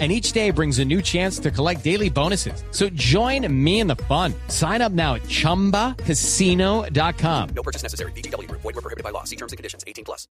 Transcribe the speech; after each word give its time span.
and 0.00 0.10
each 0.10 0.32
day 0.32 0.50
brings 0.50 0.80
a 0.80 0.84
new 0.84 1.00
chance 1.00 1.38
to 1.38 1.52
collect 1.52 1.84
daily 1.84 2.10
bonuses. 2.10 2.64
So 2.72 2.88
join 2.90 3.46
me 3.64 3.78
in 3.78 3.86
the 3.86 3.94
fun. 3.94 4.34
Sign 4.48 4.82
up 4.82 4.90
now 4.90 5.14
at 5.14 5.22
ChumbaCasino.com. 5.22 7.48
No 7.54 7.62
purchase 7.62 7.84
necessary. 7.84 8.10
BGW. 8.12 8.50
Void 8.50 8.64
were 8.64 8.72
prohibited 8.72 9.04
by 9.04 9.10
law. 9.10 9.22
See 9.22 9.36
terms 9.36 9.52
and 9.52 9.56
conditions. 9.56 9.84
18 9.86 10.04
plus. 10.04 10.26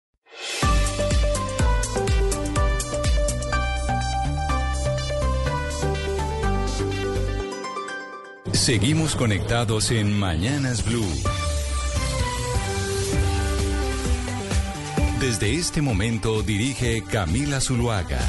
Seguimos 8.54 9.16
conectados 9.16 9.92
en 9.92 10.20
Mañanas 10.20 10.86
Blue. 10.86 11.06
Desde 15.20 15.56
este 15.56 15.82
momento 15.82 16.42
dirige 16.42 17.04
Camila 17.04 17.62
Zuluaga. 17.62 18.20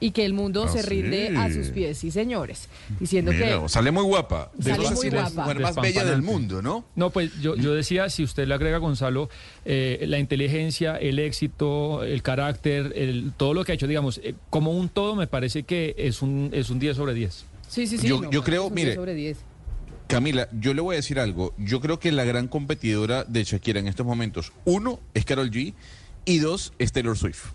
y 0.00 0.10
que 0.10 0.24
el 0.24 0.32
mundo 0.34 0.64
Ah, 0.64 0.68
se 0.72 0.82
rinde 0.82 1.36
a 1.36 1.50
sus 1.52 1.68
pies, 1.68 1.98
sí 1.98 2.10
señores, 2.10 2.68
diciendo 3.00 3.32
Mira, 3.32 3.62
que 3.62 3.68
sale 3.68 3.90
muy 3.90 4.02
guapa. 4.02 4.50
Sale 4.60 4.78
Debe 4.82 4.90
muy 4.94 5.08
guapa. 5.10 5.30
la 5.30 5.42
mujer 5.42 5.60
más 5.60 5.76
bella 5.76 6.04
del 6.04 6.22
mundo, 6.22 6.60
¿no? 6.62 6.84
No, 6.96 7.10
pues 7.10 7.30
yo, 7.40 7.54
yo 7.56 7.74
decía, 7.74 8.10
si 8.10 8.22
usted 8.24 8.46
le 8.46 8.54
agrega, 8.54 8.78
Gonzalo, 8.78 9.30
eh, 9.64 10.04
la 10.08 10.18
inteligencia, 10.18 10.96
el 10.96 11.18
éxito, 11.18 12.02
el 12.04 12.22
carácter, 12.22 12.92
el, 12.96 13.32
todo 13.36 13.54
lo 13.54 13.64
que 13.64 13.72
ha 13.72 13.74
hecho, 13.76 13.86
digamos, 13.86 14.20
eh, 14.24 14.34
como 14.50 14.72
un 14.72 14.88
todo, 14.88 15.14
me 15.14 15.26
parece 15.26 15.62
que 15.62 15.94
es 15.96 16.22
un, 16.22 16.50
es 16.52 16.70
un 16.70 16.78
10 16.78 16.96
sobre 16.96 17.14
10. 17.14 17.46
sí, 17.68 17.86
sí, 17.86 17.96
sí. 17.98 18.06
Yo- 18.08 18.20
no, 18.20 18.30
yo 18.30 18.42
creo, 18.42 18.68
mire, 18.70 18.86
diez 18.90 18.96
sobre 18.96 19.14
10. 19.14 19.38
Camila, 20.06 20.48
yo 20.60 20.74
le 20.74 20.82
voy 20.82 20.94
a 20.94 20.96
decir 20.96 21.18
algo. 21.18 21.54
Yo 21.56 21.80
creo 21.80 21.98
que 21.98 22.12
la 22.12 22.24
gran 22.24 22.46
competidora 22.46 23.24
de 23.24 23.42
Shakira 23.42 23.80
en 23.80 23.88
estos 23.88 24.04
momentos, 24.04 24.52
uno, 24.66 25.00
es 25.14 25.24
Carol 25.24 25.50
G 25.50 25.72
y 26.26 26.38
dos, 26.40 26.74
es 26.78 26.92
Taylor 26.92 27.16
Swift. 27.16 27.46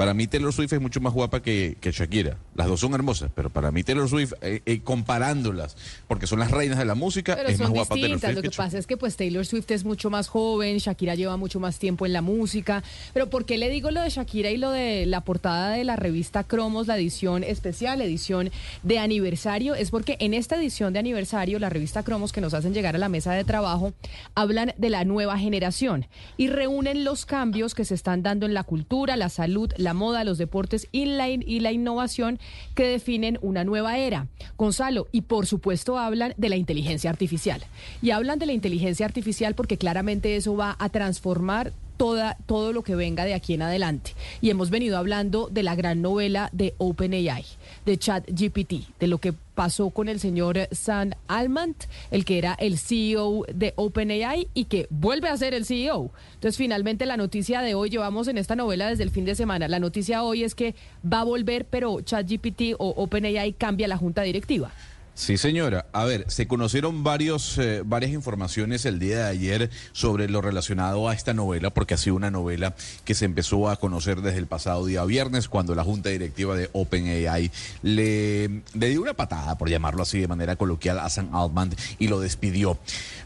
Para 0.00 0.14
mí 0.14 0.26
Taylor 0.26 0.50
Swift 0.50 0.72
es 0.72 0.80
mucho 0.80 0.98
más 1.02 1.12
guapa 1.12 1.42
que, 1.42 1.76
que 1.78 1.92
Shakira. 1.92 2.38
Las 2.60 2.68
dos 2.68 2.80
son 2.80 2.92
hermosas, 2.92 3.30
pero 3.34 3.48
para 3.48 3.70
mí 3.72 3.82
Taylor 3.82 4.06
Swift, 4.06 4.34
eh, 4.42 4.60
eh, 4.66 4.80
comparándolas, 4.84 5.76
porque 6.06 6.26
son 6.26 6.40
las 6.40 6.50
reinas 6.50 6.76
de 6.78 6.84
la 6.84 6.94
música, 6.94 7.34
Pero 7.36 7.48
es 7.48 7.58
más 7.58 7.68
son 7.68 7.74
guapa 7.74 7.94
Taylor 7.94 8.10
distintas. 8.10 8.30
Swift 8.32 8.44
Lo 8.44 8.50
que 8.50 8.56
pasa 8.56 8.76
es 8.78 8.86
que 8.86 8.96
pues 8.98 9.16
Taylor 9.16 9.46
Swift 9.46 9.70
es 9.70 9.84
mucho 9.84 10.10
más 10.10 10.28
joven, 10.28 10.76
Shakira 10.76 11.14
lleva 11.14 11.38
mucho 11.38 11.58
más 11.58 11.78
tiempo 11.78 12.04
en 12.04 12.12
la 12.12 12.20
música. 12.20 12.82
Pero 13.14 13.30
¿por 13.30 13.46
qué 13.46 13.56
le 13.56 13.70
digo 13.70 13.90
lo 13.90 14.02
de 14.02 14.10
Shakira 14.10 14.50
y 14.50 14.58
lo 14.58 14.70
de 14.72 15.06
la 15.06 15.22
portada 15.22 15.70
de 15.70 15.84
la 15.84 15.96
revista 15.96 16.44
Cromos, 16.44 16.86
la 16.86 16.96
edición 16.98 17.44
especial, 17.44 18.02
edición 18.02 18.50
de 18.82 18.98
aniversario? 18.98 19.74
Es 19.74 19.90
porque 19.90 20.16
en 20.20 20.34
esta 20.34 20.56
edición 20.56 20.92
de 20.92 20.98
aniversario, 20.98 21.58
la 21.58 21.70
revista 21.70 22.02
Cromos 22.02 22.32
que 22.32 22.42
nos 22.42 22.52
hacen 22.52 22.74
llegar 22.74 22.94
a 22.94 22.98
la 22.98 23.08
mesa 23.08 23.32
de 23.32 23.44
trabajo, 23.44 23.94
hablan 24.34 24.74
de 24.76 24.90
la 24.90 25.04
nueva 25.04 25.38
generación 25.38 26.06
y 26.36 26.48
reúnen 26.48 27.04
los 27.04 27.24
cambios 27.24 27.74
que 27.74 27.86
se 27.86 27.94
están 27.94 28.22
dando 28.22 28.44
en 28.44 28.52
la 28.52 28.64
cultura, 28.64 29.16
la 29.16 29.30
salud, 29.30 29.72
la 29.78 29.94
moda, 29.94 30.24
los 30.24 30.36
deportes 30.36 30.88
y 30.92 31.06
la, 31.06 31.30
in- 31.30 31.44
y 31.46 31.60
la 31.60 31.72
innovación 31.72 32.38
que 32.74 32.86
definen 32.86 33.38
una 33.42 33.64
nueva 33.64 33.98
era. 33.98 34.26
Gonzalo, 34.56 35.08
y 35.12 35.22
por 35.22 35.46
supuesto 35.46 35.98
hablan 35.98 36.34
de 36.36 36.48
la 36.48 36.56
inteligencia 36.56 37.10
artificial. 37.10 37.62
Y 38.02 38.10
hablan 38.10 38.38
de 38.38 38.46
la 38.46 38.52
inteligencia 38.52 39.06
artificial 39.06 39.54
porque 39.54 39.78
claramente 39.78 40.36
eso 40.36 40.56
va 40.56 40.76
a 40.78 40.88
transformar 40.88 41.72
toda, 42.00 42.38
todo 42.46 42.72
lo 42.72 42.82
que 42.82 42.94
venga 42.94 43.26
de 43.26 43.34
aquí 43.34 43.52
en 43.52 43.60
adelante. 43.60 44.14
Y 44.40 44.48
hemos 44.48 44.70
venido 44.70 44.96
hablando 44.96 45.48
de 45.50 45.62
la 45.62 45.74
gran 45.74 46.00
novela 46.00 46.48
de 46.52 46.74
OpenAI, 46.78 47.44
de 47.86 47.98
ChatGPT, 47.98 48.98
de 48.98 49.06
lo 49.06 49.18
que 49.18 49.32
pasó 49.54 49.90
con 49.90 50.08
el 50.08 50.20
señor 50.20 50.68
Sam 50.72 51.10
Almant, 51.28 51.84
el 52.10 52.24
que 52.24 52.38
era 52.38 52.54
el 52.54 52.78
CEO 52.78 53.44
de 53.52 53.74
OpenAI 53.76 54.48
y 54.54 54.64
que 54.64 54.86
vuelve 54.90 55.28
a 55.28 55.36
ser 55.36 55.54
el 55.54 55.66
CEO. 55.66 56.10
Entonces, 56.34 56.56
finalmente 56.56 57.06
la 57.06 57.16
noticia 57.16 57.60
de 57.60 57.74
hoy, 57.74 57.90
llevamos 57.90 58.28
en 58.28 58.38
esta 58.38 58.56
novela 58.56 58.88
desde 58.88 59.02
el 59.02 59.10
fin 59.10 59.24
de 59.24 59.34
semana, 59.34 59.68
la 59.68 59.78
noticia 59.78 60.22
hoy 60.22 60.44
es 60.44 60.54
que 60.54 60.74
va 61.04 61.20
a 61.20 61.24
volver, 61.24 61.64
pero 61.64 62.00
ChatGPT 62.00 62.74
o 62.78 62.88
OpenAI 62.96 63.52
cambia 63.52 63.88
la 63.88 63.96
junta 63.96 64.22
directiva. 64.22 64.70
Sí, 65.14 65.36
señora. 65.36 65.86
A 65.92 66.04
ver, 66.04 66.24
se 66.28 66.48
conocieron 66.48 67.04
varios, 67.04 67.58
eh, 67.58 67.82
varias 67.84 68.12
informaciones 68.12 68.86
el 68.86 68.98
día 68.98 69.18
de 69.18 69.30
ayer 69.30 69.70
sobre 69.92 70.28
lo 70.28 70.40
relacionado 70.40 71.08
a 71.08 71.14
esta 71.14 71.34
novela, 71.34 71.70
porque 71.70 71.94
ha 71.94 71.98
sido 71.98 72.16
una 72.16 72.30
novela 72.30 72.74
que 73.04 73.14
se 73.14 73.26
empezó 73.26 73.68
a 73.68 73.76
conocer 73.76 74.22
desde 74.22 74.38
el 74.38 74.46
pasado 74.46 74.86
día 74.86 75.04
viernes, 75.04 75.48
cuando 75.48 75.74
la 75.74 75.84
junta 75.84 76.08
directiva 76.08 76.56
de 76.56 76.70
OpenAI 76.72 77.50
le, 77.82 78.62
le 78.72 78.88
dio 78.88 79.02
una 79.02 79.14
patada, 79.14 79.58
por 79.58 79.68
llamarlo 79.68 80.02
así 80.02 80.18
de 80.20 80.28
manera 80.28 80.56
coloquial, 80.56 80.98
a 80.98 81.10
Sam 81.10 81.34
Altman 81.34 81.74
y 81.98 82.08
lo 82.08 82.20
despidió. 82.20 82.78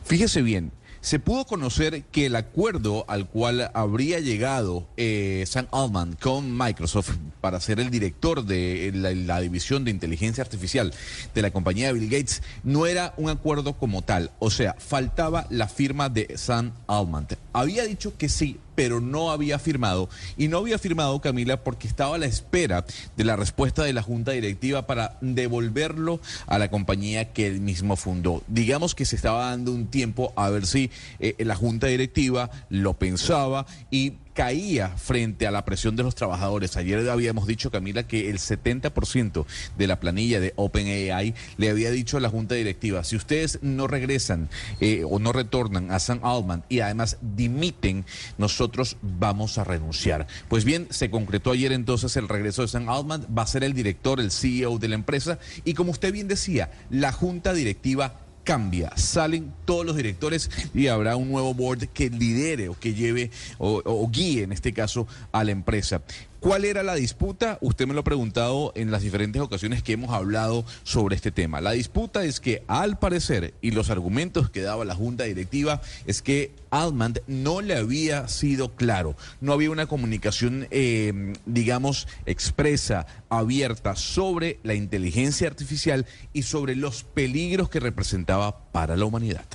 Fíjese 0.04 0.42
bien. 0.42 0.72
Se 1.04 1.18
pudo 1.18 1.44
conocer 1.44 2.04
que 2.04 2.24
el 2.24 2.34
acuerdo 2.34 3.04
al 3.08 3.28
cual 3.28 3.70
habría 3.74 4.20
llegado 4.20 4.88
eh, 4.96 5.44
Sam 5.46 5.66
Altman 5.70 6.16
con 6.18 6.56
Microsoft 6.56 7.10
para 7.42 7.60
ser 7.60 7.78
el 7.78 7.90
director 7.90 8.42
de 8.42 8.90
la, 8.94 9.12
la 9.12 9.40
división 9.42 9.84
de 9.84 9.90
inteligencia 9.90 10.42
artificial 10.42 10.94
de 11.34 11.42
la 11.42 11.50
compañía 11.50 11.92
Bill 11.92 12.08
Gates 12.08 12.42
no 12.62 12.86
era 12.86 13.12
un 13.18 13.28
acuerdo 13.28 13.74
como 13.74 14.00
tal. 14.00 14.30
O 14.38 14.48
sea, 14.48 14.76
faltaba 14.78 15.46
la 15.50 15.68
firma 15.68 16.08
de 16.08 16.38
Sam 16.38 16.72
Altman. 16.86 17.26
Había 17.54 17.84
dicho 17.84 18.18
que 18.18 18.28
sí, 18.28 18.58
pero 18.74 19.00
no 19.00 19.30
había 19.30 19.58
firmado. 19.58 20.10
Y 20.36 20.48
no 20.48 20.58
había 20.58 20.78
firmado, 20.78 21.20
Camila, 21.20 21.62
porque 21.62 21.86
estaba 21.86 22.16
a 22.16 22.18
la 22.18 22.26
espera 22.26 22.84
de 23.16 23.24
la 23.24 23.36
respuesta 23.36 23.84
de 23.84 23.92
la 23.92 24.02
Junta 24.02 24.32
Directiva 24.32 24.86
para 24.86 25.16
devolverlo 25.20 26.20
a 26.46 26.58
la 26.58 26.68
compañía 26.68 27.32
que 27.32 27.46
él 27.46 27.60
mismo 27.60 27.94
fundó. 27.94 28.42
Digamos 28.48 28.96
que 28.96 29.04
se 29.04 29.14
estaba 29.16 29.50
dando 29.50 29.72
un 29.72 29.86
tiempo 29.86 30.32
a 30.34 30.50
ver 30.50 30.66
si 30.66 30.90
eh, 31.20 31.36
la 31.38 31.54
Junta 31.54 31.86
Directiva 31.86 32.50
lo 32.68 32.94
pensaba 32.94 33.66
y 33.90 34.14
caía 34.34 34.88
frente 34.88 35.46
a 35.46 35.50
la 35.50 35.64
presión 35.64 35.96
de 35.96 36.02
los 36.02 36.14
trabajadores. 36.14 36.76
Ayer 36.76 37.08
habíamos 37.08 37.46
dicho, 37.46 37.70
Camila, 37.70 38.06
que 38.06 38.30
el 38.30 38.38
70% 38.38 39.46
de 39.78 39.86
la 39.86 40.00
planilla 40.00 40.40
de 40.40 40.52
OpenAI 40.56 41.34
le 41.56 41.70
había 41.70 41.90
dicho 41.90 42.16
a 42.16 42.20
la 42.20 42.28
Junta 42.28 42.56
Directiva, 42.56 43.04
si 43.04 43.16
ustedes 43.16 43.60
no 43.62 43.86
regresan 43.86 44.50
eh, 44.80 45.04
o 45.08 45.18
no 45.18 45.32
retornan 45.32 45.90
a 45.90 46.00
Sam 46.00 46.20
Altman 46.22 46.64
y 46.68 46.80
además 46.80 47.18
dimiten, 47.22 48.04
nosotros 48.36 48.96
vamos 49.02 49.56
a 49.58 49.64
renunciar. 49.64 50.26
Pues 50.48 50.64
bien, 50.64 50.88
se 50.90 51.10
concretó 51.10 51.52
ayer 51.52 51.72
entonces 51.72 52.16
el 52.16 52.28
regreso 52.28 52.62
de 52.62 52.68
Sam 52.68 52.88
Altman, 52.88 53.26
va 53.36 53.42
a 53.42 53.46
ser 53.46 53.62
el 53.62 53.72
director, 53.72 54.20
el 54.20 54.32
CEO 54.32 54.78
de 54.78 54.88
la 54.88 54.96
empresa 54.96 55.38
y 55.64 55.74
como 55.74 55.92
usted 55.92 56.12
bien 56.12 56.28
decía, 56.28 56.70
la 56.90 57.12
Junta 57.12 57.52
Directiva 57.52 58.23
cambia, 58.44 58.92
salen 58.96 59.52
todos 59.64 59.84
los 59.84 59.96
directores 59.96 60.50
y 60.74 60.86
habrá 60.86 61.16
un 61.16 61.30
nuevo 61.30 61.54
board 61.54 61.88
que 61.88 62.10
lidere 62.10 62.68
o 62.68 62.78
que 62.78 62.94
lleve 62.94 63.30
o, 63.58 63.82
o 63.84 64.08
guíe 64.10 64.42
en 64.42 64.52
este 64.52 64.72
caso 64.72 65.06
a 65.32 65.42
la 65.42 65.50
empresa. 65.50 66.02
¿Cuál 66.44 66.66
era 66.66 66.82
la 66.82 66.94
disputa? 66.94 67.56
Usted 67.62 67.86
me 67.86 67.94
lo 67.94 68.00
ha 68.00 68.04
preguntado 68.04 68.70
en 68.76 68.90
las 68.90 69.00
diferentes 69.00 69.40
ocasiones 69.40 69.82
que 69.82 69.94
hemos 69.94 70.10
hablado 70.10 70.66
sobre 70.82 71.16
este 71.16 71.30
tema. 71.30 71.62
La 71.62 71.70
disputa 71.70 72.22
es 72.22 72.38
que 72.38 72.62
al 72.66 72.98
parecer 72.98 73.54
y 73.62 73.70
los 73.70 73.88
argumentos 73.88 74.50
que 74.50 74.60
daba 74.60 74.84
la 74.84 74.94
junta 74.94 75.24
directiva 75.24 75.80
es 76.04 76.20
que 76.20 76.52
Altman 76.68 77.14
no 77.26 77.62
le 77.62 77.74
había 77.74 78.28
sido 78.28 78.76
claro, 78.76 79.16
no 79.40 79.54
había 79.54 79.70
una 79.70 79.86
comunicación, 79.86 80.68
eh, 80.70 81.32
digamos, 81.46 82.08
expresa, 82.26 83.06
abierta 83.30 83.96
sobre 83.96 84.58
la 84.64 84.74
inteligencia 84.74 85.48
artificial 85.48 86.04
y 86.34 86.42
sobre 86.42 86.76
los 86.76 87.04
peligros 87.04 87.70
que 87.70 87.80
representaba 87.80 88.70
para 88.70 88.98
la 88.98 89.06
humanidad. 89.06 89.46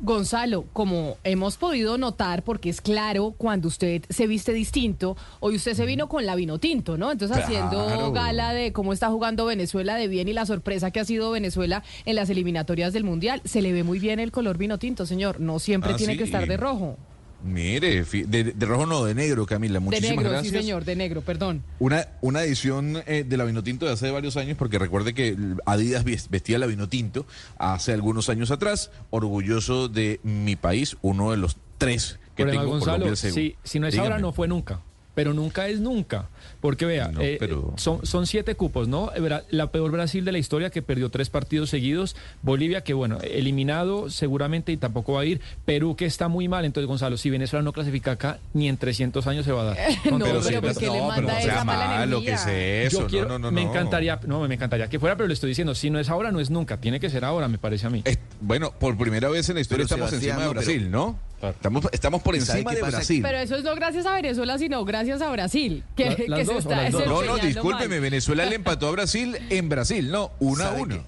Gonzalo, 0.00 0.64
como 0.72 1.16
hemos 1.24 1.56
podido 1.56 1.98
notar, 1.98 2.42
porque 2.44 2.70
es 2.70 2.80
claro 2.80 3.34
cuando 3.36 3.68
usted 3.68 4.02
se 4.08 4.26
viste 4.26 4.52
distinto, 4.52 5.16
hoy 5.40 5.56
usted 5.56 5.74
se 5.74 5.86
vino 5.86 6.08
con 6.08 6.24
la 6.26 6.34
vino 6.34 6.58
tinto, 6.58 6.96
¿no? 6.96 7.10
Entonces 7.10 7.36
haciendo 7.38 8.12
gala 8.12 8.52
de 8.54 8.72
cómo 8.72 8.92
está 8.92 9.08
jugando 9.10 9.44
Venezuela 9.46 9.96
de 9.96 10.08
bien 10.08 10.28
y 10.28 10.32
la 10.32 10.46
sorpresa 10.46 10.90
que 10.90 11.00
ha 11.00 11.04
sido 11.04 11.30
Venezuela 11.30 11.82
en 12.04 12.14
las 12.16 12.30
eliminatorias 12.30 12.92
del 12.92 13.04
Mundial. 13.04 13.40
Se 13.44 13.60
le 13.62 13.72
ve 13.72 13.82
muy 13.84 13.98
bien 13.98 14.20
el 14.20 14.30
color 14.32 14.56
vino 14.58 14.78
tinto, 14.78 15.06
señor. 15.06 15.40
No 15.40 15.58
siempre 15.58 15.92
Ah, 15.92 15.96
tiene 15.96 16.12
sí. 16.14 16.18
que 16.18 16.24
estar 16.24 16.46
de 16.46 16.56
rojo. 16.56 16.96
Mire, 17.44 18.04
fi- 18.04 18.24
de, 18.24 18.44
de 18.44 18.66
rojo 18.66 18.84
no, 18.84 19.04
de 19.04 19.14
negro, 19.14 19.46
Camila. 19.46 19.74
De 19.74 19.80
Muchísimas 19.80 20.16
negro, 20.16 20.30
gracias. 20.32 20.52
sí 20.52 20.58
señor, 20.60 20.84
de 20.84 20.96
negro, 20.96 21.22
perdón. 21.22 21.62
Una, 21.78 22.08
una 22.20 22.42
edición 22.42 23.00
eh, 23.06 23.24
de 23.26 23.36
la 23.36 23.44
Vinotinto 23.44 23.86
de 23.86 23.92
hace 23.92 24.10
varios 24.10 24.36
años, 24.36 24.56
porque 24.58 24.78
recuerde 24.78 25.14
que 25.14 25.36
Adidas 25.64 26.02
ves- 26.04 26.28
vestía 26.30 26.58
la 26.58 26.66
Vinotinto 26.66 27.26
hace 27.58 27.92
algunos 27.92 28.28
años 28.28 28.50
atrás, 28.50 28.90
orgulloso 29.10 29.88
de 29.88 30.18
mi 30.24 30.56
país, 30.56 30.96
uno 31.00 31.30
de 31.30 31.36
los 31.36 31.56
tres 31.78 32.18
que 32.34 32.44
Pero 32.44 32.48
además, 32.50 32.62
tengo 32.64 32.72
Gonzalo, 32.78 32.98
Colombia 33.04 33.16
si, 33.16 33.56
si 33.62 33.78
no 33.78 33.86
es 33.86 33.92
Dígame. 33.94 34.08
ahora, 34.08 34.20
no 34.20 34.32
fue 34.32 34.48
nunca. 34.48 34.80
Pero 35.14 35.32
nunca 35.34 35.66
es 35.68 35.80
nunca. 35.80 36.28
Porque 36.60 36.84
vea, 36.86 37.08
No, 37.08 37.20
eh, 37.20 37.36
pero- 37.38 37.72
son, 37.76 38.04
son 38.06 38.26
siete 38.26 38.54
cupos, 38.54 38.88
¿no? 38.88 39.10
La 39.50 39.70
peor 39.70 39.90
Brasil 39.90 40.24
de 40.24 40.32
la 40.32 40.38
historia 40.38 40.70
que 40.70 40.82
perdió 40.82 41.10
tres 41.10 41.30
partidos 41.30 41.70
seguidos. 41.70 42.16
Bolivia, 42.42 42.82
que 42.82 42.94
bueno, 42.94 43.18
eliminado 43.22 44.10
seguramente 44.10 44.72
y 44.72 44.76
tampoco 44.76 45.14
va 45.14 45.22
a 45.22 45.24
ir. 45.24 45.40
Perú, 45.64 45.96
que 45.96 46.04
está 46.06 46.28
muy 46.28 46.48
mal. 46.48 46.64
Entonces, 46.64 46.86
Gonzalo, 46.88 47.16
si 47.16 47.30
Venezuela 47.30 47.62
no 47.62 47.72
clasifica 47.72 48.12
acá, 48.12 48.38
ni 48.54 48.68
en 48.68 48.76
300 48.76 49.26
años 49.26 49.44
se 49.44 49.52
va 49.52 49.62
a 49.62 49.64
dar. 49.64 49.76
No, 50.08 50.24
pero, 50.24 50.40
pero 50.40 50.42
sí, 50.42 50.54
¿por 50.60 50.76
qué 50.76 50.86
le 50.90 50.98
no, 50.98 51.08
manda 51.08 51.14
pero 51.16 51.28
no 51.28 51.38
esa 51.38 51.52
sea 51.52 51.64
mala 51.64 51.86
malo, 51.86 52.20
¿qué 52.22 52.28
energía? 52.30 52.82
es 52.84 52.92
eso? 52.92 53.00
Yo 53.02 53.06
quiero, 53.08 53.28
no, 53.28 53.38
no, 53.38 53.50
no, 53.50 53.52
me 53.52 53.64
no. 53.64 53.70
encantaría, 53.70 54.18
no, 54.26 54.46
me 54.48 54.54
encantaría 54.54 54.88
que 54.88 54.98
fuera, 54.98 55.16
pero 55.16 55.28
le 55.28 55.34
estoy 55.34 55.48
diciendo, 55.50 55.74
si 55.74 55.90
no 55.90 55.98
es 55.98 56.08
ahora, 56.08 56.30
no 56.32 56.40
es 56.40 56.50
nunca. 56.50 56.78
Tiene 56.80 56.98
que 57.00 57.10
ser 57.10 57.24
ahora, 57.24 57.46
me 57.48 57.58
parece 57.58 57.86
a 57.86 57.90
mí. 57.90 58.02
Es- 58.04 58.18
bueno, 58.40 58.72
por 58.78 58.96
primera 58.96 59.28
vez 59.28 59.48
en 59.48 59.56
la 59.56 59.60
historia 59.60 59.84
Pero, 59.86 59.94
estamos 59.96 60.10
Sebastián, 60.10 60.38
encima 60.38 60.42
de 60.42 60.54
no, 60.54 60.60
pero- 60.60 60.66
Brasil, 60.66 60.90
¿no? 60.90 61.28
Estamos, 61.40 61.84
estamos 61.92 62.20
por 62.22 62.34
¿Sabe 62.40 62.58
encima 62.62 62.74
de? 62.74 62.82
Brasil. 62.82 63.22
Pero 63.22 63.38
eso 63.38 63.54
es 63.54 63.62
no 63.62 63.72
gracias 63.76 64.06
a 64.06 64.14
Venezuela, 64.14 64.58
sino 64.58 64.84
gracias 64.84 65.22
a 65.22 65.30
Brasil, 65.30 65.84
que, 65.96 66.24
La- 66.26 66.36
que 66.36 66.37
las 66.38 66.46
se 66.46 66.52
dos 66.54 66.66
o 66.66 66.68
está 66.70 66.82
las 66.82 66.92
dos. 66.92 67.06
no, 67.06 67.22
no, 67.22 67.36
discúlpeme, 67.38 67.96
mal. 67.96 68.00
Venezuela 68.00 68.44
le 68.46 68.54
empató 68.56 68.88
a 68.88 68.92
Brasil 68.92 69.36
en 69.50 69.68
Brasil, 69.68 70.10
no, 70.10 70.30
uno 70.40 70.64
a 70.64 70.68
¿Sabe 70.68 70.82
uno. 70.82 70.94
qué? 70.96 71.02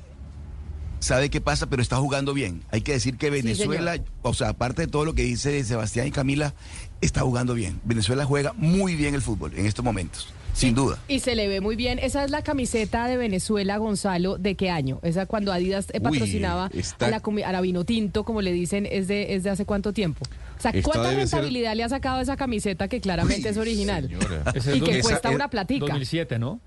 ¿Sabe 1.00 1.30
qué 1.30 1.40
pasa? 1.40 1.66
Pero 1.66 1.80
está 1.80 1.96
jugando 1.96 2.34
bien. 2.34 2.62
Hay 2.70 2.82
que 2.82 2.92
decir 2.92 3.16
que 3.16 3.30
Venezuela, 3.30 3.96
o 4.20 4.34
sea, 4.34 4.50
aparte 4.50 4.82
de 4.82 4.88
todo 4.88 5.06
lo 5.06 5.14
que 5.14 5.22
dice 5.22 5.64
Sebastián 5.64 6.06
y 6.06 6.10
Camila, 6.10 6.52
está 7.00 7.22
jugando 7.22 7.54
bien. 7.54 7.80
Venezuela 7.84 8.26
juega 8.26 8.52
muy 8.58 8.96
bien 8.96 9.14
el 9.14 9.22
fútbol 9.22 9.54
en 9.56 9.64
estos 9.64 9.82
momentos, 9.82 10.28
sin 10.52 10.74
duda. 10.74 10.98
Y 11.08 11.20
se 11.20 11.34
le 11.34 11.48
ve 11.48 11.60
muy 11.60 11.76
bien. 11.76 11.98
Esa 11.98 12.24
es 12.24 12.30
la 12.30 12.42
camiseta 12.42 13.06
de 13.06 13.16
Venezuela, 13.16 13.76
Gonzalo, 13.78 14.38
¿de 14.38 14.54
qué 14.54 14.70
año? 14.70 15.00
Esa 15.02 15.26
cuando 15.26 15.52
Adidas 15.52 15.86
Uy, 15.92 16.00
patrocinaba 16.00 16.70
está- 16.74 17.06
a, 17.06 17.10
la, 17.10 17.22
a 17.46 17.52
la 17.52 17.60
vino 17.60 17.84
tinto, 17.84 18.24
como 18.24 18.42
le 18.42 18.52
dicen, 18.52 18.86
es 18.90 19.08
de, 19.08 19.34
es 19.34 19.42
de 19.42 19.50
hace 19.50 19.64
cuánto 19.64 19.92
tiempo. 19.92 20.24
O 20.58 20.60
sea, 20.62 20.72
Esta 20.72 20.82
¿cuánta 20.90 21.08
ser- 21.10 21.18
rentabilidad 21.18 21.74
le 21.74 21.84
ha 21.84 21.88
sacado 21.88 22.18
a 22.18 22.22
esa 22.22 22.36
camiseta 22.36 22.86
que 22.88 23.00
claramente 23.00 23.42
Uy, 23.42 23.48
es 23.48 23.56
original? 23.56 24.08
señora. 24.08 24.52
Y 24.74 24.80
que 24.80 25.00
cuesta 25.00 25.28
esa- 25.28 25.30
una 25.30 25.48
platica. 25.48 25.86
2007, 25.86 26.38
¿no? 26.38 26.60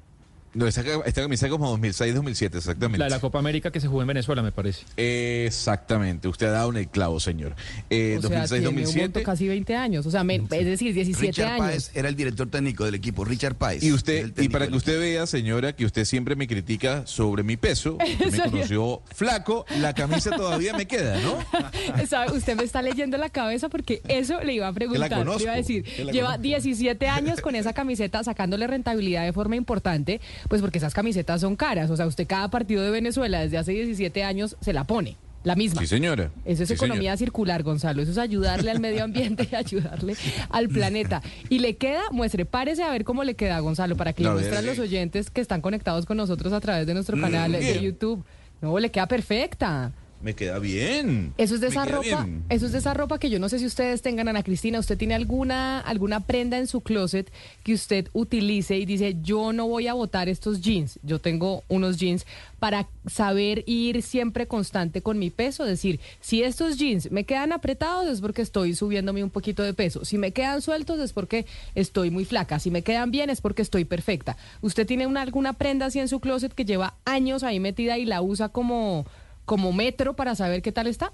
No, 0.54 0.68
esta, 0.68 0.82
esta 1.06 1.22
camisa 1.22 1.48
es 1.48 1.52
como 1.52 1.70
2006, 1.70 2.14
2007, 2.16 2.58
exactamente. 2.60 3.00
La 3.00 3.06
de 3.06 3.12
la 3.12 3.20
Copa 3.20 3.40
América 3.40 3.72
que 3.72 3.80
se 3.80 3.88
jugó 3.88 4.02
en 4.02 4.08
Venezuela, 4.08 4.42
me 4.44 4.52
parece. 4.52 4.84
Exactamente, 4.98 6.28
usted 6.28 6.48
ha 6.48 6.52
dado 6.52 6.70
en 6.72 6.78
el 6.78 6.88
clavo, 6.88 7.20
señor. 7.20 7.56
Eh, 7.90 8.16
o 8.18 8.22
sea, 8.22 8.30
2006, 8.30 8.50
tiene 8.50 8.68
un 8.70 8.76
2007. 8.76 9.02
monto 9.02 9.24
casi 9.24 9.48
20 9.48 9.76
años. 9.76 10.06
O 10.06 10.12
sea, 10.12 10.24
me- 10.24 10.36
es 10.36 10.50
decir, 10.66 10.94
17 10.94 11.28
Richard 11.32 11.48
años. 11.54 11.66
Páez 11.68 11.92
era 11.96 12.10
el 12.10 12.16
director 12.16 12.50
técnico 12.50 12.86
del 12.86 12.96
equipo, 12.96 13.26
Richard 13.26 13.56
Páez. 13.56 13.84
Y 13.84 13.92
usted, 13.92 14.32
y 14.40 14.50
para 14.50 14.68
que 14.68 14.76
usted 14.76 15.00
vea, 15.00 15.26
señora, 15.26 15.74
que 15.76 15.86
usted 15.86 16.06
siempre 16.06 16.36
me 16.36 16.48
critica 16.48 17.06
sobre 17.08 17.44
mi 17.44 17.58
peso, 17.58 17.98
usted 18.20 18.32
me 18.32 18.52
conoció 18.52 19.02
flaco, 19.14 19.66
la 19.80 19.94
camisa 19.94 20.32
todavía 20.36 20.74
me 20.76 20.86
queda, 20.88 21.20
¿no? 21.22 21.38
¿Sabe? 22.08 22.32
Usted 22.38 22.56
me 22.56 22.64
está 22.64 22.82
leyendo 22.82 23.18
la 23.18 23.30
cabeza 23.30 23.70
porque 23.70 24.02
eso 24.08 24.42
le 24.42 24.54
iba 24.54 24.68
a 24.68 24.74
preguntar. 24.74 25.10
Le 25.10 25.16
conozco, 25.16 25.44
iba 25.44 25.54
a 25.54 25.56
decir, 25.56 25.84
lleva 25.84 26.28
conozco. 26.38 26.42
17 26.44 27.08
años 27.08 27.42
con 27.42 27.56
esa 27.56 27.74
camiseta 27.74 28.24
sacándole 28.24 28.68
rentabilidad 28.68 29.24
de 29.26 29.34
forma 29.34 29.56
importante, 29.56 30.22
pues 30.50 30.62
porque 30.62 30.78
esas 30.78 30.94
camisetas 30.94 31.42
son 31.42 31.56
caras. 31.56 31.90
O 31.90 31.98
sea, 31.98 32.06
usted 32.08 32.28
cada 32.28 32.50
partido 32.50 32.84
de 32.84 32.92
Venezuela 32.92 33.40
desde 33.42 33.58
hace 33.58 33.72
17 33.72 34.24
años 34.24 34.56
se 34.62 34.74
la 34.74 34.84
pone, 34.86 35.18
la 35.44 35.56
misma. 35.56 35.82
Sí, 35.82 35.88
señora. 35.88 36.32
Eso 36.46 36.64
es 36.64 36.70
Sí, 36.70 36.76
economía 36.76 37.02
señora. 37.02 37.18
circular, 37.18 37.64
Gonzalo. 37.64 38.02
Eso 38.02 38.12
es 38.12 38.18
ayudarle 38.18 38.72
al 38.72 38.80
medio 38.80 39.04
ambiente 39.04 39.48
y 39.52 39.56
ayudarle 39.56 40.16
al 40.50 40.70
planeta. 40.70 41.22
Y 41.50 41.60
le 41.60 41.76
queda, 41.76 42.02
muestre, 42.12 42.46
párese 42.46 42.84
a 42.84 42.92
ver 42.92 43.04
cómo 43.04 43.24
le 43.24 43.36
queda, 43.36 43.60
Gonzalo, 43.60 43.96
para 43.98 44.14
que 44.14 44.24
le 44.24 44.30
muestren 44.30 44.66
los 44.66 44.80
oyentes 44.80 45.30
que 45.30 45.42
están 45.42 45.62
conectados 45.62 46.06
con 46.06 46.18
nosotros 46.18 46.54
a 46.54 46.60
través 46.62 46.88
de 46.88 46.94
nuestro 46.94 47.20
canal 47.20 47.52
de 47.52 47.60
bien. 47.60 47.80
YouTube. 47.82 48.24
No, 48.62 48.80
le 48.80 48.92
queda 48.92 49.08
perfecta. 49.08 49.92
Me 50.24 50.36
queda 50.36 50.58
bien. 50.58 51.34
Eso 51.38 51.56
es 51.56 51.62
de 51.62 51.68
esa 51.68 51.84
ropa, 51.84 52.24
bien. 52.24 52.46
eso 52.48 52.66
es 52.66 52.72
de 52.72 52.78
esa 52.78 52.94
ropa 52.94 53.20
que 53.20 53.30
yo 53.30 53.40
no 53.40 53.50
sé 53.50 53.60
si 53.60 53.66
ustedes 53.66 54.02
tengan, 54.02 54.30
Ana 54.30 54.42
Cristina, 54.42 54.80
usted 54.80 54.98
tiene 54.98 55.16
alguna, 55.16 55.82
alguna 55.82 56.22
prenda 56.22 56.58
en 56.58 56.68
su 56.68 56.80
closet 56.80 57.30
que 57.64 57.74
usted 57.74 58.08
utilice 58.14 58.78
y 58.78 58.86
dice, 58.86 59.18
yo 59.22 59.52
no 59.52 59.68
voy 59.68 59.88
a 59.88 59.94
botar 59.94 60.30
estos 60.30 60.62
jeans, 60.62 60.98
yo 61.04 61.20
tengo 61.20 61.64
unos 61.68 61.98
jeans 61.98 62.26
para 62.60 62.88
saber 63.06 63.66
ir 63.68 64.02
siempre 64.02 64.48
constante 64.48 65.02
con 65.02 65.20
mi 65.20 65.30
peso, 65.30 65.64
es 65.64 65.72
decir, 65.72 66.00
si 66.22 66.42
estos 66.42 66.78
jeans 66.78 67.12
me 67.12 67.26
quedan 67.26 67.52
apretados 67.52 68.08
es 68.08 68.22
porque 68.22 68.42
estoy 68.42 68.76
subiéndome 68.76 69.26
un 69.26 69.30
poquito 69.30 69.62
de 69.62 69.74
peso, 69.74 70.06
si 70.06 70.18
me 70.18 70.32
quedan 70.32 70.62
sueltos 70.62 71.00
es 71.00 71.12
porque 71.12 71.46
estoy 71.76 72.12
muy 72.12 72.24
flaca, 72.24 72.60
si 72.60 72.72
me 72.72 72.82
quedan 72.82 73.12
bien 73.12 73.30
es 73.30 73.42
porque 73.42 73.62
estoy 73.62 73.84
perfecta. 73.84 74.38
¿Usted 74.62 74.88
tiene 74.88 75.06
una, 75.06 75.22
alguna 75.22 75.52
prenda 75.52 75.88
así 75.88 76.00
en 76.00 76.08
su 76.08 76.22
closet 76.22 76.54
que 76.54 76.64
lleva 76.64 76.94
años 77.04 77.44
ahí 77.44 77.60
metida 77.60 77.98
y 77.98 78.06
la 78.06 78.22
usa 78.22 78.48
como, 78.48 79.06
como 79.46 79.74
metro 79.74 80.16
para 80.16 80.36
saber 80.36 80.62
qué 80.62 80.72
tal 80.72 80.88
está? 80.88 81.14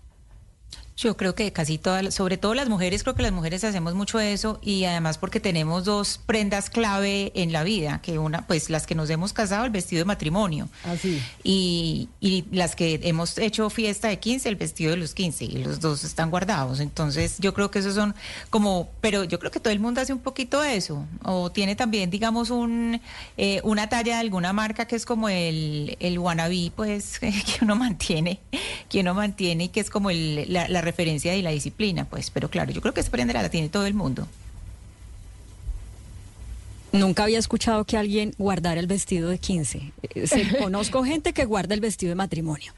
Yo 0.99 1.15
creo 1.15 1.33
que 1.33 1.53
casi 1.53 1.77
todas, 1.77 2.13
sobre 2.13 2.37
todo 2.37 2.53
las 2.53 2.67
mujeres, 2.67 3.03
creo 3.03 3.15
que 3.15 3.21
las 3.21 3.31
mujeres 3.31 3.63
hacemos 3.63 3.95
mucho 3.95 4.19
eso 4.19 4.59
y 4.61 4.83
además 4.83 5.17
porque 5.17 5.39
tenemos 5.39 5.85
dos 5.85 6.19
prendas 6.25 6.69
clave 6.69 7.31
en 7.35 7.53
la 7.53 7.63
vida, 7.63 8.01
que 8.01 8.19
una, 8.19 8.45
pues 8.47 8.69
las 8.69 8.85
que 8.85 8.95
nos 8.95 9.09
hemos 9.09 9.31
casado, 9.31 9.63
el 9.63 9.71
vestido 9.71 10.01
de 10.01 10.05
matrimonio. 10.05 10.67
Así. 10.83 11.21
Y, 11.41 12.09
y 12.19 12.43
las 12.51 12.75
que 12.75 12.99
hemos 13.03 13.37
hecho 13.37 13.69
fiesta 13.69 14.09
de 14.09 14.19
15, 14.19 14.49
el 14.49 14.57
vestido 14.57 14.91
de 14.91 14.97
los 14.97 15.13
15, 15.13 15.45
y 15.45 15.63
los 15.63 15.79
dos 15.79 16.03
están 16.03 16.31
guardados. 16.31 16.81
Entonces, 16.81 17.37
yo 17.39 17.53
creo 17.53 17.71
que 17.71 17.79
esos 17.79 17.95
son 17.95 18.13
como, 18.49 18.89
pero 18.99 19.23
yo 19.23 19.39
creo 19.39 19.51
que 19.51 19.61
todo 19.61 19.71
el 19.71 19.79
mundo 19.79 20.01
hace 20.01 20.11
un 20.11 20.19
poquito 20.19 20.65
eso. 20.65 21.05
O 21.23 21.49
tiene 21.49 21.77
también, 21.77 22.09
digamos, 22.09 22.49
un 22.49 22.99
eh, 23.37 23.61
una 23.63 23.87
talla 23.87 24.15
de 24.15 24.19
alguna 24.19 24.51
marca 24.51 24.85
que 24.85 24.97
es 24.97 25.05
como 25.05 25.29
el, 25.29 25.95
el 26.01 26.19
wannabe, 26.19 26.73
pues, 26.75 27.19
que 27.19 27.31
uno 27.61 27.77
mantiene, 27.77 28.39
que 28.89 28.99
uno 28.99 29.13
mantiene 29.13 29.65
y 29.65 29.69
que 29.69 29.79
es 29.79 29.89
como 29.89 30.09
el, 30.09 30.51
la, 30.51 30.67
la 30.67 30.88
referencia 30.89 31.31
de 31.33 31.41
la 31.41 31.51
disciplina, 31.51 32.05
pues. 32.05 32.29
Pero 32.31 32.49
claro, 32.49 32.71
yo 32.71 32.81
creo 32.81 32.93
que 32.93 33.01
esa 33.01 33.11
prenda 33.11 33.33
la 33.33 33.49
tiene 33.49 33.69
todo 33.69 33.85
el 33.85 33.93
mundo. 33.93 34.27
Nunca 36.91 37.23
había 37.23 37.37
escuchado 37.37 37.85
que 37.85 37.97
alguien 37.97 38.33
guardara 38.37 38.79
el 38.79 38.87
vestido 38.87 39.29
de 39.29 39.37
15. 39.37 39.91
Eh, 40.15 40.27
se- 40.27 40.57
conozco 40.59 41.03
gente 41.03 41.33
que 41.33 41.45
guarda 41.45 41.75
el 41.75 41.81
vestido 41.81 42.09
de 42.09 42.15
matrimonio. 42.15 42.73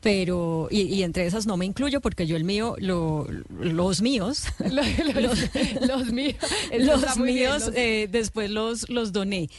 Pero, 0.00 0.68
y, 0.70 0.82
y 0.82 1.02
entre 1.02 1.26
esas 1.26 1.44
no 1.46 1.56
me 1.56 1.66
incluyo 1.66 2.00
porque 2.00 2.24
yo 2.24 2.36
el 2.36 2.44
mío, 2.44 2.76
lo- 2.78 3.26
los 3.60 4.00
míos, 4.00 4.44
los, 4.60 4.86
los- 5.14 5.40
los 5.88 6.12
míos, 6.12 6.36
los 6.78 7.16
bien, 7.16 7.24
míos 7.34 7.66
los- 7.66 7.74
eh, 7.74 8.08
después 8.10 8.48
los, 8.50 8.88
los 8.90 9.12
doné. 9.12 9.50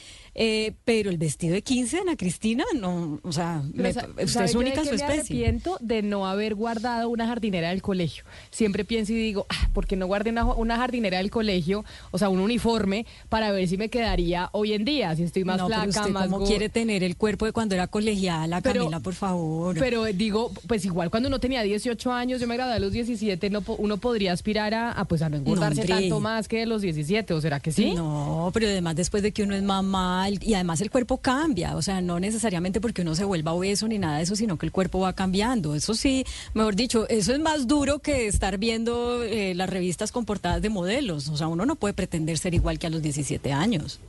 Eh, 0.41 0.72
pero 0.86 1.10
el 1.10 1.17
vestido 1.17 1.53
de 1.53 1.62
15, 1.62 2.00
Ana 2.00 2.15
Cristina, 2.15 2.63
no, 2.74 3.19
o 3.24 3.31
sea, 3.34 3.62
me- 3.74 3.89
usted 3.89 4.27
¿sabe 4.27 4.46
es 4.46 4.55
única 4.55 4.79
en 4.79 4.86
su 4.86 4.91
qué 4.91 4.96
Me 4.96 5.03
especie. 5.03 5.15
arrepiento 5.46 5.77
de 5.81 6.01
no 6.01 6.25
haber 6.27 6.55
guardado 6.55 7.10
una 7.10 7.27
jardinera 7.27 7.72
del 7.72 7.81
colegio. 7.81 8.24
Siempre 8.50 8.86
pienso 8.86 9.12
y 9.12 9.17
digo, 9.17 9.46
ah, 9.50 9.69
¿por 9.74 9.86
qué 9.86 9.98
no 9.98 10.08
guardé 10.08 10.29
una, 10.29 10.46
una 10.46 10.77
jardinera 10.77 11.17
del 11.17 11.29
colegio? 11.29 11.84
O 12.12 12.17
sea, 12.17 12.29
un 12.29 12.39
uniforme 12.39 13.05
para 13.27 13.51
ver 13.51 13.67
si 13.67 13.75
me 13.75 13.89
quedaría 13.89 14.48
hoy 14.53 14.72
en 14.72 14.86
día, 14.86 15.13
si 15.17 15.24
estoy 15.24 15.43
más 15.43 15.58
no, 15.58 15.67
flaca, 15.67 15.81
pero 15.88 16.00
usted 16.00 16.13
más 16.13 16.29
cómo 16.29 16.46
quiere 16.46 16.69
tener 16.69 17.03
el 17.03 17.17
cuerpo 17.17 17.46
de 17.46 17.51
cuando 17.51 17.75
era 17.75 17.88
colegiala, 17.88 18.62
Pero- 18.62 18.84
Camila, 18.84 19.01
por 19.01 19.15
favor. 19.15 19.75
Pero 19.77 20.05
digo, 20.05 20.53
pues 20.67 20.86
igual 20.86 21.10
cuando 21.10 21.27
uno 21.27 21.41
tenía 21.41 21.63
18 21.63 22.13
años, 22.13 22.39
yo 22.39 22.48
me 22.48 22.55
gradué 22.55 22.75
a 22.75 22.79
los 22.79 22.93
17, 22.93 23.50
no, 23.50 23.62
uno 23.77 23.98
podría 23.98 24.31
aspirar 24.31 24.74
a, 24.74 24.93
a, 24.93 25.03
pues 25.03 25.22
a 25.22 25.27
no 25.27 25.36
engordarse 25.36 25.84
tanto 25.84 26.22
más 26.22 26.48
que 26.48 26.60
de 26.60 26.65
los 26.65 26.81
17, 26.81 27.34
¿o 27.34 27.41
será 27.41 27.60
que 27.60 27.74
sí? 27.74 27.93
No, 27.93 28.51
pero 28.53 28.67
además 28.67 28.96
después 28.96 29.22
de 29.22 29.34
que 29.34 29.43
uno 29.43 29.53
es 29.53 29.63
mamá 29.63 30.29
y 30.42 30.54
además 30.54 30.82
el 30.82 30.92
cuerpo 30.92 31.18
cambia, 31.18 31.76
o 31.76 31.82
sea, 31.82 32.02
no 32.02 32.20
necesariamente 32.20 32.82
porque 32.82 33.02
uno 33.02 33.16
se 33.16 33.24
vuelva 33.24 33.54
obeso 33.54 33.88
ni 33.88 33.98
nada 33.98 34.18
de 34.18 34.24
eso, 34.24 34.36
sino 34.36 34.58
que 34.58 34.66
el 34.66 34.72
cuerpo 34.72 35.00
va 35.00 35.14
cambiando. 35.14 35.76
Eso 35.76 35.94
sí, 35.94 36.26
mejor 36.54 36.76
dicho, 36.76 37.08
eso 37.10 37.34
es 37.34 37.40
más 37.40 37.68
duro 37.68 38.00
que 38.00 38.28
estar 38.28 38.58
viendo 38.58 39.24
eh, 39.24 39.54
las 39.56 39.70
revistas 39.70 40.12
con 40.12 40.26
portadas 40.26 40.62
de 40.62 40.70
modelos. 40.70 41.30
O 41.30 41.38
sea, 41.38 41.48
uno 41.48 41.66
no 41.66 41.76
puede 41.76 41.94
pretender 41.94 42.38
ser 42.38 42.54
igual 42.54 42.80
que 42.80 42.88
a 42.88 42.90
los 42.90 43.02
17 43.02 43.52
años. 43.52 44.00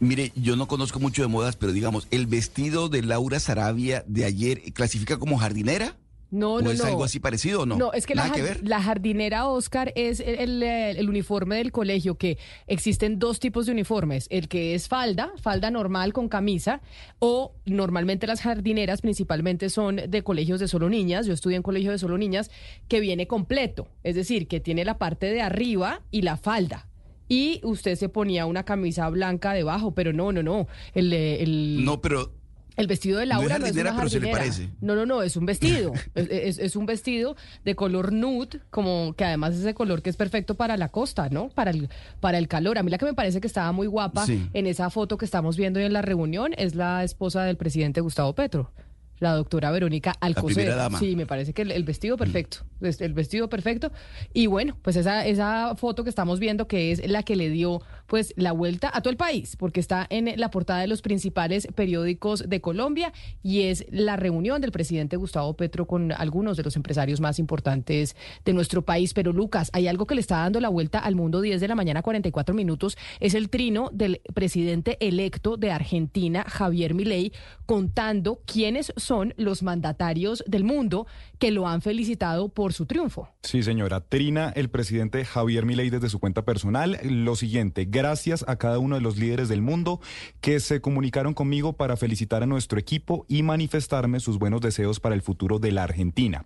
Mire, 0.00 0.32
yo 0.34 0.56
no 0.56 0.66
conozco 0.66 0.98
mucho 0.98 1.22
de 1.22 1.28
modas, 1.28 1.54
pero 1.54 1.72
digamos, 1.72 2.08
el 2.10 2.26
vestido 2.26 2.88
de 2.88 3.02
Laura 3.02 3.38
Sarabia 3.38 4.02
de 4.08 4.24
ayer 4.24 4.72
clasifica 4.72 5.16
como 5.16 5.38
jardinera. 5.38 5.96
No, 6.32 6.54
¿O 6.54 6.62
no, 6.62 6.70
es 6.70 6.78
no. 6.80 6.86
algo 6.86 7.04
así 7.04 7.20
parecido 7.20 7.60
o 7.62 7.66
no? 7.66 7.76
No, 7.76 7.92
es 7.92 8.06
que 8.06 8.14
la, 8.14 8.22
Nada 8.24 8.34
que 8.34 8.40
jar- 8.42 8.48
ver. 8.58 8.66
la 8.68 8.82
jardinera 8.82 9.46
Oscar 9.46 9.92
es 9.94 10.18
el, 10.18 10.36
el, 10.40 10.62
eh, 10.62 10.90
el 10.92 11.08
uniforme 11.10 11.56
del 11.56 11.70
colegio, 11.72 12.16
que 12.16 12.38
existen 12.66 13.18
dos 13.18 13.38
tipos 13.38 13.66
de 13.66 13.72
uniformes, 13.72 14.28
el 14.30 14.48
que 14.48 14.74
es 14.74 14.88
falda, 14.88 15.30
falda 15.40 15.70
normal 15.70 16.14
con 16.14 16.28
camisa, 16.30 16.80
o 17.18 17.54
normalmente 17.66 18.26
las 18.26 18.40
jardineras 18.40 19.02
principalmente 19.02 19.68
son 19.68 19.96
de 20.08 20.22
colegios 20.22 20.58
de 20.58 20.68
solo 20.68 20.88
niñas, 20.88 21.26
yo 21.26 21.34
estudié 21.34 21.56
en 21.58 21.62
colegio 21.62 21.90
de 21.90 21.98
solo 21.98 22.16
niñas, 22.16 22.50
que 22.88 23.00
viene 23.00 23.26
completo, 23.26 23.88
es 24.02 24.14
decir, 24.16 24.48
que 24.48 24.58
tiene 24.58 24.86
la 24.86 24.96
parte 24.96 25.26
de 25.26 25.42
arriba 25.42 26.00
y 26.10 26.22
la 26.22 26.38
falda. 26.38 26.88
Y 27.28 27.60
usted 27.62 27.96
se 27.96 28.08
ponía 28.08 28.46
una 28.46 28.64
camisa 28.64 29.08
blanca 29.10 29.52
debajo, 29.52 29.92
pero 29.94 30.12
no, 30.12 30.32
no, 30.32 30.42
no. 30.42 30.66
El, 30.94 31.12
eh, 31.12 31.42
el, 31.42 31.84
No, 31.84 32.00
pero 32.00 32.32
el 32.76 32.86
vestido 32.86 33.18
de 33.18 33.26
No 33.26 33.32
es 33.32 33.38
Laura 33.38 33.58
no 33.58 33.64
es, 33.66 33.70
jardinera, 33.72 33.90
una 33.92 33.98
pero 34.00 34.08
se 34.10 34.20
le 34.20 34.30
jardinera. 34.32 34.52
parece. 34.54 34.74
No, 34.80 34.94
no, 34.94 35.06
no, 35.06 35.22
es 35.22 35.36
un 35.36 35.46
vestido. 35.46 35.92
es, 36.14 36.28
es- 36.30 36.58
es 36.58 36.76
un 36.76 36.86
vestido 36.86 37.36
de 37.64 37.74
color 37.74 38.12
nude, 38.12 38.60
como 38.70 39.14
que 39.16 39.24
además 39.24 39.54
es 39.54 39.60
ese 39.60 39.74
color 39.74 40.02
que 40.02 40.10
es 40.10 40.16
perfecto 40.16 40.54
para 40.54 40.76
la 40.76 40.88
costa, 40.88 41.28
¿no? 41.30 41.48
Para 41.50 41.70
el, 41.70 41.88
para 42.20 42.38
el 42.38 42.48
calor. 42.48 42.78
A 42.78 42.82
mí 42.82 42.90
la 42.90 42.98
que 42.98 43.04
me 43.04 43.14
parece 43.14 43.40
que 43.40 43.46
estaba 43.46 43.72
muy 43.72 43.86
guapa 43.86 44.26
Sí. 44.26 44.48
en 44.54 44.66
esa 44.66 44.90
foto 44.90 45.16
que 45.18 45.24
estamos 45.24 45.56
viendo 45.56 45.80
hoy 45.80 45.86
en 45.86 45.92
la 45.92 46.02
reunión 46.02 46.52
es 46.56 46.74
la 46.74 47.04
esposa 47.04 47.44
del 47.44 47.56
presidente 47.56 48.00
Gustavo 48.00 48.34
Petro. 48.34 48.70
La 49.18 49.34
doctora 49.36 49.70
Verónica 49.70 50.14
Alcocer. 50.20 50.74
Sí, 50.98 51.14
me 51.14 51.26
parece 51.26 51.52
que 51.52 51.62
el, 51.62 51.70
el 51.70 51.84
vestido 51.84 52.16
perfecto. 52.16 52.58
es 52.80 53.00
El 53.00 53.12
vestido 53.14 53.48
perfecto. 53.48 53.92
Y 54.34 54.46
bueno, 54.48 54.76
pues 54.82 54.96
esa, 54.96 55.24
esa 55.24 55.76
foto 55.76 56.02
que 56.02 56.10
estamos 56.10 56.40
viendo, 56.40 56.66
que 56.66 56.90
es 56.90 57.06
la 57.08 57.22
que 57.22 57.36
le 57.36 57.48
dio 57.48 57.80
pues 58.12 58.34
la 58.36 58.52
vuelta 58.52 58.90
a 58.92 59.00
todo 59.00 59.10
el 59.10 59.16
país, 59.16 59.56
porque 59.56 59.80
está 59.80 60.06
en 60.10 60.38
la 60.38 60.50
portada 60.50 60.80
de 60.80 60.86
los 60.86 61.00
principales 61.00 61.66
periódicos 61.74 62.46
de 62.46 62.60
Colombia 62.60 63.10
y 63.42 63.62
es 63.62 63.86
la 63.90 64.16
reunión 64.16 64.60
del 64.60 64.70
presidente 64.70 65.16
Gustavo 65.16 65.56
Petro 65.56 65.86
con 65.86 66.12
algunos 66.12 66.58
de 66.58 66.62
los 66.62 66.76
empresarios 66.76 67.22
más 67.22 67.38
importantes 67.38 68.14
de 68.44 68.52
nuestro 68.52 68.82
país. 68.82 69.14
Pero 69.14 69.32
Lucas, 69.32 69.70
hay 69.72 69.88
algo 69.88 70.06
que 70.06 70.14
le 70.14 70.20
está 70.20 70.36
dando 70.36 70.60
la 70.60 70.68
vuelta 70.68 70.98
al 70.98 71.14
mundo 71.14 71.40
10 71.40 71.58
de 71.58 71.68
la 71.68 71.74
mañana, 71.74 72.02
44 72.02 72.54
minutos, 72.54 72.98
es 73.18 73.32
el 73.32 73.48
trino 73.48 73.88
del 73.94 74.20
presidente 74.34 74.98
electo 75.00 75.56
de 75.56 75.70
Argentina, 75.70 76.44
Javier 76.46 76.92
Milei, 76.92 77.32
contando 77.64 78.42
quiénes 78.44 78.92
son 78.98 79.32
los 79.38 79.62
mandatarios 79.62 80.44
del 80.46 80.64
mundo 80.64 81.06
que 81.38 81.50
lo 81.50 81.66
han 81.66 81.80
felicitado 81.80 82.50
por 82.50 82.74
su 82.74 82.84
triunfo. 82.84 83.30
Sí, 83.42 83.62
señora. 83.62 84.02
Trina, 84.02 84.52
el 84.54 84.68
presidente 84.68 85.24
Javier 85.24 85.64
Milei 85.64 85.88
desde 85.88 86.10
su 86.10 86.18
cuenta 86.18 86.44
personal, 86.44 86.98
lo 87.02 87.36
siguiente, 87.36 87.86
gracias 88.02 88.44
a 88.48 88.56
cada 88.56 88.80
uno 88.80 88.96
de 88.96 89.00
los 89.00 89.16
líderes 89.16 89.48
del 89.48 89.62
mundo 89.62 90.00
que 90.40 90.58
se 90.58 90.80
comunicaron 90.80 91.34
conmigo 91.34 91.74
para 91.74 91.96
felicitar 91.96 92.42
a 92.42 92.46
nuestro 92.46 92.80
equipo 92.80 93.24
y 93.28 93.44
manifestarme 93.44 94.18
sus 94.18 94.38
buenos 94.40 94.60
deseos 94.60 94.98
para 94.98 95.14
el 95.14 95.22
futuro 95.22 95.60
de 95.60 95.70
la 95.70 95.84
Argentina. 95.84 96.44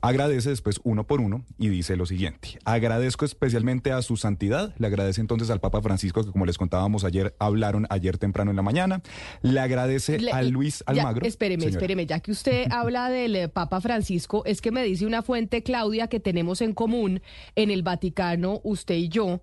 Agradece 0.00 0.50
después 0.50 0.80
uno 0.84 1.04
por 1.08 1.20
uno 1.20 1.44
y 1.58 1.68
dice 1.68 1.96
lo 1.96 2.06
siguiente. 2.06 2.60
Agradezco 2.64 3.24
especialmente 3.24 3.90
a 3.90 4.00
su 4.02 4.16
santidad, 4.16 4.72
le 4.78 4.86
agradece 4.86 5.20
entonces 5.20 5.50
al 5.50 5.58
Papa 5.58 5.82
Francisco 5.82 6.24
que 6.24 6.30
como 6.30 6.46
les 6.46 6.56
contábamos 6.58 7.02
ayer, 7.02 7.34
hablaron 7.40 7.88
ayer 7.90 8.16
temprano 8.16 8.50
en 8.52 8.56
la 8.56 8.62
mañana, 8.62 9.02
le 9.42 9.58
agradece 9.58 10.20
Le- 10.20 10.30
a 10.30 10.42
Luis 10.42 10.84
ya, 10.86 10.92
Almagro. 11.02 11.26
espéreme, 11.26 11.62
Señora. 11.64 11.78
espéreme, 11.80 12.06
ya 12.06 12.20
que 12.20 12.30
usted 12.30 12.66
habla 12.70 13.08
del 13.10 13.34
eh, 13.34 13.48
Papa 13.48 13.80
Francisco, 13.80 14.44
es 14.46 14.60
que 14.60 14.70
me 14.70 14.84
dice 14.84 15.04
una 15.04 15.22
fuente, 15.22 15.64
Claudia, 15.64 16.06
que 16.06 16.20
tenemos 16.20 16.60
en 16.60 16.72
común 16.72 17.20
en 17.56 17.72
el 17.72 17.82
Vaticano, 17.82 18.60
usted 18.62 18.94
y 18.94 19.08
yo, 19.08 19.40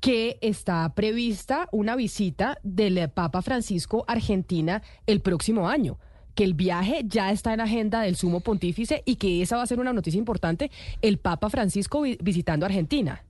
que 0.00 0.38
está 0.40 0.92
prevista 0.94 1.68
una 1.72 1.94
visita 1.96 2.58
del 2.62 2.98
eh, 2.98 3.08
Papa 3.08 3.42
Francisco 3.42 4.04
a 4.08 4.12
Argentina 4.12 4.82
el 5.06 5.20
próximo 5.20 5.68
año 5.68 5.98
que 6.34 6.44
el 6.44 6.54
viaje 6.54 7.02
ya 7.04 7.32
está 7.32 7.52
en 7.52 7.60
agenda 7.60 8.00
del 8.02 8.16
sumo 8.16 8.40
pontífice 8.40 9.02
y 9.04 9.16
que 9.16 9.42
esa 9.42 9.56
va 9.56 9.62
a 9.62 9.66
ser 9.66 9.80
una 9.80 9.92
noticia 9.92 10.16
importante, 10.16 10.70
el 11.02 11.18
Papa 11.18 11.50
Francisco 11.50 12.02
vi- 12.02 12.16
visitando 12.22 12.64
Argentina. 12.64 13.24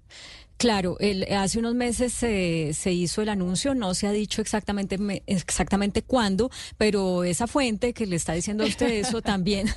Claro, 0.61 0.99
el- 1.01 1.25
hace 1.33 1.59
unos 1.59 1.75
meses 1.75 2.13
se, 2.13 2.73
se 2.75 2.93
hizo 2.93 3.23
el 3.23 3.31
anuncio, 3.31 3.75
no 3.75 3.95
se 3.95 4.07
ha 4.07 4.13
dicho 4.13 4.43
exactamente 4.43 4.99
me- 4.99 5.23
exactamente 5.27 6.03
cuándo, 6.03 6.51
pero 6.77 7.25
esa 7.25 7.47
fuente 7.47 7.95
que 7.95 8.05
le 8.05 8.17
está 8.17 8.35
diciendo 8.35 8.65
a 8.65 8.67
usted 8.67 8.89
eso 8.91 9.23
también. 9.23 9.69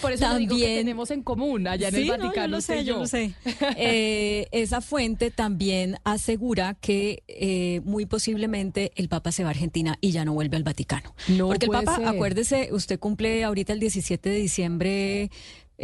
Por 0.00 0.12
eso 0.12 0.32
le 0.32 0.38
digo 0.38 0.54
que 0.54 0.60
también- 0.62 0.76
tenemos 0.78 1.10
en 1.10 1.24
común 1.24 1.66
allá 1.66 1.88
en 1.88 1.94
Sí, 1.96 2.00
el 2.02 2.06
no, 2.06 2.12
Vaticano. 2.18 2.46
yo 2.46 2.50
lo 2.52 2.60
sé, 2.60 2.84
yo 2.84 2.98
lo 2.98 3.06
sé. 3.08 3.34
Eh, 3.76 4.46
esa 4.52 4.80
fuente 4.80 5.32
también 5.32 5.96
asegura 6.04 6.74
que 6.80 7.24
eh, 7.26 7.80
muy 7.84 8.06
posiblemente 8.06 8.92
el 8.94 9.08
Papa 9.08 9.32
se 9.32 9.42
va 9.42 9.48
a 9.48 9.50
Argentina 9.50 9.98
y 10.00 10.12
ya 10.12 10.24
no 10.24 10.34
vuelve 10.34 10.56
al 10.56 10.62
Vaticano. 10.62 11.16
No 11.26 11.48
Porque 11.48 11.66
el 11.66 11.72
Papa, 11.72 11.96
ser. 11.96 12.06
acuérdese, 12.06 12.68
usted 12.70 13.00
cumple 13.00 13.42
ahorita 13.42 13.72
el 13.72 13.80
17 13.80 14.30
de 14.30 14.36
diciembre. 14.36 15.30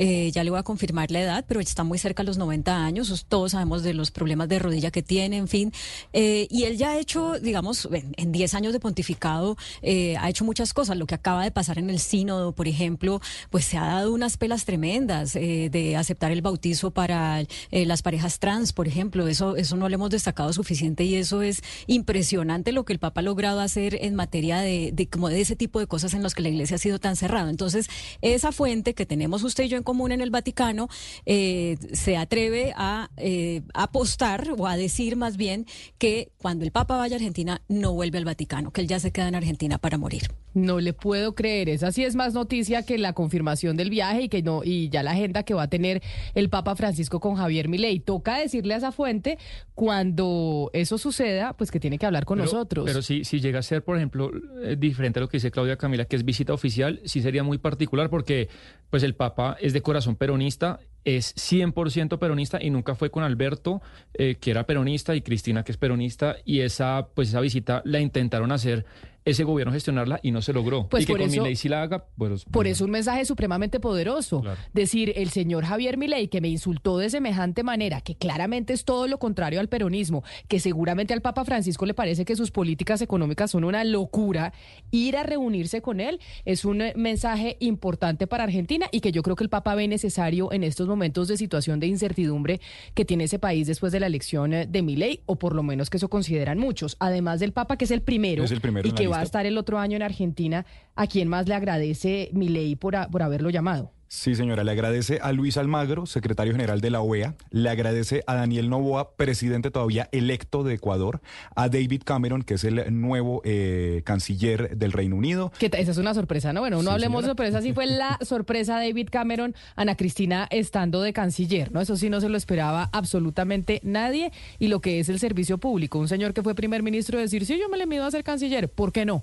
Eh, 0.01 0.31
ya 0.31 0.45
le 0.45 0.51
voy 0.51 0.61
a 0.61 0.63
confirmar 0.63 1.11
la 1.11 1.21
edad, 1.21 1.45
pero 1.49 1.59
está 1.59 1.83
muy 1.83 1.99
cerca 1.99 2.23
a 2.23 2.25
los 2.25 2.39
90 2.39 2.85
años. 2.85 3.27
Todos 3.29 3.53
sabemos 3.53 3.83
de 3.83 3.95
los 3.95 4.13
problemas 4.13 4.49
de 4.49 4.61
rodilla 4.61 4.93
que 4.93 5.03
tiene, 5.03 5.37
en 5.37 5.49
fin. 5.49 5.73
Eh, 6.13 6.47
y 6.51 6.65
él 6.65 6.79
ya 6.79 6.91
ha 6.91 6.99
hecho, 6.99 7.41
digamos, 7.41 7.89
en, 7.91 8.15
en 8.17 8.31
10 8.31 8.55
años 8.55 8.73
de 8.73 8.79
pontificado, 8.79 9.57
eh, 9.83 10.17
ha 10.19 10.31
hecho 10.31 10.45
muchas 10.45 10.73
cosas. 10.73 10.97
Lo 10.97 11.07
que 11.07 11.17
acaba 11.17 11.43
de 11.43 11.51
pasar 11.51 11.81
en 11.81 11.91
el 11.91 11.99
sínodo, 11.99 12.53
por 12.53 12.69
ejemplo, 12.69 13.21
pues 13.51 13.65
se 13.65 13.77
ha 13.77 13.87
dado 13.87 14.15
unas 14.15 14.37
pelas 14.37 14.65
tremendas 14.65 15.33
de 15.33 15.97
aceptar 15.97 16.31
el 16.31 16.43
bautizo 16.43 16.93
para 16.93 17.43
las 17.73 18.03
parejas 18.03 18.39
trans, 18.39 18.73
por 18.73 18.87
ejemplo. 18.87 19.27
Eso, 19.27 19.57
eso 19.57 19.77
no 19.77 19.89
lo 19.89 19.95
hemos 19.97 20.11
destacado 20.11 20.53
suficiente 20.53 21.03
y 21.03 21.17
eso 21.17 21.43
es 21.43 21.63
impresionante 21.89 22.71
lo 22.71 22.85
que 22.85 22.93
el 22.93 23.01
Papa 23.01 23.21
ha 23.21 23.25
logrado 23.25 23.61
hacer 23.61 23.99
en 24.01 24.15
materia 24.15 24.61
de, 24.61 24.93
de 24.93 25.09
como 25.09 25.29
de 25.29 25.41
ese 25.41 25.57
tipo 25.57 25.81
de 25.81 25.89
cosas 25.89 26.15
en 26.15 26.23
los 26.23 26.37
que 26.37 26.43
la 26.43 26.51
Iglesia 26.51 26.77
ha 26.77 26.79
sido 26.79 27.01
tan 27.01 27.17
cerrada. 27.17 27.51
Entonces, 27.51 27.89
esa 28.23 28.53
fuente 28.53 28.95
que 28.95 29.05
tenemos 29.07 29.43
usted 29.43 29.65
y 29.65 29.69
yo 29.69 29.77
en 29.77 29.83
común 29.89 30.13
en 30.13 30.21
el 30.21 30.29
Vaticano 30.29 30.89
eh, 31.25 31.79
se 31.95 32.19
atreve 32.19 32.75
a 32.77 33.09
eh, 33.17 33.63
apostar 33.73 34.49
o 34.59 34.67
a 34.67 34.77
decir 34.77 35.17
más 35.17 35.39
bien 35.39 35.65
que 35.97 36.29
cuando 36.37 36.67
el 36.67 36.73
Papa 36.73 36.99
vaya 36.99 37.17
a 37.17 37.19
Argentina 37.19 37.63
no 37.69 37.95
vuelve 37.95 38.19
al 38.19 38.27
Vaticano, 38.27 38.71
que 38.71 38.83
él 38.83 38.87
ya 38.87 39.01
se 39.01 39.13
queda 39.13 39.29
en 39.29 39.35
Argentina 39.35 39.79
para 39.79 39.97
morir. 39.97 40.25
No 40.53 40.79
le 40.81 40.93
puedo 40.93 41.35
creer. 41.35 41.69
Esa 41.71 41.91
sí 41.93 42.05
es 42.05 42.17
más 42.17 42.35
noticia 42.35 42.83
que 42.83 42.99
la 42.99 43.13
confirmación 43.15 43.77
del 43.79 43.89
viaje 43.89 44.23
y 44.23 44.29
que 44.29 44.43
no 44.43 44.63
y 44.63 44.91
ya 44.91 45.03
la 45.03 45.13
agenda 45.13 45.43
que 45.43 45.55
va 45.55 45.63
a 45.65 45.69
tener 45.69 46.03
el 46.35 46.51
Papa 46.51 46.75
Francisco 46.77 47.19
con 47.21 47.37
Javier 47.37 47.69
Milei. 47.69 48.01
Toca 48.01 48.39
decirle 48.39 48.75
a 48.75 48.77
esa 48.79 48.93
fuente 48.93 49.39
cuando 49.75 50.71
eso 50.75 50.99
suceda, 50.99 51.55
pues 51.57 51.71
que 51.71 51.81
tiene 51.81 51.99
que 51.99 52.05
hablar 52.05 52.25
con 52.27 52.39
Pero- 52.39 52.45
nosotros. 52.51 52.85
Pero 52.85 53.01
si, 53.01 53.25
si 53.25 53.41
llega 53.41 53.61
a 53.61 53.63
ser, 53.63 53.83
por 53.85 53.97
ejemplo, 53.97 54.31
eh, 54.63 54.77
diferente 54.79 55.19
a 55.19 55.23
lo 55.23 55.29
que 55.29 55.37
dice 55.39 55.51
Claudia 55.51 55.77
Camila, 55.77 56.05
que 56.05 56.17
es 56.17 56.25
visita 56.25 56.53
oficial, 56.53 57.01
sí 57.05 57.23
sería 57.23 57.43
muy 57.43 57.59
particular 57.59 58.11
porque 58.11 58.49
pues 58.91 59.03
el 59.03 59.15
Papa 59.15 59.57
es 59.61 59.73
de 59.73 59.78
corazón 59.83 60.17
peronista, 60.17 60.81
es 61.05 61.35
100% 61.37 62.19
peronista 62.19 62.63
y 62.63 62.71
nunca 62.71 62.95
fue 62.95 63.11
con 63.11 63.23
Alberto, 63.23 63.81
eh, 64.15 64.37
que 64.41 64.51
era 64.51 64.65
peronista, 64.65 65.15
y 65.15 65.23
Cristina, 65.23 65.65
que 65.65 65.73
es 65.73 65.79
peronista, 65.79 66.37
y 66.45 66.61
esa, 66.61 67.09
pues 67.15 67.29
esa 67.29 67.41
visita 67.41 67.83
la 67.85 68.01
intentaron 68.01 68.53
hacer 68.53 68.85
ese 69.31 69.45
gobierno 69.45 69.73
gestionarla 69.73 70.21
y 70.23 70.31
no 70.31 70.43
se 70.43 70.53
logró. 70.53 70.89
Pues 70.89 71.05
y 71.05 71.07
que 71.07 71.13
por 71.13 71.21
con 71.21 71.31
eso- 71.31 71.43
Milei 71.43 71.57
sí 71.57 71.69
la 71.69 71.83
haga, 71.83 72.05
bueno, 72.17 72.37
Por 72.51 72.67
eso 72.67 72.85
un 72.85 72.91
mensaje 72.91 73.25
supremamente 73.25 73.81
poderoso. 73.81 74.41
Claro. 74.41 74.59
Decir, 74.73 75.13
el 75.17 75.31
señor 75.31 75.65
Javier 75.65 75.97
Milei, 75.97 76.29
que 76.29 76.41
me 76.41 76.49
insultó 76.49 76.99
de 76.99 77.11
semejante 77.11 77.63
manera, 77.63 78.01
que 78.01 78.15
claramente 78.15 78.73
es 78.73 78.85
todo 78.85 79.07
lo 79.07 79.19
contrario 79.19 79.61
al 79.61 79.69
peronismo, 79.69 80.23
que 80.49 80.61
seguramente 80.61 81.15
al 81.15 81.21
Papa 81.23 81.45
Francisco 81.45 81.87
le 81.87 81.95
parece 81.95 82.25
que 82.25 82.37
sus 82.37 82.51
políticas 82.51 83.01
económicas 83.03 83.51
son 83.51 83.65
una 83.65 83.85
locura, 83.85 84.53
ir 84.91 85.17
a 85.17 85.23
reunirse 85.23 85.83
con 85.83 86.01
él 86.01 86.21
es 86.45 86.65
un 86.65 86.81
eh, 86.83 86.93
mensaje 86.97 87.57
importante 87.61 88.27
para 88.27 88.45
Argentina 88.45 88.87
y 88.93 89.01
que 89.01 89.13
yo 89.13 89.23
creo 89.23 89.37
que 89.37 89.45
el 89.45 89.51
Papa 89.51 89.75
ve 89.75 89.89
necesario 89.89 90.53
en 90.53 90.65
estos 90.65 90.89
momentos 90.89 91.29
de 91.29 91.37
situación 91.37 91.81
de 91.81 91.87
incertidumbre 91.87 92.61
que 92.95 93.05
tiene 93.05 93.25
ese 93.25 93.39
país 93.39 93.67
después 93.67 93.93
de 93.93 94.01
la 94.01 94.07
elección 94.07 94.53
eh, 94.55 94.67
de 94.67 94.83
Milei, 94.83 95.23
o 95.27 95.37
por 95.37 95.55
lo 95.55 95.63
menos 95.63 95.91
que 95.91 95.97
eso 95.99 96.09
consideran 96.09 96.59
muchos. 96.59 96.97
Además 97.01 97.41
del 97.41 97.53
Papa, 97.53 97.77
que 97.77 97.85
es 97.85 97.91
el 97.91 98.03
primero, 98.03 98.45
Es 98.45 98.51
el 98.51 98.61
primero 98.61 98.87
y 98.87 98.91
en 98.91 98.95
la 98.95 99.01
que 99.01 99.07
va 99.09 99.18
a 99.19 99.23
lista. 99.23 99.39
estar 99.39 99.47
el 99.47 99.59
otro 99.59 99.79
año 99.79 99.97
en 99.97 100.03
Argentina, 100.03 100.67
¿a 100.97 101.07
quién 101.07 101.29
más 101.29 101.47
le 101.49 101.55
agradece 101.55 102.31
Milei 102.33 102.77
por, 102.77 102.97
a- 102.97 103.09
por 103.09 103.23
haberlo 103.23 103.51
llamado? 103.51 103.93
Sí, 104.11 104.35
señora, 104.35 104.65
le 104.65 104.71
agradece 104.71 105.19
a 105.21 105.33
Luis 105.33 105.59
Almagro, 105.59 106.07
secretario 106.07 106.55
general 106.55 106.81
de 106.81 106.89
la 106.89 107.03
OEA, 107.03 107.35
le 107.51 107.69
agradece 107.69 108.25
a 108.27 108.37
Daniel 108.37 108.71
Novoa, 108.71 109.13
presidente 109.17 109.71
todavía 109.71 110.09
electo 110.13 110.65
de 110.65 110.75
Ecuador, 110.75 111.21
a 111.55 111.69
David 111.69 112.03
Cameron, 112.07 112.43
que 112.43 112.55
es 112.55 112.65
el 112.65 112.99
nuevo 112.99 113.43
eh, 113.45 114.01
canciller 114.07 114.79
del 114.79 114.93
Reino 114.93 115.15
Unido. 115.15 115.53
Que 115.59 115.67
esa 115.67 115.91
es 115.91 115.99
una 115.99 116.15
sorpresa, 116.15 116.55
¿no? 116.55 116.61
Bueno, 116.61 116.79
no 116.79 116.85
Sí, 116.85 116.95
hablemos 116.95 117.23
de 117.23 117.29
sorpresa, 117.29 117.61
sí 117.61 117.75
fue 117.75 117.85
la 117.85 118.19
sorpresa 118.25 118.79
de 118.79 118.89
David 118.89 119.09
Cameron, 119.13 119.55
Ana 119.77 119.95
Cristina 119.95 120.49
estando 120.51 121.03
de 121.03 121.13
canciller, 121.13 121.71
¿no? 121.71 121.83
Eso 121.83 121.99
sí 121.99 122.09
no 122.09 122.23
se 122.23 122.31
lo 122.31 122.39
esperaba 122.39 122.89
absolutamente 122.95 123.83
nadie. 123.85 124.33
Y 124.59 124.69
lo 124.69 124.81
que 124.81 125.01
es 125.01 125.11
el 125.11 125.19
servicio 125.19 125.59
público, 125.59 125.99
un 125.99 126.09
señor 126.09 126.33
que 126.33 126.43
fue 126.43 126.55
primer 126.55 126.83
ministro 126.83 127.19
decir, 127.19 127.45
sí, 127.45 127.59
yo 127.59 127.69
me 127.69 127.77
le 127.77 127.85
mido 127.85 128.07
a 128.07 128.11
ser 128.11 128.25
canciller, 128.25 128.71
¿por 128.71 128.91
qué 128.91 129.05
no? 129.05 129.23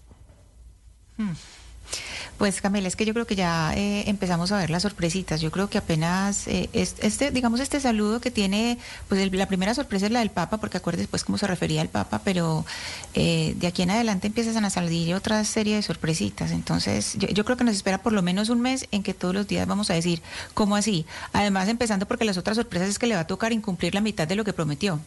Pues 2.37 2.59
Camila, 2.59 2.89
es 2.89 2.97
que 2.97 3.05
yo 3.05 3.13
creo 3.13 3.25
que 3.25 3.35
ya 3.37 3.73
eh, 3.77 4.09
empezamos 4.09 4.51
a 4.51 4.57
ver 4.57 4.69
las 4.69 4.81
sorpresitas. 4.81 5.39
Yo 5.39 5.51
creo 5.51 5.69
que 5.69 5.77
apenas 5.77 6.47
eh, 6.49 6.69
es- 6.73 6.95
este, 6.99 7.31
digamos, 7.31 7.61
este 7.61 7.79
saludo 7.79 8.19
que 8.19 8.29
tiene, 8.29 8.77
pues 9.07 9.21
el- 9.21 9.37
la 9.37 9.47
primera 9.47 9.73
sorpresa 9.73 10.07
es 10.07 10.11
la 10.11 10.19
del 10.19 10.31
Papa, 10.31 10.57
porque 10.57 10.75
acuerdes 10.75 11.07
pues 11.07 11.23
cómo 11.23 11.37
se 11.37 11.47
refería 11.47 11.79
al 11.81 11.87
Papa, 11.87 12.19
pero 12.25 12.65
eh, 13.13 13.53
de 13.57 13.67
aquí 13.67 13.83
en 13.83 13.91
adelante 13.91 14.27
empiezan 14.27 14.65
a 14.65 14.69
salir 14.69 15.15
otra 15.15 15.45
serie 15.45 15.77
de 15.77 15.81
sorpresitas. 15.81 16.51
Entonces, 16.51 17.13
yo 17.17 17.45
creo 17.45 17.55
que 17.55 17.63
nos 17.63 17.75
espera 17.75 17.99
por 17.99 18.11
lo 18.11 18.21
menos 18.21 18.49
un 18.49 18.59
mes 18.59 18.87
en 18.91 19.01
que 19.01 19.13
todos 19.13 19.33
los 19.33 19.47
días 19.47 19.65
vamos 19.65 19.89
a 19.89 19.93
decir, 19.93 20.21
¿cómo 20.53 20.75
así? 20.75 21.05
Además, 21.31 21.69
empezando 21.69 22.05
porque 22.05 22.25
las 22.25 22.37
otras 22.37 22.57
sorpresas 22.57 22.89
es 22.89 22.99
que 22.99 23.07
le 23.07 23.15
va 23.15 23.21
a 23.21 23.27
tocar 23.27 23.53
incumplir 23.53 23.95
la 23.95 24.01
mitad 24.01 24.27
de 24.27 24.35
lo 24.35 24.43
que 24.43 24.51
prometió. 24.51 24.99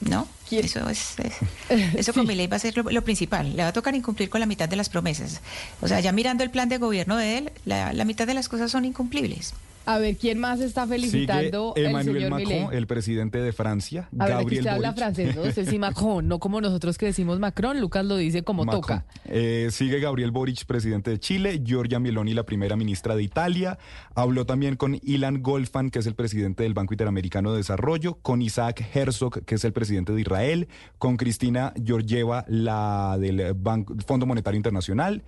¿No? 0.00 0.26
Eso 0.50 0.88
es, 0.88 1.14
es- 1.18 1.94
eso 1.96 2.12
con 2.12 2.26
mi 2.26 2.34
ley 2.34 2.46
va 2.46 2.56
a 2.56 2.58
ser 2.60 2.76
lo, 2.76 2.82
lo 2.84 3.02
principal. 3.04 3.54
Le 3.56 3.62
va 3.62 3.68
a 3.68 3.72
tocar 3.72 3.94
incumplir 3.94 4.30
con 4.30 4.40
la 4.40 4.46
mitad 4.46 4.68
de 4.68 4.76
las 4.76 4.88
promesas. 4.88 5.40
O 5.80 5.88
sea, 5.88 6.00
ya 6.00 6.10
mirando 6.12 6.42
el 6.42 6.50
plan 6.50 6.68
de 6.68 6.78
gobierno 6.78 7.16
de 7.16 7.38
él, 7.38 7.52
la, 7.64 7.92
la 7.92 8.04
mitad 8.04 8.26
de 8.26 8.34
las 8.34 8.48
cosas 8.48 8.70
son 8.70 8.84
incumplibles. 8.84 9.52
A 9.86 9.98
ver, 9.98 10.16
¿quién 10.16 10.38
más 10.38 10.60
está 10.60 10.84
Sigue 10.84 10.94
felicitando 10.94 11.72
el 11.76 11.86
Emmanuel 11.86 12.16
señor 12.16 12.30
Macron, 12.30 12.74
el 12.74 12.86
presidente 12.86 13.38
de 13.38 13.52
Francia, 13.52 14.08
A 14.18 14.26
ver, 14.26 14.34
aquí 14.34 14.42
Gabriel 14.42 14.68
habla 14.68 14.92
francés, 14.92 15.34
¿no? 15.34 15.42
Usted 15.42 15.68
sí 15.68 15.78
Macron, 15.78 16.28
no 16.28 16.38
como 16.38 16.60
nosotros 16.60 16.98
que 16.98 17.06
decimos 17.06 17.38
Macron. 17.38 17.80
Lucas 17.80 18.04
lo 18.04 18.16
dice 18.16 18.42
como 18.42 18.64
Macron. 18.64 18.82
toca. 18.82 19.06
Eh, 19.24 19.68
sigue 19.70 20.00
Gabriel 20.00 20.30
Boric, 20.30 20.64
presidente 20.66 21.10
de 21.10 21.18
Chile, 21.18 21.62
Giorgia 21.64 21.98
Meloni, 21.98 22.34
la 22.34 22.44
primera 22.44 22.76
ministra 22.76 23.16
de 23.16 23.22
Italia. 23.22 23.78
Habló 24.14 24.46
también 24.46 24.76
con 24.76 24.98
Ilan 25.02 25.42
Golfan, 25.42 25.90
que 25.90 26.00
es 26.00 26.06
el 26.06 26.14
presidente 26.14 26.62
del 26.62 26.74
Banco 26.74 26.94
Interamericano 26.94 27.52
de 27.52 27.58
Desarrollo, 27.58 28.18
con 28.22 28.42
Isaac 28.42 28.86
Herzog, 28.94 29.44
que 29.44 29.54
es 29.54 29.64
el 29.64 29.72
presidente 29.72 30.12
de 30.12 30.20
Israel, 30.20 30.68
con 30.98 31.16
Cristina 31.16 31.72
Georgieva, 31.84 32.44
la 32.48 33.16
del 33.18 33.54
Banco, 33.54 33.94
Fondo 34.06 34.26
Monetario 34.26 34.56
Internacional. 34.56 35.24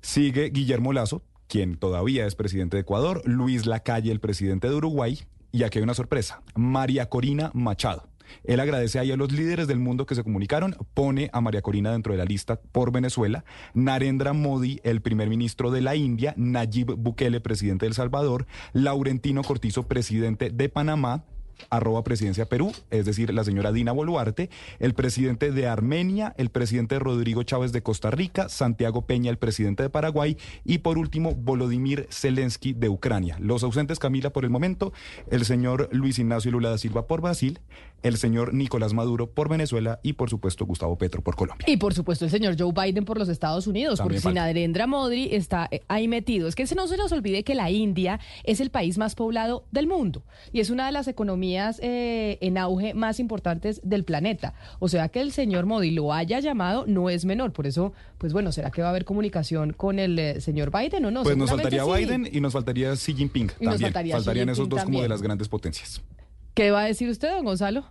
Sigue 0.00 0.48
Guillermo 0.48 0.94
Lazo, 0.94 1.22
quien 1.50 1.76
todavía 1.76 2.26
es 2.26 2.36
presidente 2.36 2.76
de 2.76 2.82
Ecuador, 2.82 3.22
Luis 3.24 3.66
Lacalle, 3.66 4.12
el 4.12 4.20
presidente 4.20 4.68
de 4.68 4.76
Uruguay, 4.76 5.18
y 5.50 5.64
aquí 5.64 5.78
hay 5.78 5.82
una 5.82 5.94
sorpresa, 5.94 6.42
María 6.54 7.08
Corina 7.08 7.50
Machado. 7.54 8.08
Él 8.44 8.60
agradece 8.60 9.00
ahí 9.00 9.10
a 9.10 9.16
los 9.16 9.32
líderes 9.32 9.66
del 9.66 9.80
mundo 9.80 10.06
que 10.06 10.14
se 10.14 10.22
comunicaron, 10.22 10.76
pone 10.94 11.28
a 11.32 11.40
María 11.40 11.60
Corina 11.60 11.90
dentro 11.90 12.12
de 12.12 12.18
la 12.18 12.24
lista 12.24 12.60
por 12.60 12.92
Venezuela, 12.92 13.44
Narendra 13.74 14.32
Modi, 14.32 14.78
el 14.84 15.02
primer 15.02 15.28
ministro 15.28 15.72
de 15.72 15.80
la 15.80 15.96
India, 15.96 16.34
Nayib 16.36 16.94
Bukele, 16.94 17.40
presidente 17.40 17.86
de 17.86 17.88
El 17.88 17.94
Salvador, 17.94 18.46
Laurentino 18.72 19.42
Cortizo, 19.42 19.88
presidente 19.88 20.50
de 20.50 20.68
Panamá, 20.68 21.24
arroba 21.68 22.02
presidencia 22.02 22.46
Perú, 22.46 22.72
es 22.90 23.04
decir, 23.04 23.32
la 23.32 23.44
señora 23.44 23.72
Dina 23.72 23.92
Boluarte, 23.92 24.50
el 24.78 24.94
presidente 24.94 25.52
de 25.52 25.66
Armenia, 25.66 26.34
el 26.38 26.50
presidente 26.50 26.98
Rodrigo 26.98 27.42
Chávez 27.42 27.72
de 27.72 27.82
Costa 27.82 28.10
Rica, 28.10 28.48
Santiago 28.48 29.02
Peña, 29.02 29.30
el 29.30 29.38
presidente 29.38 29.82
de 29.82 29.90
Paraguay 29.90 30.36
y 30.64 30.78
por 30.78 30.98
último 30.98 31.34
Volodymyr 31.34 32.08
Zelensky 32.10 32.72
de 32.72 32.88
Ucrania. 32.88 33.36
Los 33.38 33.62
ausentes, 33.62 33.98
Camila, 33.98 34.30
por 34.30 34.44
el 34.44 34.50
momento, 34.50 34.92
el 35.30 35.44
señor 35.44 35.88
Luis 35.92 36.18
Ignacio 36.18 36.50
Lula 36.50 36.70
da 36.70 36.78
Silva 36.78 37.06
por 37.06 37.20
Brasil, 37.20 37.60
el 38.02 38.16
señor 38.16 38.54
Nicolás 38.54 38.94
Maduro 38.94 39.30
por 39.30 39.48
Venezuela 39.48 40.00
y 40.02 40.14
por 40.14 40.30
supuesto 40.30 40.64
Gustavo 40.64 40.96
Petro 40.96 41.22
por 41.22 41.36
Colombia. 41.36 41.66
Y 41.68 41.76
por 41.76 41.92
supuesto 41.92 42.24
el 42.24 42.30
señor 42.30 42.56
Joe 42.58 42.72
Biden 42.72 43.04
por 43.04 43.18
los 43.18 43.28
Estados 43.28 43.66
Unidos, 43.66 43.98
También 43.98 44.06
porque 44.06 44.18
si 44.20 44.24
falta. 44.24 44.40
Narendra 44.40 44.86
Modi 44.86 45.28
está 45.32 45.68
eh, 45.70 45.82
ahí 45.88 46.08
metido. 46.08 46.48
Es 46.48 46.54
que 46.54 46.64
no 46.74 46.86
se 46.86 46.96
nos 46.96 47.12
olvide 47.12 47.42
que 47.42 47.54
la 47.54 47.70
India 47.70 48.20
es 48.44 48.60
el 48.60 48.70
país 48.70 48.96
más 48.96 49.14
poblado 49.14 49.64
del 49.70 49.86
mundo 49.86 50.22
y 50.52 50.60
es 50.60 50.70
una 50.70 50.86
de 50.86 50.92
las 50.92 51.08
economías 51.08 51.49
eh, 51.58 52.38
en 52.40 52.58
auge 52.58 52.94
más 52.94 53.20
importantes 53.20 53.80
del 53.82 54.04
planeta. 54.04 54.54
O 54.78 54.88
sea 54.88 55.08
que 55.08 55.20
el 55.20 55.32
señor 55.32 55.66
Modi 55.66 55.90
lo 55.90 56.12
haya 56.12 56.40
llamado 56.40 56.84
no 56.86 57.10
es 57.10 57.24
menor. 57.24 57.52
Por 57.52 57.66
eso, 57.66 57.92
pues 58.18 58.32
bueno, 58.32 58.52
¿será 58.52 58.70
que 58.70 58.82
va 58.82 58.88
a 58.88 58.90
haber 58.90 59.04
comunicación 59.04 59.72
con 59.72 59.98
el 59.98 60.18
eh, 60.18 60.40
señor 60.40 60.70
Biden 60.70 61.04
o 61.04 61.10
no? 61.10 61.22
Pues 61.22 61.36
nos 61.36 61.50
faltaría 61.50 61.84
sí. 61.84 61.90
Biden 61.90 62.28
y 62.30 62.40
nos 62.40 62.52
faltaría 62.52 62.92
Xi 62.94 63.14
Jinping 63.14 63.50
Y 63.60 63.64
nos 63.64 63.74
también. 63.74 63.80
faltaría 63.80 64.14
Xi 64.14 64.18
Faltarían 64.18 64.48
esos 64.48 64.68
dos 64.68 64.84
como 64.84 65.02
de 65.02 65.08
las 65.08 65.22
grandes 65.22 65.48
potencias. 65.48 66.02
¿Qué 66.54 66.70
va 66.70 66.82
a 66.82 66.86
decir 66.86 67.08
usted, 67.08 67.30
don 67.30 67.44
Gonzalo? 67.44 67.84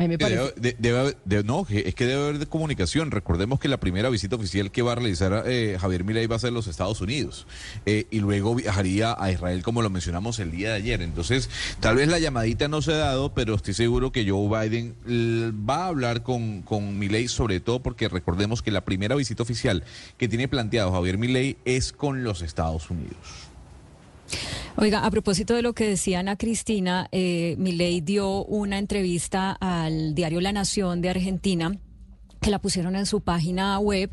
A 0.00 0.04
mí 0.04 0.08
me 0.08 0.16
Que 0.16 0.24
parece. 0.24 0.40
debe- 0.40 0.54
de- 0.60 0.76
debe 0.78 0.98
haber- 0.98 1.16
de- 1.26 1.44
no, 1.44 1.64
que- 1.64 1.80
es 1.86 1.94
que 1.94 2.06
debe 2.06 2.22
haber 2.22 2.38
de 2.38 2.46
comunicación. 2.46 3.10
Recordemos 3.10 3.60
que 3.60 3.68
la 3.68 3.78
primera 3.78 4.08
visita 4.08 4.36
oficial 4.36 4.70
que 4.70 4.80
va 4.80 4.92
a 4.92 4.94
realizar 4.94 5.42
eh, 5.46 5.76
Javier 5.78 6.04
Milei 6.04 6.26
va 6.26 6.36
a 6.36 6.38
ser 6.38 6.52
los 6.54 6.68
Estados 6.68 7.02
Unidos 7.02 7.46
eh, 7.84 8.06
y 8.10 8.20
luego 8.20 8.54
viajaría 8.54 9.14
a 9.18 9.30
Israel 9.30 9.62
como 9.62 9.82
lo 9.82 9.90
mencionamos 9.90 10.38
el 10.38 10.52
día 10.52 10.70
de 10.70 10.76
ayer. 10.76 11.02
Entonces, 11.02 11.50
tal 11.80 11.96
vez 11.96 12.08
la 12.08 12.18
llamadita 12.18 12.66
no 12.66 12.80
se 12.80 12.92
ha 12.92 12.96
dado, 12.96 13.34
pero 13.34 13.54
estoy 13.54 13.74
seguro 13.74 14.10
que 14.10 14.26
Joe 14.28 14.48
Biden 14.68 14.94
l- 15.06 15.52
va 15.68 15.84
a 15.84 15.88
hablar 15.88 16.22
con, 16.22 16.62
con 16.62 16.98
Milei, 16.98 17.28
sobre 17.28 17.60
todo 17.60 17.80
porque 17.80 18.08
recordemos 18.08 18.62
que 18.62 18.70
la 18.70 18.86
primera 18.86 19.14
visita 19.16 19.42
oficial 19.42 19.84
que 20.16 20.28
tiene 20.28 20.48
planteado 20.48 20.92
Javier 20.92 21.18
Milei 21.18 21.58
es 21.66 21.92
con 21.92 22.24
los 22.24 22.40
Estados 22.40 22.88
Unidos. 22.90 23.49
Oiga, 24.76 25.04
a 25.04 25.10
propósito 25.10 25.54
de 25.54 25.62
lo 25.62 25.74
que 25.74 25.86
decía 25.86 26.20
Ana 26.20 26.36
Cristina, 26.36 27.08
eh, 27.12 27.54
Milei 27.58 28.00
dio 28.00 28.44
una 28.44 28.78
entrevista 28.78 29.56
al 29.60 30.14
diario 30.14 30.40
La 30.40 30.52
Nación 30.52 31.00
de 31.00 31.10
Argentina 31.10 31.78
que 32.40 32.50
la 32.50 32.58
pusieron 32.58 32.96
en 32.96 33.06
su 33.06 33.20
página 33.20 33.78
web 33.78 34.10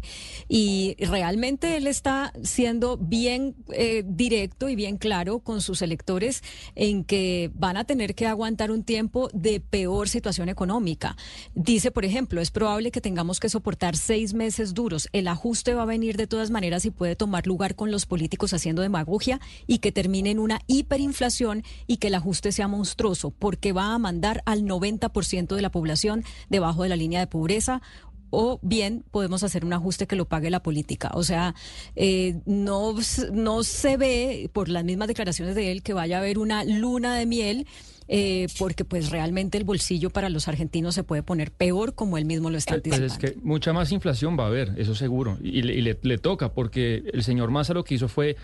y 0.48 0.96
realmente 1.00 1.78
él 1.78 1.88
está 1.88 2.34
siendo 2.44 2.98
bien 2.98 3.56
eh, 3.74 4.04
directo 4.06 4.70
y 4.70 4.76
bien 4.76 4.98
claro 4.98 5.40
con 5.40 5.62
sus 5.62 5.82
electores 5.82 6.44
en 6.76 7.04
que 7.04 7.52
van 7.56 7.78
a 7.78 7.86
tener 7.86 8.16
que 8.16 8.28
aguantar 8.28 8.72
un 8.72 8.84
tiempo 8.84 9.30
de 9.34 9.60
peor 9.60 10.10
situación 10.10 10.50
económica. 10.50 11.16
Dice, 11.56 11.92
por 11.92 12.06
ejemplo, 12.06 12.42
es 12.42 12.52
probable 12.52 12.92
que 12.92 13.02
tengamos 13.02 13.40
que 13.40 13.50
soportar 13.50 13.96
seis 13.96 14.34
meses 14.34 14.74
duros. 14.74 15.08
El 15.14 15.28
ajuste 15.28 15.74
va 15.74 15.84
a 15.84 15.86
venir 15.86 16.18
de 16.18 16.28
todas 16.28 16.52
maneras 16.52 16.86
y 16.86 16.92
puede 16.92 17.16
tomar 17.16 17.48
lugar 17.48 17.76
con 17.76 17.92
los 17.92 18.06
políticos 18.06 18.54
haciendo 18.54 18.82
demagogia 18.82 19.40
y 19.68 19.80
que 19.80 19.92
termine 19.92 20.32
en 20.32 20.40
una 20.40 20.62
hiperinflación 20.68 21.64
y 21.88 21.98
que 21.98 22.08
el 22.08 22.16
ajuste 22.16 22.52
sea 22.52 22.68
monstruoso 22.68 23.32
porque 23.32 23.72
va 23.72 23.94
a 23.94 24.00
mandar 24.00 24.44
al 24.46 24.64
90% 24.64 25.56
de 25.56 25.62
la 25.62 25.72
población 25.72 26.24
debajo 26.50 26.84
de 26.84 26.90
la 26.90 26.96
línea 26.96 27.20
de 27.20 27.28
pobreza 27.28 27.82
o 28.30 28.60
bien 28.62 29.04
podemos 29.12 29.44
hacer 29.44 29.64
un 29.66 29.74
ajuste 29.74 30.08
que 30.08 30.16
lo 30.16 30.26
pague 30.26 30.50
la 30.50 30.62
política. 30.64 31.12
O 31.14 31.24
sea, 31.24 31.56
eh, 31.96 32.40
no, 32.46 32.96
no 33.34 33.64
se 33.64 33.98
ve, 33.98 34.50
por 34.54 34.70
las 34.70 34.84
mismas 34.84 35.08
declaraciones 35.08 35.56
de 35.56 35.72
él, 35.72 35.84
que 35.84 35.94
vaya 35.94 36.18
a 36.18 36.20
haber 36.20 36.38
una 36.40 36.64
luna 36.64 37.16
de 37.16 37.26
miel. 37.26 37.68
eh, 38.10 38.48
porque 38.58 38.86
pues 38.86 39.10
realmente 39.10 39.58
el 39.58 39.66
bolsillo 39.66 40.10
para 40.12 40.30
los 40.30 40.48
argentinos 40.48 40.96
se 40.96 41.04
puede 41.04 41.24
poner 41.24 41.52
peor 41.52 41.94
como 41.94 42.18
él 42.18 42.24
mismo 42.24 42.50
lo 42.50 42.58
está 42.58 42.76
Pues 42.80 42.94
anticipando. 42.96 43.28
es 43.28 43.34
que 43.36 43.40
mucha 43.46 43.74
más 43.74 43.92
inflación 43.92 44.40
va 44.40 44.46
a 44.46 44.48
haber, 44.48 44.74
eso 44.78 44.96
seguro. 44.96 45.38
Y, 45.44 45.62
le, 45.64 45.74
y 45.76 45.82
le- 45.82 46.00
le 46.02 46.18
toca, 46.18 46.54
porque 46.54 47.04
el 47.12 47.22
señor 47.24 47.52
Massa 47.52 47.74
lo 47.74 47.84
que 47.84 47.96
hizo 47.96 48.08
fue 48.08 48.38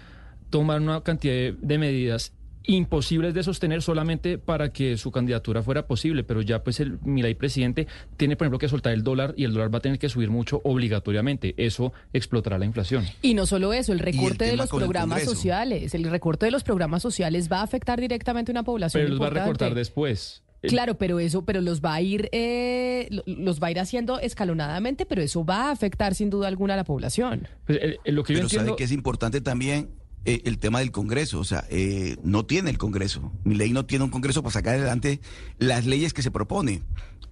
tomar 0.50 0.82
una 0.82 1.00
cantidad 1.02 1.34
de, 1.34 1.56
de 1.62 1.78
medidas 1.78 2.34
imposibles 2.66 3.34
de 3.34 3.44
sostener 3.44 3.82
solamente 3.82 4.38
para 4.38 4.72
que 4.72 4.98
su 4.98 5.12
candidatura 5.12 5.62
fuera 5.64 5.86
posible, 5.88 6.24
pero 6.24 6.42
ya 6.42 6.64
pues 6.64 6.80
el 6.80 7.00
Milei 7.04 7.36
presidente 7.36 7.88
tiene 8.18 8.36
por 8.36 8.46
ejemplo 8.46 8.60
que 8.60 8.70
soltar 8.70 8.94
el 8.94 9.04
dólar 9.04 9.34
y 9.38 9.44
el 9.44 9.54
dólar 9.54 9.74
va 9.74 9.80
a 9.80 9.82
tener 9.82 10.00
que 10.00 10.10
subir 10.10 10.30
mucho 10.30 10.62
obligatoriamente, 10.64 11.54
eso 11.58 11.94
explotará 12.14 12.58
la 12.58 12.66
inflación. 12.66 13.06
Y 13.22 13.34
no 13.34 13.46
solo 13.46 13.74
eso, 13.74 13.92
el 13.94 14.00
recorte 14.00 14.46
de 14.46 14.56
los 14.56 14.70
programas 14.70 15.24
sociales, 15.24 15.94
el 15.94 16.04
recorte 16.06 16.46
de 16.46 16.52
los 16.52 16.64
programas 16.64 17.02
sociales 17.02 17.50
va 17.52 17.60
a 17.60 17.64
afectar 17.64 18.00
directamente 18.00 18.52
a 18.52 18.54
una 18.54 18.64
población 18.64 19.02
Pero 19.04 19.10
los 19.16 19.22
va 19.22 19.28
a 19.28 19.30
recortar 19.32 19.76
después. 19.76 20.44
Eh, 20.62 20.68
Claro, 20.70 20.96
pero 20.98 21.20
eso, 21.20 21.44
pero 21.44 21.60
los 21.60 21.82
va 21.82 21.94
a 21.96 22.02
ir, 22.02 22.30
eh, 22.32 23.08
lo- 23.12 23.24
los 23.28 23.62
va 23.62 23.68
a 23.68 23.72
ir 23.72 23.80
haciendo 23.82 24.20
escalonadamente, 24.22 25.06
pero 25.06 25.22
eso 25.22 25.44
va 25.44 25.68
a 25.68 25.72
afectar 25.72 26.16
sin 26.16 26.30
duda 26.30 26.48
alguna 26.48 26.76
a 26.76 26.78
la 26.78 26.86
población. 26.86 27.50
Pues, 27.66 27.80
eh, 27.82 27.98
eh, 28.06 28.12
lo 28.14 28.24
que 28.24 28.32
yo 28.32 28.38
Pero 28.38 28.46
entiendo... 28.48 28.66
sabe 28.68 28.78
que 28.78 28.86
es 28.86 28.94
importante 28.94 29.42
también 29.42 29.90
eh, 30.26 30.42
el 30.46 30.58
tema 30.58 30.80
del 30.80 30.92
Congreso. 30.92 31.40
O 31.40 31.44
sea, 31.44 31.66
eh, 31.70 32.18
no 32.24 32.46
tiene 32.46 32.70
el 32.70 32.78
Congreso. 32.78 33.32
Mi 33.44 33.56
ley 33.56 33.72
no 33.72 33.86
tiene 33.86 34.06
un 34.06 34.12
Congreso 34.12 34.42
para 34.42 34.54
sacar 34.54 34.76
adelante 34.76 35.20
las 35.58 35.86
leyes 35.86 36.14
que 36.14 36.22
se 36.22 36.32
propone. 36.32 36.82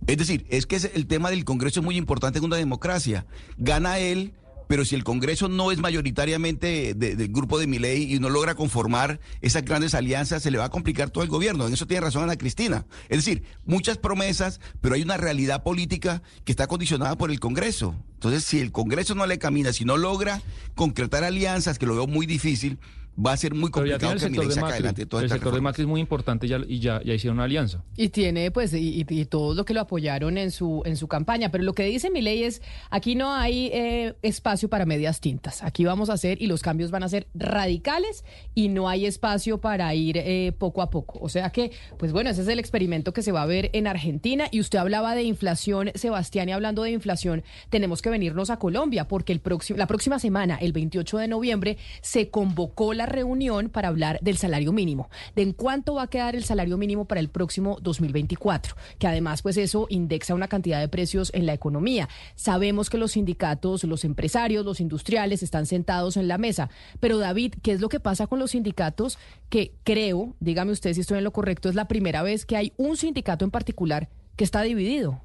Es 0.08 0.18
decir, 0.18 0.46
es 0.50 0.66
que 0.66 0.78
el 0.94 1.06
tema 1.06 1.30
del 1.30 1.46
Congreso 1.46 1.80
es 1.80 1.86
muy 1.86 1.96
importante 1.96 2.40
en 2.40 2.46
una 2.46 2.56
democracia. 2.56 3.26
Gana 3.58 4.00
él, 4.00 4.34
pero 4.72 4.86
si 4.86 4.96
el 4.96 5.04
Congreso 5.04 5.50
no 5.50 5.74
es 5.74 5.80
mayoritariamente 5.80 6.94
de- 6.94 7.18
del 7.18 7.28
grupo 7.28 7.60
de 7.60 7.68
mi 7.68 7.78
ley 7.78 8.14
y 8.16 8.20
no 8.20 8.30
logra 8.30 8.56
conformar 8.56 9.20
esas 9.42 9.66
grandes 9.66 9.94
alianzas, 9.94 10.44
se 10.44 10.50
le 10.50 10.58
va 10.58 10.64
a 10.64 10.70
complicar 10.70 11.10
todo 11.10 11.26
el 11.26 11.30
gobierno. 11.30 11.68
En 11.68 11.74
eso 11.74 11.86
tiene 11.88 12.00
razón 12.00 12.24
Ana 12.24 12.38
Cristina. 12.38 12.86
Es 13.10 13.18
decir, 13.18 13.44
muchas 13.66 13.98
promesas, 13.98 14.62
pero 14.80 14.96
hay 14.96 15.02
una 15.02 15.18
realidad 15.18 15.62
política 15.64 16.22
que 16.46 16.54
está 16.54 16.68
condicionada 16.68 17.18
por 17.18 17.32
el 17.32 17.42
Congreso. 17.42 17.96
Entonces, 18.14 18.46
si 18.46 18.60
el 18.60 18.72
Congreso 18.72 19.14
no 19.14 19.26
le 19.26 19.40
camina, 19.40 19.74
si 19.74 19.84
no 19.84 19.98
logra 19.98 20.42
concretar 20.74 21.26
alianzas, 21.26 21.78
que 21.78 21.86
lo 21.86 21.96
veo 21.96 22.08
muy 22.08 22.26
difícil, 22.26 22.80
va 23.18 23.34
a 23.34 23.38
ser 23.38 23.54
muy 23.54 23.70
complicado 23.70 24.14
que 24.14 24.20
sector 24.20 24.32
Milei 24.32 24.48
de 24.48 24.54
saque 24.54 24.62
Macri. 24.62 24.74
adelante 24.76 25.06
toda 25.06 25.22
El 25.22 25.26
esta 25.26 25.36
sector 25.36 25.54
de. 25.54 25.62
Macri 25.62 25.84
es 25.84 25.88
muy 25.88 26.02
importante 26.02 26.48
ya, 26.48 26.60
y 26.68 26.80
ya, 26.80 27.02
ya 27.04 27.14
hicieron 27.14 27.38
una 27.38 27.46
alianza. 27.46 27.84
Y 27.98 28.10
tiene, 28.10 28.52
pues, 28.52 28.74
y, 28.74 29.06
y 29.08 29.26
todo 29.26 29.54
lo 29.54 29.66
que 29.66 29.74
lo 29.74 29.82
apoyaron 29.82 30.38
en 30.38 30.52
su, 30.52 30.82
en 30.86 30.98
su 30.98 31.08
campaña. 31.08 31.52
Pero 31.52 31.64
lo 31.64 31.74
que 31.74 31.84
dice 31.84 32.10
mi 32.10 32.22
ley 32.22 32.44
es, 32.44 32.62
aquí 32.90 33.16
no 33.16 33.34
hay 33.34 33.70
eh, 33.74 34.16
espacio 34.22 34.70
para 34.70 34.86
medias 34.86 35.20
tintas. 35.20 35.64
Aquí 35.64 35.86
vamos 35.86 36.10
a 36.10 36.14
hacer, 36.14 36.42
y 36.42 36.48
los 36.48 36.62
cambios 36.62 36.92
van 36.92 37.04
a 37.04 37.10
ser 37.10 37.28
radicales, 37.34 38.24
y 38.56 38.70
no 38.70 38.88
hay 38.90 39.06
espacio 39.06 39.60
para 39.60 39.94
ir 39.94 40.18
eh, 40.18 40.54
poco 40.58 40.82
a 40.82 40.90
poco. 40.90 41.20
O 41.22 41.30
sea 41.30 41.50
que, 41.50 41.72
pues 41.98 42.12
bueno, 42.12 42.30
ese 42.30 42.42
es 42.42 42.48
el 42.48 42.60
experimento 42.60 43.14
que 43.14 43.22
se 43.22 43.32
va 43.32 43.44
a 43.44 43.46
ver 43.46 43.70
en 43.74 43.88
Argentina. 43.88 44.48
Y 44.52 44.60
usted 44.60 44.80
hablaba 44.80 45.16
de 45.16 45.24
inflación, 45.24 45.92
Sebastián, 45.96 46.50
y 46.50 46.54
hablando 46.54 46.84
de 46.84 46.92
inflación, 46.92 47.44
tenemos 47.70 48.02
que 48.02 48.10
venirnos 48.10 48.50
a 48.50 48.58
Colombia, 48.58 49.08
porque 49.08 49.34
el 49.34 49.40
próximo, 49.40 49.78
la 49.78 49.88
próxima 49.88 50.20
semana, 50.20 50.58
el 50.62 50.72
28 50.74 51.18
de 51.18 51.28
noviembre, 51.28 51.78
se 52.02 52.30
convocó 52.30 52.94
la 52.94 53.01
reunión 53.06 53.70
para 53.70 53.88
hablar 53.88 54.20
del 54.22 54.38
salario 54.38 54.72
mínimo, 54.72 55.10
de 55.36 55.44
en 55.44 55.54
cuánto 55.54 55.96
va 55.96 56.04
a 56.04 56.08
quedar 56.08 56.36
el 56.36 56.44
salario 56.44 56.78
mínimo 56.78 57.06
para 57.06 57.22
el 57.22 57.30
próximo 57.30 57.78
2024, 57.82 58.76
que 59.00 59.08
además 59.08 59.42
pues 59.42 59.58
eso 59.58 59.88
indexa 59.90 60.36
una 60.36 60.48
cantidad 60.48 60.80
de 60.80 60.88
precios 60.88 61.32
en 61.34 61.46
la 61.46 61.54
economía. 61.54 62.10
Sabemos 62.36 62.90
que 62.90 62.98
los 62.98 63.14
sindicatos, 63.14 63.84
los 63.84 64.06
empresarios, 64.06 64.66
los 64.66 64.80
industriales 64.80 65.44
están 65.44 65.66
sentados 65.66 66.18
en 66.18 66.28
la 66.28 66.38
mesa, 66.38 66.70
pero 67.00 67.18
David, 67.18 67.56
¿qué 67.62 67.72
es 67.72 67.82
lo 67.82 67.90
que 67.90 68.00
pasa 68.00 68.28
con 68.28 68.40
los 68.40 68.52
sindicatos 68.52 69.18
que 69.50 69.74
creo, 69.84 70.36
dígame 70.40 70.72
usted 70.72 70.94
si 70.94 71.02
estoy 71.02 71.18
en 71.18 71.24
lo 71.24 71.32
correcto, 71.32 71.70
es 71.70 71.76
la 71.76 71.88
primera 71.88 72.24
vez 72.24 72.46
que 72.46 72.58
hay 72.58 72.74
un 72.78 72.98
sindicato 72.98 73.46
en 73.46 73.52
particular 73.52 74.10
que 74.36 74.44
está 74.44 74.62
dividido? 74.62 75.22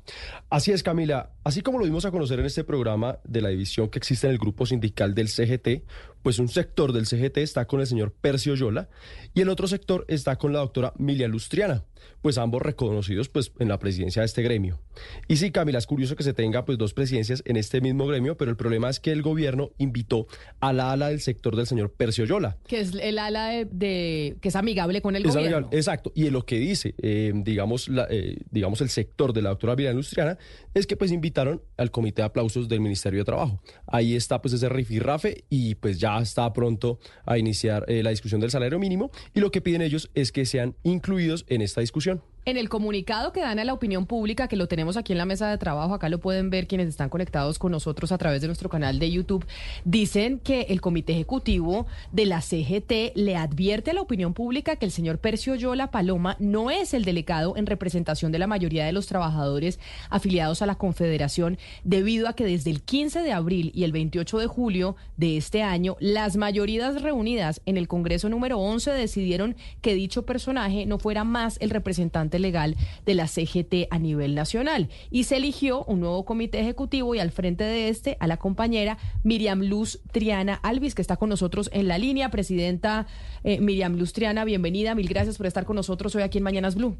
Así 0.51 0.73
es, 0.73 0.83
Camila. 0.83 1.31
Así 1.46 1.61
como 1.62 1.78
lo 1.78 1.85
dimos 1.85 2.04
a 2.04 2.11
conocer 2.11 2.40
en 2.40 2.46
este 2.46 2.64
programa 2.64 3.20
de 3.22 3.40
la 3.40 3.50
división 3.50 3.88
que 3.88 3.98
existe 4.00 4.26
en 4.26 4.32
el 4.32 4.38
grupo 4.38 4.66
sindical 4.66 5.14
del 5.14 5.28
CGT, 5.28 5.85
pues 6.24 6.40
un 6.40 6.48
sector 6.48 6.92
del 6.92 7.06
CGT 7.06 7.37
está 7.38 7.66
con 7.66 7.78
el 7.80 7.87
señor 7.87 8.12
Percio 8.12 8.56
Yola 8.56 8.88
y 9.32 9.42
el 9.42 9.48
otro 9.48 9.68
sector 9.68 10.04
está 10.09 10.35
con 10.37 10.52
la 10.52 10.59
doctora 10.59 10.92
Milia 10.98 11.28
Lustriana, 11.28 11.85
pues 12.20 12.37
ambos 12.37 12.62
reconocidos 12.62 13.28
pues 13.28 13.52
en 13.61 13.68
la 13.68 13.78
presidencia 13.78 14.22
de 14.22 14.26
este 14.26 14.42
gremio. 14.42 14.80
Y 15.28 15.37
sí, 15.37 15.52
Camila, 15.52 15.78
es 15.78 15.87
curioso 15.87 16.16
que 16.16 16.24
se 16.24 16.35
tenga 16.35 16.64
pues 16.64 16.78
dos 16.78 16.94
presidencias 16.94 17.44
en 17.46 17.56
este 17.56 17.80
mismo 17.80 18.09
gremio, 18.09 18.37
pero 18.37 18.50
el 18.50 18.56
problema 18.56 18.90
es 18.90 18.98
que 18.98 19.12
el 19.12 19.22
gobierno 19.22 19.70
invitó 19.78 20.26
a 20.59 20.72
la 20.72 20.90
ala 20.90 21.11
del 21.11 21.20
sector 21.20 21.54
del 21.54 21.68
señor 21.68 21.92
Percio 21.92 22.24
Yola. 22.24 22.56
Que 22.66 22.80
es 22.80 22.92
el 22.94 23.20
ala 23.20 23.50
de, 23.50 23.66
de- 23.66 24.37
que 24.40 24.48
es 24.48 24.56
amigable 24.56 25.00
con 25.02 25.14
el 25.14 25.24
Es 25.24 25.28
gobierno. 25.32 25.59
amigable, 25.59 25.76
exacto. 25.78 26.11
Y 26.16 26.28
lo 26.30 26.44
que 26.44 26.59
dice, 26.59 26.96
eh, 27.02 27.30
digamos, 27.37 27.88
la, 27.88 28.09
eh, 28.11 28.38
digamos, 28.50 28.80
el 28.80 28.88
sector 28.88 29.32
de 29.32 29.42
la 29.42 29.50
doctora 29.50 29.76
Vilán 29.76 29.94
Lustriana 29.94 30.38
es 30.74 30.88
que 30.88 30.96
pues 30.96 31.12
al 31.38 31.90
comité 31.90 32.22
de 32.22 32.27
aplausos 32.27 32.68
del 32.68 32.81
Ministerio 32.81 33.20
de 33.20 33.25
Trabajo. 33.25 33.61
Ahí 33.87 34.14
está 34.14 34.40
pues 34.40 34.55
ese 34.55 34.68
rifirrafe 34.68 35.44
y 35.49 35.75
pues 35.77 35.99
ya 35.99 36.18
está 36.18 36.53
pronto 36.53 36.99
a 37.25 37.38
iniciar 37.38 37.85
eh, 37.88 38.03
la 38.03 38.11
discusión 38.11 38.40
del 38.40 38.51
salario 38.51 38.79
mínimo 38.79 39.11
y 39.35 39.40
lo 39.40 39.51
que 39.51 39.61
piden 39.61 39.83
ellos 39.83 40.11
es 40.14 40.33
que 40.33 40.46
sean 40.46 40.77
incluidos 40.83 41.44
en 41.49 41.62
esta 41.62 41.81
discusión. 41.81 42.22
En 42.48 42.56
el 42.56 42.68
comunicado 42.68 43.32
que 43.32 43.40
dan 43.40 43.59
a 43.59 43.64
la 43.64 43.72
opinión 43.72 44.06
pública, 44.06 44.46
que 44.46 44.54
lo 44.54 44.68
tenemos 44.68 44.96
aquí 44.96 45.11
en 45.11 45.18
la 45.18 45.24
mesa 45.24 45.50
de 45.50 45.59
trabajo, 45.59 45.94
acá 45.94 46.09
lo 46.09 46.20
pueden 46.20 46.48
ver 46.48 46.68
quienes 46.68 46.87
están 46.87 47.09
conectados 47.09 47.59
con 47.59 47.72
nosotros 47.72 48.12
a 48.12 48.18
través 48.18 48.40
de 48.40 48.46
nuestro 48.46 48.68
canal 48.68 49.00
de 49.00 49.11
YouTube, 49.11 49.44
dicen 49.85 50.38
que 50.38 50.61
el 50.68 50.80
Comité 50.80 51.14
Ejecutivo 51.14 51.88
de 52.12 52.24
la 52.24 52.40
CGT 52.40 53.16
le 53.16 53.35
advierte 53.35 53.90
a 53.90 53.94
la 53.94 54.00
opinión 54.00 54.32
pública 54.32 54.76
que 54.76 54.87
el 54.87 54.92
señor 54.92 55.18
Percio 55.18 55.56
Yola 55.56 55.90
Paloma 55.90 56.37
no 56.38 56.70
es 56.70 56.94
el 56.94 57.04
delegado 57.04 57.56
en 57.56 57.66
representación 57.66 58.30
de 58.30 58.38
la 58.38 58.46
mayoría 58.46 58.87
de 58.87 58.92
los 58.92 59.09
trabajadores 59.09 59.80
afiliados 60.09 60.62
a 60.62 60.66
la 60.66 60.76
Confederación, 60.76 61.59
debido 61.82 62.28
a 62.28 62.35
que 62.35 62.44
desde 62.44 62.70
el 62.70 62.80
15 62.80 63.22
de 63.22 63.32
abril 63.32 63.72
y 63.74 63.82
el 63.82 63.90
28 63.90 64.38
de 64.38 64.46
julio 64.46 64.94
de 65.16 65.37
este 65.37 65.64
año, 65.64 65.96
las 65.98 66.37
mayorías 66.37 67.02
reunidas 67.02 67.61
en 67.66 67.76
el 67.76 67.88
Congreso 67.88 68.28
número 68.28 68.61
11 68.61 68.92
decidieron 68.92 69.56
que 69.80 69.96
dicho 69.96 70.24
personaje 70.24 70.87
no 70.87 71.00
fuera 71.00 71.24
más 71.24 71.56
el 71.61 71.70
representante 71.70 72.36
legal 72.38 72.77
de 73.05 73.14
la 73.14 73.27
CGT 73.27 73.88
a 73.90 73.99
nivel 73.99 74.35
nacional. 74.35 74.88
Y 75.11 75.25
se 75.25 75.37
eligió 75.37 75.85
un 75.85 76.01
nuevo 76.01 76.25
comité 76.25 76.61
ejecutivo 76.61 77.14
y 77.14 77.18
al 77.18 77.31
frente 77.31 77.64
de 77.64 77.88
este 77.88 78.16
a 78.20 78.27
la 78.27 78.37
compañera 78.37 78.99
Miriam 79.22 79.61
Luz 79.61 80.01
Triana 80.12 80.55
Alvis, 80.62 80.94
que 80.94 81.03
está 81.03 81.16
con 81.16 81.29
nosotros 81.29 81.70
en 81.72 81.88
la 81.88 81.99
línea. 81.99 82.31
Presidenta 82.31 83.07
eh, 83.44 83.61
Miriam 83.61 83.96
Luz 83.96 84.12
Triana, 84.12 84.44
bienvenida. 84.44 84.94
Mil 84.94 85.09
gracias 85.09 85.37
por 85.37 85.46
estar 85.46 85.64
con 85.64 85.77
nosotros 85.77 86.14
hoy 86.14 86.22
aquí 86.22 86.38
en 86.38 86.44
Mañanas 86.44 86.75
Blue. 86.75 86.96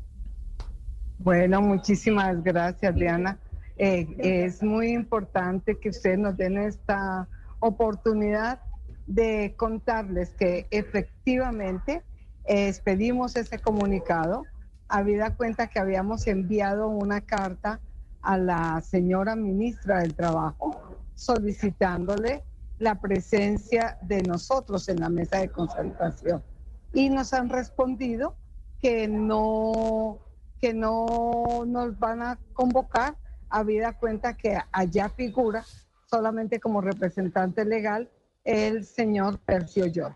Bueno, 1.19 1.61
muchísimas 1.63 2.43
gracias, 2.43 2.95
Diana. 2.95 3.39
Eh, 3.79 4.07
es 4.19 4.63
muy 4.63 4.89
importante 4.89 5.79
que 5.79 5.91
ustedes 5.91 6.19
nos 6.19 6.37
den 6.37 6.57
esta 6.59 7.29
oportunidad 7.61 8.61
de 9.07 9.55
contarles 9.57 10.31
que 10.31 10.67
efectivamente 10.71 12.03
eh, 12.45 12.69
expedimos 12.69 13.37
ese 13.37 13.59
comunicado, 13.59 14.45
habida 14.89 15.35
cuenta 15.37 15.69
que 15.69 15.79
habíamos 15.79 16.27
enviado 16.27 16.89
una 16.89 17.21
carta 17.21 17.81
a 18.23 18.39
la 18.39 18.81
señora 18.83 19.37
ministra 19.37 20.01
del 20.01 20.15
Trabajo 20.15 20.97
solicitándole 21.15 22.43
la 22.79 23.01
presencia 23.01 23.99
de 24.03 24.23
nosotros 24.23 24.89
en 24.89 25.01
la 25.01 25.09
mesa 25.09 25.39
de 25.39 25.49
concertación. 25.49 26.43
Y 26.93 27.09
nos 27.09 27.33
han 27.33 27.49
respondido 27.49 28.37
que 28.81 29.09
no, 29.09 30.19
que 30.61 30.75
no 30.75 31.65
nos 31.67 31.99
van 31.99 32.23
a 32.23 32.39
convocar, 32.53 33.17
habida 33.49 33.97
cuenta 33.99 34.37
que 34.37 34.59
allá 34.73 35.09
figura 35.09 35.65
solamente 36.11 36.61
como 36.61 36.81
representante 36.81 37.65
legal 37.65 38.11
el 38.45 38.85
señor 38.85 39.39
Percio 39.41 39.87
Yor. 39.87 40.15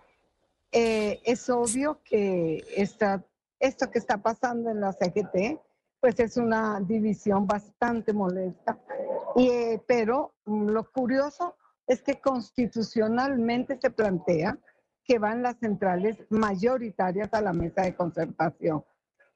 Eh, 0.72 1.20
es 1.24 1.50
obvio 1.50 2.00
que 2.04 2.64
esta, 2.76 3.24
esto 3.60 3.90
que 3.90 3.98
está 3.98 4.18
pasando 4.18 4.70
en 4.70 4.80
la 4.80 4.92
CGT, 4.92 5.60
pues 6.00 6.18
es 6.18 6.36
una 6.38 6.80
división 6.80 7.46
bastante 7.46 8.12
molesta, 8.12 8.78
y, 9.36 9.48
eh, 9.48 9.82
pero 9.86 10.34
mm, 10.46 10.70
lo 10.70 10.90
curioso 10.90 11.56
es 11.86 12.02
que 12.02 12.20
constitucionalmente 12.20 13.78
se 13.80 13.90
plantea 13.90 14.58
que 15.04 15.18
van 15.18 15.42
las 15.42 15.58
centrales 15.58 16.18
mayoritarias 16.30 17.28
a 17.32 17.42
la 17.42 17.52
mesa 17.52 17.82
de 17.82 17.94
concertación. 17.94 18.84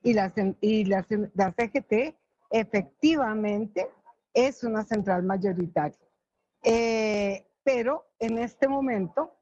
Y 0.03 0.13
la, 0.15 0.31
CGT 0.31 2.15
efectivamente 2.51 3.91
es 4.33 4.63
una 4.63 4.85
central 4.85 5.25
mayoritaria. 5.25 5.99
Eh, 6.63 7.47
pero 7.65 8.07
en 8.19 8.39
este 8.39 8.69
momento, 8.69 9.33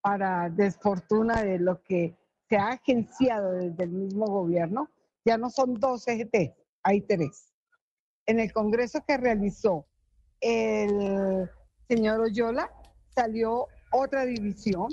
para 0.00 0.48
desfortuna 0.48 1.42
de 1.42 1.58
lo 1.58 1.82
que 1.82 2.16
se 2.52 2.58
ha 2.58 2.72
agenciado 2.72 3.52
desde 3.52 3.84
el 3.84 3.92
mismo 3.92 4.26
gobierno, 4.26 4.90
ya 5.24 5.38
no 5.38 5.48
son 5.48 5.80
dos 5.80 6.04
CGT, 6.04 6.52
hay 6.82 7.00
tres. 7.00 7.50
En 8.26 8.40
el 8.40 8.52
congreso 8.52 9.02
que 9.08 9.16
realizó 9.16 9.86
el 10.42 11.48
señor 11.88 12.20
Oyola 12.20 12.70
salió 13.08 13.68
otra 13.90 14.26
división 14.26 14.88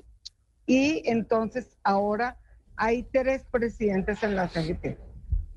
y 0.67 1.01
entonces 1.03 1.77
ahora 1.83 2.37
hay 2.77 3.03
tres 3.03 3.43
presidentes 3.51 4.23
en 4.23 4.37
la 4.37 4.47
CGT. 4.47 4.97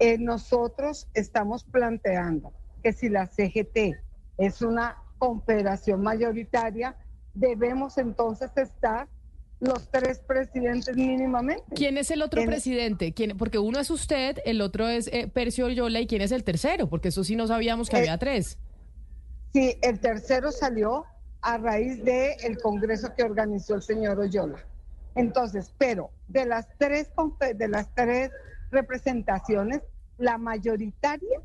Eh, 0.01 0.19
nosotros 0.19 1.07
estamos 1.15 1.63
planteando 1.63 2.53
que 2.83 2.93
si 2.93 3.11
la 3.11 3.29
CGT 3.29 3.95
es 4.39 4.61
una 4.61 4.97
confederación 5.19 6.03
mayoritaria, 6.03 6.97
debemos 7.33 7.97
entonces 7.97 8.51
estar 8.57 9.07
los 9.63 9.89
tres 9.93 10.19
presidentes 10.19 10.97
mínimamente. 10.97 11.63
¿Quién 11.77 11.97
es 11.97 12.11
el 12.11 12.21
otro 12.23 12.41
En- 12.41 12.49
presidente? 12.49 13.13
¿Quién? 13.15 13.37
Porque 13.39 13.59
uno 13.59 13.79
es 13.79 13.91
usted, 13.91 14.39
el 14.45 14.61
otro 14.61 14.89
es 14.89 15.07
eh, 15.13 15.31
Percio 15.33 15.69
Yola 15.69 16.01
y 16.01 16.09
quién 16.09 16.21
es 16.21 16.33
el 16.33 16.43
tercero, 16.43 16.89
porque 16.89 17.09
eso 17.09 17.23
sí 17.23 17.37
no 17.37 17.47
sabíamos 17.47 17.89
que 17.89 17.97
Eh, 17.97 18.01
había 18.01 18.19
tres. 18.19 18.59
Sí, 19.53 19.77
el 19.83 20.01
tercero 20.01 20.51
salió 20.51 21.05
a 21.43 21.59
raíz 21.59 22.03
del 22.05 22.59
congreso 22.61 23.15
que 23.17 23.23
organizó 23.23 23.77
el 23.77 23.83
señor 23.83 24.19
Oyola. 24.19 24.59
Entonces, 25.15 25.73
pero 25.79 26.11
de 26.27 26.45
las 26.45 26.67
tres, 26.79 27.11
de 27.57 27.69
las 27.69 27.95
tres 27.95 28.31
representaciones, 28.73 29.81
la 30.19 30.39
mayoritaria, 30.39 31.41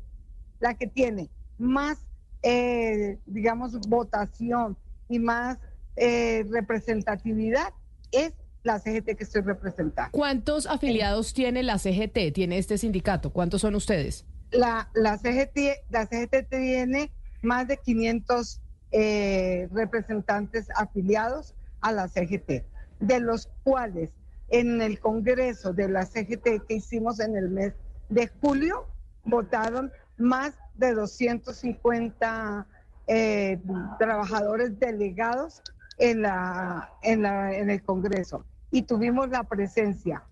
la 0.58 0.74
que 0.74 0.88
tiene 0.88 1.30
más, 1.56 1.98
eh, 2.42 3.18
digamos, 3.26 3.78
votación 3.88 4.76
y 5.08 5.20
más 5.20 5.58
eh, 5.96 6.44
representatividad, 6.50 7.72
es 8.12 8.32
la 8.62 8.78
CGT 8.78 9.16
que 9.16 9.24
estoy 9.24 9.42
representando. 9.42 10.10
¿Cuántos 10.12 10.66
afiliados 10.66 11.32
tiene 11.32 11.62
la 11.62 11.78
CGT, 11.78 12.32
tiene 12.34 12.58
este 12.58 12.78
sindicato? 12.78 13.30
¿Cuántos 13.30 13.60
son 13.62 13.74
ustedes? 13.74 14.26
la, 14.50 14.88
la, 14.94 15.18
CGT, 15.18 15.84
la 15.90 16.06
CGT 16.06 16.48
tiene 16.48 17.12
más 17.42 17.68
de 17.68 17.76
500 17.76 18.60
eh, 18.90 19.68
representantes 19.72 20.68
afiliados 20.76 21.54
a 21.80 21.92
la 21.92 22.08
CGT, 22.08 22.64
de 23.00 23.20
los 23.20 23.48
cuales 23.62 24.10
en 24.48 24.80
el 24.80 24.98
Congreso 24.98 25.72
de 25.72 25.88
la 25.88 26.06
CGT 26.06 26.66
que 26.66 26.74
hicimos 26.74 27.20
en 27.20 27.36
el 27.36 27.50
mes 27.50 27.74
de 28.08 28.28
julio, 28.40 28.86
votaron 29.24 29.92
más 30.16 30.54
de 30.76 30.94
250 30.94 32.66
eh, 33.06 33.60
trabajadores 33.98 34.78
delegados 34.80 35.62
en, 35.98 36.22
la, 36.22 36.92
en, 37.02 37.22
la, 37.22 37.54
en 37.56 37.70
el 37.70 37.82
Congreso. 37.82 38.44
y 38.70 38.82
tuvimos 38.82 39.28
la 39.30 39.44
presencia 39.44 40.22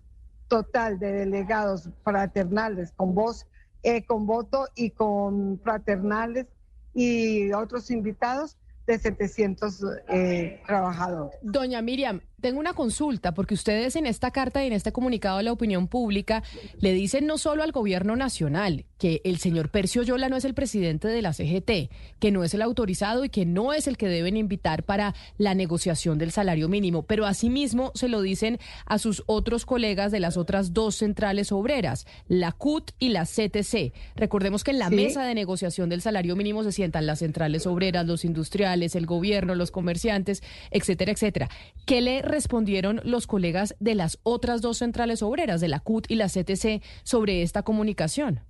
total 0.47 0.99
de 0.99 1.11
delegados 1.11 1.89
fraternales 2.03 2.91
con 2.91 3.13
voz, 3.13 3.47
eh, 3.83 4.05
con 4.05 4.25
voto 4.25 4.67
y 4.75 4.91
con 4.91 5.59
fraternales 5.63 6.47
y 6.93 7.51
otros 7.51 7.91
invitados 7.91 8.57
de 8.85 8.97
700 8.97 9.83
eh, 10.07 10.61
trabajadores. 10.65 11.37
Doña 11.41 11.81
Miriam, 11.81 12.21
tengo 12.39 12.59
una 12.59 12.73
consulta, 12.73 13.33
porque 13.33 13.55
ustedes 13.55 13.95
en 13.95 14.05
esta 14.05 14.29
carta 14.29 14.63
y 14.63 14.67
en 14.67 14.73
este 14.73 14.91
comunicado 14.91 15.39
a 15.39 15.43
la 15.43 15.51
opinión 15.51 15.87
pública 15.87 16.43
le 16.79 16.93
dicen 16.93 17.25
no 17.25 17.39
solo 17.39 17.63
al 17.63 17.71
gobierno 17.71 18.15
nacional 18.15 18.85
que 18.99 19.21
el 19.23 19.39
señor 19.39 19.69
Percio 19.69 20.03
Yola 20.03 20.29
no 20.29 20.35
es 20.37 20.45
el 20.45 20.53
presidente 20.53 21.07
de 21.07 21.23
la 21.23 21.33
CGT, 21.33 21.89
que 22.19 22.31
no 22.31 22.43
es 22.43 22.53
el 22.53 22.61
autorizado 22.61 23.25
y 23.25 23.29
que 23.29 23.47
no 23.47 23.73
es 23.73 23.87
el 23.87 23.97
que 23.97 24.07
deben 24.07 24.37
invitar 24.37 24.83
para 24.83 25.15
la 25.39 25.55
negociación 25.55 26.19
del 26.19 26.31
salario 26.31 26.69
mínimo, 26.69 27.01
pero 27.03 27.25
asimismo 27.25 27.91
se 27.95 28.07
lo 28.07 28.21
dicen 28.21 28.59
a 28.85 28.99
sus 28.99 29.23
otros 29.25 29.65
colegas 29.65 30.11
de 30.11 30.19
las 30.19 30.37
otras 30.37 30.73
dos 30.73 30.93
centrales 30.95 31.51
obreras, 31.51 32.05
la 32.27 32.51
CUT 32.51 32.91
y 32.99 33.09
la 33.09 33.25
CTC. 33.25 33.93
Recordemos 34.15 34.63
que 34.63 34.71
en 34.71 34.79
la 34.79 34.89
Sí. 34.89 34.95
mesa 34.95 35.23
de 35.25 35.33
negociación 35.33 35.89
del 35.89 36.01
salario 36.03 36.35
mínimo 36.35 36.63
se 36.63 36.71
sientan 36.71 37.07
las 37.07 37.17
centrales 37.19 37.65
obreras, 37.65 38.05
los 38.05 38.23
industriales, 38.25 38.95
el 38.95 39.07
gobierno, 39.07 39.55
los 39.55 39.71
comerciantes, 39.71 40.43
etcétera, 40.69 41.11
etcétera. 41.11 41.49
¿Qué 41.87 42.01
le 42.01 42.21
respondieron 42.27 43.01
los 43.03 43.27
colegas 43.27 43.75
de 43.79 43.95
las 43.95 44.19
otras 44.23 44.61
dos 44.61 44.77
centrales 44.77 45.21
obreras, 45.21 45.61
de 45.61 45.67
la 45.67 45.79
CUT 45.79 46.09
y 46.09 46.15
la 46.15 46.27
CTC, 46.27 46.83
sobre 47.03 47.41
esta 47.41 47.63
comunicación? 47.63 48.41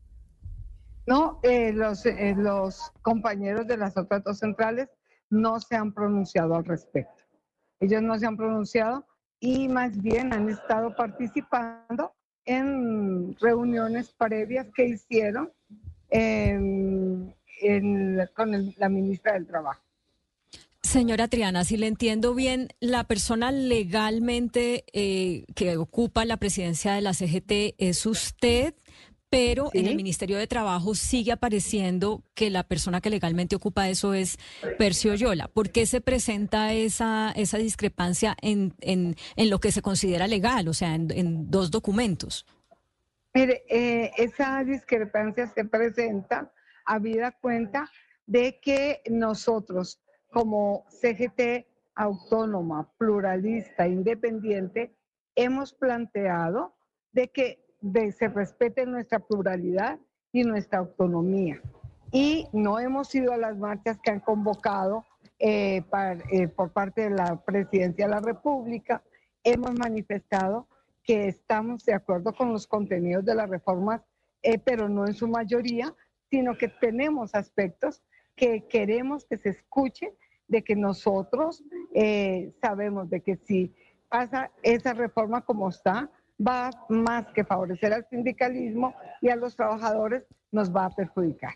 No, 1.05 1.39
eh, 1.43 1.71
los, 1.73 2.05
eh, 2.05 2.35
los 2.37 2.91
compañeros 3.01 3.65
de 3.67 3.77
las 3.77 3.95
otras 3.97 4.23
dos 4.23 4.39
centrales 4.39 4.89
no 5.29 5.59
se 5.59 5.75
han 5.75 5.93
pronunciado 5.93 6.55
al 6.55 6.65
respecto. 6.65 7.23
Ellos 7.79 8.01
no 8.01 8.17
se 8.17 8.25
han 8.25 8.35
pronunciado 8.35 9.05
y 9.39 9.67
más 9.67 10.01
bien 10.01 10.33
han 10.33 10.49
estado 10.49 10.95
participando 10.95 12.13
en 12.45 13.35
reuniones 13.39 14.11
previas 14.17 14.67
que 14.75 14.87
hicieron 14.87 15.51
con 18.33 18.73
la 18.77 18.89
ministra 18.89 19.33
del 19.33 19.47
Trabajo. 19.47 19.86
Señora 20.87 21.27
Triana, 21.27 21.65
si 21.65 21.75
le 21.75 21.87
entiendo 21.87 22.33
bien, 22.33 22.69
la 22.79 23.03
persona 23.03 23.51
legalmente 23.51 24.85
eh, 24.93 25.43
que 25.53 25.75
ocupa 25.75 26.23
la 26.23 26.37
presidencia 26.37 26.93
de 26.93 27.01
la 27.01 27.13
CGT 27.13 27.75
es 27.77 28.05
usted, 28.05 28.73
pero 29.29 29.69
en 29.73 29.87
el 29.87 29.97
Ministerio 29.97 30.37
de 30.37 30.47
Trabajo 30.47 30.95
sigue 30.95 31.33
apareciendo 31.33 32.23
que 32.33 32.49
la 32.49 32.63
persona 32.63 33.01
que 33.01 33.09
legalmente 33.09 33.57
ocupa 33.57 33.89
eso 33.89 34.13
es 34.13 34.37
Percio 34.77 35.13
Yola. 35.15 35.49
¿Por 35.49 35.71
qué 35.71 35.85
se 35.85 35.99
presenta 35.99 36.71
esa, 36.71 37.33
esa 37.35 37.57
discrepancia 37.57 38.37
en, 38.41 38.73
en, 38.79 39.17
en 39.35 39.49
lo 39.49 39.59
que 39.59 39.73
se 39.73 39.81
considera 39.81 40.25
legal, 40.25 40.69
o 40.69 40.73
sea, 40.73 40.95
en, 40.95 41.11
en 41.11 41.51
dos 41.51 41.69
documentos? 41.69 42.45
Mire, 43.33 43.65
eh, 43.69 44.11
esa 44.17 44.63
discrepancia 44.63 45.47
se 45.47 45.65
presenta 45.65 46.49
habida 46.85 47.33
cuenta 47.33 47.91
de 48.25 48.61
que 48.61 49.01
nosotros, 49.09 49.99
como 50.31 50.85
CGT 50.89 51.65
autónoma, 51.95 52.89
pluralista, 52.97 53.87
independiente, 53.87 54.93
hemos 55.35 55.73
planteado 55.73 56.73
de 57.11 57.27
que 57.29 57.63
de- 57.81 58.11
se 58.11 58.27
respete 58.27 58.85
nuestra 58.85 59.19
pluralidad 59.19 59.99
y 60.31 60.43
nuestra 60.43 60.79
autonomía. 60.79 61.61
Y 62.11 62.47
no 62.53 62.79
hemos 62.79 63.13
ido 63.15 63.33
a 63.33 63.37
las 63.37 63.57
marchas 63.57 63.97
que 64.01 64.11
han 64.11 64.19
convocado 64.19 65.05
eh, 65.39 65.83
par- 65.91 66.23
eh, 66.31 66.47
por 66.47 66.71
parte 66.71 67.01
de 67.01 67.09
la 67.11 67.35
Presidencia 67.43 68.05
de 68.05 68.11
la 68.11 68.19
República. 68.21 69.03
Hemos 69.43 69.71
manifestado 69.77 70.67
que 71.03 71.27
estamos 71.27 71.85
de 71.85 71.93
acuerdo 71.93 72.33
con 72.33 72.51
los 72.51 72.65
contenidos 72.65 73.23
de 73.23 73.35
las 73.35 73.47
reformas, 73.49 74.01
eh, 74.41 74.57
pero 74.57 74.89
no 74.89 75.05
en 75.05 75.13
su 75.13 75.27
mayoría, 75.27 75.93
sino 76.31 76.57
que 76.57 76.67
tenemos 76.67 77.35
aspectos 77.35 78.01
que 78.37 78.65
queremos 78.69 79.25
que 79.25 79.37
se 79.37 79.49
escuche, 79.49 80.13
de 80.47 80.63
que 80.63 80.77
nosotros 80.77 81.61
eh, 81.93 82.53
sabemos 82.61 83.09
de 83.09 83.19
que 83.19 83.35
si 83.35 83.73
pasa 84.07 84.51
esa 84.63 84.93
reforma 84.93 85.41
como 85.41 85.67
está, 85.67 86.09
va 86.39 86.69
más 86.87 87.25
que 87.33 87.43
favorecer 87.43 87.91
al 87.91 88.07
sindicalismo 88.09 88.95
y 89.21 89.29
a 89.29 89.35
los 89.35 89.55
trabajadores, 89.55 90.23
nos 90.51 90.73
va 90.73 90.85
a 90.85 90.89
perjudicar. 90.91 91.55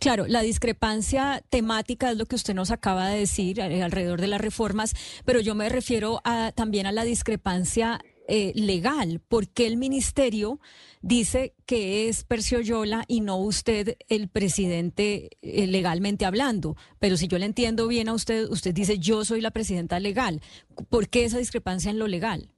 Claro, 0.00 0.26
la 0.26 0.40
discrepancia 0.40 1.42
temática 1.50 2.10
es 2.10 2.16
lo 2.16 2.24
que 2.24 2.36
usted 2.36 2.54
nos 2.54 2.70
acaba 2.70 3.08
de 3.08 3.18
decir 3.18 3.60
eh, 3.60 3.82
alrededor 3.82 4.20
de 4.20 4.28
las 4.28 4.40
reformas, 4.40 4.94
pero 5.24 5.40
yo 5.40 5.54
me 5.54 5.68
refiero 5.68 6.20
a, 6.24 6.52
también 6.52 6.86
a 6.86 6.92
la 6.92 7.04
discrepancia 7.04 8.00
eh, 8.30 8.52
legal, 8.54 9.22
porque 9.26 9.66
el 9.66 9.78
ministerio 9.78 10.60
dice 11.00 11.54
que 11.64 12.10
es 12.10 12.24
Percio 12.24 12.60
Yola 12.60 13.04
y 13.08 13.22
no 13.22 13.38
usted 13.38 13.96
el 14.10 14.28
presidente 14.28 15.30
eh, 15.40 15.66
legalmente 15.66 16.26
hablando. 16.26 16.76
Pero 16.98 17.16
si 17.16 17.26
yo 17.26 17.38
le 17.38 17.46
entiendo 17.46 17.88
bien 17.88 18.06
a 18.10 18.12
usted, 18.12 18.44
usted 18.50 18.74
dice 18.74 18.98
yo 18.98 19.24
soy 19.24 19.40
la 19.40 19.50
presidenta 19.50 19.98
legal. 19.98 20.42
¿Por 20.90 21.08
qué 21.08 21.24
esa 21.24 21.38
discrepancia 21.38 21.90
en 21.90 21.98
lo 21.98 22.06
legal? 22.06 22.50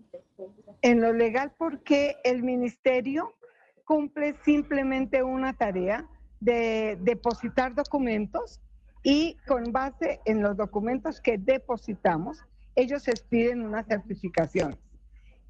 En 0.82 1.00
lo 1.00 1.12
legal, 1.12 1.52
porque 1.56 2.16
el 2.24 2.42
ministerio 2.42 3.36
cumple 3.84 4.34
simplemente 4.44 5.22
una 5.22 5.52
tarea 5.52 6.04
de 6.40 6.98
depositar 7.00 7.76
documentos 7.76 8.60
y 9.04 9.36
con 9.46 9.70
base 9.70 10.18
en 10.24 10.42
los 10.42 10.56
documentos 10.56 11.20
que 11.20 11.38
depositamos, 11.38 12.38
ellos 12.74 13.06
expiden 13.06 13.62
una 13.62 13.84
certificación. 13.84 14.76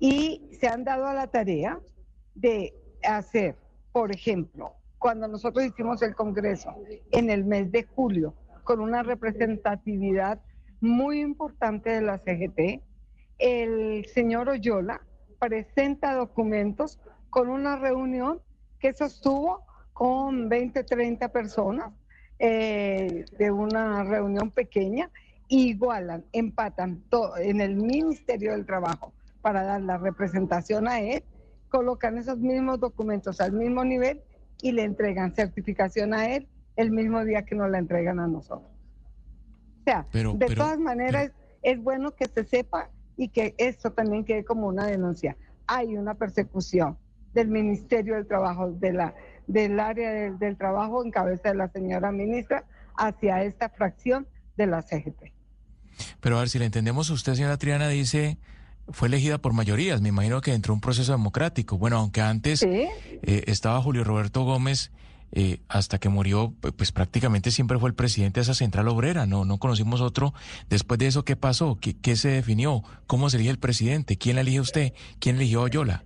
Y 0.00 0.48
se 0.58 0.66
han 0.66 0.82
dado 0.84 1.06
a 1.06 1.14
la 1.14 1.26
tarea 1.28 1.78
de 2.34 2.74
hacer, 3.04 3.54
por 3.92 4.10
ejemplo, 4.12 4.72
cuando 4.98 5.28
nosotros 5.28 5.64
hicimos 5.66 6.02
el 6.02 6.14
Congreso 6.14 6.74
en 7.12 7.30
el 7.30 7.44
mes 7.44 7.70
de 7.70 7.84
julio, 7.84 8.34
con 8.64 8.80
una 8.80 9.02
representatividad 9.02 10.40
muy 10.80 11.20
importante 11.20 11.90
de 11.90 12.00
la 12.00 12.18
CGT, 12.18 12.82
el 13.38 14.06
señor 14.06 14.48
Oyola 14.48 15.02
presenta 15.38 16.14
documentos 16.14 16.98
con 17.28 17.48
una 17.48 17.76
reunión 17.76 18.40
que 18.78 18.92
sostuvo 18.94 19.62
con 19.92 20.48
20, 20.48 20.82
30 20.84 21.28
personas 21.30 21.92
eh, 22.38 23.26
de 23.38 23.50
una 23.50 24.02
reunión 24.04 24.50
pequeña, 24.50 25.10
igualan, 25.48 26.24
empatan 26.32 27.02
to- 27.10 27.36
en 27.36 27.60
el 27.60 27.76
Ministerio 27.76 28.52
del 28.52 28.64
Trabajo 28.64 29.12
para 29.40 29.62
dar 29.64 29.80
la 29.82 29.98
representación 29.98 30.88
a 30.88 31.00
él, 31.00 31.24
colocan 31.68 32.18
esos 32.18 32.38
mismos 32.38 32.80
documentos 32.80 33.40
al 33.40 33.52
mismo 33.52 33.84
nivel 33.84 34.22
y 34.62 34.72
le 34.72 34.84
entregan 34.84 35.34
certificación 35.34 36.14
a 36.14 36.26
él 36.34 36.48
el 36.76 36.90
mismo 36.90 37.24
día 37.24 37.44
que 37.44 37.54
nos 37.54 37.70
la 37.70 37.78
entregan 37.78 38.20
a 38.20 38.26
nosotros. 38.26 38.70
O 39.80 39.82
sea, 39.84 40.06
Pero- 40.12 40.34
de 40.34 40.46
pero- 40.46 40.62
todas 40.64 40.78
maneras, 40.78 41.32
es 41.62 41.82
bueno 41.82 42.12
que 42.14 42.26
se 42.26 42.44
sepa 42.44 42.90
y 43.16 43.28
que 43.28 43.54
esto 43.58 43.92
también 43.92 44.24
quede 44.24 44.44
como 44.44 44.66
una 44.66 44.86
denuncia. 44.86 45.36
Hay 45.66 45.96
una 45.96 46.14
persecución 46.14 46.98
del 47.34 47.48
Ministerio 47.48 48.14
del 48.14 48.26
Trabajo, 48.26 48.72
de 48.72 48.92
la, 48.92 49.14
del 49.46 49.78
área 49.78 50.10
del, 50.10 50.38
del 50.38 50.56
trabajo 50.56 51.04
en 51.04 51.10
cabeza 51.10 51.50
de 51.50 51.54
la 51.54 51.68
señora 51.68 52.10
ministra, 52.12 52.64
hacia 52.96 53.42
esta 53.44 53.68
fracción 53.68 54.26
de 54.56 54.66
la 54.66 54.82
CGT. 54.82 55.32
Pero 56.20 56.36
a 56.36 56.40
ver, 56.40 56.48
si 56.48 56.58
le 56.58 56.64
entendemos, 56.66 57.08
usted, 57.10 57.34
señora 57.34 57.56
Triana, 57.58 57.88
dice, 57.88 58.38
fue 58.92 59.08
elegida 59.08 59.38
por 59.38 59.52
mayorías. 59.52 60.00
Me 60.00 60.08
imagino 60.10 60.40
que 60.40 60.52
entró 60.54 60.74
un 60.74 60.80
proceso 60.80 61.12
democrático. 61.12 61.78
Bueno, 61.78 61.96
aunque 61.98 62.20
antes 62.20 62.60
Sí. 62.60 62.66
eh, 63.22 63.44
estaba 63.46 63.80
Julio 63.82 64.04
Roberto 64.04 64.42
Gómez, 64.44 64.90
eh, 65.32 65.60
hasta 65.68 65.98
que 65.98 66.08
murió, 66.08 66.48
pu- 66.60 66.72
pues 66.76 66.90
prácticamente 66.90 67.50
siempre 67.52 67.78
fue 67.78 67.88
el 67.90 67.94
presidente 67.94 68.40
de 68.40 68.42
esa 68.42 68.54
central 68.54 68.88
obrera. 68.88 69.26
No, 69.26 69.44
no 69.44 69.58
conocimos 69.58 70.00
otro. 70.00 70.34
Después 70.68 70.98
de 70.98 71.06
eso, 71.06 71.24
¿qué 71.24 71.36
pasó? 71.36 71.78
¿Qué, 71.80 71.96
qué 71.96 72.16
se 72.16 72.28
definió? 72.30 72.82
¿Cómo 73.06 73.30
se 73.30 73.36
elige 73.36 73.50
el 73.50 73.58
presidente? 73.58 74.16
¿Quién 74.16 74.34
la 74.36 74.40
elige 74.42 74.60
usted? 74.60 74.92
¿Quién 75.20 75.36
eligió 75.36 75.60
a 75.60 75.64
Oyola? 75.64 76.04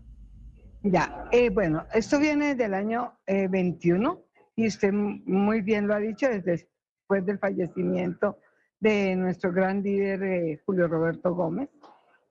Ya, 0.83 1.25
eh, 1.33 1.49
bueno, 1.49 1.85
esto 1.95 2.19
viene 2.19 2.55
del 2.55 2.75
año 2.75 3.15
eh, 3.27 3.49
21 3.49 4.21
y 4.57 4.67
usted 4.67 4.93
muy 4.93 5.63
bien 5.63 5.87
lo 5.87 5.95
ha 5.95 5.99
dicho 5.99 6.29
desde 6.29 6.69
después 6.99 7.25
del 7.25 7.39
fallecimiento 7.39 8.39
de 8.81 9.17
nuestro 9.17 9.51
gran 9.53 9.83
líder 9.83 10.23
eh, 10.23 10.61
Julio 10.67 10.87
Roberto 10.87 11.35
Gómez. 11.35 11.71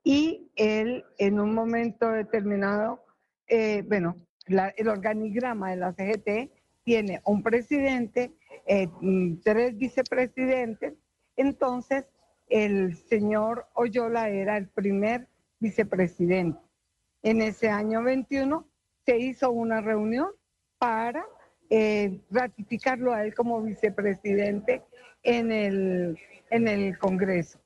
Y 0.04 0.52
él 0.56 1.06
en 1.18 1.40
un 1.40 1.54
momento 1.54 2.10
determinado, 2.10 3.04
eh, 3.48 3.84
bueno, 3.88 4.18
el 4.46 4.88
organigrama 4.88 5.72
de 5.72 5.78
la 5.78 5.94
CGT 5.94 6.52
tiene 6.84 7.22
un 7.26 7.42
presidente, 7.42 8.34
eh, 8.66 8.88
mm, 9.00 9.42
tres 9.44 9.78
vicepresidentes, 9.78 10.94
entonces 11.38 12.06
el 12.50 12.96
señor 12.96 13.68
Oyola 13.74 14.30
era 14.30 14.58
el 14.58 14.68
primer 14.68 15.28
vicepresidente. 15.60 16.60
En 17.22 17.42
ese 17.42 17.70
año 17.70 18.04
21 18.04 18.68
se 19.06 19.18
hizo 19.18 19.52
una 19.52 19.80
reunión 19.80 20.28
para 20.78 21.26
eh, 21.70 22.20
ratificarlo 22.30 23.14
a 23.14 23.24
él 23.24 23.34
como 23.34 23.62
vicepresidente 23.62 24.84
en 25.24 25.52
el, 25.54 26.20
en 26.50 26.68
el 26.68 26.98
Congreso, 26.98 27.60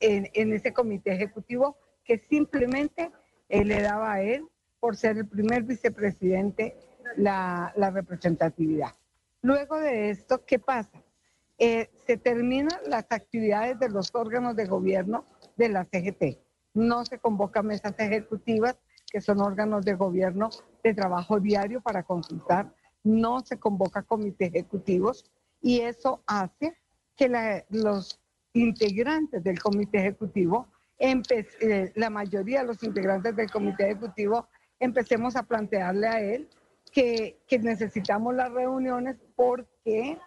en, 0.00 0.28
en 0.34 0.52
ese 0.52 0.72
comité 0.72 1.12
ejecutivo 1.12 1.76
que 2.04 2.18
simplemente 2.18 3.10
eh, 3.48 3.64
le 3.64 3.80
daba 3.82 4.14
a 4.14 4.22
él, 4.22 4.46
por 4.80 4.96
ser 4.96 5.16
el 5.16 5.26
primer 5.26 5.62
vicepresidente, 5.62 6.76
la, 7.16 7.72
la 7.76 7.90
representatividad. 7.90 8.92
Luego 9.42 9.78
de 9.78 10.10
esto, 10.10 10.44
¿qué 10.46 10.58
pasa? 10.58 11.02
Eh, 11.58 11.90
se 12.06 12.16
terminan 12.16 12.78
las 12.86 13.06
actividades 13.10 13.78
de 13.78 13.88
los 13.88 14.14
órganos 14.14 14.56
de 14.56 14.66
gobierno 14.66 15.24
de 15.56 15.68
la 15.68 15.84
CGT. 15.84 16.38
No 16.74 17.04
se 17.04 17.18
convocan 17.18 17.66
mesas 17.66 17.94
ejecutivas, 17.98 18.76
que 19.06 19.20
son 19.20 19.40
órganos 19.40 19.84
de 19.84 19.94
gobierno 19.94 20.50
de 20.82 20.94
trabajo 20.94 21.38
diario 21.38 21.80
para 21.80 22.02
consultar. 22.02 22.74
No 23.04 23.40
se 23.40 23.58
convoca 23.58 24.02
comités 24.02 24.48
ejecutivos 24.48 25.30
y 25.60 25.80
eso 25.80 26.22
hace 26.26 26.76
que 27.16 27.64
los 27.70 28.20
integrantes 28.52 29.44
del 29.44 29.60
comité 29.60 29.98
ejecutivo, 29.98 30.66
eh, 30.98 31.92
la 31.94 32.10
mayoría 32.10 32.60
de 32.60 32.66
los 32.66 32.82
integrantes 32.82 33.34
del 33.36 33.50
comité 33.50 33.90
ejecutivo, 33.90 34.48
empecemos 34.78 35.36
a 35.36 35.42
plantearle 35.42 36.06
a 36.08 36.20
él 36.20 36.48
que, 36.92 37.40
que 37.46 37.58
necesitamos 37.58 38.34
las 38.34 38.52
reuniones 38.52 39.16
porque 39.34 40.18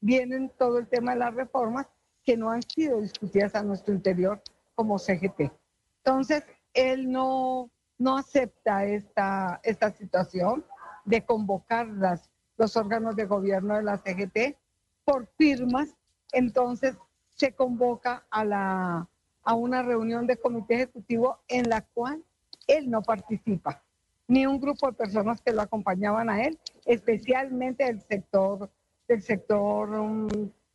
vienen 0.00 0.50
todo 0.58 0.78
el 0.78 0.88
tema 0.88 1.12
de 1.12 1.20
las 1.20 1.34
reformas 1.34 1.86
que 2.24 2.36
no 2.36 2.50
han 2.50 2.62
sido 2.62 3.00
discutidas 3.00 3.54
a 3.54 3.62
nuestro 3.62 3.94
interior 3.94 4.42
como 4.74 4.98
CGT. 4.98 5.52
Entonces, 5.98 6.44
él 6.74 7.10
no, 7.10 7.70
no 7.98 8.16
acepta 8.16 8.84
esta, 8.84 9.60
esta 9.62 9.90
situación 9.92 10.64
de 11.04 11.24
convocar 11.24 11.86
las, 11.86 12.30
los 12.56 12.76
órganos 12.76 13.16
de 13.16 13.26
gobierno 13.26 13.76
de 13.76 13.84
la 13.84 13.96
CGT 13.98 14.56
por 15.04 15.26
firmas, 15.38 15.94
entonces 16.32 16.96
se 17.34 17.52
convoca 17.52 18.26
a, 18.30 18.44
la, 18.44 19.08
a 19.46 19.54
una 19.54 19.80
reunión 19.82 20.26
de 20.26 20.36
comité 20.36 20.74
ejecutivo 20.74 21.38
en 21.46 21.68
la 21.70 21.80
cual 21.80 22.22
él 22.66 22.90
no 22.90 23.00
participa, 23.00 23.80
ni 24.26 24.44
un 24.44 24.60
grupo 24.60 24.88
de 24.88 24.92
personas 24.94 25.40
que 25.40 25.52
lo 25.52 25.62
acompañaban 25.62 26.28
a 26.28 26.42
él, 26.42 26.58
especialmente 26.84 27.84
del 27.84 28.02
sector, 28.02 28.68
del 29.06 29.22
sector 29.22 29.88
um, 29.90 30.28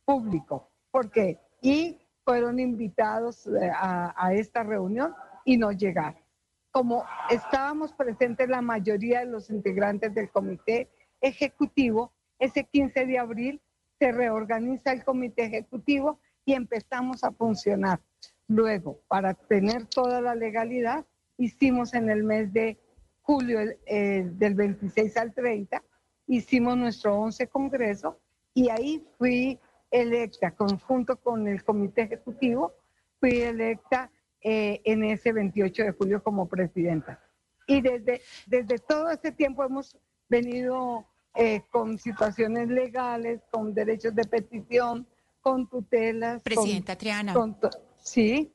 público. 0.06 0.70
¿Por 0.90 1.10
qué? 1.10 1.38
Y 1.60 1.98
fueron 2.24 2.58
invitados 2.58 3.46
eh, 3.46 3.70
a, 3.74 4.14
a 4.16 4.32
esta 4.32 4.62
reunión 4.62 5.14
y 5.44 5.58
no 5.58 5.70
llegaron. 5.72 6.22
Como 6.70 7.04
estábamos 7.28 7.92
presentes 7.92 8.48
la 8.48 8.62
mayoría 8.62 9.20
de 9.20 9.26
los 9.26 9.50
integrantes 9.50 10.14
del 10.14 10.30
comité 10.30 10.88
ejecutivo, 11.20 12.10
ese 12.38 12.64
15 12.64 13.04
de 13.04 13.18
abril 13.18 13.60
se 13.98 14.12
reorganiza 14.12 14.92
el 14.92 15.04
comité 15.04 15.44
ejecutivo 15.44 16.18
y 16.46 16.54
empezamos 16.54 17.22
a 17.22 17.32
funcionar. 17.32 18.00
Luego, 18.48 19.00
para 19.08 19.34
tener 19.34 19.86
toda 19.86 20.20
la 20.20 20.34
legalidad, 20.34 21.06
hicimos 21.38 21.94
en 21.94 22.10
el 22.10 22.22
mes 22.24 22.52
de 22.52 22.78
julio, 23.22 23.60
eh, 23.86 24.24
del 24.32 24.54
26 24.54 25.16
al 25.16 25.32
30, 25.32 25.82
hicimos 26.26 26.76
nuestro 26.76 27.18
11 27.18 27.46
congreso 27.48 28.18
y 28.54 28.68
ahí 28.68 29.04
fui 29.18 29.58
electa, 29.90 30.50
conjunto 30.54 31.16
con 31.16 31.46
el 31.48 31.62
comité 31.64 32.02
ejecutivo, 32.02 32.72
fui 33.20 33.40
electa 33.40 34.10
eh, 34.42 34.80
en 34.84 35.04
ese 35.04 35.32
28 35.32 35.84
de 35.84 35.92
julio 35.92 36.22
como 36.22 36.48
presidenta. 36.48 37.20
Y 37.66 37.80
desde, 37.80 38.20
desde 38.46 38.78
todo 38.78 39.10
ese 39.10 39.30
tiempo 39.32 39.62
hemos 39.64 39.96
venido 40.28 41.06
eh, 41.34 41.62
con 41.70 41.96
situaciones 41.98 42.68
legales, 42.68 43.40
con 43.50 43.72
derechos 43.72 44.14
de 44.14 44.24
petición, 44.24 45.06
con 45.40 45.68
tutelas. 45.68 46.34
con- 46.34 46.42
Presidenta 46.42 46.96
Triana. 46.96 47.32
con 47.34 47.56
sí. 48.02 48.52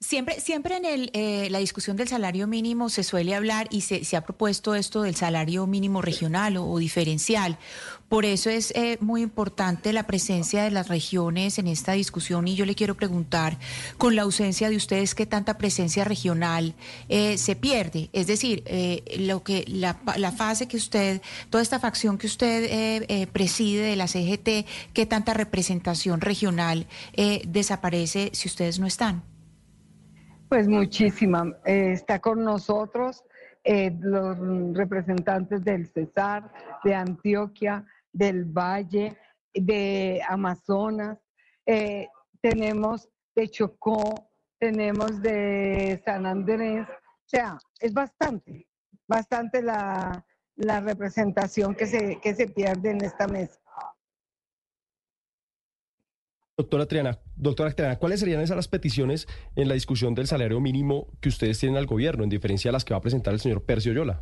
Siempre, 0.00 0.40
siempre 0.40 0.76
en 0.76 0.84
el, 0.84 1.10
eh, 1.14 1.48
la 1.50 1.58
discusión 1.58 1.96
del 1.96 2.08
salario 2.08 2.46
mínimo 2.46 2.88
se 2.88 3.02
suele 3.02 3.34
hablar 3.34 3.68
y 3.70 3.80
se, 3.80 4.04
se 4.04 4.16
ha 4.16 4.24
propuesto 4.24 4.74
esto 4.74 5.02
del 5.02 5.16
salario 5.16 5.66
mínimo 5.66 6.02
regional 6.02 6.56
o, 6.56 6.78
diferencial. 6.78 7.58
Por 8.08 8.24
eso 8.24 8.50
es 8.50 8.70
eh, 8.72 8.98
muy 9.00 9.22
importante 9.22 9.92
la 9.92 10.06
presencia 10.06 10.62
de 10.62 10.70
las 10.70 10.88
regiones 10.88 11.58
en 11.58 11.68
esta 11.68 11.92
discusión 11.92 12.46
y 12.46 12.54
yo 12.54 12.66
le 12.66 12.74
quiero 12.74 12.94
preguntar, 12.94 13.58
con 13.96 14.14
la 14.14 14.22
ausencia 14.22 14.68
de 14.68 14.76
ustedes, 14.76 15.14
¿qué 15.14 15.26
tanta 15.26 15.58
presencia 15.58 16.04
regional 16.04 16.74
eh, 17.08 17.38
se 17.38 17.56
pierde? 17.56 18.10
Es 18.12 18.26
decir, 18.26 18.62
eh, 18.66 19.02
lo 19.18 19.42
que 19.42 19.64
la, 19.66 19.98
la 20.16 20.32
fase 20.32 20.68
que 20.68 20.76
usted, 20.76 21.22
toda 21.50 21.62
esta 21.62 21.80
facción 21.80 22.18
que 22.18 22.26
usted 22.26 22.68
eh, 23.08 23.26
preside 23.32 23.82
de 23.82 23.96
la 23.96 24.06
CGT, 24.06 24.66
¿qué 24.92 25.06
tanta 25.06 25.34
representación 25.34 26.20
regional 26.20 26.86
desaparece 27.46 28.30
si 28.32 28.48
ustedes 28.48 28.78
no 28.78 28.86
están? 28.86 29.33
Pues 30.54 30.68
muchísima. 30.68 31.52
Eh, 31.64 31.90
está 31.94 32.20
con 32.20 32.44
nosotros 32.44 33.24
eh, 33.64 33.90
los 33.98 34.38
representantes 34.72 35.64
del 35.64 35.88
Cesar, 35.88 36.48
de 36.84 36.94
Antioquia, 36.94 37.84
del 38.12 38.44
Valle, 38.44 39.18
de 39.52 40.22
Amazonas. 40.28 41.18
Eh, 41.66 42.06
tenemos 42.40 43.08
de 43.34 43.48
Chocó, 43.48 44.30
tenemos 44.60 45.20
de 45.20 46.00
San 46.04 46.24
Andrés. 46.24 46.86
O 46.88 47.26
sea, 47.28 47.58
es 47.80 47.92
bastante, 47.92 48.68
bastante 49.08 49.60
la, 49.60 50.24
la 50.54 50.78
representación 50.78 51.74
que 51.74 51.86
se, 51.88 52.20
que 52.20 52.32
se 52.32 52.46
pierde 52.46 52.90
en 52.90 53.02
esta 53.02 53.26
mesa. 53.26 53.58
Doctora 56.56 56.86
Triana, 56.86 57.18
doctora 57.34 57.72
Triana, 57.72 57.96
¿cuáles 57.96 58.20
serían 58.20 58.40
esas 58.40 58.54
las 58.54 58.68
peticiones 58.68 59.26
en 59.56 59.66
la 59.66 59.74
discusión 59.74 60.14
del 60.14 60.28
salario 60.28 60.60
mínimo 60.60 61.08
que 61.20 61.28
ustedes 61.28 61.58
tienen 61.58 61.76
al 61.76 61.86
gobierno, 61.86 62.22
en 62.22 62.30
diferencia 62.30 62.68
a 62.68 62.72
las 62.72 62.84
que 62.84 62.94
va 62.94 62.98
a 62.98 63.00
presentar 63.00 63.34
el 63.34 63.40
señor 63.40 63.64
Percio 63.64 63.92
Yola? 63.92 64.20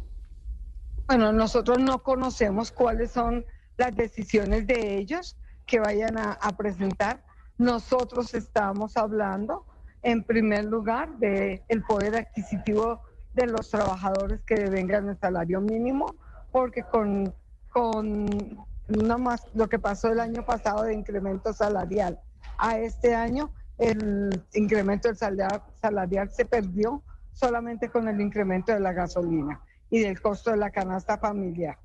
Bueno, 1.08 1.30
nosotros 1.34 1.78
no 1.78 2.02
conocemos 2.02 2.72
cuáles 2.72 3.10
son 3.10 3.44
las 3.76 3.94
decisiones 3.94 4.66
de 4.66 4.96
ellos 4.96 5.36
que 5.66 5.78
vayan 5.78 6.16
a, 6.16 6.56
presentar. 6.56 7.22
Nosotros 7.58 8.32
estamos 8.32 8.96
hablando, 8.96 9.66
en 10.02 10.24
primer 10.24 10.64
lugar, 10.64 11.18
del 11.18 11.82
poder 11.86 12.16
adquisitivo 12.16 13.02
de 13.34 13.46
los 13.46 13.68
trabajadores 13.68 14.40
que 14.46 14.54
devengan 14.54 15.06
el 15.10 15.18
salario 15.18 15.60
mínimo, 15.60 16.14
porque 16.50 16.82
con, 16.82 17.34
con 17.68 18.64
no 18.88 19.18
más 19.18 19.46
lo 19.54 19.68
que 19.68 19.78
pasó 19.78 20.08
el 20.08 20.20
año 20.20 20.44
pasado 20.44 20.84
de 20.84 20.94
incremento 20.94 21.52
salarial 21.52 22.20
a 22.58 22.78
este 22.78 23.14
año, 23.14 23.52
el 23.78 24.44
incremento 24.54 25.08
del 25.08 25.16
salarial, 25.16 26.30
se 26.30 26.44
perdió 26.44 27.02
solamente 27.32 27.88
con 27.88 28.08
el 28.08 28.20
incremento 28.20 28.72
de 28.72 28.80
la 28.80 28.92
gasolina 28.92 29.60
y 29.90 30.00
del 30.00 30.20
costo 30.20 30.50
de 30.50 30.58
la 30.58 30.70
canasta 30.70 31.18
familiar. 31.18 31.78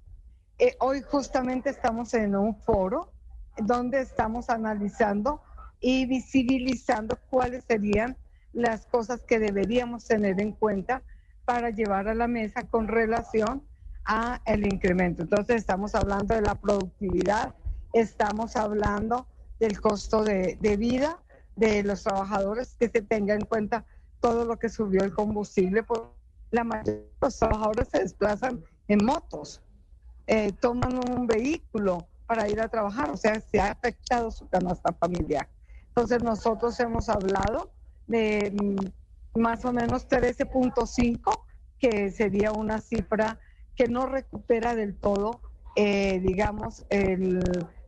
Eh, 0.60 0.76
hoy 0.80 1.02
justamente 1.02 1.70
estamos 1.70 2.14
en 2.14 2.36
un 2.36 2.56
foro 2.56 3.12
donde 3.58 4.02
estamos 4.02 4.50
analizando 4.50 5.42
y 5.80 6.06
visibilizando 6.06 7.18
cuáles 7.30 7.64
serían 7.66 8.18
las 8.54 8.86
cosas 8.86 9.24
que 9.24 9.40
deberíamos 9.40 10.06
tener 10.06 10.42
en 10.42 10.52
cuenta 10.52 11.04
para 11.46 11.70
llevar 11.70 12.08
a 12.08 12.16
la 12.16 12.28
mesa 12.28 12.64
con 12.64 12.88
relación 12.88 13.64
a 14.08 14.42
el 14.46 14.66
incremento. 14.66 15.24
Entonces 15.24 15.58
estamos 15.58 15.94
hablando 15.94 16.34
de 16.34 16.42
la 16.42 16.56
productividad, 16.56 17.54
estamos 17.94 18.56
hablando 18.56 19.28
del 19.60 19.80
costo 19.80 20.24
de, 20.24 20.58
de 20.62 20.78
vida 20.78 21.20
de 21.56 21.84
los 21.84 22.04
trabajadores, 22.04 22.76
que 22.80 22.88
se 22.88 23.02
tenga 23.02 23.34
en 23.34 23.46
cuenta 23.46 23.86
todo 24.22 24.46
lo 24.46 24.58
que 24.58 24.70
subió 24.70 25.04
el 25.04 25.14
combustible, 25.14 25.84
por 25.84 26.14
la 26.52 26.64
mayoría 26.64 26.94
de 26.94 27.10
los 27.22 27.38
trabajadores 27.38 27.90
se 27.90 28.00
desplazan 28.00 28.64
en 28.88 29.06
motos, 29.06 29.62
eh, 30.28 30.52
toman 30.54 30.98
un 31.10 31.28
vehículo 31.28 32.08
para 32.26 32.48
ir 32.50 32.62
a 32.62 32.68
trabajar, 32.68 33.10
o 33.10 33.18
sea, 33.18 33.40
se 33.40 33.60
ha 33.60 33.72
afectado 33.72 34.32
su 34.32 34.48
canasta 34.48 34.94
familiar. 34.94 35.48
Entonces 35.90 36.24
nosotros 36.24 36.80
hemos 36.80 37.10
hablado 37.10 37.72
de 38.06 38.54
mm, 38.54 39.40
más 39.40 39.66
o 39.66 39.74
menos 39.74 40.08
13.5, 40.08 41.44
que 41.80 42.12
sería 42.12 42.52
una 42.52 42.82
cifra 42.82 43.40
que 43.78 43.88
no 43.88 44.08
recupera 44.08 44.76
del 44.76 44.96
todo, 44.96 45.40
eh, 45.76 46.20
digamos, 46.22 46.86
el- 46.90 47.40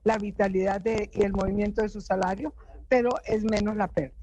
la 0.04 0.18
vitalidad 0.18 0.80
de- 0.80 1.10
y 1.14 1.24
el 1.24 1.34
movimiento 1.34 1.82
de 1.82 1.90
su 1.90 2.00
salario, 2.00 2.54
pero 2.88 3.10
es 3.26 3.44
menos 3.44 3.76
la 3.76 3.88
pérdida. 3.88 4.14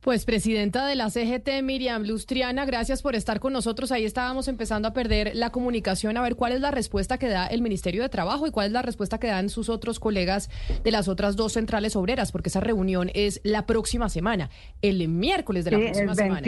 Pues 0.00 0.24
presidenta 0.24 0.86
de 0.86 0.94
la 0.94 1.10
CGT, 1.10 1.60
Miriam 1.62 2.04
Lustriana, 2.04 2.64
gracias 2.64 3.02
por 3.02 3.14
estar 3.14 3.38
con 3.38 3.52
nosotros. 3.52 3.92
Ahí 3.92 4.06
estábamos 4.06 4.48
empezando 4.48 4.88
a 4.88 4.94
perder 4.94 5.32
la 5.34 5.50
comunicación, 5.50 6.16
a 6.16 6.22
ver 6.22 6.36
cuál 6.36 6.52
es 6.52 6.62
la 6.62 6.70
respuesta 6.70 7.18
que 7.18 7.28
da 7.28 7.46
el 7.46 7.60
Ministerio 7.60 8.02
de 8.02 8.08
Trabajo 8.08 8.46
y 8.46 8.50
cuál 8.50 8.68
es 8.68 8.72
la 8.72 8.80
respuesta 8.80 9.18
que 9.20 9.26
dan 9.26 9.50
sus 9.50 9.68
otros 9.68 10.00
colegas 10.00 10.48
de 10.82 10.90
las 10.90 11.06
otras 11.06 11.36
dos 11.36 11.52
centrales 11.52 11.96
obreras, 11.96 12.32
porque 12.32 12.48
esa 12.48 12.60
reunión 12.60 13.10
es 13.12 13.42
la 13.44 13.66
próxima 13.66 14.08
semana, 14.08 14.48
el 14.80 15.06
miércoles 15.06 15.66
de 15.66 15.70
la 15.72 15.76
Sí, 15.76 15.84
próxima 15.84 16.12
el 16.12 16.16
semana. 16.16 16.40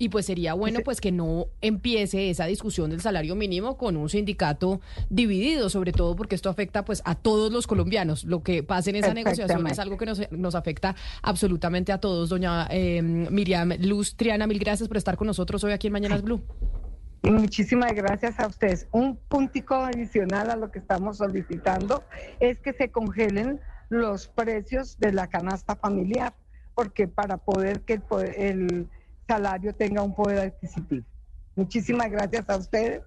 28. 0.00 0.04
Y 0.04 0.08
pues 0.08 0.26
sería 0.26 0.54
bueno 0.54 0.80
pues 0.84 1.00
que 1.00 1.12
no 1.12 1.46
empiece 1.60 2.30
esa 2.30 2.46
discusión 2.46 2.90
del 2.90 3.00
salario 3.00 3.36
mínimo 3.36 3.76
con 3.76 3.96
un 3.96 4.08
sindicato 4.08 4.80
dividido, 5.10 5.68
sobre 5.68 5.92
todo 5.92 6.16
porque 6.16 6.34
esto 6.34 6.48
afecta 6.48 6.84
pues 6.84 7.02
a 7.04 7.14
todos 7.14 7.52
los 7.52 7.66
colombianos. 7.66 8.24
Lo 8.24 8.42
que 8.42 8.62
pase 8.62 8.90
en 8.90 8.96
esa 8.96 9.14
negociación 9.14 9.66
es 9.66 9.78
algo 9.78 9.96
que 9.96 10.06
nos, 10.06 10.20
nos 10.32 10.54
afecta 10.54 10.96
absolutamente 11.22 11.92
a 11.92 11.98
todos, 11.98 12.30
doña 12.30 12.66
eh, 12.70 13.02
Miriam 13.02 13.72
Luz 13.80 14.16
Triana, 14.16 14.46
mil 14.46 14.58
gracias 14.58 14.88
por 14.88 14.96
estar 14.96 15.16
con 15.16 15.26
nosotros 15.26 15.62
hoy 15.64 15.72
aquí 15.72 15.88
en 15.88 15.92
Mañanas 15.92 16.22
Blue. 16.22 16.40
Y 17.22 17.30
muchísimas 17.30 17.92
gracias 17.92 18.40
a 18.40 18.46
ustedes. 18.46 18.86
Un 18.92 19.16
puntico 19.16 19.74
adicional 19.74 20.50
a 20.50 20.56
lo 20.56 20.70
que 20.70 20.78
estamos 20.78 21.18
solicitando 21.18 22.02
es 22.40 22.58
que 22.60 22.72
se 22.72 22.90
congelen 22.90 23.60
los 23.90 24.28
precios 24.28 24.98
de 24.98 25.12
la 25.12 25.26
canasta 25.26 25.76
familiar, 25.76 26.32
porque 26.74 27.08
para 27.08 27.36
poder 27.36 27.82
que 27.82 28.00
el 28.38 28.88
salario 29.30 29.72
tenga 29.72 30.02
un 30.02 30.12
poder 30.12 30.38
adquisitivo. 30.48 31.06
Muchísimas 31.54 32.10
gracias 32.10 32.48
a 32.48 32.56
ustedes 32.56 33.02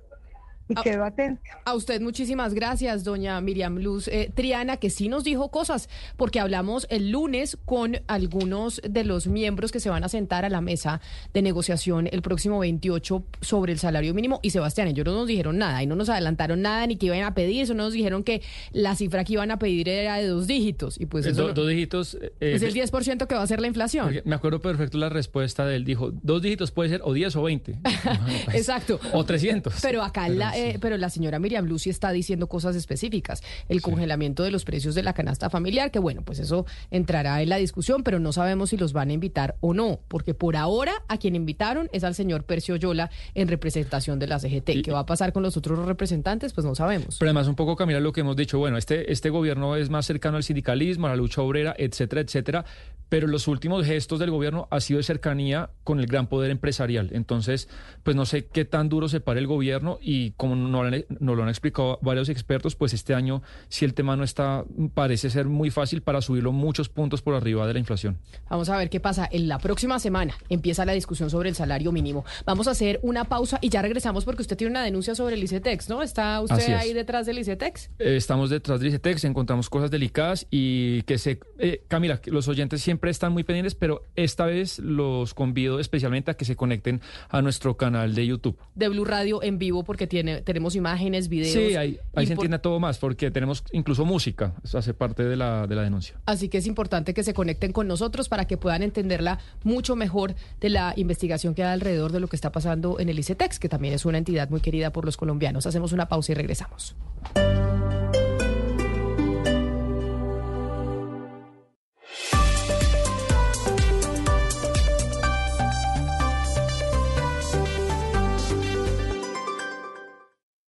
y 0.69 0.75
quedo 0.75 1.03
atenta. 1.03 1.41
A 1.65 1.73
usted 1.75 2.01
muchísimas 2.01 2.53
gracias, 2.53 3.03
doña 3.03 3.39
Miriam 3.41 3.77
Luz 3.79 4.07
eh, 4.07 4.31
Triana, 4.33 4.77
que 4.77 4.89
sí 4.89 5.09
nos 5.09 5.23
dijo 5.23 5.49
cosas, 5.51 5.89
porque 6.17 6.39
hablamos 6.39 6.87
el 6.89 7.11
lunes 7.11 7.57
con 7.65 7.97
algunos 8.07 8.81
de 8.87 9.03
los 9.03 9.27
miembros 9.27 9.71
que 9.71 9.79
se 9.79 9.89
van 9.89 10.03
a 10.03 10.09
sentar 10.09 10.45
a 10.45 10.49
la 10.49 10.61
mesa 10.61 11.01
de 11.33 11.41
negociación 11.41 12.07
el 12.11 12.21
próximo 12.21 12.59
28 12.59 13.23
sobre 13.41 13.73
el 13.73 13.79
salario 13.79 14.13
mínimo. 14.13 14.39
Y 14.41 14.51
Sebastián, 14.51 14.87
ellos 14.87 15.05
no 15.05 15.13
nos 15.13 15.27
dijeron 15.27 15.57
nada 15.57 15.83
y 15.83 15.87
no 15.87 15.95
nos 15.95 16.09
adelantaron 16.09 16.61
nada 16.61 16.87
ni 16.87 16.95
que 16.95 17.07
iban 17.07 17.23
a 17.23 17.33
pedir, 17.33 17.61
eso 17.63 17.73
no 17.73 17.83
nos 17.83 17.93
dijeron 17.93 18.23
que 18.23 18.41
la 18.71 18.95
cifra 18.95 19.23
que 19.23 19.33
iban 19.33 19.51
a 19.51 19.59
pedir 19.59 19.89
era 19.89 20.17
de 20.17 20.27
dos 20.27 20.47
dígitos. 20.47 20.99
Y 20.99 21.05
pues 21.05 21.25
Eh, 21.25 21.29
eso 21.31 21.41
do- 21.41 21.47
no- 21.49 21.53
dos 21.53 21.67
dígitos. 21.67 22.15
eh, 22.21 22.31
es 22.39 22.61
el 22.61 22.69
eh, 22.77 22.83
10% 22.85 23.27
que 23.27 23.35
va 23.35 23.41
a 23.43 23.47
ser 23.47 23.59
la 23.61 23.67
inflación. 23.67 24.21
me 24.25 24.35
acuerdo 24.35 24.59
perfecto 24.61 24.97
la 24.97 25.09
respuesta 25.09 25.65
de 25.65 25.75
él. 25.75 25.85
Dijo, 25.85 26.11
dos 26.23 26.41
dígitos 26.41 26.71
puede 26.71 26.89
ser 26.89 27.01
o 27.03 27.13
10 27.13 27.35
o 27.35 27.43
20. 27.43 27.77
Exacto. 28.53 28.99
O 29.13 29.23
300. 29.25 29.73
Pero 29.81 30.01
acá 30.03 30.29
la, 30.29 30.52
eh, 30.55 30.77
pero 30.79 30.97
la 30.97 31.09
señora 31.09 31.39
Miriam 31.39 31.65
Lucy 31.65 31.89
está 31.89 32.11
diciendo 32.11 32.47
cosas 32.47 32.75
específicas. 32.75 33.43
El 33.69 33.81
congelamiento 33.81 34.43
de 34.43 34.51
los 34.51 34.65
precios 34.65 34.95
de 34.95 35.03
la 35.03 35.13
canasta 35.13 35.49
familiar, 35.49 35.91
que 35.91 35.99
bueno, 35.99 36.21
pues 36.23 36.39
eso 36.39 36.65
entrará 36.91 37.41
en 37.41 37.49
la 37.49 37.57
discusión, 37.57 38.03
pero 38.03 38.19
no 38.19 38.33
sabemos 38.33 38.69
si 38.69 38.77
los 38.77 38.93
van 38.93 39.09
a 39.09 39.13
invitar 39.13 39.55
o 39.61 39.73
no, 39.73 39.99
porque 40.07 40.33
por 40.33 40.55
ahora 40.55 40.93
a 41.07 41.17
quien 41.17 41.35
invitaron 41.35 41.89
es 41.91 42.03
al 42.03 42.15
señor 42.15 42.43
Percio 42.43 42.75
Yola 42.75 43.09
en 43.33 43.47
representación 43.47 44.19
de 44.19 44.27
la 44.27 44.39
CGT. 44.39 44.83
¿Qué 44.83 44.91
va 44.91 44.99
a 44.99 45.05
pasar 45.05 45.33
con 45.33 45.43
los 45.43 45.57
otros 45.57 45.85
representantes? 45.85 46.53
Pues 46.53 46.65
no 46.65 46.75
sabemos. 46.75 47.17
Pero 47.19 47.29
además 47.29 47.47
un 47.47 47.55
poco, 47.55 47.75
Camila, 47.75 47.99
lo 47.99 48.13
que 48.13 48.21
hemos 48.21 48.35
dicho, 48.35 48.59
bueno, 48.59 48.77
este, 48.77 49.11
este 49.11 49.29
gobierno 49.29 49.75
es 49.75 49.89
más 49.89 50.05
cercano 50.05 50.37
al 50.37 50.43
sindicalismo, 50.43 51.07
a 51.07 51.11
la 51.11 51.15
lucha 51.15 51.41
obrera, 51.41 51.75
etcétera, 51.77 52.21
etcétera, 52.21 52.65
pero 53.09 53.27
los 53.27 53.47
últimos 53.47 53.85
gestos 53.85 54.19
del 54.19 54.31
gobierno 54.31 54.67
ha 54.71 54.79
sido 54.79 54.97
de 54.97 55.03
cercanía 55.03 55.69
con 55.83 55.99
el 55.99 56.07
gran 56.07 56.27
poder 56.27 56.49
empresarial. 56.49 57.09
Entonces, 57.13 57.69
pues 58.03 58.15
no 58.15 58.25
sé 58.25 58.45
qué 58.47 58.65
tan 58.65 58.89
duro 58.89 59.07
se 59.07 59.19
para 59.19 59.39
el 59.39 59.47
gobierno 59.47 59.99
y 60.01 60.31
como 60.43 60.57
no 60.57 60.83
lo 60.83 60.89
han, 60.89 61.05
nos 61.21 61.37
lo 61.37 61.43
han 61.43 61.47
explicado 61.49 61.99
varios 62.01 62.27
expertos, 62.27 62.75
pues 62.75 62.93
este 62.93 63.13
año, 63.13 63.41
si 63.69 63.85
el 63.85 63.93
tema 63.93 64.17
no 64.17 64.25
está, 64.25 64.65
parece 64.93 65.29
ser 65.29 65.45
muy 65.45 65.69
fácil 65.71 66.01
para 66.01 66.21
subirlo 66.21 66.51
muchos 66.51 66.89
puntos 66.89 67.21
por 67.21 67.33
arriba 67.33 67.65
de 67.65 67.71
la 67.73 67.79
inflación. 67.79 68.17
Vamos 68.49 68.67
a 68.67 68.77
ver 68.77 68.89
qué 68.89 68.99
pasa. 68.99 69.27
En 69.31 69.47
la 69.47 69.57
próxima 69.57 69.99
semana 69.99 70.33
empieza 70.49 70.83
la 70.83 70.91
discusión 70.91 71.29
sobre 71.29 71.47
el 71.47 71.55
salario 71.55 71.93
mínimo. 71.93 72.25
Vamos 72.45 72.67
a 72.67 72.71
hacer 72.71 72.99
una 73.03 73.23
pausa 73.23 73.57
y 73.61 73.69
ya 73.69 73.81
regresamos 73.81 74.25
porque 74.25 74.41
usted 74.41 74.57
tiene 74.57 74.71
una 74.71 74.83
denuncia 74.83 75.15
sobre 75.15 75.35
el 75.35 75.43
ICETEX, 75.43 75.87
¿no? 75.87 76.01
¿Está 76.01 76.41
usted 76.41 76.57
es. 76.59 76.69
ahí 76.69 76.93
detrás 76.93 77.25
del 77.25 77.39
ICETEX? 77.39 77.89
Eh, 77.99 78.17
Estamos 78.17 78.49
detrás 78.49 78.81
del 78.81 78.89
ICETEX, 78.89 79.23
encontramos 79.23 79.69
cosas 79.69 79.91
delicadas 79.91 80.45
y 80.51 81.03
que 81.03 81.17
se... 81.17 81.39
eh, 81.59 81.83
Camila, 81.87 82.19
los 82.25 82.49
oyentes 82.49 82.81
siempre 82.81 83.11
están 83.11 83.31
muy 83.31 83.43
pendientes, 83.45 83.75
pero 83.75 84.07
esta 84.15 84.45
vez 84.45 84.79
los 84.79 85.33
convido 85.33 85.79
especialmente 85.79 86.31
a 86.31 86.33
que 86.33 86.43
se 86.43 86.55
conecten 86.57 86.99
a 87.29 87.41
nuestro 87.41 87.77
canal 87.77 88.13
de 88.13 88.27
YouTube. 88.27 88.57
de 88.75 88.89
Blue 88.89 89.05
Radio 89.05 89.41
en 89.41 89.57
vivo 89.57 89.83
porque 89.83 90.07
tiene, 90.07 90.32
tenemos 90.41 90.75
imágenes, 90.75 91.29
videos. 91.29 91.53
Sí, 91.53 91.75
ahí, 91.75 91.99
se 92.25 92.33
entiende 92.33 92.59
todo 92.59 92.79
más, 92.79 92.97
porque 92.97 93.31
tenemos 93.31 93.63
incluso 93.71 94.05
música, 94.05 94.53
eso 94.63 94.77
hace 94.77 94.93
parte 94.93 95.23
de 95.23 95.35
la, 95.35 95.67
de 95.67 95.75
la 95.75 95.83
denuncia. 95.83 96.15
Así 96.25 96.49
que 96.49 96.57
es 96.57 96.67
importante 96.67 97.13
que 97.13 97.23
se 97.23 97.33
conecten 97.33 97.71
con 97.71 97.87
nosotros 97.87 98.29
para 98.29 98.45
que 98.45 98.57
puedan 98.57 98.83
entenderla 98.83 99.39
mucho 99.63 99.95
mejor 99.95 100.35
de 100.59 100.69
la 100.69 100.93
investigación 100.95 101.53
que 101.53 101.63
hay 101.63 101.73
alrededor 101.73 102.11
de 102.11 102.19
lo 102.19 102.27
que 102.27 102.35
está 102.35 102.51
pasando 102.51 102.99
en 102.99 103.09
el 103.09 103.19
ICETEX, 103.19 103.59
que 103.59 103.69
también 103.69 103.93
es 103.93 104.05
una 104.05 104.17
entidad 104.17 104.49
muy 104.49 104.61
querida 104.61 104.91
por 104.91 105.05
los 105.05 105.17
colombianos. 105.17 105.65
Hacemos 105.65 105.91
una 105.91 106.07
pausa 106.07 106.31
y 106.31 106.35
regresamos. 106.35 106.95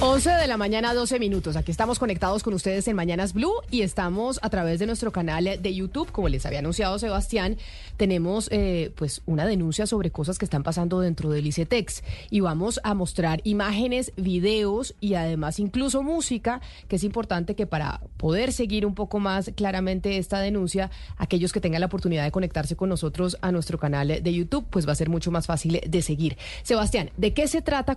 11 0.00 0.30
de 0.30 0.46
la 0.46 0.56
mañana, 0.56 0.94
12 0.94 1.18
minutos. 1.18 1.56
Aquí 1.56 1.72
estamos 1.72 1.98
conectados 1.98 2.44
con 2.44 2.54
ustedes 2.54 2.86
en 2.86 2.94
Mañanas 2.94 3.32
Blue 3.32 3.52
y 3.68 3.82
estamos 3.82 4.38
a 4.42 4.48
través 4.48 4.78
de 4.78 4.86
nuestro 4.86 5.10
canal 5.10 5.58
de 5.60 5.74
YouTube. 5.74 6.12
Como 6.12 6.28
les 6.28 6.46
había 6.46 6.60
anunciado 6.60 7.00
Sebastián, 7.00 7.56
tenemos 7.96 8.48
eh, 8.52 8.92
pues 8.94 9.22
una 9.26 9.44
denuncia 9.44 9.88
sobre 9.88 10.12
cosas 10.12 10.38
que 10.38 10.44
están 10.44 10.62
pasando 10.62 11.00
dentro 11.00 11.30
del 11.30 11.48
ICETEX 11.48 12.04
y 12.30 12.38
vamos 12.38 12.78
a 12.84 12.94
mostrar 12.94 13.40
imágenes, 13.42 14.12
videos 14.16 14.94
y 15.00 15.14
además 15.14 15.58
incluso 15.58 16.04
música, 16.04 16.60
que 16.86 16.94
es 16.94 17.02
importante 17.02 17.56
que 17.56 17.66
para 17.66 18.00
poder 18.18 18.52
seguir 18.52 18.86
un 18.86 18.94
poco 18.94 19.18
más 19.18 19.50
claramente 19.56 20.18
esta 20.18 20.38
denuncia, 20.38 20.92
aquellos 21.16 21.52
que 21.52 21.60
tengan 21.60 21.80
la 21.80 21.86
oportunidad 21.86 22.22
de 22.22 22.30
conectarse 22.30 22.76
con 22.76 22.88
nosotros 22.88 23.36
a 23.40 23.50
nuestro 23.50 23.80
canal 23.80 24.22
de 24.22 24.32
YouTube, 24.32 24.64
pues 24.70 24.86
va 24.86 24.92
a 24.92 24.94
ser 24.94 25.08
mucho 25.08 25.32
más 25.32 25.48
fácil 25.48 25.80
de 25.84 26.02
seguir. 26.02 26.38
Sebastián, 26.62 27.10
¿de 27.16 27.34
qué 27.34 27.48
se 27.48 27.62
trata 27.62 27.96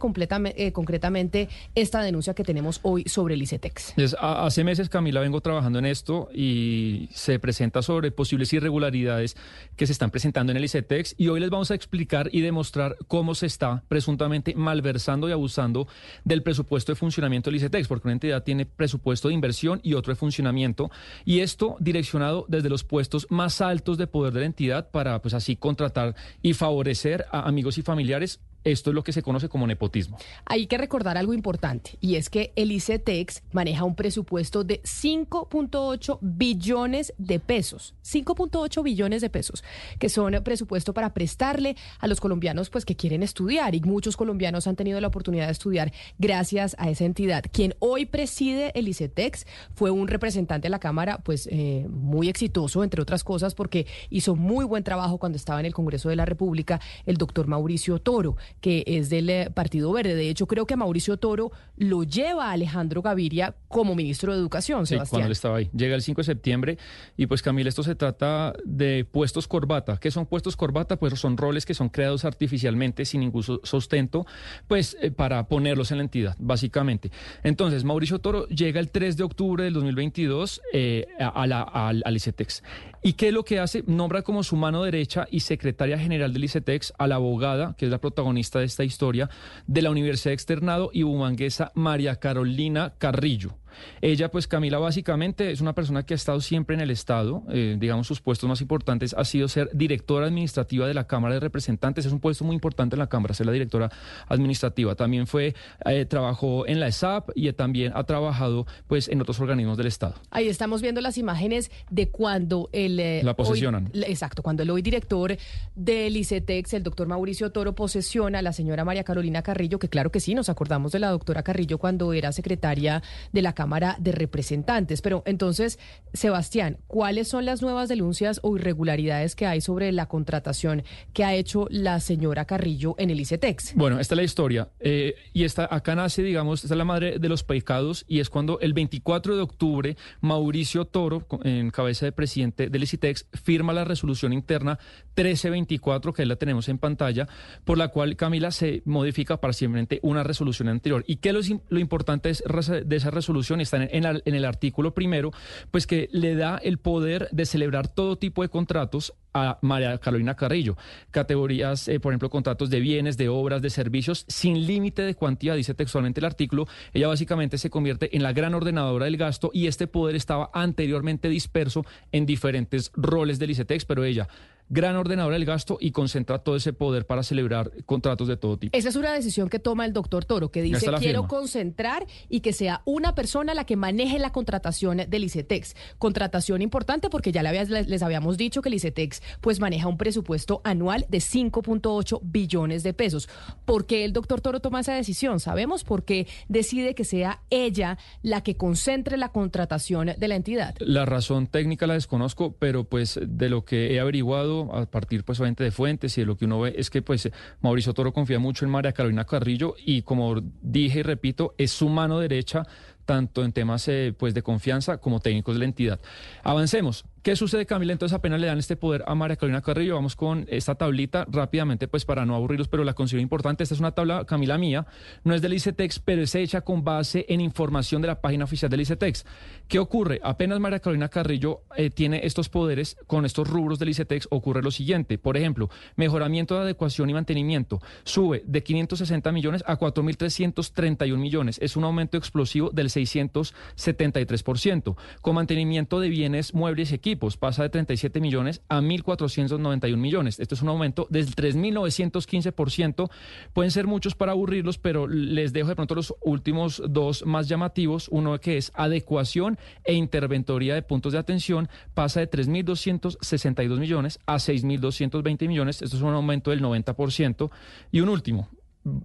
eh, 0.56 0.72
concretamente 0.72 1.48
esta 1.76 1.91
denuncia 2.00 2.34
que 2.34 2.44
tenemos 2.44 2.80
hoy 2.84 3.04
sobre 3.08 3.34
el 3.34 3.42
ICETEX? 3.42 3.98
Es- 3.98 4.16
a- 4.20 4.46
hace 4.46 4.64
meses, 4.64 4.88
Camila, 4.90 5.20
vengo 5.20 5.42
trabajando 5.42 5.80
en 5.80 5.86
esto 5.86 6.30
y 6.34 7.10
se 7.14 7.40
presenta 7.40 7.82
sobre 7.82 8.12
posibles 8.12 8.54
irregularidades 8.54 9.36
que 9.76 9.86
se 9.86 9.92
están 9.94 10.12
presentando 10.12 10.52
en 10.52 10.58
el 10.58 10.64
ICETEX 10.66 11.16
y 11.18 11.28
hoy 11.28 11.40
les 11.40 11.50
vamos 11.50 11.72
a 11.72 11.76
explicar 11.76 12.30
y 12.32 12.42
demostrar 12.42 12.96
cómo 13.08 13.36
se 13.36 13.48
está 13.48 13.84
presuntamente 13.88 14.54
malversando 14.56 15.28
y 15.28 15.32
abusando 15.32 15.88
del 16.24 16.44
presupuesto 16.44 16.92
de 16.92 16.96
funcionamiento 16.96 17.50
del 17.50 17.58
ICETEX, 17.58 17.88
porque 17.88 18.08
una 18.08 18.14
entidad 18.14 18.44
tiene 18.44 18.66
presupuesto 18.66 19.28
de 19.28 19.34
inversión 19.34 19.80
y 19.84 19.94
otro 19.96 20.14
de 20.14 20.16
funcionamiento 20.16 20.90
y 21.26 21.40
esto 21.40 21.76
direccionado 21.80 22.46
desde 22.48 22.70
los 22.70 22.84
puestos 22.84 23.28
más 23.30 23.62
altos 23.62 23.98
de 23.98 24.08
poder 24.08 24.34
de 24.34 24.40
la 24.42 24.46
entidad 24.46 24.90
para 24.92 25.22
pues 25.22 25.34
así 25.34 25.56
contratar 25.56 26.16
y 26.42 26.54
favorecer 26.54 27.26
a 27.32 27.48
amigos 27.48 27.78
y 27.78 27.82
familiares. 27.82 28.40
Esto 28.64 28.92
es 28.92 28.96
lo 28.96 29.04
que 29.04 29.14
se 29.14 29.22
conoce 29.22 29.50
como 29.50 29.68
nepotismo. 29.68 30.18
Hay 30.46 30.68
que 30.68 30.78
recordar 30.78 31.18
algo 31.18 31.34
importante 31.34 31.98
y 32.00 32.16
es 32.16 32.30
que 32.30 32.54
el 32.56 32.72
ICETEX 32.72 33.44
maneja 33.52 33.84
un 33.84 33.96
presupuesto 33.96 34.64
de 34.64 34.82
5.8 34.84 36.20
billones 36.22 37.14
de 37.18 37.40
pesos, 37.40 37.96
5.8 38.04 38.84
billones 38.84 39.22
de 39.22 39.30
pesos, 39.30 39.64
que 40.00 40.10
son 40.10 40.32
presupuesto 40.44 40.94
para 40.94 41.14
prestarle 41.14 41.76
a 42.00 42.08
los 42.08 42.20
colombianos 42.20 42.70
pues 42.70 42.86
que 42.86 42.96
quieren 42.96 43.24
estudiar 43.24 43.76
y 43.76 43.82
muchos 43.82 44.16
colombianos 44.16 44.68
han 44.68 44.76
tenido 44.76 45.00
la 45.02 45.08
oportunidad 45.08 45.48
de 45.48 45.52
estudiar 45.52 45.92
gracias 46.20 46.76
a 46.80 46.90
esa 46.90 47.06
entidad. 47.06 47.44
Quien 47.52 47.76
hoy 47.80 48.06
preside 48.06 48.72
el 48.78 48.88
ICETEX 48.88 49.46
fue 49.74 49.92
un 49.92 50.08
representante 50.08 50.68
de 50.68 50.70
la 50.70 50.80
Cámara 50.80 51.20
pues 51.24 51.48
eh, 51.52 51.88
muy 51.90 52.30
exitoso 52.30 52.84
entre 52.84 53.02
otras 53.02 53.24
cosas 53.24 53.56
porque 53.56 53.88
hizo 54.10 54.36
muy 54.36 54.66
buen 54.66 54.84
trabajo 54.84 55.18
cuando 55.18 55.36
estaba 55.36 55.60
en 55.60 55.66
el 55.66 55.74
Congreso 55.74 56.10
de 56.10 56.16
la 56.16 56.26
República 56.26 56.80
el 57.06 57.18
doctor 57.18 57.48
Mauricio 57.48 58.00
Toro, 58.00 58.38
que 58.60 58.84
es 58.86 59.10
del 59.10 59.30
eh, 59.30 59.50
Partido 59.54 59.92
Verde. 59.92 60.16
De 60.16 60.30
hecho, 60.30 60.48
creo 60.48 60.66
que 60.66 60.74
a 60.74 60.78
Mauricio 60.78 61.18
Toro 61.18 61.52
lo 61.78 62.04
lleva 62.04 62.52
Alejandro 62.52 63.02
Gaviria 63.02 63.56
como 63.68 63.96
ministro 63.96 64.34
de 64.34 64.40
Educación, 64.40 64.86
Sí, 64.86 64.96
Sebastián. 64.96 65.10
cuando 65.10 65.26
él 65.28 65.32
estaba 65.32 65.58
ahí. 65.58 65.70
Llega 65.76 65.96
el 65.96 66.02
5 66.02 66.20
de 66.22 66.26
septiembre 66.26 66.78
y 67.18 67.28
pues 67.28 67.42
Camila, 67.42 67.70
esto 67.70 67.84
se 67.84 67.96
trata 67.96 68.54
de 68.66 69.06
puestos 69.10 69.48
corbata. 69.48 69.98
¿Qué 69.98 70.12
son 70.12 70.26
puestos 70.26 70.56
corbata? 70.56 70.98
Pues 70.98 71.18
son 71.20 71.38
roles 71.38 71.66
que 71.66 71.74
son 71.74 71.90
creados 71.90 72.26
artificialmente 72.26 73.06
sin 73.06 73.22
ningún 73.22 73.44
sustento, 73.64 74.26
pues 74.68 74.98
eh, 75.02 75.12
para 75.12 75.48
ponerlos 75.48 75.92
en 75.92 75.98
la 75.98 76.04
entidad, 76.04 76.36
básicamente. 76.40 77.12
Entonces, 77.44 77.84
Mauricio 77.84 78.20
Toro 78.20 78.48
llega 78.48 78.80
el 78.80 78.90
3 78.92 79.18
de 79.18 79.24
octubre 79.24 79.64
del 79.64 79.74
2022 79.74 80.62
eh, 80.74 81.08
a, 81.20 81.28
a 81.28 81.48
la, 81.48 81.62
al, 81.62 82.02
al 82.06 82.16
ICETEX. 82.16 82.64
¿Y 83.04 83.14
qué 83.14 83.30
es 83.30 83.34
lo 83.34 83.44
que 83.44 83.60
hace? 83.60 83.84
Nombra 83.88 84.22
como 84.22 84.44
su 84.44 84.56
mano 84.56 84.84
derecha 84.84 85.28
y 85.32 85.40
secretaria 85.40 85.98
general 85.98 86.34
del 86.34 86.44
ICETEX 86.44 86.94
a 87.00 87.08
la 87.08 87.16
abogada, 87.16 87.76
que 87.76 87.86
es 87.86 87.92
la 87.92 88.00
protagonista 88.00 88.60
de 88.60 88.66
esta 88.66 88.84
historia, 88.84 89.28
de 89.66 89.82
la 89.82 89.90
Universidad 89.90 90.34
Externado 90.34 90.92
y 90.94 91.02
bumanguesa 91.02 91.72
María 91.74 92.18
Carolina 92.18 92.94
Carrillo. 93.00 93.58
Ella, 94.02 94.30
pues 94.32 94.48
Camila, 94.48 94.78
básicamente 94.80 95.52
es 95.52 95.62
una 95.62 95.74
persona 95.74 96.04
que 96.04 96.14
ha 96.14 96.16
estado 96.16 96.42
siempre 96.42 96.76
en 96.76 96.82
el 96.82 96.92
Estado, 96.92 97.44
eh, 97.50 97.78
digamos, 97.80 98.08
sus 98.08 98.22
puestos 98.22 98.48
más 98.50 98.62
importantes 98.62 99.14
ha 99.18 99.26
sido 99.26 99.48
ser 99.48 99.70
directora 99.74 100.26
administrativa 100.28 100.88
de 100.88 100.94
la 100.94 101.08
Cámara 101.08 101.36
de 101.36 101.40
Representantes, 101.40 102.06
es 102.06 102.12
un 102.12 102.20
puesto 102.20 102.44
muy 102.44 102.54
importante 102.56 102.96
en 102.96 103.00
la 103.00 103.08
Cámara, 103.08 103.34
ser 103.34 103.46
la 103.46 103.52
directora 103.52 103.90
administrativa. 104.28 104.96
También 104.96 105.28
fue, 105.28 105.54
eh, 105.86 106.06
trabajó 106.06 106.68
en 106.68 106.80
la 106.80 106.88
ESAP 106.88 107.30
y 107.36 107.52
también 107.54 107.92
ha 107.96 108.04
trabajado, 108.04 108.66
pues, 108.88 109.08
en 109.08 109.22
otros 109.22 109.40
organismos 109.40 109.78
del 109.78 109.88
Estado. 109.88 110.16
Ahí 110.32 110.48
estamos 110.48 110.82
viendo 110.82 111.02
las 111.02 111.18
imágenes 111.18 111.72
de 111.90 112.10
cuando 112.10 112.70
el... 112.72 113.00
eh, 113.00 113.22
La 113.24 113.32
hoy- 113.32 113.36
posesionan. 113.36 113.90
la- 113.94 114.08
exacto, 114.08 114.42
cuando 114.44 114.64
el 114.64 114.70
hoy 114.70 114.82
director 114.82 115.36
del 115.76 116.18
ICETEX, 116.18 116.74
el 116.74 116.84
doctor 116.84 117.08
Mauricio 117.08 117.52
Toro, 117.52 117.76
posesiona 117.76 118.40
a 118.40 118.42
la 118.42 118.54
señora 118.54 118.86
María 118.86 119.04
Carolina 119.04 119.42
Carrillo, 119.42 119.80
que 119.80 119.90
claro 119.90 120.12
que 120.12 120.20
sí, 120.20 120.34
nos 120.36 120.50
acordamos 120.50 120.92
de 120.92 121.00
la 121.00 121.10
doctora 121.10 121.44
Carrillo 121.44 121.78
cuando 121.78 122.14
era 122.14 122.32
secretaria 122.32 123.02
de 123.32 123.42
la 123.42 123.54
Cámara 123.54 123.61
de 124.00 124.12
Representantes. 124.12 125.02
Pero 125.02 125.24
entonces, 125.26 125.80
Sebastián, 126.14 126.78
¿cuáles 126.88 127.28
son 127.28 127.46
las 127.46 127.62
nuevas 127.62 127.90
denuncias 127.90 128.40
o 128.44 128.56
irregularidades 128.56 129.36
que 129.36 129.46
hay 129.46 129.62
sobre 129.62 129.92
la 129.92 130.08
contratación 130.08 130.84
que 131.14 131.24
ha 131.24 131.34
hecho 131.34 131.68
la 131.70 132.00
señora 132.00 132.46
Carrillo 132.46 132.96
en 132.98 133.10
el 133.10 133.20
ICETEX? 133.20 133.76
Bueno, 133.76 134.00
esta 134.00 134.16
es 134.16 134.18
la 134.18 134.24
historia. 134.24 134.70
eh, 134.80 135.16
y 135.34 135.44
esta, 135.44 135.68
acá 135.70 135.96
nace, 135.96 136.24
digamos, 136.24 136.64
esta 136.64 136.74
es 136.74 136.78
la 136.78 136.86
madre 136.86 137.20
de 137.20 137.30
los 137.30 137.44
pecados 137.44 138.06
y 138.08 138.20
es 138.20 138.30
cuando 138.30 138.60
el 138.60 138.74
24 138.74 139.36
de 139.36 139.42
octubre 139.42 139.98
Mauricio 140.22 140.86
Toro, 140.86 141.26
en 141.44 141.72
cabeza 141.72 142.06
de 142.06 142.12
presidente 142.12 142.70
del 142.70 142.84
ICITEX, 142.84 143.28
firma 143.44 143.74
la 143.74 143.84
resolución 143.84 144.34
interna 144.34 144.80
1324, 145.16 146.14
que 146.14 146.22
ahí 146.22 146.28
la 146.28 146.36
tenemos 146.36 146.70
en 146.70 146.78
pantalla, 146.78 147.28
por 147.66 147.78
la 147.78 147.90
cual 147.90 148.16
Camila 148.16 148.52
se 148.52 148.82
modifica 148.86 149.38
parcialmente 149.38 150.00
una 150.04 150.24
resolución 150.24 150.70
anterior. 150.70 151.04
¿Y 151.08 151.18
qué 151.18 151.34
lo, 151.34 151.42
lo 151.70 151.80
importante 151.80 152.30
es 152.30 152.44
de 152.86 152.96
esa 152.96 153.12
resolución? 153.12 153.51
Está 153.60 153.84
en, 153.84 154.06
el 154.36 154.46
artículo 154.46 154.94
primero, 154.94 155.32
pues 155.72 155.88
que 155.88 156.08
le 156.12 156.36
da 156.36 156.58
el 156.58 156.78
poder 156.78 157.28
de 157.32 157.46
celebrar 157.46 157.88
todo 157.88 158.18
tipo 158.18 158.42
de 158.42 158.50
contratos 158.50 159.14
a 159.34 159.58
María 159.62 159.98
Carolina 159.98 160.36
Carrillo. 160.36 160.78
Categorías, 161.10 161.88
eh, 161.88 162.00
por 162.00 162.12
ejemplo, 162.12 162.30
contratos 162.30 162.70
de 162.70 162.80
bienes, 162.80 163.18
de 163.18 163.30
obras, 163.30 163.62
de 163.62 163.70
servicios, 163.70 164.26
sin 164.28 164.66
límite 164.66 165.02
de 165.04 165.16
cuantía, 165.16 165.56
dice 165.56 165.74
textualmente 165.74 166.20
el 166.20 166.26
artículo. 166.26 166.68
Ella 166.94 167.08
básicamente 167.08 167.58
se 167.58 167.70
convierte 167.70 168.16
en 168.16 168.24
la 168.24 168.34
gran 168.34 168.54
ordenadora 168.54 169.06
del 169.06 169.18
gasto 169.18 169.52
y 169.54 169.68
este 169.68 169.88
poder 169.88 170.16
estaba 170.16 170.50
anteriormente 170.54 171.30
disperso 171.30 171.86
en 172.12 172.26
diferentes 172.26 172.92
roles 172.96 173.40
del 173.40 173.52
ICETEX, 173.52 173.86
pero 173.86 174.04
ella, 174.04 174.28
gran 174.72 174.96
ordenadora 174.96 175.36
del 175.36 175.44
gasto 175.44 175.78
y 175.82 175.92
concentra 175.92 176.40
todo 176.40 176.56
ese 176.56 176.72
poder 176.72 177.06
para 177.06 177.24
celebrar 177.24 177.72
contratos 177.86 178.30
de 178.30 178.38
todo 178.38 178.58
tipo. 178.58 178.76
Esa 178.76 178.88
es 178.88 178.96
una 178.96 179.12
decisión 179.12 179.50
que 179.50 179.60
toma 179.60 179.86
el 179.86 179.92
doctor 179.92 180.24
Toro, 180.24 180.50
que 180.50 180.62
dice 180.62 180.86
quiero 180.86 181.00
firma". 181.00 181.28
concentrar 181.28 182.08
y 182.30 182.40
que 182.40 182.54
sea 182.54 182.82
una 182.86 183.14
persona 183.14 183.54
la 183.54 183.66
que 183.66 183.76
maneje 183.76 184.18
la 184.18 184.32
contratación 184.32 185.02
del 185.10 185.24
ICETEX. 185.26 185.76
Contratación 185.98 186.62
importante 186.62 187.10
porque 187.10 187.34
ya 187.34 187.44
les 187.44 188.02
habíamos 188.02 188.38
dicho 188.38 188.62
que 188.62 188.70
el 188.70 188.76
ICETEX 188.76 189.22
pues 189.42 189.60
maneja 189.60 189.90
un 189.90 189.98
presupuesto 189.98 190.62
anual 190.64 191.06
de 191.10 191.18
5.8 191.18 192.22
billones 192.24 192.84
de 192.84 192.94
pesos. 192.94 193.28
¿Por 193.66 193.86
qué 193.86 194.06
el 194.06 194.14
doctor 194.14 194.40
Toro 194.40 194.62
toma 194.62 194.80
esa 194.80 194.94
decisión? 194.94 195.42
Sabemos 195.42 195.84
por 195.84 196.06
qué 196.06 196.28
decide 196.48 196.96
que 196.96 197.04
sea 197.04 197.42
ella 197.50 197.98
la 198.22 198.42
que 198.42 198.56
concentre 198.56 199.18
la 199.18 199.34
contratación 199.34 200.12
de 200.18 200.28
la 200.30 200.36
entidad. 200.36 200.76
La 200.80 201.06
razón 201.06 201.48
técnica 201.48 201.88
la 201.88 201.96
desconozco, 201.96 202.56
pero 202.58 202.86
pues 202.86 203.20
de 203.22 203.50
lo 203.50 203.66
que 203.66 203.94
he 203.94 204.00
averiguado 204.00 204.61
a 204.74 204.86
partir 204.86 205.24
pues 205.24 205.40
obviamente 205.40 205.64
de 205.64 205.72
fuentes 205.72 206.18
y 206.18 206.22
de 206.22 206.28
lo 206.28 206.38
que 206.38 206.46
uno 206.46 206.60
ve 206.62 206.74
es 206.78 206.90
que 206.90 207.02
pues 207.02 207.30
Mauricio 207.62 207.94
Toro 207.94 208.14
confía 208.14 208.40
mucho 208.40 208.66
en 208.66 208.72
María 208.72 208.92
Carolina 208.92 209.26
Carrillo 209.26 209.76
y 209.84 210.02
como 210.04 210.42
dije 210.62 211.00
y 211.00 211.04
repito, 211.04 211.56
es 211.58 211.72
su 211.72 211.90
mano 211.90 212.20
derecha 212.20 212.66
tanto 213.06 213.44
en 213.44 213.52
temas 213.52 213.88
eh, 213.88 214.14
pues 214.18 214.34
de 214.34 214.42
confianza 214.42 214.98
como 214.98 215.20
técnicos 215.20 215.56
de 215.56 215.60
la 215.60 215.66
entidad. 215.66 216.00
Avancemos. 216.44 217.06
¿Qué 217.24 217.36
sucede, 217.36 217.68
Camila? 217.68 217.94
Entonces 217.94 218.16
apenas 218.16 218.42
le 218.42 218.48
dan 218.48 218.58
este 218.58 218.76
poder 218.76 219.04
a 219.06 219.14
María 219.14 219.36
Carolina 219.36 219.62
Carrillo. 219.62 219.94
Vamos 219.94 220.16
con 220.16 220.48
esta 220.50 220.74
tablita 220.74 221.28
rápidamente, 221.30 221.88
pues 221.88 222.04
para 222.04 222.26
no 222.26 222.36
aburrirlos, 222.36 222.68
pero 222.68 222.84
la 222.84 222.96
considero 222.96 223.22
importante. 223.22 223.62
Esta 223.62 223.76
es 223.76 223.80
una 223.80 223.92
tabla, 223.92 224.26
Camila, 224.26 224.58
mía. 224.58 224.88
No 225.24 225.36
es 225.36 225.42
del 225.44 225.54
ICETEX, 225.54 226.00
pero 226.00 226.24
es 226.24 226.34
hecha 226.34 226.62
con 226.62 226.84
base 226.84 227.28
en 227.30 227.40
información 227.40 228.02
de 228.02 228.08
la 228.08 228.22
página 228.22 228.46
oficial 228.46 228.72
del 228.72 228.82
ICETEX. 228.82 229.24
¿Qué 229.68 229.78
ocurre? 229.78 230.20
Apenas 230.24 230.60
María 230.60 230.80
Carolina 230.80 231.10
Carrillo 231.10 231.62
eh, 231.78 231.92
tiene 231.92 232.22
estos 232.24 232.50
poderes 232.50 232.98
con 233.06 233.24
estos 233.24 233.48
rubros 233.48 233.78
del 233.78 233.90
ICETEX, 233.90 234.28
ocurre 234.32 234.64
lo 234.64 234.72
siguiente. 234.72 235.20
Por 235.20 235.38
ejemplo, 235.38 235.70
mejoramiento 235.98 236.56
de 236.56 236.62
adecuación 236.62 237.12
y 237.12 237.14
mantenimiento 237.14 237.82
sube 238.04 238.42
de 238.48 238.64
560 238.64 239.32
millones 239.32 239.64
a 239.68 239.78
4.331 239.78 241.18
millones. 241.18 241.60
Es 241.62 241.76
un 241.76 241.84
aumento 241.84 242.18
explosivo 242.18 242.72
del 242.72 242.90
673%. 242.90 244.96
Con 245.22 245.36
mantenimiento 245.36 246.00
de 246.00 246.10
bienes, 246.10 246.56
muebles 246.56 246.92
y 246.92 246.96
equipos 246.96 247.11
pasa 247.16 247.64
de 247.64 247.70
37 247.70 248.20
millones 248.20 248.62
a 248.70 248.82
1.491 248.82 249.98
millones. 249.98 250.40
Esto 250.40 250.56
es 250.56 250.62
un 250.62 250.70
aumento 250.70 251.08
del 251.10 251.28
3.915%. 251.36 253.10
Pueden 253.54 253.72
ser 253.72 253.88
muchos 253.88 254.16
para 254.16 254.32
aburrirlos, 254.32 254.78
pero 254.78 255.08
les 255.08 255.54
dejo 255.54 255.70
de 255.70 255.76
pronto 255.76 255.96
los 255.96 256.14
últimos 256.22 256.82
dos 256.88 257.26
más 257.26 257.48
llamativos. 257.48 258.08
Uno 258.10 258.40
que 258.40 258.58
es 258.58 258.72
adecuación 258.76 259.58
e 259.84 259.94
interventoría 259.94 260.76
de 260.76 260.82
puntos 260.82 261.14
de 261.14 261.20
atención 261.20 261.70
pasa 261.94 262.20
de 262.20 262.30
3.262 262.30 263.80
millones 263.80 264.20
a 264.26 264.36
6.220 264.36 265.48
millones. 265.48 265.82
Esto 265.82 265.98
es 265.98 266.02
un 266.02 266.14
aumento 266.14 266.52
del 266.52 266.62
90%. 266.62 267.50
Y 267.92 268.02
un 268.02 268.10
último, 268.10 268.50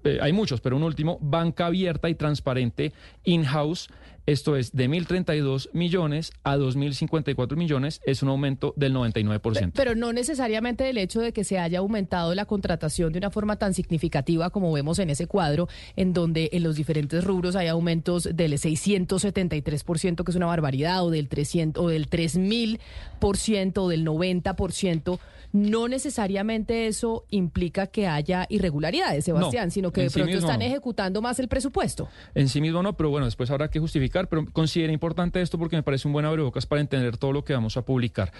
eh, 0.04 0.18
hay 0.20 0.32
muchos, 0.32 0.60
pero 0.60 0.76
un 0.76 0.82
último, 0.82 1.18
banca 1.20 1.66
abierta 1.66 2.08
y 2.08 2.14
transparente 2.14 2.92
in-house. 3.24 3.88
Esto 4.26 4.56
es 4.56 4.72
de 4.72 4.88
1.032 4.88 5.70
millones 5.72 6.32
a 6.42 6.56
2.054 6.56 7.56
millones, 7.56 8.00
es 8.04 8.22
un 8.24 8.28
aumento 8.28 8.74
del 8.76 8.92
99%. 8.92 9.72
Pero 9.74 9.94
no 9.94 10.12
necesariamente 10.12 10.90
el 10.90 10.98
hecho 10.98 11.20
de 11.20 11.32
que 11.32 11.44
se 11.44 11.60
haya 11.60 11.78
aumentado 11.78 12.34
la 12.34 12.44
contratación 12.44 13.12
de 13.12 13.18
una 13.18 13.30
forma 13.30 13.56
tan 13.56 13.72
significativa 13.72 14.50
como 14.50 14.72
vemos 14.72 14.98
en 14.98 15.10
ese 15.10 15.26
cuadro, 15.26 15.68
en 15.94 16.12
donde 16.12 16.50
en 16.52 16.64
los 16.64 16.74
diferentes 16.74 17.22
rubros 17.22 17.54
hay 17.54 17.68
aumentos 17.68 18.28
del 18.32 18.54
673%, 18.54 20.24
que 20.24 20.30
es 20.30 20.36
una 20.36 20.46
barbaridad, 20.46 21.04
o 21.04 21.10
del 21.10 21.28
300, 21.28 21.84
o 21.84 21.88
del 21.88 22.10
3000%, 22.10 23.78
o 23.78 23.88
del 23.88 24.04
90%. 24.04 25.18
No 25.52 25.88
necesariamente 25.88 26.86
eso 26.86 27.24
implica 27.30 27.86
que 27.86 28.06
haya 28.06 28.46
irregularidades, 28.48 29.24
Sebastián, 29.24 29.66
No, 29.66 29.70
sino 29.70 29.92
que 29.92 30.02
de 30.02 30.10
pronto 30.10 30.36
están 30.36 30.62
ejecutando 30.62 31.22
más 31.22 31.38
el 31.38 31.48
presupuesto. 31.48 32.08
En 32.34 32.48
sí 32.48 32.60
mismo 32.60 32.82
no, 32.82 32.96
pero 32.96 33.10
bueno, 33.10 33.26
después 33.26 33.50
habrá 33.50 33.68
que 33.68 33.78
justificar, 33.78 34.15
pero 34.28 34.46
considero 34.52 34.92
importante 34.92 35.40
esto 35.40 35.58
porque 35.58 35.76
me 35.76 35.82
parece 35.82 36.08
un 36.08 36.12
buen 36.12 36.24
abrebocas 36.24 36.66
para 36.66 36.80
entender 36.80 37.18
todo 37.18 37.32
lo 37.32 37.44
que 37.44 37.52
vamos 37.52 37.76
a 37.76 37.84
publicar. 37.84 38.32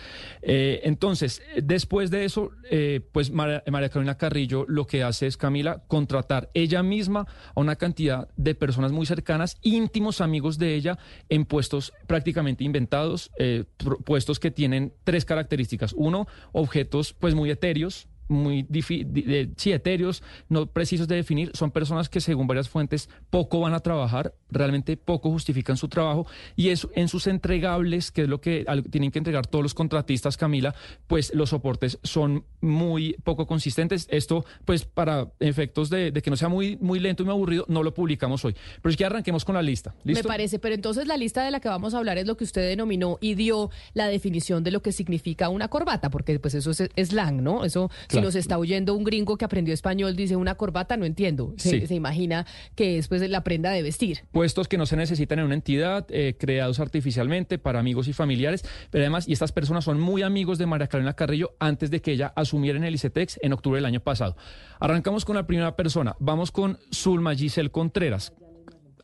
Eh, 0.43 0.81
entonces, 0.85 1.43
después 1.63 2.11
de 2.11 2.25
eso, 2.25 2.51
eh, 2.71 3.01
pues 3.13 3.31
María, 3.31 3.63
Carolina 3.63 4.17
Carrillo 4.17 4.65
lo 4.67 4.87
que 4.87 5.03
hace 5.03 5.27
es, 5.27 5.37
Camila, 5.37 5.83
contratar 5.87 6.51
ella 6.55 6.83
misma 6.83 7.27
a 7.55 7.61
una 7.61 7.77
cantidad 7.77 8.29
de 8.37 8.55
personas 8.55 8.93
muy 8.93 9.07
cercanas, 9.07 9.59
íntimos 9.63 10.21
amigos 10.21 10.59
de 10.59 10.75
ella, 10.75 10.99
en 11.29 11.45
puestos 11.45 11.93
prácticamente 12.07 12.65
inventados, 12.65 13.31
eh, 13.39 13.65
puestos 14.05 14.41
que 14.41 14.51
tienen 14.51 14.95
tres 15.05 15.25
características. 15.25 15.93
Uno, 15.93 16.27
objetos 16.53 17.13
pues 17.13 17.35
muy 17.35 17.51
etéreos, 17.51 18.09
muy 18.29 18.63
de- 18.69 19.51
sí, 19.57 19.73
etéreos, 19.73 20.23
no 20.49 20.67
precisos 20.67 21.09
de 21.09 21.17
definir, 21.17 21.51
son 21.55 21.71
personas 21.71 22.09
que 22.09 22.21
según 22.21 22.47
varias 22.47 22.69
fuentes 22.69 23.09
poco 23.31 23.61
van 23.61 23.75
a 23.75 23.81
trabajar, 23.81 24.35
realmente 24.51 24.97
poco 24.97 25.31
justifican 25.31 25.77
su 25.77 25.89
trabajo 25.89 26.27
y 26.57 26.69
es 26.71 26.87
en 26.95 27.09
sus 27.09 27.27
entregables, 27.27 28.11
que 28.13 28.23
es 28.23 28.29
lo 28.29 28.41
que 28.41 28.65
al- 28.67 28.85
tienen 28.85 29.11
que 29.11 29.19
entregar 29.19 29.47
todos 29.47 29.63
los 29.63 29.75
contratistas, 29.75 30.37
Camila, 30.37 30.75
pues 31.07 31.33
los 31.35 31.51
soportes 31.51 31.99
son 32.03 32.45
muy 32.61 33.15
poco 33.25 33.47
consistentes. 33.47 34.07
Esto, 34.11 34.45
pues 34.65 34.85
para 34.85 35.29
efectos 35.41 35.91
de, 35.91 36.11
de 36.11 36.23
que 36.23 36.31
no 36.31 36.37
sea 36.37 36.49
muy, 36.49 36.77
muy 36.79 36.99
lento 37.01 37.23
y 37.23 37.27
muy 37.27 37.33
aburrido, 37.35 37.65
no 37.69 37.83
lo 37.83 37.95
publicamos 37.95 38.45
hoy. 38.45 38.55
Pero 38.83 38.91
es 38.91 38.97
que 38.97 39.05
arranquemos 39.05 39.45
con 39.45 39.55
la 39.55 39.63
lista. 39.63 39.95
¿Listo? 40.05 40.23
Me 40.25 40.29
parece, 40.29 40.59
pero 40.59 40.75
entonces 40.75 41.07
la 41.07 41.17
lista 41.17 41.45
de 41.45 41.51
la 41.51 41.61
que 41.61 41.69
vamos 41.69 41.95
a 41.95 41.99
hablar 41.99 42.19
es 42.19 42.27
lo 42.27 42.37
que 42.37 42.45
usted 42.45 42.69
denominó 42.69 43.19
y 43.21 43.35
dio 43.35 43.71
la 43.95 44.07
definición 44.09 44.65
de 44.65 44.71
lo 44.71 44.83
que 44.83 44.93
significa 44.93 45.49
una 45.49 45.69
corbata, 45.69 46.11
porque 46.11 46.39
pues 46.41 46.55
eso 46.55 46.71
es 46.71 47.09
slang, 47.09 47.43
¿no? 47.43 47.65
Eso, 47.65 47.91
si 48.21 48.25
nos 48.25 48.35
está 48.35 48.59
oyendo 48.59 48.95
un 48.95 49.05
gringo 49.05 49.37
que 49.37 49.45
aprendió 49.45 49.73
español, 49.75 50.17
dice 50.17 50.37
una 50.37 50.55
corbata, 50.57 50.97
no 50.97 51.05
entiendo. 51.05 51.55
Se, 51.57 51.81
Sí. 51.81 51.87
se 51.87 51.95
imagina 51.95 52.47
que 52.75 52.99
es 52.99 53.09
pues 53.09 53.29
la 53.29 53.43
prenda 53.45 53.71
de 53.71 53.83
vestir. 53.83 54.21
puestos 54.33 54.69
que 54.69 54.79
no 54.79 54.87
se 54.87 54.97
necesitan 54.97 55.39
en 55.39 55.45
una 55.47 55.55
entidad, 55.55 56.07
eh, 56.11 56.35
creados 56.39 56.81
artificialmente 56.81 57.59
para 57.59 57.79
amigos 57.79 58.09
y 58.09 58.13
familiares, 58.13 58.65
pero 58.91 59.03
además, 59.03 59.29
y 59.29 59.33
estas 59.33 59.53
personas 59.53 59.85
son 59.85 60.01
muy 60.01 60.23
amigos 60.23 60.59
de 60.59 60.67
María 60.67 60.87
Carolina 60.89 61.15
Carrillo 61.15 61.53
antes 61.59 61.91
de 61.91 62.01
que 62.01 62.13
ella 62.13 62.33
asumiera 62.37 62.79
en 62.79 62.85
el 62.85 62.95
ICETEX 62.95 63.39
en 63.43 63.53
octubre 63.53 63.79
del 63.79 63.87
año 63.87 64.01
pasado. 64.01 64.37
Arrancamos 64.81 65.25
con 65.25 65.37
la 65.37 65.47
primera 65.47 65.77
persona, 65.77 66.17
vamos 66.19 66.51
con 66.53 66.79
Zulma 66.93 67.35
Giselle 67.35 67.71
Contreras. 67.71 68.33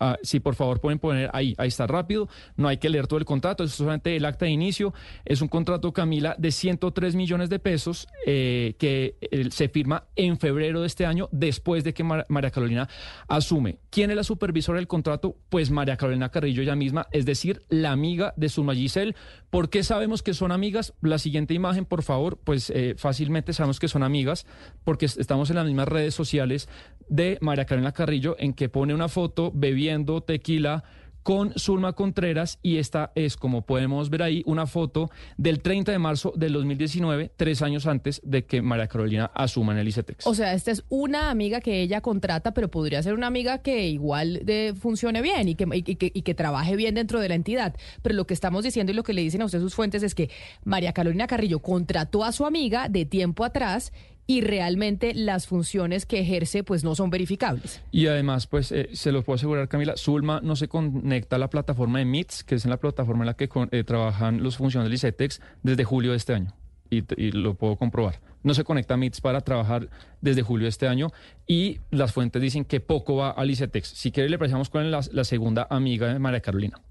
Ah, 0.05 0.18
sí, 0.24 0.40
por 0.40 0.57
favor, 0.57 0.80
pueden 0.80 0.98
poner 0.98 1.30
ahí, 1.32 1.55
ahí 1.59 1.68
está 1.68 1.86
rápido. 1.86 2.28
No 2.57 2.66
hay 2.66 2.78
que 2.78 2.88
leer 2.88 3.07
todo 3.07 3.20
el 3.20 3.24
contrato, 3.24 3.62
es 3.62 3.70
solamente 3.70 4.16
el 4.16 4.24
acta 4.24 4.46
de 4.46 4.50
inicio. 4.50 4.92
Es 5.24 5.42
un 5.42 5.46
contrato, 5.46 5.92
Camila, 5.92 6.34
de 6.38 6.50
103 6.50 7.14
millones 7.14 7.50
de 7.50 7.61
pesos 7.61 8.09
eh, 8.26 8.74
que 8.80 9.14
eh, 9.20 9.48
se 9.53 9.68
firma 9.68 10.09
en 10.16 10.38
febrero 10.40 10.80
de 10.80 10.88
este 10.88 11.07
año, 11.07 11.28
después 11.30 11.84
de 11.84 11.94
que 11.94 12.03
Mar- 12.03 12.26
María 12.28 12.50
Carolina 12.50 12.88
asume. 13.28 13.78
¿Quién 13.90 14.11
es 14.11 14.16
la 14.16 14.24
supervisora 14.24 14.78
del 14.78 14.88
contrato? 14.88 15.36
Pues 15.50 15.70
María 15.70 15.96
Carolina 15.96 16.30
Carrillo 16.30 16.62
ella 16.62 16.74
misma, 16.74 17.07
es 17.12 17.24
decir, 17.24 17.62
la 17.68 17.92
amiga 17.92 18.34
de 18.36 18.48
Zulma 18.48 18.74
Giselle. 18.74 19.14
¿Por 19.50 19.70
qué 19.70 19.84
sabemos 19.84 20.24
que 20.24 20.34
son 20.34 20.50
amigas? 20.50 20.94
La 21.00 21.18
siguiente 21.18 21.55
imagen, 21.55 21.84
por 21.84 22.03
favor, 22.03 22.38
pues 22.42 22.70
eh, 22.70 22.96
fácilmente 22.98 23.53
sabemos 23.53 23.78
que 23.78 23.86
son 23.86 24.03
amigas 24.03 24.46
porque 24.82 25.07
es- 25.07 25.16
estamos 25.16 25.48
en 25.50 25.57
las 25.57 25.66
mismas 25.66 25.86
redes 25.86 26.12
sociales 26.12 26.68
de 27.09 27.38
María 27.40 27.66
Carolina 27.66 27.92
Carrillo 27.92 28.34
en 28.40 28.53
que 28.55 28.68
pone 28.68 28.94
una 28.94 29.09
foto 29.09 29.53
bebiendo 29.55 29.91
tequila 30.26 30.84
con 31.22 31.53
Zulma 31.59 31.93
Contreras 31.93 32.59
y 32.62 32.78
esta 32.78 33.12
es, 33.14 33.36
como 33.36 33.62
podemos 33.62 34.11
ver 34.11 34.22
ahí, 34.22 34.43
una 34.47 34.66
foto 34.66 35.11
del 35.36 35.61
30 35.61 35.93
de 35.93 35.99
marzo 35.99 36.32
del 36.36 36.53
2019, 36.53 37.32
tres 37.36 37.62
años 37.62 37.86
antes 37.86 38.20
de 38.24 38.45
que 38.45 38.62
María 38.62 38.88
Carolina 38.88 39.30
asuma 39.34 39.72
en 39.72 39.78
el 39.78 39.88
ICETEX. 39.88 40.26
O 40.26 40.34
sea, 40.34 40.55
esta 40.55 40.70
es 40.70 40.84
una 40.88 41.30
amiga 41.30 41.61
que 41.61 41.80
ella 41.80 42.01
contrata, 42.01 42.55
pero 42.55 42.70
podría 42.70 43.03
ser 43.03 43.14
una 43.14 43.28
amiga 43.28 43.59
que 43.59 43.88
igual 43.88 44.40
de, 44.45 44.74
funcione 44.78 45.22
bien 45.22 45.49
y 45.49 45.55
que, 45.55 45.66
y, 45.72 45.82
que, 45.82 46.11
y 46.12 46.22
que 46.22 46.34
trabaje 46.34 46.76
bien 46.76 46.95
dentro 46.95 47.20
de 47.20 47.28
la 47.28 47.34
entidad. 47.34 47.76
Pero 48.03 48.14
lo 48.14 48.26
que 48.26 48.34
estamos 48.34 48.64
diciendo 48.64 48.93
y 48.93 48.95
lo 48.95 49.05
que 49.05 49.12
le 49.12 49.22
dicen 49.22 49.43
a 49.43 49.45
usted 49.45 49.61
sus 49.61 49.74
fuentes 49.74 50.03
es 50.03 50.14
que 50.14 50.30
María 50.64 50.93
Carolina 50.93 51.26
Carrillo 51.26 51.61
contrató 51.61 52.24
a 52.24 52.32
su 52.32 52.47
amiga 52.47 52.88
de 52.88 53.05
tiempo 53.05 53.45
atrás 53.45 53.93
y 54.26 54.40
realmente 54.40 55.14
las 55.14 55.46
funciones 55.46 56.06
que 56.06 56.20
ejerce 56.20 56.62
pues 56.64 56.84
no 56.84 56.94
son 56.94 57.10
verificables. 57.10 57.82
Y 57.90 58.06
además, 58.06 58.46
pues 58.46 58.72
eh, 58.72 58.90
se 58.92 59.12
lo 59.12 59.22
puedo 59.22 59.36
asegurar, 59.36 59.68
Camila, 59.68 59.94
Zulma 59.96 60.40
no 60.42 60.56
se 60.56 60.68
conecta 60.68 61.36
a 61.36 61.38
la 61.38 61.50
plataforma 61.50 61.98
de 61.98 62.04
MITS, 62.04 62.44
que 62.44 62.54
es 62.56 62.64
en 62.64 62.70
la 62.70 62.78
plataforma 62.78 63.22
en 63.22 63.26
la 63.26 63.34
que 63.34 63.48
eh, 63.70 63.84
trabajan 63.84 64.42
los 64.42 64.56
funcionarios 64.56 64.90
del 64.90 64.94
ICETEX 64.94 65.40
desde 65.62 65.84
julio 65.84 66.12
de 66.12 66.16
este 66.16 66.34
año. 66.34 66.54
Y, 66.90 67.30
lo 67.32 67.54
puedo 67.54 67.76
comprobar. 67.76 68.20
No 68.42 68.52
se 68.52 68.64
conecta 68.64 68.94
a 68.94 68.96
MITS 68.98 69.22
para 69.22 69.40
trabajar 69.40 69.88
desde 70.20 70.42
julio 70.42 70.66
de 70.66 70.68
este 70.68 70.88
año 70.88 71.10
y 71.46 71.80
las 71.90 72.12
fuentes 72.12 72.42
dicen 72.42 72.66
que 72.66 72.80
poco 72.80 73.16
va 73.16 73.30
al 73.30 73.50
ICETEX. 73.50 73.88
Si 73.88 74.12
quiere 74.12 74.28
le 74.28 74.36
presentamos 74.36 74.68
con 74.68 74.90
la 74.90 75.24
segunda 75.24 75.66
amiga 75.70 76.12
de 76.12 76.18
María 76.18 76.40
Carolina. 76.40 76.82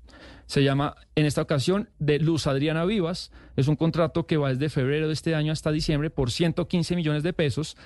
Se 0.45 0.63
llama, 0.63 0.95
en 1.15 1.25
esta 1.25 1.41
ocasión, 1.41 1.89
de 1.99 2.19
Luz 2.19 2.47
Adriana 2.47 2.85
Vivas. 2.85 3.31
Es 3.55 3.67
un 3.67 3.75
contrato 3.75 4.25
que 4.25 4.37
va 4.37 4.49
desde 4.49 4.69
febrero 4.69 5.07
de 5.07 5.13
este 5.13 5.35
año 5.35 5.51
hasta 5.51 5.71
diciembre 5.71 6.09
por 6.09 6.31
115 6.31 6.95
millones 6.95 7.23
de 7.23 7.33
pesos. 7.33 7.77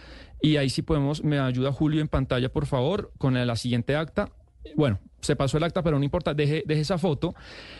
Y 0.42 0.58
ahí 0.58 0.70
sí 0.70 0.82
podemos, 0.82 1.24
me 1.24 1.40
ayuda 1.40 1.72
Julio 1.72 2.02
en 2.02 2.08
pantalla, 2.08 2.50
por 2.50 2.66
favor, 2.66 3.12
con 3.18 3.34
la, 3.34 3.56
siguiente 3.56 3.96
acta. 3.96 4.30
Bueno, 4.76 5.00
se 5.22 5.36
pasó 5.36 5.58
el 5.58 5.64
acta, 5.64 5.84
pero 5.84 5.98
no 5.98 6.04
importa, 6.04 6.34
deje, 6.34 6.64
deje 6.66 6.82
esa 6.82 6.98
foto. 6.98 7.36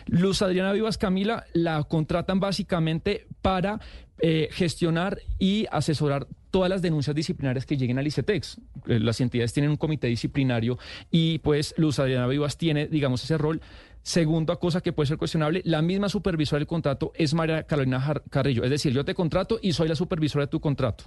Luz 0.06 0.42
Adriana 0.42 0.72
Vivas 0.72 0.98
Camila 0.98 1.44
la 1.52 1.82
contratan 1.84 2.40
básicamente 2.40 3.26
para 3.42 3.80
eh, 4.18 4.48
gestionar 4.50 5.18
y 5.38 5.66
asesorar 5.70 6.26
todas 6.50 6.70
las 6.70 6.80
denuncias 6.80 7.14
disciplinarias 7.14 7.66
que 7.66 7.76
lleguen 7.76 7.98
al 7.98 8.06
ICETEX. 8.06 8.58
Eh, 8.86 8.98
Las 8.98 9.20
entidades 9.20 9.52
tienen 9.52 9.70
un 9.70 9.76
comité 9.76 10.06
disciplinario 10.06 10.78
y 11.10 11.38
pues 11.40 11.74
Luz 11.76 11.98
Adriana 11.98 12.26
Vivas 12.26 12.56
tiene, 12.56 12.86
digamos, 12.86 13.22
ese 13.22 13.36
rol. 13.36 13.60
Segunda 14.06 14.54
cosa 14.54 14.80
que 14.82 14.92
puede 14.92 15.08
ser 15.08 15.16
cuestionable, 15.18 15.62
la 15.64 15.82
misma 15.82 16.08
supervisora 16.08 16.60
del 16.60 16.68
contrato 16.68 17.10
es 17.16 17.34
María 17.34 17.64
Carolina 17.64 17.98
Jar- 18.00 18.22
Carrillo. 18.30 18.62
Es 18.62 18.70
decir, 18.70 18.92
yo 18.92 19.04
te 19.04 19.14
contrato 19.14 19.58
y 19.60 19.72
soy 19.72 19.88
la 19.88 19.96
supervisora 19.96 20.44
de 20.44 20.48
tu 20.52 20.60
contrato. 20.60 21.02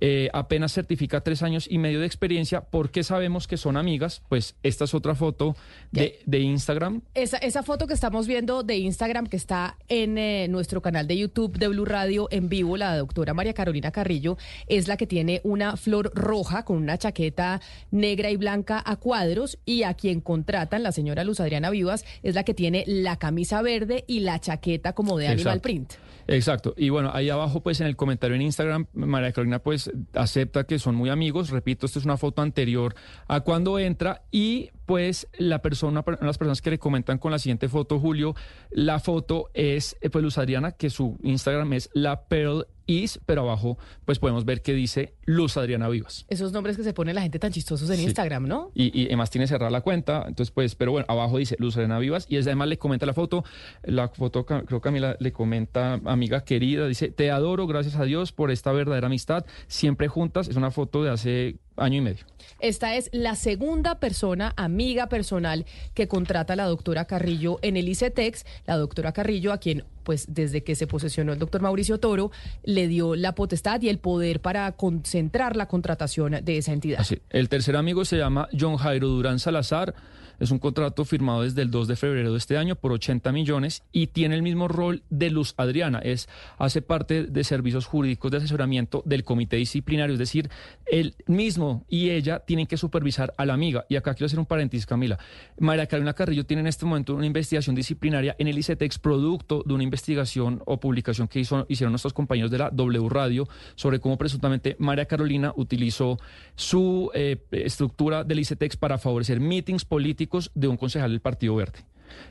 Eh, 0.00 0.28
apenas 0.32 0.72
certifica 0.72 1.22
tres 1.22 1.42
años 1.42 1.66
y 1.68 1.78
medio 1.78 1.98
de 1.98 2.06
experiencia. 2.06 2.60
¿Por 2.60 2.90
qué 2.92 3.02
sabemos 3.02 3.48
que 3.48 3.56
son 3.56 3.76
amigas? 3.76 4.22
Pues 4.28 4.54
esta 4.62 4.84
es 4.84 4.94
otra 4.94 5.16
foto 5.16 5.56
de, 5.90 6.20
de 6.24 6.38
Instagram. 6.38 7.02
Esa, 7.14 7.38
esa 7.38 7.64
foto 7.64 7.88
que 7.88 7.94
estamos 7.94 8.28
viendo 8.28 8.62
de 8.62 8.76
Instagram 8.76 9.26
que 9.26 9.36
está 9.36 9.76
en 9.88 10.16
eh, 10.16 10.46
nuestro 10.48 10.80
canal 10.80 11.08
de 11.08 11.16
YouTube 11.16 11.58
de 11.58 11.66
Blue 11.66 11.84
Radio 11.84 12.28
en 12.30 12.48
vivo, 12.48 12.76
la 12.76 12.96
doctora 12.96 13.34
María 13.34 13.54
Carolina 13.54 13.90
Carrillo, 13.90 14.38
es 14.68 14.86
la 14.86 14.96
que 14.96 15.08
tiene 15.08 15.40
una 15.42 15.76
flor 15.76 16.12
roja 16.14 16.64
con 16.64 16.76
una 16.76 16.96
chaqueta 16.96 17.60
negra 17.90 18.30
y 18.30 18.36
blanca 18.36 18.80
a 18.86 18.94
cuadros 18.94 19.58
y 19.66 19.82
a 19.82 19.94
quien 19.94 20.20
contratan, 20.20 20.84
la 20.84 20.92
señora 20.92 21.24
Luz 21.24 21.40
Adriana 21.40 21.70
Vivas, 21.70 22.04
es 22.22 22.35
la 22.36 22.44
que 22.44 22.54
tiene 22.54 22.84
la 22.86 23.16
camisa 23.16 23.62
verde 23.62 24.04
y 24.06 24.20
la 24.20 24.38
chaqueta 24.38 24.92
como 24.92 25.16
de 25.16 25.26
Animal. 25.26 25.60
Print. 25.60 25.94
Exacto. 26.28 26.74
Y 26.76 26.90
bueno, 26.90 27.10
ahí 27.14 27.30
abajo, 27.30 27.62
pues 27.62 27.80
en 27.80 27.86
el 27.86 27.96
comentario 27.96 28.36
en 28.36 28.42
Instagram, 28.42 28.86
María 28.92 29.32
Carolina, 29.32 29.58
pues 29.60 29.90
acepta 30.12 30.64
que 30.64 30.78
son 30.78 30.94
muy 30.96 31.08
amigos. 31.08 31.48
Repito, 31.48 31.86
esta 31.86 31.98
es 31.98 32.04
una 32.04 32.18
foto 32.18 32.42
anterior 32.42 32.94
a 33.26 33.40
cuando 33.40 33.78
entra 33.78 34.22
y 34.30 34.70
pues 34.86 35.26
la 35.36 35.60
persona, 35.60 36.02
una 36.06 36.16
de 36.16 36.26
las 36.26 36.38
personas 36.38 36.62
que 36.62 36.70
le 36.70 36.78
comentan 36.78 37.18
con 37.18 37.32
la 37.32 37.38
siguiente 37.38 37.68
foto, 37.68 37.98
Julio, 38.00 38.34
la 38.70 39.00
foto 39.00 39.50
es 39.52 39.96
eh, 40.00 40.10
pues 40.10 40.22
Luz 40.22 40.38
Adriana, 40.38 40.72
que 40.72 40.90
su 40.90 41.18
Instagram 41.22 41.72
es 41.72 41.90
la 41.92 42.22
Pearl 42.28 42.66
Is, 42.88 43.18
pero 43.26 43.40
abajo 43.42 43.78
pues 44.04 44.20
podemos 44.20 44.44
ver 44.44 44.62
que 44.62 44.72
dice 44.72 45.14
Luz 45.24 45.56
Adriana 45.56 45.88
Vivas. 45.88 46.24
Esos 46.28 46.52
nombres 46.52 46.76
que 46.76 46.84
se 46.84 46.94
pone 46.94 47.12
la 47.12 47.20
gente 47.22 47.40
tan 47.40 47.50
chistosos 47.50 47.90
en 47.90 47.96
Sí. 47.96 48.04
Instagram, 48.04 48.46
¿no? 48.46 48.70
Y, 48.74 48.96
y 48.96 49.06
además 49.06 49.28
tiene 49.30 49.48
cerrada 49.48 49.70
la 49.72 49.80
cuenta, 49.80 50.24
entonces 50.28 50.52
pues, 50.52 50.76
pero 50.76 50.92
bueno, 50.92 51.04
abajo 51.08 51.38
dice 51.38 51.56
Luz 51.58 51.76
Arena 51.76 51.98
Vivas 51.98 52.26
y 52.28 52.36
es- 52.36 52.46
además 52.46 52.68
le 52.68 52.78
comenta 52.78 53.04
la 53.04 53.12
foto, 53.12 53.42
la 53.82 54.06
foto 54.10 54.46
creo 54.46 54.64
que 54.64 54.80
Camila 54.80 55.16
le 55.18 55.32
comenta, 55.32 55.94
amiga 56.04 56.44
querida, 56.44 56.86
dice, 56.86 57.08
te 57.10 57.32
adoro, 57.32 57.66
gracias 57.66 57.96
a 57.96 58.04
Dios 58.04 58.30
por 58.30 58.52
esta 58.52 58.70
verdadera 58.70 59.08
amistad, 59.08 59.44
siempre 59.66 60.06
juntas, 60.06 60.46
es 60.48 60.54
una 60.54 60.70
foto 60.70 61.02
de 61.02 61.10
hace 61.10 61.56
año 61.76 61.98
y 61.98 62.00
medio. 62.00 62.24
Esta 62.58 62.96
es 62.96 63.10
la 63.12 63.34
segunda 63.34 64.00
persona, 64.00 64.54
amiga 64.56 65.08
personal, 65.08 65.66
que 65.92 66.08
contrata 66.08 66.54
a 66.54 66.56
la 66.56 66.64
doctora 66.64 67.04
Carrillo 67.04 67.58
en 67.62 67.76
el 67.76 67.88
ICETEX. 67.88 68.46
La 68.66 68.76
doctora 68.76 69.12
Carrillo, 69.12 69.52
a 69.52 69.58
quien, 69.58 69.84
pues, 70.04 70.26
desde 70.28 70.64
que 70.64 70.74
se 70.74 70.86
posesionó 70.86 71.34
el 71.34 71.38
doctor 71.38 71.60
Mauricio 71.60 71.98
Toro, 71.98 72.30
le 72.62 72.88
dio 72.88 73.14
la 73.14 73.34
potestad 73.34 73.82
y 73.82 73.90
el 73.90 73.98
poder 73.98 74.40
para 74.40 74.72
concentrar 74.72 75.54
la 75.54 75.68
contratación 75.68 76.38
de 76.42 76.56
esa 76.56 76.72
entidad. 76.72 77.00
Así. 77.00 77.18
El 77.28 77.50
tercer 77.50 77.76
amigo 77.76 78.04
se 78.06 78.16
llama 78.16 78.48
John 78.58 78.76
Jairo 78.76 79.08
Durán 79.08 79.38
Salazar. 79.38 79.94
Es 80.38 80.50
un 80.50 80.58
contrato 80.58 81.04
firmado 81.04 81.42
desde 81.42 81.62
el 81.62 81.70
2 81.70 81.88
de 81.88 81.96
febrero 81.96 82.32
de 82.32 82.38
este 82.38 82.58
año 82.58 82.76
por 82.76 82.92
80 82.92 83.32
millones 83.32 83.82
y 83.92 84.08
tiene 84.08 84.34
el 84.34 84.42
mismo 84.42 84.68
rol 84.68 85.02
de 85.08 85.30
Luz 85.30 85.54
Adriana. 85.56 85.98
Es, 86.00 86.28
hace 86.58 86.82
parte 86.82 87.24
de 87.24 87.44
servicios 87.44 87.86
jurídicos 87.86 88.30
de 88.30 88.38
asesoramiento 88.38 89.02
del 89.06 89.24
comité 89.24 89.56
disciplinario. 89.56 90.12
Es 90.12 90.18
decir, 90.18 90.50
él 90.86 91.14
mismo 91.26 91.84
y 91.88 92.10
ella 92.10 92.40
tienen 92.40 92.66
que 92.66 92.76
supervisar 92.76 93.32
a 93.38 93.46
la 93.46 93.54
amiga. 93.54 93.86
Y 93.88 93.96
acá 93.96 94.14
quiero 94.14 94.26
hacer 94.26 94.38
un 94.38 94.46
paréntesis, 94.46 94.86
Camila. 94.86 95.18
María 95.58 95.86
Carolina 95.86 96.12
Carrillo 96.12 96.44
tiene 96.44 96.60
en 96.60 96.66
este 96.66 96.84
momento 96.84 97.14
una 97.14 97.26
investigación 97.26 97.74
disciplinaria 97.74 98.36
en 98.38 98.48
el 98.48 98.58
ICETEX, 98.58 98.98
producto 98.98 99.62
de 99.64 99.72
una 99.72 99.84
investigación 99.84 100.62
o 100.66 100.78
publicación 100.78 101.28
que 101.28 101.40
hizo, 101.40 101.64
hicieron 101.68 101.92
nuestros 101.92 102.12
compañeros 102.12 102.50
de 102.50 102.58
la 102.58 102.70
W 102.70 103.08
Radio 103.08 103.48
sobre 103.74 104.00
cómo 104.00 104.18
presuntamente 104.18 104.76
María 104.78 105.06
Carolina 105.06 105.52
utilizó 105.56 106.18
su 106.54 107.10
eh, 107.14 107.38
estructura 107.50 108.24
del 108.24 108.40
ICETEX 108.40 108.76
para 108.76 108.98
favorecer 108.98 109.40
meetings 109.40 109.84
políticos 109.84 110.25
de 110.54 110.68
un 110.68 110.76
concejal 110.76 111.10
del 111.10 111.20
Partido 111.20 111.56
Verde. 111.56 111.80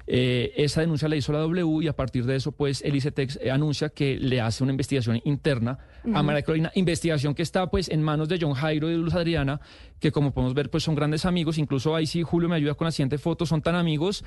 Eh, 0.07 0.53
esa 0.55 0.81
denuncia 0.81 1.07
la 1.07 1.15
hizo 1.15 1.31
la 1.31 1.39
W 1.39 1.83
y 1.83 1.87
a 1.87 1.93
partir 1.93 2.25
de 2.25 2.35
eso, 2.35 2.51
pues 2.51 2.81
el 2.83 2.95
ICETEX 2.95 3.39
eh, 3.41 3.51
anuncia 3.51 3.89
que 3.89 4.17
le 4.17 4.39
hace 4.39 4.63
una 4.63 4.71
investigación 4.71 5.21
interna 5.25 5.79
a. 6.13 6.21
María 6.21 6.43
Carolina, 6.43 6.71
investigación 6.75 7.33
que 7.33 7.41
está 7.41 7.69
pues 7.69 7.89
en 7.89 8.03
manos 8.03 8.29
de 8.29 8.37
John 8.39 8.53
Jairo 8.53 8.87
y 8.89 8.91
de 8.91 8.97
Luz 8.97 9.15
Adriana, 9.15 9.59
que 9.99 10.11
como 10.11 10.33
podemos 10.33 10.53
ver, 10.53 10.69
pues 10.69 10.83
son 10.83 10.95
grandes 10.95 11.25
amigos. 11.25 11.57
Incluso 11.57 11.95
ahí 11.95 12.05
sí, 12.05 12.21
Julio 12.23 12.49
me 12.49 12.55
ayuda 12.55 12.73
con 12.75 12.85
la 12.85 12.91
siguiente 12.91 13.17
foto, 13.17 13.45
son 13.45 13.61
tan 13.61 13.75
amigos 13.75 14.23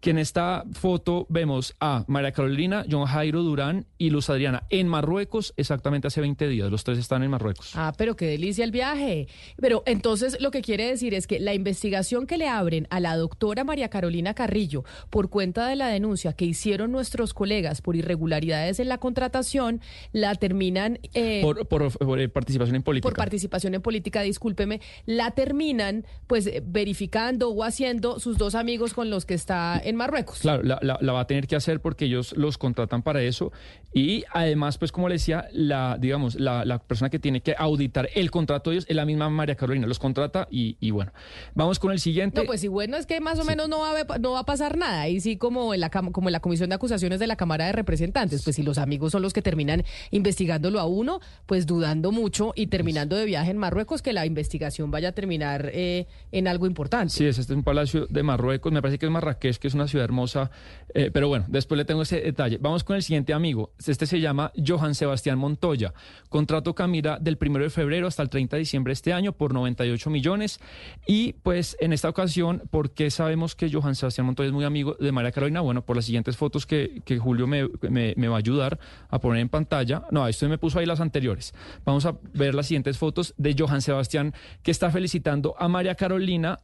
que 0.00 0.10
en 0.10 0.18
esta 0.18 0.64
foto 0.72 1.26
vemos 1.28 1.76
a 1.78 2.04
María 2.08 2.32
Carolina, 2.32 2.84
John 2.90 3.04
Jairo 3.04 3.42
Durán 3.42 3.86
y 3.98 4.08
Luz 4.10 4.30
Adriana 4.30 4.62
en 4.70 4.88
Marruecos 4.88 5.52
exactamente 5.58 6.08
hace 6.08 6.22
20 6.22 6.48
días. 6.48 6.70
Los 6.70 6.84
tres 6.84 6.98
están 6.98 7.22
en 7.22 7.30
Marruecos. 7.30 7.72
Ah, 7.74 7.92
pero 7.98 8.16
qué 8.16 8.24
delicia 8.26 8.64
el 8.64 8.70
viaje. 8.70 9.28
Pero 9.60 9.82
entonces 9.84 10.38
lo 10.40 10.50
que 10.50 10.62
quiere 10.62 10.86
decir 10.86 11.12
es 11.12 11.26
que 11.26 11.38
la 11.38 11.52
investigación 11.52 12.26
que 12.26 12.38
le 12.38 12.48
abren 12.48 12.86
a 12.88 12.98
la 12.98 13.14
doctora 13.16 13.62
María 13.62 13.90
Carolina 13.90 14.32
Carrillo 14.32 14.84
por 15.10 15.28
cuenta 15.28 15.68
de 15.68 15.76
la 15.76 15.88
denuncia 15.88 16.32
que 16.32 16.46
hicieron 16.46 16.92
nuestros 16.92 17.34
colegas 17.34 17.82
por 17.82 17.94
irregularidades 17.94 18.80
en 18.80 18.88
la 18.88 18.96
contratación, 18.96 19.82
la 20.12 20.34
terminan... 20.34 20.98
eh, 21.12 21.40
por, 21.42 21.66
por- 21.68 21.92
por, 21.98 22.18
eh, 22.20 22.28
participación 22.30 22.76
en 22.76 22.82
política. 22.82 23.06
por 23.10 23.18
participación 23.18 23.74
en 23.74 23.82
política, 23.82 24.22
discúlpeme, 24.22 24.80
la 25.04 25.19
terminan 25.30 26.06
pues 26.26 26.46
eh, 26.46 26.62
verificando 26.64 27.50
o 27.50 27.64
haciendo 27.64 28.18
sus 28.20 28.38
dos 28.38 28.54
amigos 28.54 28.94
con 28.94 29.10
los 29.10 29.26
que 29.26 29.34
está 29.34 29.80
en 29.84 29.96
Marruecos. 29.96 30.38
Claro, 30.40 30.62
la, 30.62 30.78
la- 30.80 30.98
la 31.00 31.12
va 31.12 31.20
a 31.20 31.26
tener 31.26 31.46
que 31.46 31.56
hacer 31.56 31.80
porque 31.80 32.06
ellos 32.06 32.32
los 32.36 32.56
contratan 32.56 33.02
para 33.02 33.20
eso. 33.22 33.52
Y 33.92 34.24
además, 34.32 34.78
pues 34.78 34.92
como 34.92 35.08
le 35.08 35.16
decía, 35.16 35.48
la, 35.52 35.98
digamos, 36.00 36.36
la, 36.36 36.64
la 36.64 36.78
persona 36.78 37.10
que 37.10 37.18
tiene 37.18 37.42
que 37.42 37.54
auditar 37.58 38.08
el 38.14 38.30
contrato 38.30 38.70
de 38.70 38.76
ellos 38.76 38.86
es 38.88 38.96
la 38.96 39.04
misma 39.04 39.28
María 39.28 39.56
Carolina. 39.56 39.86
Los 39.86 39.98
contrata 39.98 40.46
y, 40.50 40.76
y 40.80 40.90
bueno. 40.92 41.12
Vamos 41.54 41.78
con 41.78 41.92
el 41.92 41.98
siguiente. 42.00 42.40
No, 42.40 42.46
pues 42.46 42.60
sí, 42.60 42.68
bueno, 42.68 42.96
es 42.96 43.04
que 43.06 43.20
más 43.20 43.38
o 43.40 43.44
menos 43.44 43.68
no 43.68 43.80
va, 43.80 44.00
a, 44.08 44.18
no 44.18 44.32
va 44.32 44.38
a 44.40 44.46
pasar 44.46 44.78
nada. 44.78 45.08
Y 45.08 45.20
sí, 45.20 45.36
como 45.36 45.74
en, 45.74 45.80
la, 45.80 45.90
como 45.90 46.28
en 46.28 46.32
la 46.32 46.40
Comisión 46.40 46.68
de 46.70 46.76
Acusaciones 46.76 47.18
de 47.18 47.26
la 47.26 47.34
Cámara 47.36 47.66
de 47.66 47.72
Representantes, 47.72 48.42
pues 48.44 48.54
si 48.56 48.62
los 48.62 48.78
amigos 48.78 49.10
son 49.12 49.22
los 49.22 49.32
que 49.32 49.42
terminan 49.42 49.82
investigándolo 50.12 50.78
a 50.78 50.84
uno, 50.86 51.20
pues 51.46 51.66
dudando 51.66 52.12
mucho 52.12 52.52
y 52.54 52.68
terminando 52.68 53.16
de 53.16 53.24
viaje 53.24 53.50
en 53.50 53.58
Marruecos, 53.58 54.02
que 54.02 54.12
la 54.12 54.24
investigación 54.24 54.92
vaya 55.00 55.08
a 55.08 55.12
terminar 55.12 55.70
eh, 55.72 56.06
en 56.30 56.46
algo 56.46 56.66
importante. 56.66 57.12
Sí, 57.14 57.24
es, 57.26 57.38
este 57.38 57.52
es 57.54 57.56
un 57.56 57.62
palacio 57.64 58.06
de 58.10 58.22
Marruecos. 58.22 58.70
Me 58.72 58.82
parece 58.82 58.98
que 58.98 59.06
es 59.06 59.12
Marrakech, 59.12 59.56
que 59.56 59.68
es 59.68 59.74
una 59.74 59.88
ciudad 59.88 60.04
hermosa. 60.04 60.50
Eh, 60.94 61.10
pero 61.12 61.28
bueno, 61.28 61.46
después 61.48 61.78
le 61.78 61.84
tengo 61.86 62.02
ese 62.02 62.20
detalle. 62.20 62.58
Vamos 62.60 62.84
con 62.84 62.96
el 62.96 63.02
siguiente 63.02 63.32
amigo. 63.32 63.72
Este 63.86 64.04
se 64.06 64.20
llama 64.20 64.52
Johan 64.66 64.94
Sebastián 64.94 65.38
Montoya. 65.38 65.94
Contrato 66.28 66.74
Camila 66.74 67.18
del 67.20 67.38
1 67.40 67.58
de 67.60 67.70
febrero 67.70 68.06
hasta 68.08 68.22
el 68.22 68.28
30 68.28 68.56
de 68.56 68.60
diciembre 68.60 68.90
de 68.90 68.94
este 68.94 69.12
año 69.14 69.32
por 69.32 69.54
98 69.54 70.10
millones. 70.10 70.60
Y 71.06 71.32
pues 71.42 71.76
en 71.80 71.92
esta 71.94 72.08
ocasión, 72.10 72.62
¿por 72.70 72.90
qué 72.92 73.10
sabemos 73.10 73.54
que 73.54 73.70
Johan 73.72 73.94
Sebastián 73.94 74.26
Montoya 74.26 74.48
es 74.48 74.52
muy 74.52 74.64
amigo 74.64 74.96
de 75.00 75.12
María 75.12 75.32
Carolina? 75.32 75.60
Bueno, 75.62 75.82
por 75.82 75.96
las 75.96 76.04
siguientes 76.04 76.36
fotos 76.36 76.66
que, 76.66 77.00
que 77.06 77.18
Julio 77.18 77.46
me, 77.46 77.68
me- 77.88 78.14
me 78.16 78.28
va 78.28 78.36
a 78.36 78.38
ayudar 78.38 78.78
a 79.08 79.18
poner 79.18 79.40
en 79.40 79.48
pantalla. 79.48 80.02
No, 80.10 80.28
esto 80.28 80.46
me 80.48 80.58
puso 80.58 80.78
ahí 80.78 80.86
las 80.86 81.00
anteriores. 81.00 81.54
Vamos 81.86 82.04
a 82.04 82.16
ver 82.34 82.54
las 82.54 82.66
siguientes 82.66 82.98
fotos 82.98 83.32
de 83.38 83.54
Johan 83.58 83.80
Sebastián 83.80 84.34
que 84.62 84.70
está 84.70 84.89
felicitando 84.90 85.54
a 85.58 85.68
María 85.68 85.94
Carolina 85.94 86.60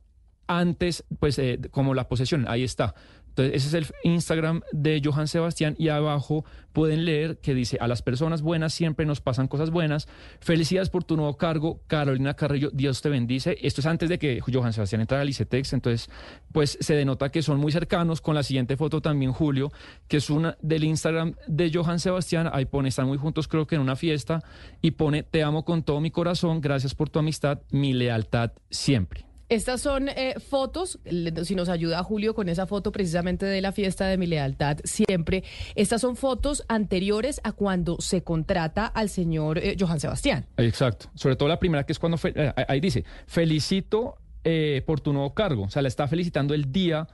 antes, 0.46 1.04
pues, 1.18 1.38
eh, 1.38 1.58
como 1.70 1.94
la 1.94 2.08
posesión, 2.08 2.46
ahí 2.48 2.62
está. 2.62 2.94
Entonces, 3.36 3.66
ese 3.66 3.68
es 3.68 3.74
el 3.74 4.10
Instagram 4.10 4.62
de 4.72 5.02
Johan 5.04 5.28
Sebastián 5.28 5.74
y 5.78 5.88
abajo 5.88 6.46
pueden 6.72 7.04
leer 7.04 7.36
que 7.36 7.54
dice, 7.54 7.76
a 7.80 7.86
las 7.86 8.00
personas 8.00 8.40
buenas 8.40 8.72
siempre 8.72 9.04
nos 9.04 9.20
pasan 9.20 9.46
cosas 9.46 9.70
buenas. 9.70 10.08
Felicidades 10.40 10.88
por 10.88 11.04
tu 11.04 11.16
nuevo 11.16 11.36
cargo, 11.36 11.82
Carolina 11.86 12.32
Carrillo, 12.32 12.70
Dios 12.72 13.02
te 13.02 13.10
bendice. 13.10 13.58
Esto 13.60 13.82
es 13.82 13.86
antes 13.86 14.08
de 14.08 14.18
que 14.18 14.40
Johan 14.40 14.72
Sebastián 14.72 15.02
entrara 15.02 15.20
al 15.20 15.28
ICETEX, 15.28 15.74
entonces 15.74 16.08
pues 16.50 16.78
se 16.80 16.94
denota 16.94 17.28
que 17.30 17.42
son 17.42 17.58
muy 17.58 17.72
cercanos. 17.72 18.22
Con 18.22 18.34
la 18.34 18.42
siguiente 18.42 18.78
foto 18.78 19.02
también, 19.02 19.32
Julio, 19.32 19.70
que 20.08 20.16
es 20.16 20.30
una 20.30 20.56
del 20.62 20.84
Instagram 20.84 21.34
de 21.46 21.70
Johan 21.70 22.00
Sebastián, 22.00 22.48
ahí 22.50 22.64
pone, 22.64 22.88
están 22.88 23.06
muy 23.06 23.18
juntos 23.18 23.48
creo 23.48 23.66
que 23.66 23.74
en 23.74 23.82
una 23.82 23.96
fiesta, 23.96 24.42
y 24.80 24.92
pone, 24.92 25.24
te 25.24 25.42
amo 25.42 25.62
con 25.66 25.82
todo 25.82 26.00
mi 26.00 26.10
corazón, 26.10 26.62
gracias 26.62 26.94
por 26.94 27.10
tu 27.10 27.18
amistad, 27.18 27.60
mi 27.70 27.92
lealtad 27.92 28.52
siempre. 28.70 29.26
Estas 29.48 29.80
son 29.80 30.08
eh, 30.08 30.34
fotos, 30.40 30.98
si 31.44 31.54
nos 31.54 31.68
ayuda 31.68 32.02
Julio 32.02 32.34
con 32.34 32.48
esa 32.48 32.66
foto 32.66 32.90
precisamente 32.90 33.46
de 33.46 33.60
la 33.60 33.70
fiesta 33.70 34.06
de 34.08 34.18
mi 34.18 34.26
lealtad 34.26 34.78
siempre. 34.82 35.44
Estas 35.76 36.00
son 36.00 36.16
fotos 36.16 36.64
anteriores 36.68 37.40
a 37.44 37.52
cuando 37.52 37.96
se 38.00 38.22
contrata 38.22 38.86
al 38.86 39.08
señor 39.08 39.58
eh, 39.58 39.76
Johan 39.78 40.00
Sebastián. 40.00 40.46
Exacto. 40.56 41.06
Sobre 41.14 41.36
todo 41.36 41.48
la 41.48 41.60
primera, 41.60 41.84
que 41.86 41.92
es 41.92 41.98
cuando 42.00 42.18
fe- 42.18 42.32
eh, 42.34 42.52
ahí 42.66 42.80
dice, 42.80 43.04
felicito 43.26 44.16
eh, 44.42 44.82
por 44.84 45.00
tu 45.00 45.12
nuevo 45.12 45.32
cargo. 45.34 45.62
O 45.64 45.70
sea, 45.70 45.82
la 45.82 45.88
está 45.88 46.08
felicitando 46.08 46.52
el 46.54 46.72
día 46.72 47.06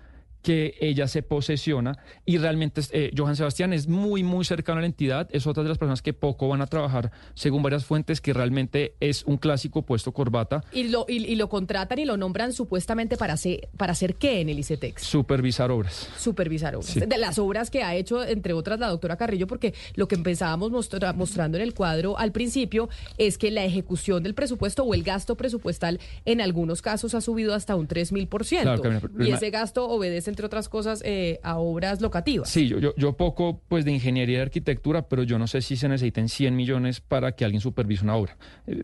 que 0.42 0.74
ella 0.80 1.06
se 1.08 1.22
posesiona 1.22 1.98
y 2.26 2.38
realmente 2.38 2.80
eh, 2.90 3.10
Johan 3.16 3.36
Sebastián 3.36 3.72
es 3.72 3.86
muy, 3.88 4.22
muy 4.22 4.44
cercano 4.44 4.78
a 4.78 4.80
la 4.80 4.86
entidad. 4.86 5.28
Es 5.32 5.46
otra 5.46 5.62
de 5.62 5.68
las 5.68 5.78
personas 5.78 6.02
que 6.02 6.12
poco 6.12 6.48
van 6.48 6.60
a 6.62 6.66
trabajar, 6.66 7.10
según 7.34 7.62
varias 7.62 7.84
fuentes, 7.84 8.20
que 8.20 8.32
realmente 8.32 8.94
es 9.00 9.24
un 9.24 9.36
clásico 9.36 9.82
puesto 9.82 10.12
corbata, 10.12 10.64
Y 10.72 10.84
lo, 10.88 11.06
y, 11.08 11.24
y 11.24 11.36
lo 11.36 11.48
contratan 11.48 11.98
y 12.00 12.04
lo 12.04 12.16
nombran 12.16 12.52
supuestamente 12.52 13.16
para 13.16 13.34
hacer, 13.34 13.68
para 13.76 13.92
hacer 13.92 14.16
qué 14.16 14.40
en 14.40 14.48
el 14.48 14.58
ICETEX. 14.58 15.02
supervisar 15.02 15.70
obras. 15.70 16.08
Supervisar 16.18 16.74
obras. 16.74 16.90
Sí. 16.90 17.00
De 17.00 17.18
las 17.18 17.38
obras 17.38 17.70
que 17.70 17.82
ha 17.84 17.94
hecho, 17.94 18.24
entre 18.24 18.52
otras, 18.52 18.80
la 18.80 18.88
doctora 18.88 19.16
Carrillo, 19.16 19.46
porque 19.46 19.74
lo 19.94 20.08
que 20.08 20.14
empezábamos 20.16 20.70
mostra- 20.72 21.12
mostrando 21.12 21.56
en 21.56 21.62
el 21.62 21.74
cuadro 21.74 22.18
al 22.18 22.32
principio 22.32 22.88
es 23.18 23.38
que 23.38 23.50
la 23.50 23.64
ejecución 23.64 24.22
del 24.22 24.34
presupuesto 24.34 24.82
o 24.84 24.94
el 24.94 25.02
gasto 25.04 25.36
presupuestal 25.36 26.00
en 26.24 26.40
algunos 26.40 26.82
casos 26.82 27.14
ha 27.14 27.20
subido 27.20 27.54
hasta 27.54 27.76
un 27.76 27.86
3 27.86 28.12
mil 28.12 28.26
por 28.26 28.44
ciento. 28.44 28.64
Claro, 28.64 28.82
Camila, 28.82 29.00
pero- 29.00 29.24
Y 29.24 29.30
ese 29.32 29.50
gasto 29.50 29.88
obedece, 29.88 30.31
entre 30.32 30.46
otras 30.46 30.68
cosas, 30.68 31.02
eh, 31.04 31.38
a 31.42 31.58
obras 31.58 32.00
locativas. 32.00 32.48
Sí, 32.48 32.66
yo, 32.68 32.78
yo, 32.78 32.94
yo 32.96 33.12
poco 33.16 33.60
pues 33.68 33.84
de 33.84 33.92
ingeniería 33.92 34.38
y 34.38 34.40
arquitectura, 34.40 35.08
pero 35.08 35.22
yo 35.22 35.38
no 35.38 35.46
sé 35.46 35.60
si 35.62 35.76
se 35.76 35.88
necesiten 35.88 36.28
100 36.28 36.56
millones 36.56 37.00
para 37.00 37.32
que 37.32 37.44
alguien 37.44 37.60
supervise 37.60 38.02
una 38.04 38.16
obra. 38.16 38.36
Eh, 38.66 38.82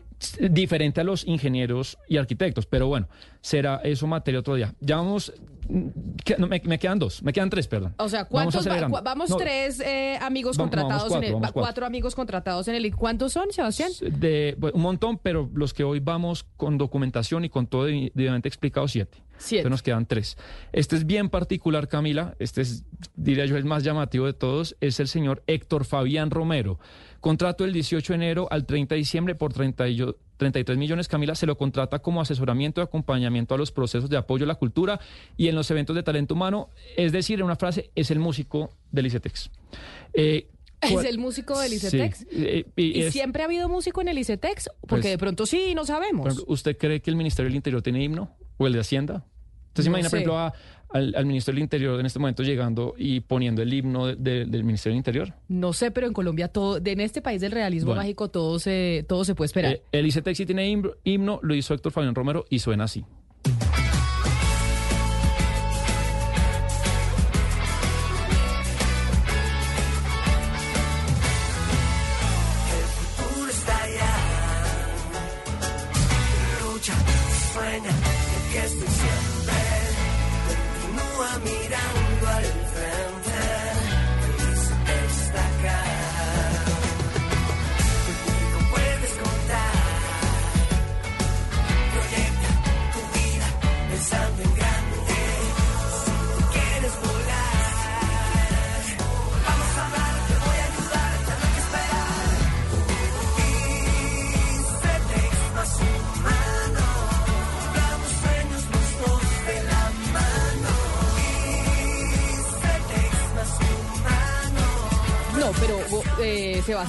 diferente 0.49 1.01
a 1.01 1.03
los 1.03 1.25
ingenieros 1.25 1.97
y 2.07 2.17
arquitectos, 2.17 2.65
pero 2.65 2.87
bueno, 2.87 3.07
será 3.41 3.77
eso 3.83 4.05
materia 4.07 4.39
otro 4.41 4.55
día. 4.55 4.73
Ya 4.79 4.97
vamos, 4.97 5.33
mm, 5.67 5.87
que- 6.23 6.37
no, 6.37 6.47
me, 6.47 6.61
me 6.65 6.77
quedan 6.77 6.99
dos, 6.99 7.23
me 7.23 7.33
quedan 7.33 7.49
tres, 7.49 7.67
perdón. 7.67 7.95
O 7.97 8.07
sea, 8.09 8.27
Vamos 8.29 8.53
¿cuántos 8.53 8.67
va- 8.67 8.87
cua- 8.87 9.03
vamos, 9.03 9.29
No, 9.29 9.37
tres 9.37 9.79
eh, 9.79 10.17
amigos 10.21 10.57
Vamos- 10.57 10.69
contratados 10.71 11.09
vamos 11.09 11.17
en 11.17 11.23
el 11.23 11.31
cuatro, 11.31 11.39
vamos 11.41 11.51
cuatro. 11.53 11.61
cuatro. 11.67 11.85
amigos 11.85 12.15
contratados 12.15 12.67
en 12.67 12.75
el 12.75 12.95
¿Cuántos 12.95 13.33
son, 13.33 13.51
Sebastián? 13.51 13.91
De, 14.01 14.55
bueno, 14.57 14.75
un 14.75 14.81
montón, 14.81 15.17
pero 15.21 15.49
los 15.53 15.73
que 15.73 15.83
hoy 15.83 15.99
vamos 15.99 16.43
con 16.57 16.77
documentación 16.77 17.45
y 17.45 17.49
con 17.49 17.67
todo 17.67 17.87
debi- 17.87 18.11
debidamente 18.13 18.47
explicado, 18.47 18.87
siete. 18.87 19.17
Siete. 19.39 19.61
Entonces 19.61 19.71
nos 19.71 19.81
quedan 19.83 20.05
tres. 20.05 20.37
Este 20.73 20.95
es 20.97 21.05
bien 21.07 21.29
particular, 21.29 21.87
Camila. 21.87 22.35
Este 22.39 22.61
es, 22.61 22.83
diría 23.15 23.45
yo, 23.45 23.57
el 23.57 23.65
más 23.65 23.83
llamativo 23.83 24.25
de 24.25 24.33
todos. 24.33 24.75
Es 24.81 24.99
el 24.99 25.07
señor 25.07 25.41
Héctor 25.47 25.85
Fabián 25.85 26.29
Romero. 26.29 26.77
Contrato 27.21 27.65
el 27.65 27.73
18 27.73 28.13
de 28.13 28.15
enero 28.15 28.47
al 28.51 28.65
30 28.65 28.95
de 28.95 28.99
diciembre 28.99 29.35
por 29.35 29.53
30 29.53 29.87
y 29.87 29.95
yo- 29.95 30.15
33 30.37 30.77
millones. 30.77 31.07
Camila 31.07 31.35
se 31.35 31.45
lo 31.45 31.57
contrata 31.57 31.99
como 31.99 32.21
asesoramiento 32.21 32.79
y 32.79 32.83
acompañamiento 32.83 33.55
a 33.55 33.57
los 33.57 33.71
procesos 33.71 34.09
de 34.09 34.15
apoyo 34.17 34.45
a 34.45 34.47
la 34.47 34.55
cultura 34.55 34.99
y 35.35 35.47
en 35.47 35.55
los 35.55 35.69
eventos 35.71 35.95
de 35.95 36.03
talento 36.03 36.33
humano. 36.33 36.69
Es 36.95 37.11
decir, 37.11 37.39
en 37.39 37.45
una 37.45 37.55
frase, 37.57 37.91
es 37.95 38.11
el 38.11 38.19
músico 38.19 38.71
del 38.91 39.07
ICETEX. 39.07 39.49
Eh, 40.13 40.47
¿Es 40.81 40.91
¿cuál- 40.93 41.05
el 41.07 41.17
músico 41.17 41.59
del 41.59 41.73
ICETEX? 41.73 42.19
Sí, 42.19 42.25
eh, 42.31 42.65
y 42.77 42.99
¿Y 42.99 43.01
es- 43.03 43.13
siempre 43.13 43.41
ha 43.41 43.45
habido 43.47 43.67
músico 43.67 43.99
en 43.99 44.07
el 44.07 44.17
ICETEX? 44.17 44.69
Porque 44.79 45.01
Pues- 45.01 45.03
de 45.11 45.17
pronto 45.17 45.45
sí, 45.45 45.73
no 45.75 45.85
sabemos. 45.85 46.43
¿Usted 46.47 46.77
cree 46.77 47.01
que 47.01 47.09
el 47.09 47.17
Ministerio 47.17 47.49
del 47.49 47.57
Interior 47.57 47.81
tiene 47.81 48.01
himno? 48.01 48.33
¿O 48.59 48.67
el 48.67 48.73
de 48.73 48.79
Hacienda? 48.81 49.25
Entonces 49.69 49.85
No 49.85 49.97
imagina, 49.97 50.09
por 50.09 50.17
ejemplo, 50.19 50.37
a- 50.37 50.53
al, 50.91 51.13
al 51.15 51.25
Ministerio 51.27 51.57
del 51.57 51.63
Interior 51.63 51.99
en 51.99 52.05
este 52.07 52.17
momento 52.19 52.41
llegando 52.43 52.95
y 52.97 53.19
poniendo 53.21 53.61
el 53.61 53.71
himno 53.73 54.07
de- 54.07 54.15
de- 54.15 54.45
del 54.45 54.63
Ministerio 54.63 54.93
del 54.93 54.97
Interior. 54.97 55.33
No 55.47 55.71
sé, 55.73 55.91
pero 55.91 56.07
en 56.07 56.13
Colombia 56.13 56.47
todo, 56.47 56.79
de- 56.79 56.91
en 56.93 56.99
este 57.01 57.21
país 57.21 57.41
del 57.41 57.51
realismo 57.51 57.89
Bueno. 57.89 58.01
mágico 58.01 58.29
todo 58.29 58.57
se, 58.59 59.05
todo 59.07 59.23
se 59.23 59.35
puede 59.35 59.45
esperar. 59.47 59.73
Eh, 59.73 59.81
el 59.91 60.05
ICETEX 60.07 60.37
sí 60.37 60.45
tiene 60.45 60.67
himno, 60.67 60.91
himno, 61.03 61.39
lo 61.43 61.53
hizo 61.55 61.73
Héctor 61.75 61.91
Fabián 61.91 62.15
Romero 62.15 62.45
y 62.49 62.59
suena 62.59 62.85
así. 62.85 63.05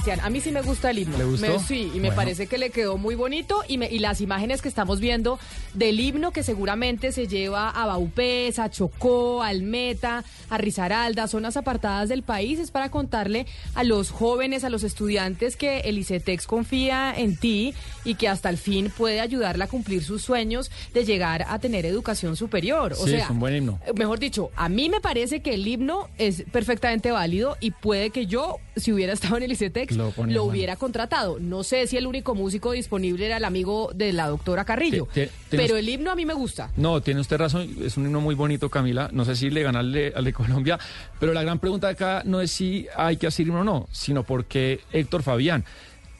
Sebastián, 0.03 0.25
a 0.25 0.29
mí 0.31 0.41
sí 0.41 0.51
me 0.51 0.61
gusta 0.61 0.89
el 0.89 0.97
himno. 0.99 1.17
¿Le 1.17 1.25
gustó? 1.25 1.47
Me- 1.47 1.59
sí, 1.59 1.91
y 1.93 1.99
me 1.99 2.11
parece 2.11 2.47
que 2.47 2.57
le 2.57 2.71
quedó 2.71 2.97
muy 2.97 3.13
bonito. 3.13 3.63
Y, 3.67 3.77
me- 3.77 3.87
y 3.89 3.99
las 3.99 4.19
imágenes 4.19 4.61
que 4.63 4.67
estamos 4.67 4.99
viendo 4.99 5.37
del 5.75 5.99
himno 5.99 6.31
que 6.31 6.41
seguramente 6.41 7.11
se 7.11 7.27
lleva 7.27 7.69
a 7.69 7.85
Baupés, 7.85 8.57
a 8.57 8.71
Chocó, 8.71 9.43
al 9.43 9.61
Meta, 9.61 10.23
a 10.49 10.57
Risaralda, 10.57 11.27
zonas 11.27 11.55
apartadas 11.55 12.09
del 12.09 12.23
país, 12.23 12.57
es 12.57 12.71
para 12.71 12.89
contarle 12.89 13.45
a 13.75 13.83
los 13.83 14.09
jóvenes, 14.09 14.63
a 14.63 14.69
los 14.71 14.83
estudiantes 14.83 15.55
que 15.55 15.81
el 15.81 15.99
ICETEX 15.99 16.47
confía 16.47 17.13
en 17.15 17.37
ti 17.37 17.75
y 18.03 18.15
que 18.15 18.27
hasta 18.27 18.49
el 18.49 18.57
fin 18.57 18.91
puede 18.97 19.19
ayudarla 19.21 19.65
a 19.65 19.67
cumplir 19.67 20.03
sus 20.03 20.23
sueños 20.23 20.71
de 20.95 21.05
llegar 21.05 21.45
a 21.47 21.59
tener 21.59 21.85
educación 21.85 22.35
superior. 22.35 22.93
O 22.93 23.05
sí, 23.05 23.11
sea, 23.11 23.25
es 23.25 23.29
un 23.29 23.39
buen 23.39 23.55
himno. 23.55 23.79
eh, 23.85 23.91
Mejor 23.95 24.17
dicho, 24.19 24.49
a 24.55 24.67
mí 24.67 24.89
me 24.89 24.99
parece 24.99 25.41
que 25.41 25.53
el 25.53 25.67
himno 25.67 26.09
es 26.17 26.43
perfectamente 26.51 27.11
válido 27.11 27.55
y 27.59 27.69
puede 27.69 28.09
que 28.09 28.25
yo, 28.25 28.57
si 28.75 28.91
hubiera 28.91 29.13
estado 29.13 29.37
en 29.37 29.43
el 29.43 29.51
ICETEX, 29.51 29.90
Lo 29.95 30.43
hubiera 30.43 30.75
contratado. 30.75 31.39
No 31.39 31.63
sé 31.63 31.87
si 31.87 31.97
el 31.97 32.07
único 32.07 32.35
músico 32.35 32.71
disponible 32.71 33.25
era 33.25 33.37
el 33.37 33.45
amigo 33.45 33.91
de 33.93 34.13
la 34.13 34.27
doctora 34.27 34.65
Carrillo, 34.65 35.07
pero 35.49 35.77
el 35.77 35.87
himno 35.87 36.11
a 36.11 36.15
mí 36.15 36.25
me 36.25 36.33
gusta. 36.33 36.71
No, 36.77 37.01
tiene 37.01 37.21
usted 37.21 37.37
razón, 37.37 37.69
es 37.81 37.97
un 37.97 38.05
himno 38.05 38.21
muy 38.21 38.35
bonito, 38.35 38.69
Camila. 38.69 39.09
No 39.11 39.25
sé 39.25 39.35
si 39.35 39.49
le 39.49 39.63
gana 39.63 39.79
al 39.79 39.91
de, 39.91 40.13
al 40.15 40.23
de 40.23 40.33
Colombia, 40.33 40.79
pero 41.19 41.33
la 41.33 41.43
gran 41.43 41.59
pregunta 41.59 41.89
acá 41.89 42.23
no 42.25 42.41
es 42.41 42.51
si 42.51 42.87
hay 42.95 43.17
que 43.17 43.27
hacer 43.27 43.47
himno 43.47 43.61
o 43.61 43.63
no, 43.63 43.87
sino 43.91 44.23
porque 44.23 44.81
Héctor 44.91 45.23
Fabián. 45.23 45.65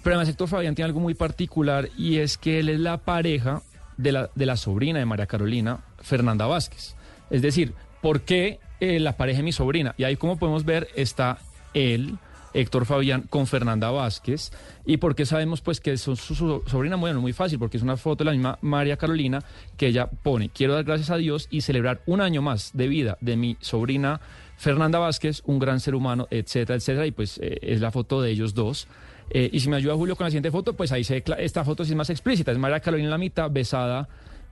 Pero 0.03 0.15
además 0.15 0.29
Héctor 0.29 0.47
Fabián 0.47 0.75
tiene 0.75 0.87
algo 0.87 0.99
muy 0.99 1.13
particular 1.13 1.89
y 1.97 2.17
es 2.17 2.37
que 2.37 2.59
él 2.59 2.69
es 2.69 2.79
la 2.79 2.97
pareja 2.97 3.61
de 3.97 4.11
la, 4.11 4.29
de 4.33 4.45
la 4.45 4.57
sobrina 4.57 4.99
de 4.99 5.05
María 5.05 5.27
Carolina, 5.27 5.81
Fernanda 6.01 6.47
Vázquez. 6.47 6.95
Es 7.29 7.41
decir, 7.41 7.73
¿por 8.01 8.21
qué 8.21 8.59
eh, 8.79 8.99
la 8.99 9.15
pareja 9.15 9.37
de 9.37 9.43
mi 9.43 9.51
sobrina? 9.51 9.93
Y 9.97 10.03
ahí 10.03 10.15
como 10.17 10.37
podemos 10.37 10.65
ver 10.65 10.87
está 10.95 11.37
él, 11.73 12.17
Héctor 12.53 12.85
Fabián, 12.85 13.23
con 13.29 13.47
Fernanda 13.47 13.91
Vázquez. 13.91 14.51
¿Y 14.85 14.97
por 14.97 15.15
qué 15.15 15.25
sabemos 15.25 15.61
pues 15.61 15.79
que 15.79 15.93
es 15.93 16.01
su, 16.01 16.15
su- 16.15 16.63
sobrina? 16.67 16.95
Bueno, 16.95 17.21
muy 17.21 17.33
fácil, 17.33 17.59
porque 17.59 17.77
es 17.77 17.83
una 17.83 17.97
foto 17.97 18.23
de 18.23 18.25
la 18.25 18.31
misma 18.31 18.57
María 18.61 18.97
Carolina 18.97 19.43
que 19.77 19.87
ella 19.87 20.07
pone, 20.07 20.49
quiero 20.49 20.73
dar 20.73 20.83
gracias 20.83 21.09
a 21.09 21.17
Dios 21.17 21.47
y 21.51 21.61
celebrar 21.61 22.01
un 22.05 22.21
año 22.21 22.41
más 22.41 22.71
de 22.73 22.87
vida 22.87 23.17
de 23.21 23.37
mi 23.37 23.57
sobrina 23.61 24.21
Fernanda 24.57 24.99
Vázquez, 24.99 25.41
un 25.45 25.59
gran 25.59 25.79
ser 25.79 25.95
humano, 25.95 26.27
etcétera, 26.29 26.75
etcétera. 26.77 27.07
Y 27.07 27.11
pues 27.11 27.39
eh, 27.41 27.57
es 27.61 27.81
la 27.81 27.91
foto 27.91 28.21
de 28.21 28.29
ellos 28.31 28.53
dos. 28.53 28.87
Eh, 29.31 29.49
y 29.53 29.59
si 29.61 29.69
me 29.69 29.77
ayuda 29.77 29.95
Julio 29.95 30.15
con 30.15 30.25
la 30.25 30.29
siguiente 30.29 30.51
foto, 30.51 30.73
pues 30.73 30.91
ahí 30.91 31.03
se 31.03 31.23
esta 31.39 31.63
foto 31.63 31.83
sí 31.85 31.91
es 31.91 31.95
más 31.97 32.09
explícita. 32.09 32.51
Es 32.51 32.57
María 32.57 32.79
Carolina 32.79 33.09
la 33.09 33.17
mitad, 33.17 33.49
besada 33.49 34.07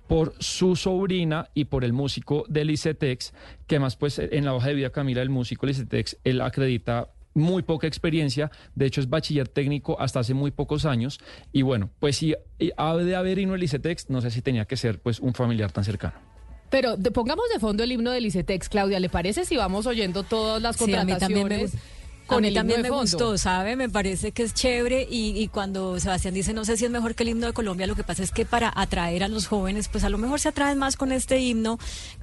por 0.07 0.33
su 0.39 0.75
sobrina 0.75 1.49
y 1.53 1.65
por 1.65 1.83
el 1.83 1.93
músico 1.93 2.43
del 2.47 2.71
ICETEX, 2.71 3.33
que 3.67 3.75
además 3.75 3.95
pues 3.95 4.17
en 4.17 4.45
la 4.45 4.55
hoja 4.55 4.69
de 4.69 4.73
vida 4.73 4.89
Camila, 4.89 5.21
el 5.21 5.29
músico 5.29 5.67
del 5.67 5.75
ICETEX, 5.75 6.17
él 6.23 6.41
acredita 6.41 7.09
muy 7.39 7.63
poca 7.63 7.87
experiencia, 7.87 8.51
de 8.75 8.85
hecho 8.85 9.01
es 9.01 9.09
bachiller 9.09 9.47
técnico 9.47 9.99
hasta 9.99 10.19
hace 10.19 10.33
muy 10.33 10.51
pocos 10.51 10.85
años, 10.85 11.19
y 11.51 11.61
bueno, 11.63 11.89
pues 11.99 12.17
si 12.17 12.35
ha 12.77 12.95
de 12.97 13.15
haber 13.15 13.39
himno 13.39 13.55
el 13.55 13.63
ICETEX, 13.63 14.09
no 14.09 14.21
sé 14.21 14.29
si 14.31 14.41
tenía 14.41 14.65
que 14.65 14.77
ser 14.77 14.99
pues 15.01 15.19
un 15.19 15.33
familiar 15.33 15.71
tan 15.71 15.83
cercano. 15.83 16.13
Pero 16.69 16.97
de- 16.97 17.09
pongamos 17.09 17.45
de 17.51 17.59
fondo 17.59 17.83
el 17.83 17.91
himno 17.91 18.11
del 18.11 18.25
ICETEX, 18.27 18.69
Claudia, 18.69 18.99
¿le 18.99 19.09
parece 19.09 19.43
si 19.45 19.57
vamos 19.57 19.87
oyendo 19.87 20.21
todas 20.23 20.61
las 20.61 20.75
Sí, 20.75 20.83
a 20.83 20.87
mí 21.03 21.11
contrataciones? 21.13 21.19
también 21.19 21.47
me 21.47 21.57
gustó. 21.63 21.77
Con 22.29 22.37
a 22.37 22.41
mí 22.41 22.47
el 22.47 22.53
himno 22.53 22.59
también 22.61 22.77
de 22.77 22.83
me 22.83 22.89
fondo? 22.89 23.01
gustó, 23.01 23.37
¿sabe? 23.37 23.75
Me 23.75 23.89
parece 23.89 24.31
que 24.31 24.43
es 24.43 24.53
chévere 24.53 25.07
y, 25.09 25.37
y 25.37 25.47
cuando 25.49 25.99
Sebastián 25.99 26.33
dice 26.33 26.53
no 26.53 26.63
sé 26.65 26.77
si 26.77 26.85
es 26.85 26.91
mejor 26.91 27.15
que 27.15 27.23
el 27.23 27.29
himno 27.29 27.47
de 27.47 27.53
Colombia, 27.53 27.87
lo 27.87 27.95
que 27.95 28.03
pasa 28.03 28.23
es 28.23 28.31
que 28.31 28.45
para 28.45 28.71
atraer 28.75 29.23
a 29.23 29.27
los 29.27 29.47
jóvenes, 29.47 29.87
pues 29.89 30.03
a 30.03 30.09
lo 30.09 30.17
mejor 30.17 30.39
se 30.39 30.49
atraen 30.49 30.77
más 30.77 30.95
con 30.95 31.11
este 31.11 31.39
himno 31.39 31.77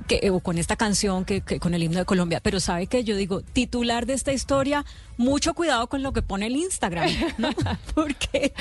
que, 0.07 0.21
eh, 0.23 0.31
o 0.31 0.41
con 0.41 0.59
esta 0.59 0.77
canción 0.77 1.25
que, 1.25 1.41
que 1.43 1.59
con 1.61 1.75
el 1.75 1.83
himno 1.83 1.99
de 1.99 2.05
Colombia. 2.05 2.41
Pero 2.43 2.61
sabe 2.61 2.87
que 2.87 3.05
yo 3.05 3.17
digo, 3.17 3.43
titular 3.43 4.07
de 4.07 4.15
esta 4.15 4.33
historia, 4.33 4.85
mucho 5.19 5.55
cuidado 5.55 5.87
con 5.89 6.03
lo 6.03 6.13
que 6.13 6.23
pone 6.23 6.47
el 6.47 6.57
Instagram, 6.57 7.11
¿no? 7.39 7.51
Porque 7.95 8.53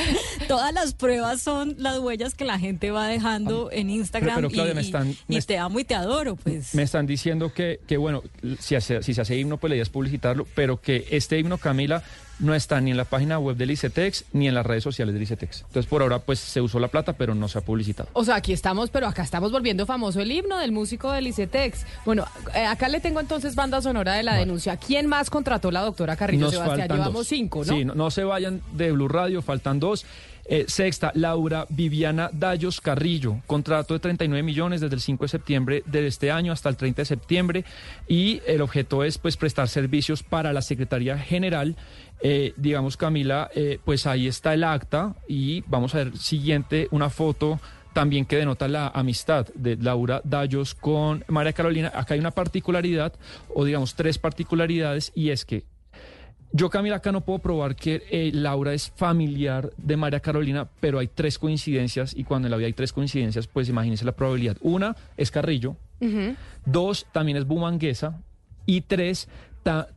todas 0.47 0.73
las 0.73 0.93
pruebas 0.93 1.41
son 1.41 1.75
las 1.77 1.99
huellas 1.99 2.33
que 2.35 2.45
la 2.45 2.57
gente 2.59 2.91
va 2.91 3.07
dejando 3.07 3.69
en 3.71 3.89
Instagram 3.89 4.35
pero, 4.37 4.49
Claudia, 4.49 4.71
y, 4.71 4.75
me 4.75 4.81
están- 4.81 5.11
y 5.27 5.35
me- 5.35 5.41
te 5.41 5.57
amo 5.57 5.79
y 5.79 5.83
te 5.83 5.95
adoro, 5.95 6.35
pues. 6.35 6.73
Me 6.73 6.83
están 6.83 7.05
diciendo 7.05 7.53
que, 7.53 7.79
que 7.87 7.97
bueno, 7.97 8.23
si, 8.59 8.75
hace- 8.75 9.03
si 9.03 9.13
se 9.13 9.21
hace 9.21 9.37
himno, 9.37 9.57
pues 9.57 9.69
la 9.69 9.75
idea 9.75 9.83
es 9.83 9.89
publicitarlo, 9.89 10.47
pero 10.55 10.79
que 10.81 11.05
este 11.11 11.34
himno, 11.39 11.57
Camila, 11.57 12.03
no 12.39 12.53
está 12.53 12.81
ni 12.81 12.91
en 12.91 12.97
la 12.97 13.05
página 13.05 13.39
web 13.39 13.55
del 13.55 13.71
ICETEX 13.71 14.25
ni 14.33 14.47
en 14.47 14.55
las 14.55 14.65
redes 14.65 14.83
sociales 14.83 15.13
del 15.13 15.23
ICETEX. 15.23 15.61
Entonces, 15.61 15.85
por 15.85 16.01
ahora, 16.01 16.19
pues 16.19 16.39
se 16.39 16.61
usó 16.61 16.79
la 16.79 16.89
plata, 16.89 17.13
pero 17.13 17.33
no 17.33 17.47
se 17.47 17.59
ha 17.59 17.61
publicitado. 17.61 18.09
O 18.13 18.23
sea, 18.23 18.35
aquí 18.35 18.53
estamos, 18.53 18.89
pero 18.89 19.07
acá 19.07 19.23
estamos 19.23 19.51
volviendo 19.51 19.85
famoso 19.85 20.19
el 20.19 20.31
himno 20.31 20.57
del 20.57 20.71
músico 20.71 21.11
del 21.11 21.27
ICETEX. 21.27 21.85
Bueno, 22.05 22.25
eh, 22.53 22.65
acá 22.65 22.89
le 22.89 22.99
tengo 22.99 23.19
entonces 23.19 23.55
banda 23.55 23.81
sonora 23.81 24.13
de 24.13 24.23
la 24.23 24.35
denuncia. 24.35 24.77
¿Quién 24.77 25.07
más 25.07 25.29
contrató 25.29 25.71
la 25.71 25.81
doctora 25.81 26.15
Carrillo 26.15 26.45
Nos 26.45 26.53
Sebastián? 26.53 26.89
Llevamos 26.89 27.13
dos. 27.13 27.27
cinco, 27.27 27.63
¿no? 27.65 27.73
Sí, 27.73 27.85
no, 27.85 27.95
no 27.95 28.11
se 28.11 28.23
vayan 28.23 28.61
de 28.73 28.91
Blue 28.91 29.07
Radio, 29.07 29.41
faltan 29.41 29.79
dos. 29.79 30.05
Eh, 30.47 30.65
sexta, 30.67 31.11
Laura 31.15 31.65
Viviana 31.69 32.29
Dallos 32.31 32.79
Carrillo, 32.79 33.41
contrato 33.47 33.95
de 33.95 33.99
39 33.99 34.43
millones 34.43 34.79
desde 34.79 34.95
el 34.95 35.01
5 35.01 35.25
de 35.25 35.29
septiembre 35.29 35.83
de 35.87 36.05
este 36.05 36.29
año 36.29 36.51
hasta 36.51 36.69
el 36.69 36.77
30 36.77 37.01
de 37.01 37.05
septiembre 37.05 37.65
y 38.07 38.41
el 38.45 38.61
objeto 38.61 39.03
es 39.03 39.17
pues 39.17 39.37
prestar 39.37 39.67
servicios 39.67 40.21
para 40.21 40.53
la 40.53 40.61
Secretaría 40.61 41.17
General. 41.17 41.75
Eh, 42.21 42.53
digamos 42.57 42.95
Camila, 42.95 43.49
eh, 43.55 43.79
pues 43.83 44.05
ahí 44.05 44.27
está 44.27 44.53
el 44.53 44.63
acta 44.63 45.15
y 45.27 45.61
vamos 45.67 45.95
a 45.95 45.99
ver 45.99 46.17
siguiente 46.17 46.87
una 46.91 47.09
foto 47.09 47.59
también 47.93 48.25
que 48.25 48.35
denota 48.35 48.67
la 48.67 48.89
amistad 48.89 49.47
de 49.55 49.77
Laura 49.77 50.21
Dallos 50.25 50.75
con 50.75 51.23
María 51.27 51.53
Carolina. 51.53 51.91
Acá 51.95 52.13
hay 52.13 52.19
una 52.19 52.31
particularidad, 52.31 53.13
o 53.53 53.63
digamos 53.63 53.95
tres 53.95 54.19
particularidades, 54.19 55.13
y 55.15 55.29
es 55.29 55.45
que 55.45 55.63
yo, 56.51 56.69
Camila, 56.69 56.97
acá 56.97 57.11
no 57.11 57.21
puedo 57.21 57.39
probar 57.39 57.75
que 57.75 58.03
eh, 58.09 58.31
Laura 58.33 58.73
es 58.73 58.91
familiar 58.95 59.71
de 59.77 59.97
María 59.97 60.19
Carolina, 60.19 60.67
pero 60.79 60.99
hay 60.99 61.07
tres 61.07 61.37
coincidencias 61.37 62.15
y 62.15 62.23
cuando 62.23 62.47
en 62.47 62.51
la 62.51 62.57
vida 62.57 62.67
hay 62.67 62.73
tres 62.73 62.93
coincidencias, 62.93 63.47
pues 63.47 63.67
imagínense 63.69 64.05
la 64.05 64.13
probabilidad. 64.13 64.57
Una 64.61 64.95
es 65.17 65.31
Carrillo, 65.31 65.75
dos 66.65 67.07
también 67.11 67.37
es 67.37 67.45
Bumanguesa. 67.45 68.21
Y 68.67 68.81
tres 68.81 69.27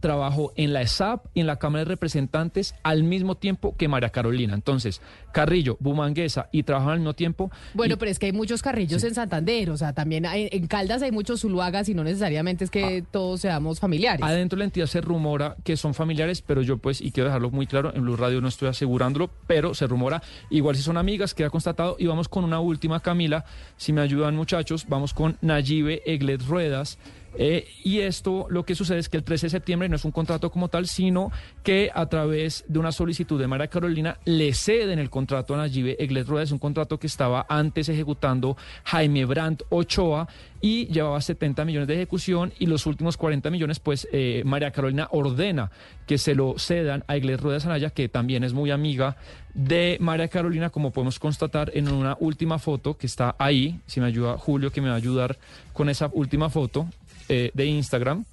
trabajó 0.00 0.52
en 0.56 0.72
la 0.72 0.80
ESAP 0.82 1.26
y 1.34 1.40
en 1.40 1.46
la 1.46 1.56
Cámara 1.58 1.84
de 1.84 1.88
Representantes 1.90 2.74
al 2.82 3.04
mismo 3.04 3.36
tiempo 3.36 3.76
que 3.76 3.86
María 3.88 4.08
Carolina. 4.10 4.54
Entonces, 4.54 5.00
Carrillo, 5.32 5.76
Bumanguesa 5.80 6.48
y 6.52 6.62
trabajan 6.62 6.92
al 6.92 6.98
mismo 7.00 7.14
tiempo. 7.14 7.50
Bueno, 7.74 7.94
y- 7.94 7.96
pero 7.98 8.10
es 8.10 8.18
que 8.18 8.26
hay 8.26 8.32
muchos 8.32 8.62
carrillos 8.62 9.04
en 9.04 9.14
Santander, 9.14 9.70
o 9.70 9.76
sea, 9.76 9.92
también 9.92 10.24
hay- 10.26 10.48
en 10.50 10.66
Caldas 10.66 11.02
hay 11.02 11.12
muchos 11.12 11.40
zuluagas 11.42 11.88
y 11.88 11.94
no 11.94 12.02
necesariamente 12.02 12.64
es 12.64 12.70
que 12.70 13.04
todos 13.10 13.40
seamos 13.42 13.78
familiares. 13.78 14.24
Adentro 14.24 14.56
de 14.56 14.60
la 14.60 14.64
entidad 14.64 14.86
se 14.86 15.00
rumora 15.00 15.56
que 15.64 15.76
son 15.76 15.92
familiares, 15.94 16.40
pero 16.42 16.62
yo 16.62 16.78
pues, 16.78 17.00
y 17.00 17.12
quiero 17.12 17.28
dejarlo 17.28 17.50
muy 17.50 17.66
claro, 17.66 17.92
en 17.94 18.02
Blue 18.02 18.16
Radio 18.16 18.40
no 18.40 18.48
estoy 18.48 18.68
asegurándolo, 18.68 19.30
pero 19.46 19.74
se 19.74 19.86
rumora, 19.86 20.22
igual 20.50 20.76
si 20.76 20.82
son 20.82 20.96
amigas, 20.96 21.34
queda 21.34 21.50
constatado. 21.50 21.96
Y 21.98 22.06
vamos 22.06 22.28
con 22.28 22.44
una 22.44 22.58
última, 22.60 23.00
Camila, 23.00 23.44
si 23.76 23.92
me 23.92 24.00
ayudan 24.00 24.34
muchachos, 24.34 24.86
vamos 24.88 25.12
con 25.14 25.36
Nayibe 25.42 26.02
Eglet 26.06 26.42
Ruedas. 26.46 26.98
Eh, 27.36 27.68
y 27.84 28.00
esto 28.00 28.46
lo 28.50 28.64
que 28.64 28.74
sucede 28.74 28.98
es 28.98 29.08
que 29.08 29.16
el 29.16 29.24
13 29.24 29.46
de 29.46 29.50
septiembre 29.50 29.88
no 29.88 29.96
es 29.96 30.04
un 30.04 30.12
contrato 30.12 30.50
como 30.50 30.68
tal, 30.68 30.86
sino 30.86 31.30
que 31.62 31.90
a 31.94 32.06
través 32.06 32.64
de 32.68 32.78
una 32.78 32.92
solicitud 32.92 33.38
de 33.38 33.46
María 33.46 33.68
Carolina 33.68 34.18
le 34.24 34.52
ceden 34.54 34.98
el 34.98 35.10
contrato 35.10 35.54
a 35.54 35.58
Nayibe 35.58 35.96
Eglet 35.98 36.26
Ruedas, 36.26 36.52
un 36.52 36.58
contrato 36.58 36.98
que 36.98 37.06
estaba 37.06 37.46
antes 37.48 37.88
ejecutando 37.88 38.56
Jaime 38.84 39.24
Brandt 39.24 39.62
Ochoa 39.68 40.28
y 40.60 40.86
llevaba 40.86 41.20
70 41.20 41.64
millones 41.64 41.88
de 41.88 41.94
ejecución 41.94 42.52
y 42.58 42.66
los 42.66 42.86
últimos 42.86 43.16
40 43.16 43.50
millones 43.50 43.78
pues 43.78 44.08
eh, 44.12 44.42
María 44.44 44.72
Carolina 44.72 45.08
ordena 45.12 45.70
que 46.06 46.18
se 46.18 46.34
lo 46.34 46.58
cedan 46.58 47.04
a 47.06 47.16
Eglet 47.16 47.40
Ruedas 47.40 47.66
Anaya, 47.66 47.90
que 47.90 48.08
también 48.08 48.42
es 48.42 48.52
muy 48.52 48.70
amiga 48.70 49.16
de 49.54 49.98
María 50.00 50.28
Carolina, 50.28 50.70
como 50.70 50.90
podemos 50.90 51.18
constatar 51.18 51.70
en 51.74 51.88
una 51.88 52.16
última 52.20 52.58
foto 52.58 52.96
que 52.96 53.06
está 53.06 53.36
ahí, 53.38 53.80
si 53.86 54.00
me 54.00 54.06
ayuda 54.06 54.38
Julio 54.38 54.72
que 54.72 54.80
me 54.80 54.88
va 54.88 54.94
a 54.94 54.98
ayudar 54.98 55.36
con 55.72 55.88
esa 55.88 56.10
última 56.12 56.48
foto 56.48 56.88
eh, 57.28 57.50
de 57.54 57.66
Instagram. 57.66 58.24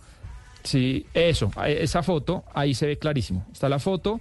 Sí, 0.64 1.06
eso, 1.14 1.52
esa 1.68 2.02
foto, 2.02 2.44
ahí 2.54 2.74
se 2.74 2.88
ve 2.88 2.98
clarísimo. 2.98 3.46
Está 3.54 3.70
la 3.70 3.78
foto 3.80 4.20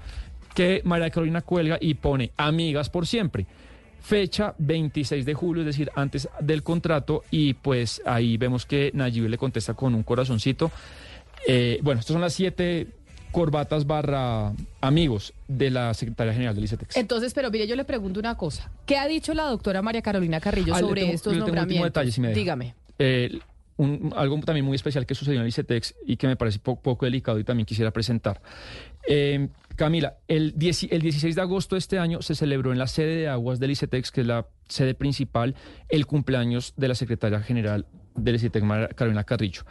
que 0.54 0.82
María 0.84 1.10
Carolina 1.10 1.40
cuelga 1.40 1.78
y 1.80 1.94
pone 1.94 2.30
amigas 2.36 2.90
por 2.90 3.06
siempre. 3.06 3.46
Fecha 4.02 4.54
26 4.58 5.24
de 5.24 5.32
julio, 5.32 5.62
es 5.62 5.66
decir, 5.66 5.90
antes 5.94 6.28
del 6.40 6.62
contrato, 6.62 7.22
y 7.30 7.54
pues 7.54 8.02
ahí 8.04 8.36
vemos 8.36 8.66
que 8.66 8.90
Nayib 8.92 9.28
le 9.30 9.38
contesta 9.38 9.72
con 9.72 9.94
un 9.94 10.02
corazoncito. 10.02 10.70
Eh, 11.48 11.78
bueno, 11.82 12.00
estas 12.00 12.12
son 12.12 12.20
las 12.20 12.34
siete 12.34 12.88
corbatas 13.32 13.86
barra 13.86 14.52
amigos 14.82 15.32
de 15.48 15.70
la 15.70 15.94
Secretaría 15.94 16.34
General 16.34 16.54
del 16.54 16.64
ICETEX. 16.64 16.96
Entonces, 16.98 17.32
pero 17.32 17.50
mire, 17.50 17.66
yo 17.66 17.74
le 17.76 17.84
pregunto 17.84 18.20
una 18.20 18.36
cosa. 18.36 18.70
¿Qué 18.84 18.98
ha 18.98 19.06
dicho 19.08 19.32
la 19.32 19.44
doctora 19.44 19.80
María 19.80 20.02
Carolina 20.02 20.38
Carrillo 20.40 20.74
Ah, 20.74 20.80
sobre 20.80 21.00
tengo- 21.00 21.14
estos 21.14 21.34
nombramientos? 21.36 21.86
detalle, 21.86 22.12
si 22.12 22.20
me 22.20 22.28
deja. 22.28 22.38
Dígame. 22.38 22.74
Eh, 22.98 23.38
un- 23.76 24.12
algo 24.16 24.38
también 24.40 24.64
muy 24.64 24.76
especial 24.76 25.04
que 25.06 25.14
sucedió 25.14 25.40
en 25.40 25.42
el 25.44 25.48
ICETEX 25.48 25.94
y 26.06 26.16
que 26.16 26.26
me 26.26 26.36
parece 26.36 26.58
po- 26.58 26.80
poco 26.80 27.04
delicado 27.06 27.38
y 27.38 27.44
también 27.44 27.66
quisiera 27.66 27.90
presentar. 27.90 28.40
Eh, 29.08 29.48
Camila, 29.76 30.18
el, 30.28 30.52
10 30.56 30.84
el 30.92 31.02
16 31.02 31.34
de 31.34 31.40
agosto 31.42 31.74
de 31.74 31.80
este 31.80 31.98
año 31.98 32.22
se 32.22 32.34
celebró 32.36 32.70
en 32.72 32.78
la 32.78 32.86
sede 32.86 33.16
de 33.16 33.28
aguas 33.28 33.58
del 33.58 33.72
ICETEX, 33.72 34.12
que 34.12 34.20
es 34.20 34.26
la 34.26 34.46
sede 34.68 34.94
principal, 34.94 35.56
el 35.88 36.06
cumpleaños 36.06 36.74
de 36.76 36.88
la 36.88 36.94
secretaria 36.94 37.40
general 37.40 37.86
del 38.14 38.36
ICETEX, 38.36 38.64
Carolina 38.94 39.24
Carrillo. 39.24 39.62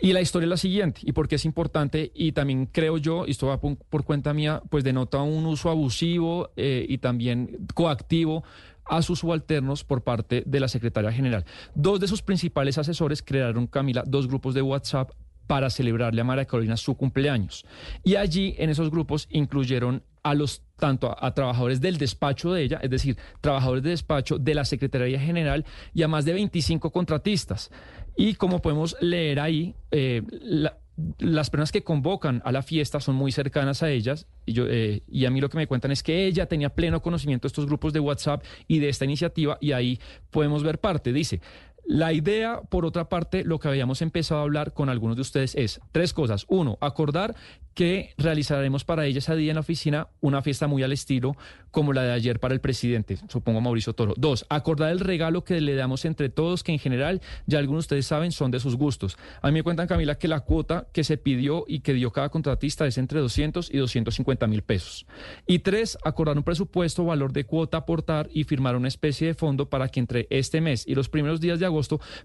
Y 0.00 0.12
la 0.12 0.20
historia 0.20 0.44
es 0.44 0.50
la 0.50 0.56
siguiente, 0.58 1.00
y 1.02 1.10
porque 1.12 1.36
es 1.36 1.44
importante, 1.44 2.12
y 2.14 2.30
también 2.32 2.66
creo 2.66 2.98
yo, 2.98 3.26
y 3.26 3.32
esto 3.32 3.48
va 3.48 3.58
por, 3.58 3.76
por 3.78 4.04
cuenta 4.04 4.32
mía, 4.32 4.62
pues 4.68 4.84
denota 4.84 5.22
un 5.22 5.44
uso 5.46 5.70
abusivo 5.70 6.50
eh, 6.56 6.84
y 6.88 6.98
también 6.98 7.66
coactivo 7.74 8.44
a 8.88 9.02
sus 9.02 9.20
subalternos 9.20 9.84
por 9.84 10.02
parte 10.02 10.42
de 10.46 10.60
la 10.60 10.68
secretaria 10.68 11.12
general. 11.12 11.44
Dos 11.74 12.00
de 12.00 12.08
sus 12.08 12.22
principales 12.22 12.78
asesores 12.78 13.22
crearon, 13.22 13.66
Camila, 13.66 14.04
dos 14.06 14.26
grupos 14.26 14.54
de 14.54 14.62
WhatsApp 14.62 15.10
para 15.46 15.70
celebrarle 15.70 16.20
a 16.20 16.24
María 16.24 16.44
Carolina 16.44 16.76
su 16.76 16.94
cumpleaños. 16.94 17.64
Y 18.04 18.16
allí, 18.16 18.54
en 18.58 18.68
esos 18.70 18.90
grupos, 18.90 19.26
incluyeron 19.30 20.02
a 20.22 20.34
los 20.34 20.62
tanto 20.76 21.16
a, 21.18 21.32
trabajadores 21.32 21.80
del 21.80 21.96
despacho 21.96 22.52
de 22.52 22.62
ella, 22.62 22.80
es 22.82 22.90
decir, 22.90 23.16
trabajadores 23.40 23.82
de 23.82 23.90
despacho 23.90 24.38
de 24.38 24.54
la 24.54 24.64
Secretaría 24.64 25.18
General 25.18 25.64
y 25.94 26.02
a 26.02 26.08
más 26.08 26.24
de 26.26 26.34
25 26.34 26.90
contratistas. 26.90 27.70
Y 28.16 28.34
como 28.34 28.60
podemos 28.60 28.94
leer 29.00 29.40
ahí, 29.40 29.74
eh, 29.90 30.22
la- 30.30 30.76
las 31.18 31.50
personas 31.50 31.70
que 31.70 31.84
convocan 31.84 32.42
a 32.44 32.52
la 32.52 32.62
fiesta 32.62 33.00
son 33.00 33.14
muy 33.14 33.30
cercanas 33.30 33.82
a 33.82 33.90
ellas 33.90 34.26
y, 34.46 34.52
yo, 34.52 34.66
eh, 34.68 35.02
y 35.08 35.26
a 35.26 35.30
mí 35.30 35.40
lo 35.40 35.48
que 35.48 35.56
me 35.56 35.66
cuentan 35.66 35.92
es 35.92 36.02
que 36.02 36.26
ella 36.26 36.46
tenía 36.46 36.70
pleno 36.70 37.02
conocimiento 37.02 37.46
de 37.46 37.48
estos 37.48 37.66
grupos 37.66 37.92
de 37.92 38.00
WhatsApp 38.00 38.42
y 38.66 38.80
de 38.80 38.88
esta 38.88 39.04
iniciativa 39.04 39.58
y 39.60 39.72
ahí 39.72 40.00
podemos 40.30 40.62
ver 40.64 40.78
parte. 40.78 41.12
Dice, 41.12 41.40
la 41.88 42.12
idea, 42.12 42.60
por 42.68 42.84
otra 42.84 43.08
parte, 43.08 43.44
lo 43.44 43.58
que 43.58 43.66
habíamos 43.66 44.02
empezado 44.02 44.40
a 44.40 44.42
hablar 44.42 44.74
con 44.74 44.90
algunos 44.90 45.16
de 45.16 45.22
ustedes 45.22 45.54
es 45.54 45.80
tres 45.90 46.12
cosas. 46.12 46.44
Uno, 46.46 46.76
acordar 46.82 47.34
que 47.72 48.12
realizaremos 48.18 48.84
para 48.84 49.06
ella 49.06 49.20
ese 49.20 49.34
día 49.36 49.52
en 49.52 49.54
la 49.54 49.60
oficina 49.60 50.08
una 50.20 50.42
fiesta 50.42 50.66
muy 50.66 50.82
al 50.82 50.92
estilo 50.92 51.34
como 51.70 51.94
la 51.94 52.02
de 52.02 52.12
ayer 52.12 52.40
para 52.40 52.52
el 52.52 52.60
presidente, 52.60 53.18
supongo 53.28 53.60
Mauricio 53.62 53.94
Toro. 53.94 54.12
Dos, 54.16 54.44
acordar 54.50 54.90
el 54.90 55.00
regalo 55.00 55.44
que 55.44 55.60
le 55.60 55.76
damos 55.76 56.04
entre 56.04 56.28
todos, 56.28 56.62
que 56.62 56.72
en 56.72 56.78
general 56.78 57.22
ya 57.46 57.58
algunos 57.58 57.84
de 57.84 57.86
ustedes 57.86 58.06
saben 58.06 58.32
son 58.32 58.50
de 58.50 58.60
sus 58.60 58.76
gustos. 58.76 59.16
A 59.40 59.46
mí 59.46 59.54
me 59.54 59.62
cuentan, 59.62 59.86
Camila, 59.86 60.16
que 60.16 60.28
la 60.28 60.40
cuota 60.40 60.88
que 60.92 61.04
se 61.04 61.16
pidió 61.16 61.64
y 61.68 61.80
que 61.80 61.94
dio 61.94 62.10
cada 62.10 62.28
contratista 62.28 62.86
es 62.86 62.98
entre 62.98 63.20
200 63.20 63.72
y 63.72 63.78
250 63.78 64.46
mil 64.46 64.62
pesos. 64.62 65.06
Y 65.46 65.60
tres, 65.60 65.96
acordar 66.04 66.36
un 66.36 66.42
presupuesto, 66.42 67.04
valor 67.04 67.32
de 67.32 67.44
cuota 67.44 67.78
aportar 67.78 68.28
y 68.32 68.44
firmar 68.44 68.76
una 68.76 68.88
especie 68.88 69.28
de 69.28 69.34
fondo 69.34 69.70
para 69.70 69.88
que 69.88 70.00
entre 70.00 70.26
este 70.30 70.60
mes 70.60 70.84
y 70.86 70.94
los 70.94 71.08
primeros 71.08 71.40
días 71.40 71.60
de 71.60 71.66
agosto 71.66 71.77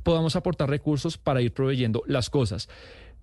podamos 0.04 0.36
aportar 0.36 0.70
recursos 0.70 1.18
para 1.18 1.42
ir 1.42 1.54
proveyendo 1.54 2.04
las 2.08 2.30
cosas. 2.30 2.70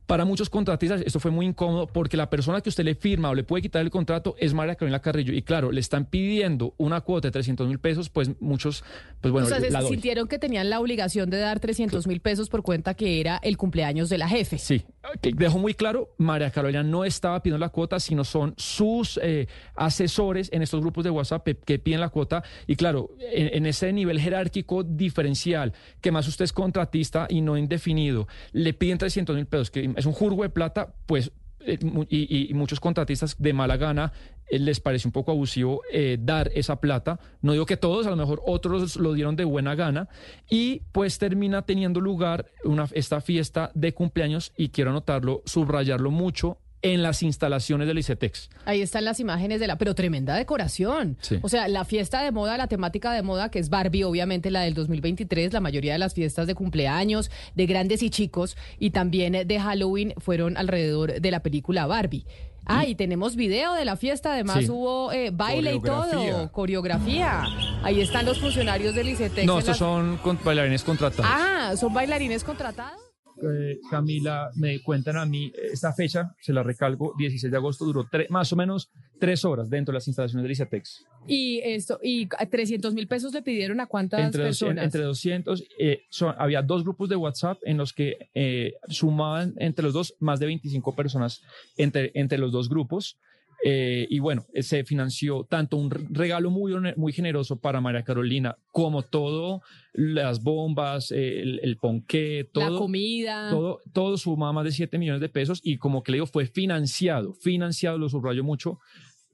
Para 0.07 0.25
muchos 0.25 0.51
contratistas 0.51 1.03
esto 1.03 1.21
fue 1.21 1.31
muy 1.31 1.47
incómodo 1.47 1.87
porque 1.87 2.17
la 2.17 2.29
persona 2.29 2.61
que 2.61 2.69
usted 2.69 2.85
le 2.85 2.95
firma 2.95 3.31
o 3.31 3.35
le 3.35 3.45
puede 3.45 3.63
quitar 3.63 3.83
el 3.83 3.91
contrato 3.91 4.35
es 4.39 4.55
María 4.55 4.75
Carolina 4.75 5.01
Carrillo. 5.01 5.33
Y 5.33 5.43
claro, 5.43 5.71
le 5.71 5.81
están 5.81 6.05
pidiendo 6.05 6.75
una 6.79 7.01
cuota 7.01 7.29
de 7.29 7.33
300 7.33 7.69
mil 7.69 7.79
pesos, 7.79 8.09
pues 8.09 8.31
muchos, 8.41 8.83
pues 9.21 9.31
bueno, 9.33 9.47
o 9.47 9.51
sea, 9.51 9.61
se 9.61 9.71
la 9.71 9.81
doy. 9.81 9.91
sintieron 9.91 10.27
que 10.27 10.39
tenían 10.39 10.69
la 10.69 10.81
obligación 10.81 11.31
de 11.31 11.39
dar 11.39 11.61
300 11.61 12.07
mil 12.07 12.21
pesos 12.21 12.49
por 12.49 12.63
cuenta 12.63 12.95
que 12.95 13.21
era 13.21 13.39
el 13.43 13.57
cumpleaños 13.57 14.09
de 14.09 14.19
la 14.19 14.29
jefe. 14.29 14.59
Sí, 14.59 14.83
dejó 15.23 15.59
muy 15.59 15.75
claro, 15.75 16.15
María 16.19 16.51
Carolina 16.51 16.83
no 16.83 17.05
estaba 17.05 17.43
pidiendo 17.43 17.59
la 17.59 17.69
cuota, 17.69 18.01
sino 18.01 18.25
son 18.25 18.55
sus 18.57 19.19
eh, 19.23 19.47
asesores 19.77 20.51
en 20.53 20.63
estos 20.63 20.81
grupos 20.81 21.05
de 21.05 21.11
WhatsApp 21.11 21.45
que, 21.45 21.57
que 21.57 21.79
piden 21.79 22.01
la 22.01 22.09
cuota. 22.09 22.43
Y 22.67 22.77
claro, 22.77 23.11
en, 23.33 23.55
en 23.55 23.67
ese 23.67 23.93
nivel 23.93 24.21
jerárquico 24.21 24.83
diferencial, 24.83 25.73
que 26.01 26.11
más 26.11 26.27
usted 26.27 26.45
es 26.45 26.53
contratista 26.53 27.27
y 27.29 27.41
no 27.41 27.57
indefinido, 27.57 28.27
le 28.53 28.73
piden 28.75 28.99
300 28.99 29.37
mil 29.37 29.47
pesos, 29.47 29.71
que 29.71 29.90
es 29.97 30.07
un 30.07 30.13
jurgo 30.13 30.43
de 30.43 30.51
plata, 30.51 30.95
pues 31.07 31.33
eh, 31.61 31.79
y 32.09 32.55
muchos 32.55 32.81
contratistas 32.81 33.37
de 33.39 33.53
mala 33.53 33.77
gana 33.77 34.13
eh, 34.51 34.59
les 34.59 34.81
parece 34.81 35.07
un 35.07 35.13
poco 35.13 35.31
abusivo 35.31 35.83
eh, 35.93 36.19
dar 36.21 36.51
esa 36.55 36.81
plata. 36.81 37.21
No 37.41 37.53
digo 37.53 37.67
que 37.67 37.77
todos, 37.77 38.07
a 38.07 38.11
lo 38.11 38.17
mejor 38.17 38.43
otros 38.45 38.97
lo 38.97 39.13
dieron 39.15 39.37
de 39.37 39.45
buena 39.45 39.75
gana. 39.75 40.09
Y 40.49 40.83
pues 40.93 41.19
termina 41.19 41.63
teniendo 41.63 42.01
lugar 42.01 42.47
una, 42.65 42.89
esta 42.93 43.21
fiesta 43.21 43.71
de 43.75 43.95
cumpleaños 43.95 44.53
y 44.57 44.71
quiero 44.71 44.91
anotarlo, 44.91 45.43
subrayarlo 45.47 46.11
mucho 46.11 46.59
en 46.83 47.03
las 47.03 47.23
instalaciones 47.23 47.87
del 47.87 47.99
ICETEX. 47.99 48.49
Ahí 48.65 48.81
están 48.81 49.05
las 49.05 49.21
imágenes 49.21 49.61
de 49.61 49.67
la, 49.67 49.77
pero 49.77 49.95
tremenda 49.95 50.35
decoración. 50.35 51.17
Sí. 51.21 51.39
O 51.43 51.49
sea, 51.49 51.69
la 51.69 51.85
fiesta 51.85 52.23
de 52.23 52.31
moda, 52.33 52.57
la 52.57 52.69
temática 52.69 53.13
de 53.13 53.23
moda, 53.23 53.51
que 53.51 53.59
es 53.59 53.69
Barbie, 53.69 54.05
obviamente 54.05 54.51
la 54.51 54.63
del 54.63 54.75
2023, 54.75 55.53
la 55.53 55.61
mayoría 55.61 55.93
de 55.93 55.99
las 55.99 56.15
fiestas 56.15 56.47
de 56.47 56.55
cumpleaños, 56.55 57.31
de 57.55 57.67
grandes 57.67 58.03
y 58.03 58.09
chicos, 58.11 58.57
y 58.79 58.91
también 58.91 59.47
de 59.47 59.61
Halloween 59.61 60.15
fueron 60.19 60.57
alrededor 60.57 61.21
de 61.21 61.31
la 61.31 61.43
película 61.43 61.87
Barbie. 61.87 62.25
Ah, 62.67 62.87
y 62.87 62.95
tenemos 62.95 63.37
video 63.37 63.73
de 63.75 63.85
la 63.85 63.97
fiesta, 63.97 64.35
además 64.35 64.59
Sí. 64.61 64.71
hubo 64.71 65.11
eh, 65.13 65.31
baile 65.33 65.75
y 65.75 65.81
todo, 65.81 66.53
Coreografía. 66.53 67.43
Ahí 67.83 68.01
están 68.01 68.27
los 68.27 68.39
funcionarios 68.39 68.95
del 68.95 69.09
ICETEX. 69.09 69.47
No, 69.47 69.59
estos 69.59 69.69
las- 69.73 69.79
son 69.79 70.19
con- 70.19 70.39
bailarines 70.45 70.85
contratados. 70.85 71.31
Ah, 71.35 71.73
¿son 71.77 71.93
bailarines 71.93 72.45
contratados? 72.45 73.01
Eh, 73.43 73.79
Camila, 73.91 74.51
me 74.57 74.81
cuentan 74.83 75.17
a 75.17 75.27
mí, 75.27 75.53
esta 75.73 75.93
fecha, 75.93 76.35
se 76.41 76.53
la 76.53 76.63
recalco, 76.63 77.15
16 77.19 77.51
de 77.51 77.57
agosto, 77.57 77.85
duró 77.85 78.07
más 78.29 78.53
o 78.53 78.57
menos 78.57 78.91
tres 79.19 79.45
horas 79.45 79.69
dentro 79.71 79.93
de 79.93 79.97
las 79.97 80.09
instalaciones 80.09 80.43
del 80.43 80.53
ICETEX. 80.53 81.05
Y 81.27 81.61
esto, 81.61 81.99
y 82.03 82.27
300 82.27 82.95
mil 82.95 83.07
pesos 83.07 83.33
le 83.35 83.43
pidieron 83.43 83.81
a 83.81 83.87
cuántas 83.87 84.21
Entre, 84.21 84.43
200, 84.45 84.59
personas. 84.69 84.85
entre 84.85 85.03
200, 85.03 85.65
eh, 85.79 86.03
son- 86.11 86.35
había 86.39 86.63
dos 86.63 86.83
grupos 86.83 87.09
de 87.09 87.17
WhatsApp 87.17 87.59
en 87.63 87.77
los 87.77 87.93
que 87.93 88.31
eh, 88.35 88.75
sumaban 88.89 89.55
entre 89.59 89.85
los 89.85 89.93
dos 89.93 90.15
más 90.21 90.41
de 90.41 90.47
25 90.47 90.95
personas 90.97 91.43
entre, 91.77 92.11
entre 92.15 92.39
los 92.39 92.53
dos 92.53 92.69
grupos. 92.69 93.19
Eh, 93.63 94.07
y 94.09 94.21
bueno, 94.21 94.47
se 94.61 94.85
financió 94.85 95.45
tanto 95.45 95.77
un 95.77 95.91
re- 95.91 96.07
regalo 96.11 96.51
muy, 96.51 96.73
muy 96.97 97.13
generoso 97.13 97.57
para 97.61 97.81
María 97.81 98.03
Carolina, 98.05 98.57
como 98.73 99.03
todo, 99.03 99.61
las 99.93 100.43
bombas, 100.43 101.11
el, 101.11 101.61
el 101.63 101.77
ponqué, 101.77 102.49
todo. 102.53 102.71
la 102.71 102.79
comida. 102.79 103.51
Todo, 103.51 103.81
todo 103.93 104.17
sumaba 104.17 104.53
más 104.55 104.65
de 104.65 104.73
7 104.73 104.97
millones 104.99 105.21
de 105.21 105.29
pesos 105.29 105.61
y 105.63 105.77
como 105.77 106.03
que 106.03 106.13
le 106.13 106.17
digo, 106.17 106.27
fue 106.27 106.47
financiado, 106.47 107.35
financiado, 107.35 107.99
lo 107.99 108.09
subrayo 108.09 108.43
mucho, 108.45 108.79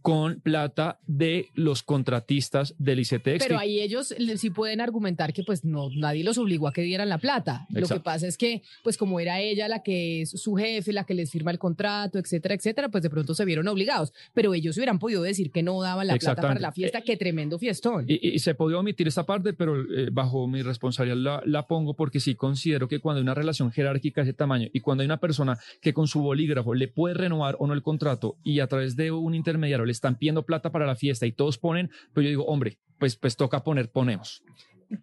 con 0.07 0.41
plata 0.41 1.01
de 1.09 1.49
los 1.55 1.83
contratistas 1.83 2.77
del 2.79 3.01
ICETEX. 3.01 3.45
Pero 3.45 3.59
ahí 3.59 3.81
ellos 3.81 4.15
sí 4.37 4.51
pueden 4.51 4.81
argumentar 4.81 5.33
que 5.33 5.43
pues 5.43 5.65
no 5.65 5.91
nadie 5.91 6.23
los 6.23 6.39
obligó 6.39 6.69
a 6.69 6.73
que 6.73 6.83
dieran 6.83 7.09
la 7.09 7.19
plata. 7.19 7.67
Lo 7.71 7.89
que 7.89 7.99
pasa 7.99 8.29
es 8.29 8.39
que 8.39 8.63
pues 8.85 8.97
como 8.97 9.19
era 9.19 9.41
ella 9.41 9.67
la 9.67 9.83
que 9.83 10.23
es 10.23 10.31
su 10.31 10.55
jefe, 10.55 10.93
la 10.93 11.03
que 11.03 11.15
les 11.15 11.33
firma 11.33 11.51
el 11.51 11.59
contrato, 11.59 12.21
etcétera, 12.21 12.55
etcétera, 12.55 12.89
pues 12.89 13.03
de 13.03 13.11
pronto 13.11 13.35
se 13.35 13.45
vieron 13.45 13.67
obligados. 13.67 14.13
Pero 14.33 14.55
ellos 14.55 14.77
hubieran 14.77 15.01
podido 15.01 15.23
decir 15.23 15.51
que 15.51 15.65
no 15.65 15.83
daban 15.83 16.07
la 16.07 16.17
plata 16.17 16.41
para 16.41 16.61
la 16.61 16.71
fiesta. 16.71 17.01
Qué 17.01 17.17
tremendo 17.17 17.59
fiestón. 17.59 18.05
Y, 18.07 18.29
y 18.29 18.39
se 18.39 18.55
podía 18.55 18.79
omitir 18.79 19.09
esta 19.09 19.27
parte, 19.27 19.55
pero 19.55 19.81
eh, 19.81 20.11
bajo 20.13 20.47
mi 20.47 20.63
responsabilidad 20.63 21.17
la, 21.17 21.43
la 21.45 21.67
pongo 21.67 21.95
porque 21.95 22.21
sí 22.21 22.37
considero 22.37 22.87
que 22.87 23.01
cuando 23.01 23.19
hay 23.19 23.23
una 23.23 23.35
relación 23.35 23.73
jerárquica 23.73 24.23
de 24.23 24.31
ese 24.31 24.37
tamaño 24.37 24.69
y 24.73 24.81
cuando 24.81 25.03
hay 25.03 25.07
una 25.07 25.19
persona 25.19 25.59
que 25.81 25.93
con 25.93 26.07
su 26.07 26.21
bolígrafo 26.21 26.75
le 26.75 26.87
puede 26.87 27.15
renovar 27.15 27.57
o 27.59 27.67
no 27.67 27.73
el 27.73 27.83
contrato 27.83 28.37
y 28.45 28.61
a 28.61 28.69
través 28.69 28.95
de 28.95 29.11
un 29.11 29.35
intermediario 29.35 29.85
le 29.85 29.95
están 29.97 30.16
pidiendo 30.16 30.44
plata 30.44 30.70
para 30.70 30.86
la 30.86 30.97
fiesta 30.97 31.26
y 31.26 31.32
todos 31.32 31.59
ponen, 31.59 31.90
pues 32.14 32.24
yo 32.24 32.30
digo, 32.30 32.44
hombre, 32.47 32.78
pues, 32.99 33.16
pues 33.16 33.36
toca 33.36 33.62
poner, 33.64 33.90
ponemos. 33.90 34.42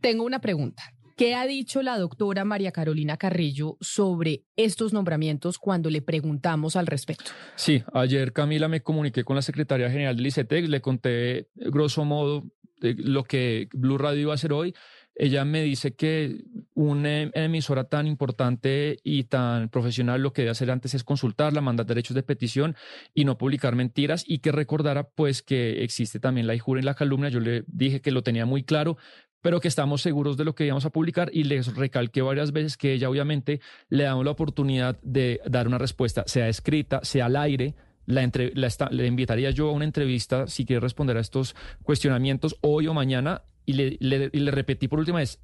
Tengo 0.01 0.23
una 0.23 0.39
pregunta. 0.39 0.83
¿Qué 1.15 1.35
ha 1.35 1.45
dicho 1.45 1.83
la 1.83 1.99
doctora 1.99 2.43
María 2.43 2.71
Carolina 2.71 3.17
Carrillo 3.17 3.77
sobre 3.81 4.45
estos 4.55 4.93
nombramientos 4.93 5.59
cuando 5.59 5.91
le 5.91 6.01
preguntamos 6.01 6.75
al 6.75 6.87
respecto? 6.87 7.31
Sí, 7.55 7.83
ayer 7.93 8.33
Camila 8.33 8.67
me 8.67 8.81
comuniqué 8.81 9.23
con 9.23 9.35
la 9.35 9.43
secretaria 9.43 9.91
general 9.91 10.15
del 10.15 10.25
ICETEX, 10.25 10.69
le 10.69 10.81
conté 10.81 11.49
grosso 11.53 12.03
modo 12.03 12.45
lo 12.81 13.23
que 13.23 13.69
Blue 13.73 13.97
Radio 13.97 14.21
iba 14.21 14.31
a 14.33 14.35
hacer 14.35 14.53
hoy. 14.53 14.73
Ella 15.15 15.45
me 15.45 15.61
dice 15.61 15.93
que 15.93 16.43
una 16.73 17.21
em- 17.21 17.31
emisora 17.35 17.83
tan 17.83 18.07
importante 18.07 18.97
y 19.03 19.25
tan 19.25 19.69
profesional 19.69 20.21
lo 20.21 20.33
que 20.33 20.41
debe 20.41 20.51
hacer 20.51 20.71
antes 20.71 20.93
es 20.95 21.03
consultarla, 21.03 21.61
mandar 21.61 21.85
derechos 21.85 22.15
de 22.15 22.23
petición 22.23 22.75
y 23.13 23.25
no 23.25 23.37
publicar 23.37 23.75
mentiras 23.75 24.23
y 24.27 24.39
que 24.39 24.51
recordara 24.51 25.07
pues 25.09 25.41
que 25.43 25.83
existe 25.83 26.19
también 26.19 26.47
la 26.47 26.55
injuria 26.55 26.81
y 26.81 26.85
la 26.85 26.95
calumnia. 26.95 27.29
Yo 27.29 27.39
le 27.39 27.63
dije 27.67 28.01
que 28.01 28.11
lo 28.11 28.23
tenía 28.23 28.45
muy 28.45 28.63
claro, 28.63 28.97
pero 29.41 29.59
que 29.59 29.67
estamos 29.67 30.01
seguros 30.01 30.35
de 30.37 30.45
lo 30.45 30.55
que 30.55 30.65
íbamos 30.65 30.85
a 30.85 30.89
publicar 30.89 31.29
y 31.31 31.43
les 31.43 31.75
recalqué 31.75 32.21
varias 32.21 32.51
veces 32.51 32.77
que 32.77 32.93
ella 32.93 33.09
obviamente 33.09 33.59
le 33.89 34.05
damos 34.05 34.25
la 34.25 34.31
oportunidad 34.31 34.99
de 35.03 35.41
dar 35.45 35.67
una 35.67 35.77
respuesta, 35.77 36.23
sea 36.25 36.47
escrita, 36.47 37.01
sea 37.03 37.25
al 37.27 37.35
aire. 37.35 37.75
La 38.05 38.23
entre- 38.23 38.51
la 38.55 38.67
le 38.91 39.05
invitaría 39.07 39.51
yo 39.51 39.69
a 39.69 39.71
una 39.73 39.85
entrevista 39.85 40.47
si 40.47 40.65
quiere 40.65 40.79
responder 40.81 41.15
a 41.17 41.21
estos 41.21 41.55
cuestionamientos 41.83 42.57
hoy 42.61 42.87
o 42.87 42.93
mañana 42.93 43.43
y 43.65 43.73
le, 43.73 43.97
y 43.99 44.39
le 44.39 44.51
repetí 44.51 44.87
por 44.87 44.99
última 44.99 45.19
vez, 45.19 45.39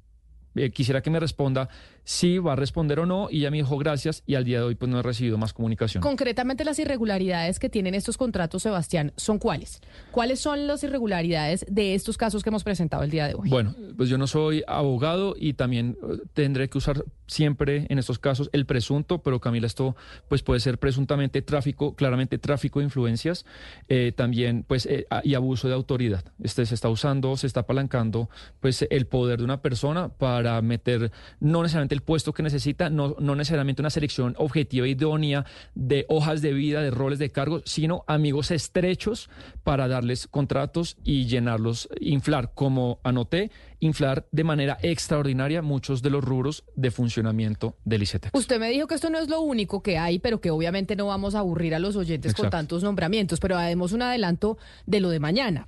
eh, 0.56 0.70
quisiera 0.70 1.00
que 1.00 1.10
me 1.10 1.20
responda 1.20 1.68
si 2.10 2.38
va 2.38 2.54
a 2.54 2.56
responder 2.56 2.98
o 2.98 3.06
no 3.06 3.28
y 3.30 3.38
ella 3.38 3.52
me 3.52 3.58
dijo 3.58 3.78
gracias 3.78 4.24
y 4.26 4.34
al 4.34 4.44
día 4.44 4.58
de 4.58 4.64
hoy 4.64 4.74
pues 4.74 4.90
no 4.90 4.98
he 4.98 5.02
recibido 5.02 5.38
más 5.38 5.52
comunicación. 5.52 6.02
Concretamente 6.02 6.64
las 6.64 6.76
irregularidades 6.80 7.60
que 7.60 7.68
tienen 7.68 7.94
estos 7.94 8.16
contratos, 8.16 8.64
Sebastián, 8.64 9.12
¿son 9.14 9.38
cuáles? 9.38 9.80
¿Cuáles 10.10 10.40
son 10.40 10.66
las 10.66 10.82
irregularidades 10.82 11.64
de 11.68 11.94
estos 11.94 12.18
casos 12.18 12.42
que 12.42 12.48
hemos 12.48 12.64
presentado 12.64 13.04
el 13.04 13.12
día 13.12 13.28
de 13.28 13.34
hoy? 13.34 13.48
Bueno, 13.48 13.76
pues 13.96 14.08
yo 14.08 14.18
no 14.18 14.26
soy 14.26 14.64
abogado 14.66 15.36
y 15.38 15.52
también 15.52 15.96
eh, 16.02 16.18
tendré 16.34 16.68
que 16.68 16.78
usar 16.78 17.04
siempre 17.28 17.86
en 17.88 18.00
estos 18.00 18.18
casos 18.18 18.50
el 18.52 18.66
presunto, 18.66 19.22
pero 19.22 19.40
Camila, 19.40 19.68
esto 19.68 19.94
pues 20.26 20.42
puede 20.42 20.58
ser 20.58 20.78
presuntamente 20.78 21.42
tráfico, 21.42 21.94
claramente 21.94 22.38
tráfico 22.38 22.80
de 22.80 22.86
influencias, 22.86 23.46
eh, 23.88 24.12
también 24.16 24.64
pues 24.66 24.84
eh, 24.86 25.06
y 25.22 25.34
abuso 25.34 25.68
de 25.68 25.74
autoridad. 25.74 26.24
Este 26.42 26.66
se 26.66 26.74
está 26.74 26.88
usando, 26.88 27.36
se 27.36 27.46
está 27.46 27.60
apalancando 27.60 28.28
pues 28.58 28.84
el 28.90 29.06
poder 29.06 29.38
de 29.38 29.44
una 29.44 29.62
persona 29.62 30.08
para 30.08 30.60
meter 30.60 31.12
no 31.38 31.62
necesariamente 31.62 31.94
el 31.94 31.99
puesto 32.00 32.32
que 32.32 32.42
necesita, 32.42 32.90
no, 32.90 33.16
no 33.18 33.34
necesariamente 33.34 33.82
una 33.82 33.90
selección 33.90 34.34
objetiva 34.38 34.86
e 34.86 34.90
idónea 34.90 35.44
de 35.74 36.06
hojas 36.08 36.42
de 36.42 36.52
vida, 36.52 36.82
de 36.82 36.90
roles 36.90 37.18
de 37.18 37.30
cargos, 37.30 37.62
sino 37.66 38.04
amigos 38.06 38.50
estrechos 38.50 39.30
para 39.62 39.88
darles 39.88 40.26
contratos 40.26 40.96
y 41.04 41.26
llenarlos, 41.26 41.88
inflar, 42.00 42.52
como 42.54 43.00
anoté, 43.04 43.50
inflar 43.80 44.26
de 44.30 44.44
manera 44.44 44.78
extraordinaria 44.82 45.62
muchos 45.62 46.02
de 46.02 46.10
los 46.10 46.22
rubros 46.24 46.64
de 46.76 46.90
funcionamiento 46.90 47.76
del 47.84 48.02
ICETEX. 48.02 48.34
Usted 48.34 48.60
me 48.60 48.70
dijo 48.70 48.86
que 48.86 48.94
esto 48.94 49.10
no 49.10 49.18
es 49.18 49.28
lo 49.28 49.40
único 49.40 49.82
que 49.82 49.98
hay, 49.98 50.18
pero 50.18 50.40
que 50.40 50.50
obviamente 50.50 50.96
no 50.96 51.06
vamos 51.06 51.34
a 51.34 51.40
aburrir 51.40 51.74
a 51.74 51.78
los 51.78 51.96
oyentes 51.96 52.34
con 52.34 52.50
tantos 52.50 52.82
nombramientos, 52.82 53.40
pero 53.40 53.56
haremos 53.56 53.92
un 53.92 54.02
adelanto 54.02 54.58
de 54.86 55.00
lo 55.00 55.10
de 55.10 55.20
mañana. 55.20 55.66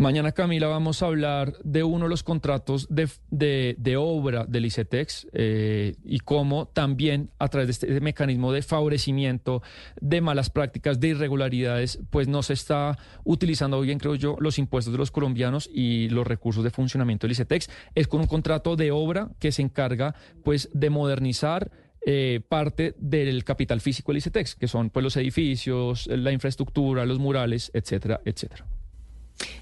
Mañana, 0.00 0.30
Camila, 0.30 0.68
vamos 0.68 1.02
a 1.02 1.06
hablar 1.06 1.54
de 1.64 1.82
uno 1.82 2.04
de 2.04 2.08
los 2.08 2.22
contratos 2.22 2.86
de, 2.88 3.08
de- 3.30 3.96
obra 3.96 4.44
del 4.46 4.64
ICETEX 4.66 5.26
eh, 5.32 5.96
y 6.04 6.20
cómo 6.20 6.68
también 6.68 7.30
a 7.40 7.48
través 7.48 7.66
de 7.66 7.72
este 7.72 8.00
mecanismo 8.00 8.52
de 8.52 8.62
favorecimiento, 8.62 9.60
de 10.00 10.20
malas 10.20 10.50
prácticas, 10.50 11.00
de 11.00 11.08
irregularidades, 11.08 11.98
pues 12.10 12.28
no 12.28 12.44
se 12.44 12.52
está 12.52 12.96
utilizando 13.24 13.80
bien, 13.80 13.98
creo 13.98 14.14
yo, 14.14 14.36
los 14.38 14.60
impuestos 14.60 14.92
de 14.92 14.98
los 14.98 15.10
colombianos 15.10 15.68
y 15.74 16.08
los 16.10 16.28
recursos 16.28 16.62
de 16.62 16.70
funcionamiento 16.70 17.26
del 17.26 17.32
ICETEX. 17.32 17.68
Es 17.96 18.06
con 18.06 18.20
un 18.20 18.28
contrato 18.28 18.76
de 18.76 18.92
obra 18.92 19.30
que 19.40 19.50
se 19.50 19.62
encarga 19.62 20.14
pues 20.44 20.68
de 20.72 20.90
modernizar 20.90 21.72
eh, 22.06 22.40
parte 22.48 22.94
del 22.98 23.42
capital 23.42 23.80
físico 23.80 24.12
del 24.12 24.18
ICETEX, 24.18 24.54
que 24.54 24.68
son 24.68 24.90
pues 24.90 25.02
los 25.02 25.16
edificios, 25.16 26.06
la 26.06 26.30
infraestructura, 26.30 27.04
los 27.04 27.18
murales, 27.18 27.72
etcétera, 27.74 28.20
etcétera. 28.24 28.64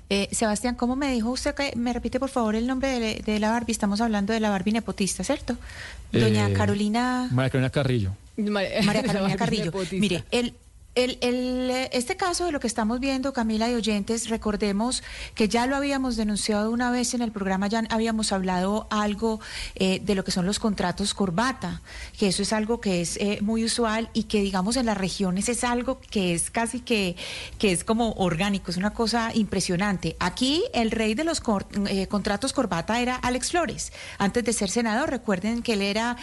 Eh, 0.08 0.28
Sebastián, 0.32 0.74
¿cómo 0.76 0.94
me 0.96 1.12
dijo 1.12 1.30
usted 1.30 1.54
que 1.54 1.72
me 1.76 1.92
repite 1.92 2.20
por 2.20 2.28
favor 2.30 2.54
el 2.54 2.66
nombre 2.66 2.98
de, 3.00 3.22
de 3.24 3.40
la 3.40 3.50
Barbie? 3.50 3.72
Estamos 3.72 4.00
hablando 4.00 4.32
de 4.32 4.40
la 4.40 4.50
Barbie 4.50 4.72
nepotista, 4.72 5.24
¿cierto? 5.24 5.56
Doña 6.12 6.48
Eh, 6.48 6.52
Carolina 6.52 7.28
María 7.32 7.50
Carolina 7.50 7.70
Carrillo. 7.70 8.12
María 8.36 9.02
Carolina 9.04 9.36
Carrillo. 9.36 9.72
Mire, 9.92 10.24
el 10.30 10.54
El, 10.96 11.18
el, 11.20 11.70
eh, 11.70 11.90
este 11.92 12.16
caso 12.16 12.46
de 12.46 12.52
lo 12.52 12.58
que 12.58 12.66
estamos 12.66 13.00
viendo, 13.00 13.34
Camila 13.34 13.70
y 13.70 13.74
oyentes, 13.74 14.30
recordemos 14.30 15.02
que 15.34 15.46
ya 15.46 15.66
lo 15.66 15.76
habíamos 15.76 16.16
denunciado 16.16 16.70
una 16.70 16.90
vez 16.90 17.12
en 17.12 17.20
el 17.20 17.32
programa, 17.32 17.66
ya 17.66 17.82
habíamos 17.90 18.32
hablado 18.32 18.86
algo 18.88 19.38
eh, 19.74 20.00
de 20.02 20.14
lo 20.14 20.24
que 20.24 20.30
son 20.30 20.46
los 20.46 20.58
contratos 20.58 21.12
corbata, 21.12 21.82
que 22.18 22.28
eso 22.28 22.40
es 22.40 22.54
algo 22.54 22.80
que 22.80 23.02
es 23.02 23.18
eh, 23.18 23.40
muy 23.42 23.62
usual 23.62 24.08
y 24.14 24.22
que 24.22 24.40
digamos 24.40 24.78
en 24.78 24.86
las 24.86 24.96
regiones 24.96 25.50
es 25.50 25.64
algo 25.64 26.00
que 26.00 26.32
es 26.32 26.50
casi 26.50 26.80
que, 26.80 27.14
que 27.58 27.72
es 27.72 27.84
como 27.84 28.12
orgánico, 28.12 28.70
es 28.70 28.78
una 28.78 28.94
cosa 28.94 29.32
impresionante. 29.34 30.16
Aquí 30.18 30.64
el 30.72 30.90
rey 30.90 31.12
de 31.14 31.24
los 31.24 31.42
contratos 32.08 32.54
corbata 32.54 33.02
era 33.02 33.16
Alex 33.16 33.50
Flores. 33.50 33.92
Antes 34.16 34.44
de 34.44 34.54
ser 34.54 34.70
senador, 34.70 35.10
recuerden 35.10 35.62
que 35.62 35.74
él 35.74 35.82
era 35.82 36.16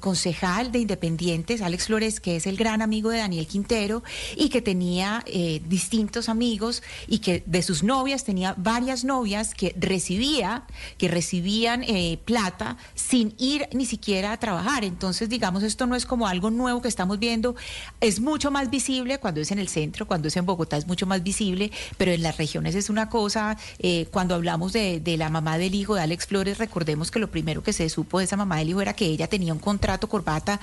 concejal 0.00 0.72
de 0.72 0.78
Independientes, 0.78 1.60
Alex 1.60 1.84
Flores, 1.84 2.20
que 2.20 2.36
es 2.36 2.46
el 2.46 2.56
gran 2.56 2.80
amigo 2.80 3.10
de 3.10 3.18
Daniel 3.18 3.46
Quintero 3.46 3.89
y 4.36 4.48
que 4.48 4.62
tenía 4.62 5.22
eh, 5.26 5.60
distintos 5.66 6.28
amigos 6.28 6.82
y 7.08 7.18
que 7.18 7.42
de 7.46 7.62
sus 7.62 7.82
novias 7.82 8.24
tenía 8.24 8.54
varias 8.56 9.04
novias 9.04 9.54
que 9.54 9.74
recibía, 9.78 10.64
que 10.98 11.08
recibían 11.08 11.82
eh, 11.82 12.18
plata 12.24 12.76
sin 12.94 13.34
ir 13.38 13.68
ni 13.72 13.86
siquiera 13.86 14.32
a 14.32 14.38
trabajar. 14.38 14.84
Entonces, 14.84 15.28
digamos, 15.28 15.62
esto 15.62 15.86
no 15.86 15.96
es 15.96 16.06
como 16.06 16.26
algo 16.26 16.50
nuevo 16.50 16.80
que 16.82 16.88
estamos 16.88 17.18
viendo, 17.18 17.54
es 18.00 18.20
mucho 18.20 18.50
más 18.50 18.70
visible 18.70 19.18
cuando 19.18 19.40
es 19.40 19.50
en 19.50 19.58
el 19.58 19.68
centro, 19.68 20.06
cuando 20.06 20.28
es 20.28 20.36
en 20.36 20.46
Bogotá 20.46 20.76
es 20.76 20.86
mucho 20.86 21.06
más 21.06 21.22
visible, 21.22 21.70
pero 21.96 22.12
en 22.12 22.22
las 22.22 22.36
regiones 22.36 22.74
es 22.74 22.90
una 22.90 23.08
cosa, 23.08 23.56
eh, 23.78 24.06
cuando 24.10 24.34
hablamos 24.34 24.72
de, 24.72 25.00
la 25.18 25.28
mamá 25.28 25.58
del 25.58 25.74
hijo 25.74 25.96
de 25.96 26.02
Alex 26.02 26.26
Flores, 26.26 26.58
recordemos 26.58 27.10
que 27.10 27.18
lo 27.18 27.30
primero 27.30 27.62
que 27.62 27.72
se 27.72 27.88
supo 27.88 28.18
de 28.18 28.24
esa 28.24 28.36
mamá 28.36 28.58
del 28.58 28.70
hijo 28.70 28.80
era 28.80 28.94
que 28.94 29.06
ella 29.06 29.26
tenía 29.26 29.52
un 29.52 29.58
contrato 29.58 30.08
corbata 30.08 30.60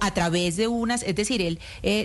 a 0.00 0.10
través 0.12 0.56
de 0.56 0.68
unas, 0.68 1.02
es 1.02 1.14
decir, 1.14 1.40
él, 1.40 1.58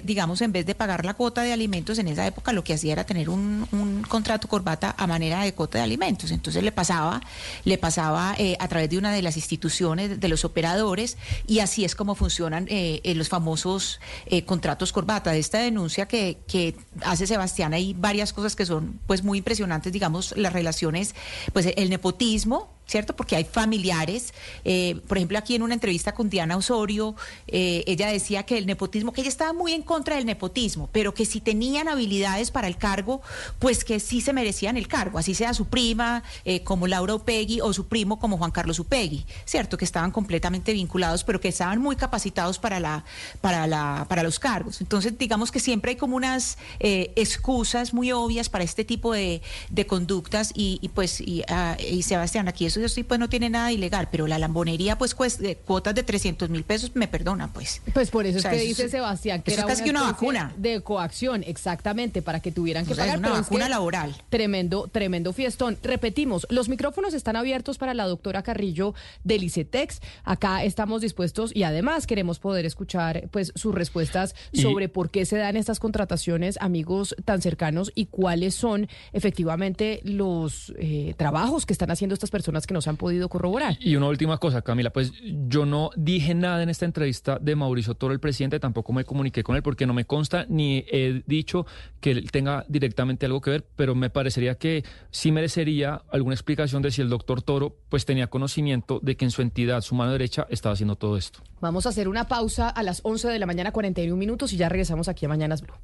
digamos, 0.03 0.41
en 0.41 0.51
vez 0.51 0.60
de 0.65 0.75
pagar 0.75 1.05
la 1.05 1.13
cuota 1.13 1.41
de 1.41 1.53
alimentos 1.53 1.97
en 1.99 2.07
esa 2.07 2.25
época, 2.25 2.53
lo 2.53 2.63
que 2.63 2.73
hacía 2.73 2.93
era 2.93 3.05
tener 3.05 3.29
un, 3.29 3.67
contrato 4.07 4.47
corbata 4.47 4.95
a 4.97 5.07
manera 5.07 5.43
de 5.43 5.53
cuota 5.53 5.77
de 5.77 5.83
alimentos. 5.83 6.31
Entonces 6.31 6.63
le 6.63 6.71
pasaba, 6.71 7.21
le 7.63 7.77
pasaba 7.77 8.35
eh, 8.37 8.57
a 8.59 8.67
través 8.67 8.89
de 8.89 8.97
una 8.97 9.11
de 9.11 9.21
las 9.21 9.37
instituciones 9.37 10.19
de 10.19 10.27
los 10.27 10.45
operadores 10.45 11.17
y 11.47 11.59
así 11.59 11.85
es 11.85 11.95
como 11.95 12.15
funcionan 12.15 12.67
eh, 12.69 13.01
eh, 13.03 13.15
los 13.15 13.29
famosos 13.29 13.99
contratos 14.45 14.91
corbata. 14.91 15.31
De 15.31 15.39
esta 15.39 15.59
denuncia 15.59 16.07
que, 16.07 16.39
que 16.47 16.75
hace 17.03 17.27
Sebastián 17.27 17.73
hay 17.73 17.93
varias 17.93 18.33
cosas 18.33 18.55
que 18.55 18.65
son 18.65 18.99
pues 19.07 19.23
muy 19.23 19.37
impresionantes, 19.37 19.91
digamos, 19.91 20.33
las 20.37 20.53
relaciones, 20.53 21.15
pues 21.53 21.67
el 21.75 21.89
nepotismo, 21.89 22.69
¿cierto? 22.91 23.15
Porque 23.15 23.37
hay 23.37 23.45
familiares. 23.45 24.33
eh, 24.65 24.99
por 25.07 25.17
ejemplo, 25.17 25.37
aquí 25.37 25.55
en 25.55 25.63
una 25.63 25.73
entrevista 25.73 26.13
con 26.13 26.29
Diana 26.29 26.57
Osorio, 26.57 27.15
eh, 27.47 27.83
ella 27.87 28.07
decía 28.07 28.43
que 28.43 28.57
el 28.57 28.65
nepotismo, 28.65 29.13
que 29.13 29.21
ella 29.21 29.29
estaba 29.29 29.53
muy 29.53 29.71
en 29.71 29.81
contra 29.81 30.17
del 30.17 30.25
nepotismo, 30.25 30.89
pero 30.91 31.13
que 31.13 31.25
si 31.25 31.39
tenían 31.39 31.87
habilidades 31.87 32.51
para 32.51 32.67
el 32.67 32.75
cargo, 32.75 33.21
pues 33.59 33.85
que 33.85 33.99
sí 34.01 34.19
se 34.19 34.33
merecían 34.33 34.75
el 34.75 34.89
cargo, 34.89 35.17
así 35.17 35.33
sea 35.33 35.53
su 35.53 35.67
prima 35.67 36.23
eh, 36.43 36.63
como 36.63 36.85
Laura 36.85 37.15
Upegui 37.15 37.61
o 37.61 37.71
su 37.71 37.87
primo 37.87 38.19
como 38.19 38.37
Juan 38.37 38.51
Carlos 38.51 38.77
Upegui, 38.79 39.25
¿cierto? 39.45 39.77
Que 39.77 39.85
estaban 39.85 40.11
completamente 40.11 40.73
vinculados, 40.73 41.23
pero 41.23 41.39
que 41.39 41.47
estaban 41.47 41.79
muy 41.79 41.95
capacitados 41.95 42.59
para, 42.59 42.81
la, 42.81 43.05
para, 43.39 43.67
la, 43.67 44.05
para 44.09 44.21
los 44.21 44.37
cargos. 44.37 44.81
Entonces, 44.81 45.17
digamos 45.17 45.49
que 45.49 45.61
siempre 45.61 45.91
hay 45.91 45.97
como 45.97 46.17
unas 46.17 46.57
eh, 46.79 47.13
excusas 47.15 47.93
muy 47.93 48.11
obvias 48.11 48.49
para 48.49 48.65
este 48.65 48.83
tipo 48.83 49.13
de, 49.13 49.41
de 49.69 49.87
conductas 49.87 50.51
y, 50.53 50.89
pues, 50.93 51.21
y, 51.21 51.43
ah, 51.47 51.77
y 51.79 52.03
Sebastián, 52.03 52.49
aquí 52.49 52.65
eso 52.65 52.80
sí 52.89 53.03
pues 53.03 53.19
no 53.19 53.29
tiene 53.29 53.49
nada 53.49 53.67
de 53.67 53.73
ilegal, 53.73 54.07
pero 54.11 54.27
la 54.27 54.37
lambonería 54.39 54.97
pues 54.97 55.15
cuesta 55.15 55.43
cuotas 55.65 55.95
de 55.95 56.03
300 56.03 56.49
mil 56.49 56.63
pesos, 56.63 56.91
me 56.95 57.07
perdona 57.07 57.51
pues. 57.53 57.81
Pues 57.93 58.09
por 58.09 58.25
eso 58.25 58.37
O 58.39 58.41
sea, 58.41 58.51
es 58.51 58.57
que 58.57 58.63
eso 58.63 58.69
dice 58.69 58.85
es- 58.85 58.91
Sebastián 58.91 59.41
que 59.41 59.51
eso 59.51 59.61
era 59.61 59.71
es 59.73 59.79
casi 59.79 59.89
una 59.89 60.03
vacuna. 60.03 60.53
de 60.57 60.81
coacción, 60.81 61.43
exactamente, 61.45 62.21
para 62.21 62.39
que 62.39 62.51
tuvieran 62.51 62.85
que 62.85 62.93
O 62.93 62.95
sea, 62.95 63.03
pagar. 63.05 63.15
es 63.15 63.19
una 63.19 63.27
pero 63.29 63.41
vacuna 63.41 63.65
que 63.65 63.69
laboral. 63.69 64.15
Tremendo, 64.29 64.87
tremendo 64.91 65.33
fiestón. 65.33 65.77
Repetimos, 65.83 66.47
los 66.49 66.69
micrófonos 66.69 67.13
están 67.13 67.35
abiertos 67.35 67.77
para 67.77 67.93
la 67.93 68.05
doctora 68.07 68.41
Carrillo 68.43 68.93
del 69.23 69.43
ICETEX. 69.43 70.01
Acá 70.23 70.63
estamos 70.63 71.01
dispuestos 71.01 71.51
y 71.55 71.63
además 71.63 72.07
queremos 72.07 72.39
poder 72.39 72.65
escuchar 72.65 73.27
pues 73.31 73.51
sus 73.55 73.73
respuestas 73.75 74.35
Y- 74.51 74.61
sobre 74.61 74.89
por 74.89 75.09
qué 75.09 75.25
se 75.25 75.37
dan 75.37 75.57
estas 75.57 75.79
contrataciones, 75.79 76.57
amigos 76.61 77.15
tan 77.25 77.41
cercanos 77.41 77.91
y 77.95 78.05
cuáles 78.07 78.55
son 78.55 78.87
efectivamente 79.13 80.01
los 80.03 80.73
eh, 80.77 81.13
trabajos 81.17 81.65
que 81.65 81.73
están 81.73 81.91
haciendo 81.91 82.13
estas 82.13 82.29
personas 82.29 82.67
que 82.67 82.70
nos 82.71 82.87
han 82.87 82.97
podido 82.97 83.29
corroborar. 83.29 83.77
Y 83.79 83.95
una 83.95 84.07
última 84.07 84.37
cosa, 84.37 84.61
Camila, 84.61 84.91
pues 84.91 85.13
yo 85.23 85.65
no 85.65 85.91
dije 85.95 86.33
nada 86.33 86.63
en 86.63 86.69
esta 86.69 86.85
entrevista 86.85 87.37
de 87.39 87.55
Mauricio 87.55 87.95
Toro, 87.95 88.13
el 88.13 88.19
presidente, 88.19 88.59
tampoco 88.59 88.93
me 88.93 89.03
comuniqué 89.03 89.43
con 89.43 89.55
él 89.55 89.63
porque 89.63 89.85
no 89.85 89.93
me 89.93 90.05
consta 90.05 90.45
ni 90.49 90.85
he 90.91 91.23
dicho 91.25 91.65
que 91.99 92.11
él 92.11 92.31
tenga 92.31 92.65
directamente 92.67 93.25
algo 93.25 93.41
que 93.41 93.51
ver, 93.51 93.65
pero 93.75 93.95
me 93.95 94.09
parecería 94.09 94.55
que 94.55 94.83
sí 95.09 95.31
merecería 95.31 96.01
alguna 96.11 96.35
explicación 96.35 96.81
de 96.81 96.91
si 96.91 97.01
el 97.01 97.09
doctor 97.09 97.41
Toro 97.41 97.77
pues 97.89 98.05
tenía 98.05 98.27
conocimiento 98.27 98.99
de 99.01 99.15
que 99.15 99.25
en 99.25 99.31
su 99.31 99.41
entidad, 99.41 99.81
su 99.81 99.95
mano 99.95 100.11
derecha, 100.11 100.47
estaba 100.49 100.73
haciendo 100.73 100.95
todo 100.95 101.17
esto. 101.17 101.39
Vamos 101.59 101.85
a 101.85 101.89
hacer 101.89 102.07
una 102.07 102.27
pausa 102.27 102.69
a 102.69 102.83
las 102.83 103.01
11 103.03 103.29
de 103.29 103.39
la 103.39 103.45
mañana, 103.45 103.71
41 103.71 104.15
minutos 104.17 104.53
y 104.53 104.57
ya 104.57 104.69
regresamos 104.69 105.07
aquí 105.07 105.25
a 105.25 105.29
Mañanas 105.29 105.61
Blue. 105.61 105.75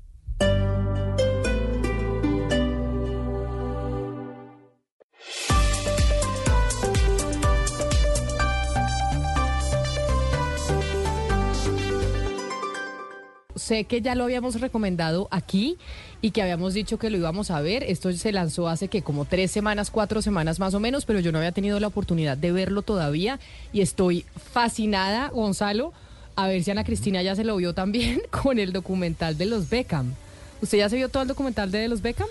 Sé 13.68 13.84
que 13.84 14.01
ya 14.01 14.15
lo 14.15 14.24
habíamos 14.24 14.61
recomendado 14.61 15.28
aquí 15.30 15.78
y 16.22 16.32
que 16.32 16.41
habíamos 16.41 16.74
dicho 16.74 16.97
que 16.97 17.09
lo 17.09 17.18
íbamos 17.18 17.51
a 17.51 17.59
ver. 17.59 17.84
Esto 17.84 18.13
se 18.13 18.32
lanzó 18.32 18.70
hace 18.70 18.88
que 18.88 19.01
como 19.01 19.26
tres 19.26 19.51
semanas, 19.51 19.91
cuatro 19.91 20.22
semanas 20.22 20.57
más 20.57 20.74
o 20.74 20.80
menos, 20.80 21.03
pero 21.05 21.20
yo 21.20 21.34
no 21.34 21.39
había 21.39 21.51
tenido 21.51 21.78
la 21.82 21.88
oportunidad 21.88 22.38
de 22.38 22.53
verlo 22.53 22.82
todavía 22.82 23.41
y 23.74 23.82
estoy 23.82 24.24
fascinada, 24.53 25.28
Gonzalo, 25.30 25.91
a 26.38 26.47
ver 26.47 26.63
si 26.63 26.72
Ana 26.72 26.86
Cristina 26.86 27.22
ya 27.22 27.36
se 27.36 27.43
lo 27.43 27.57
vio 27.57 27.74
también 27.74 28.22
con 28.41 28.57
el 28.57 28.72
documental 28.72 29.38
de 29.38 29.47
los 29.47 29.70
Beckham. 29.70 30.13
¿Usted 30.61 30.78
ya 30.78 30.88
se 30.88 30.95
vio 30.95 31.09
todo 31.09 31.24
el 31.24 31.28
documental 31.28 31.70
de 31.70 31.89
los 31.89 32.01
Beckham? 32.01 32.30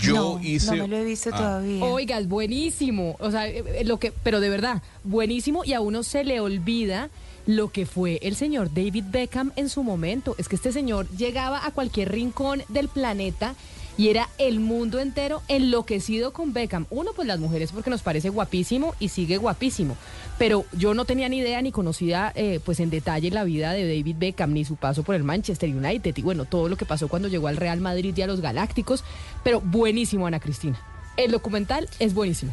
Yo 0.00 0.14
no, 0.38 0.40
hice. 0.42 0.74
no 0.76 0.84
me 0.84 0.88
lo 0.88 0.96
he 0.96 1.04
visto 1.04 1.28
Ah. 1.34 1.36
todavía. 1.36 1.84
Oiga, 1.84 2.18
es 2.18 2.26
buenísimo. 2.26 3.16
O 3.20 3.30
sea, 3.30 3.46
eh, 3.48 3.62
eh, 3.80 3.84
lo 3.84 3.98
que, 3.98 4.12
pero 4.22 4.40
de 4.40 4.48
verdad, 4.48 4.82
buenísimo 5.04 5.62
y 5.64 5.74
a 5.74 5.80
uno 5.82 6.02
se 6.02 6.24
le 6.24 6.40
olvida 6.40 7.10
lo 7.48 7.72
que 7.72 7.86
fue 7.86 8.18
el 8.22 8.36
señor 8.36 8.74
David 8.74 9.06
Beckham 9.08 9.52
en 9.56 9.70
su 9.70 9.82
momento. 9.82 10.34
Es 10.36 10.48
que 10.48 10.56
este 10.56 10.70
señor 10.70 11.08
llegaba 11.16 11.64
a 11.64 11.70
cualquier 11.70 12.12
rincón 12.12 12.62
del 12.68 12.88
planeta 12.88 13.54
y 13.96 14.10
era 14.10 14.28
el 14.36 14.60
mundo 14.60 15.00
entero 15.00 15.40
enloquecido 15.48 16.34
con 16.34 16.52
Beckham. 16.52 16.84
Uno, 16.90 17.12
pues 17.16 17.26
las 17.26 17.40
mujeres 17.40 17.72
porque 17.72 17.88
nos 17.88 18.02
parece 18.02 18.28
guapísimo 18.28 18.94
y 19.00 19.08
sigue 19.08 19.38
guapísimo. 19.38 19.96
Pero 20.36 20.66
yo 20.72 20.92
no 20.92 21.06
tenía 21.06 21.30
ni 21.30 21.38
idea 21.38 21.62
ni 21.62 21.72
conocía 21.72 22.32
eh, 22.34 22.60
pues 22.62 22.80
en 22.80 22.90
detalle 22.90 23.30
la 23.30 23.44
vida 23.44 23.72
de 23.72 23.96
David 23.96 24.16
Beckham 24.18 24.52
ni 24.52 24.66
su 24.66 24.76
paso 24.76 25.02
por 25.02 25.14
el 25.14 25.24
Manchester 25.24 25.74
United 25.74 26.14
y 26.18 26.22
bueno, 26.22 26.44
todo 26.44 26.68
lo 26.68 26.76
que 26.76 26.84
pasó 26.84 27.08
cuando 27.08 27.28
llegó 27.28 27.48
al 27.48 27.56
Real 27.56 27.80
Madrid 27.80 28.14
y 28.14 28.20
a 28.20 28.26
los 28.26 28.42
Galácticos. 28.42 29.04
Pero 29.42 29.62
buenísimo, 29.62 30.26
Ana 30.26 30.38
Cristina. 30.38 30.78
El 31.16 31.30
documental 31.30 31.88
es 31.98 32.12
buenísimo. 32.12 32.52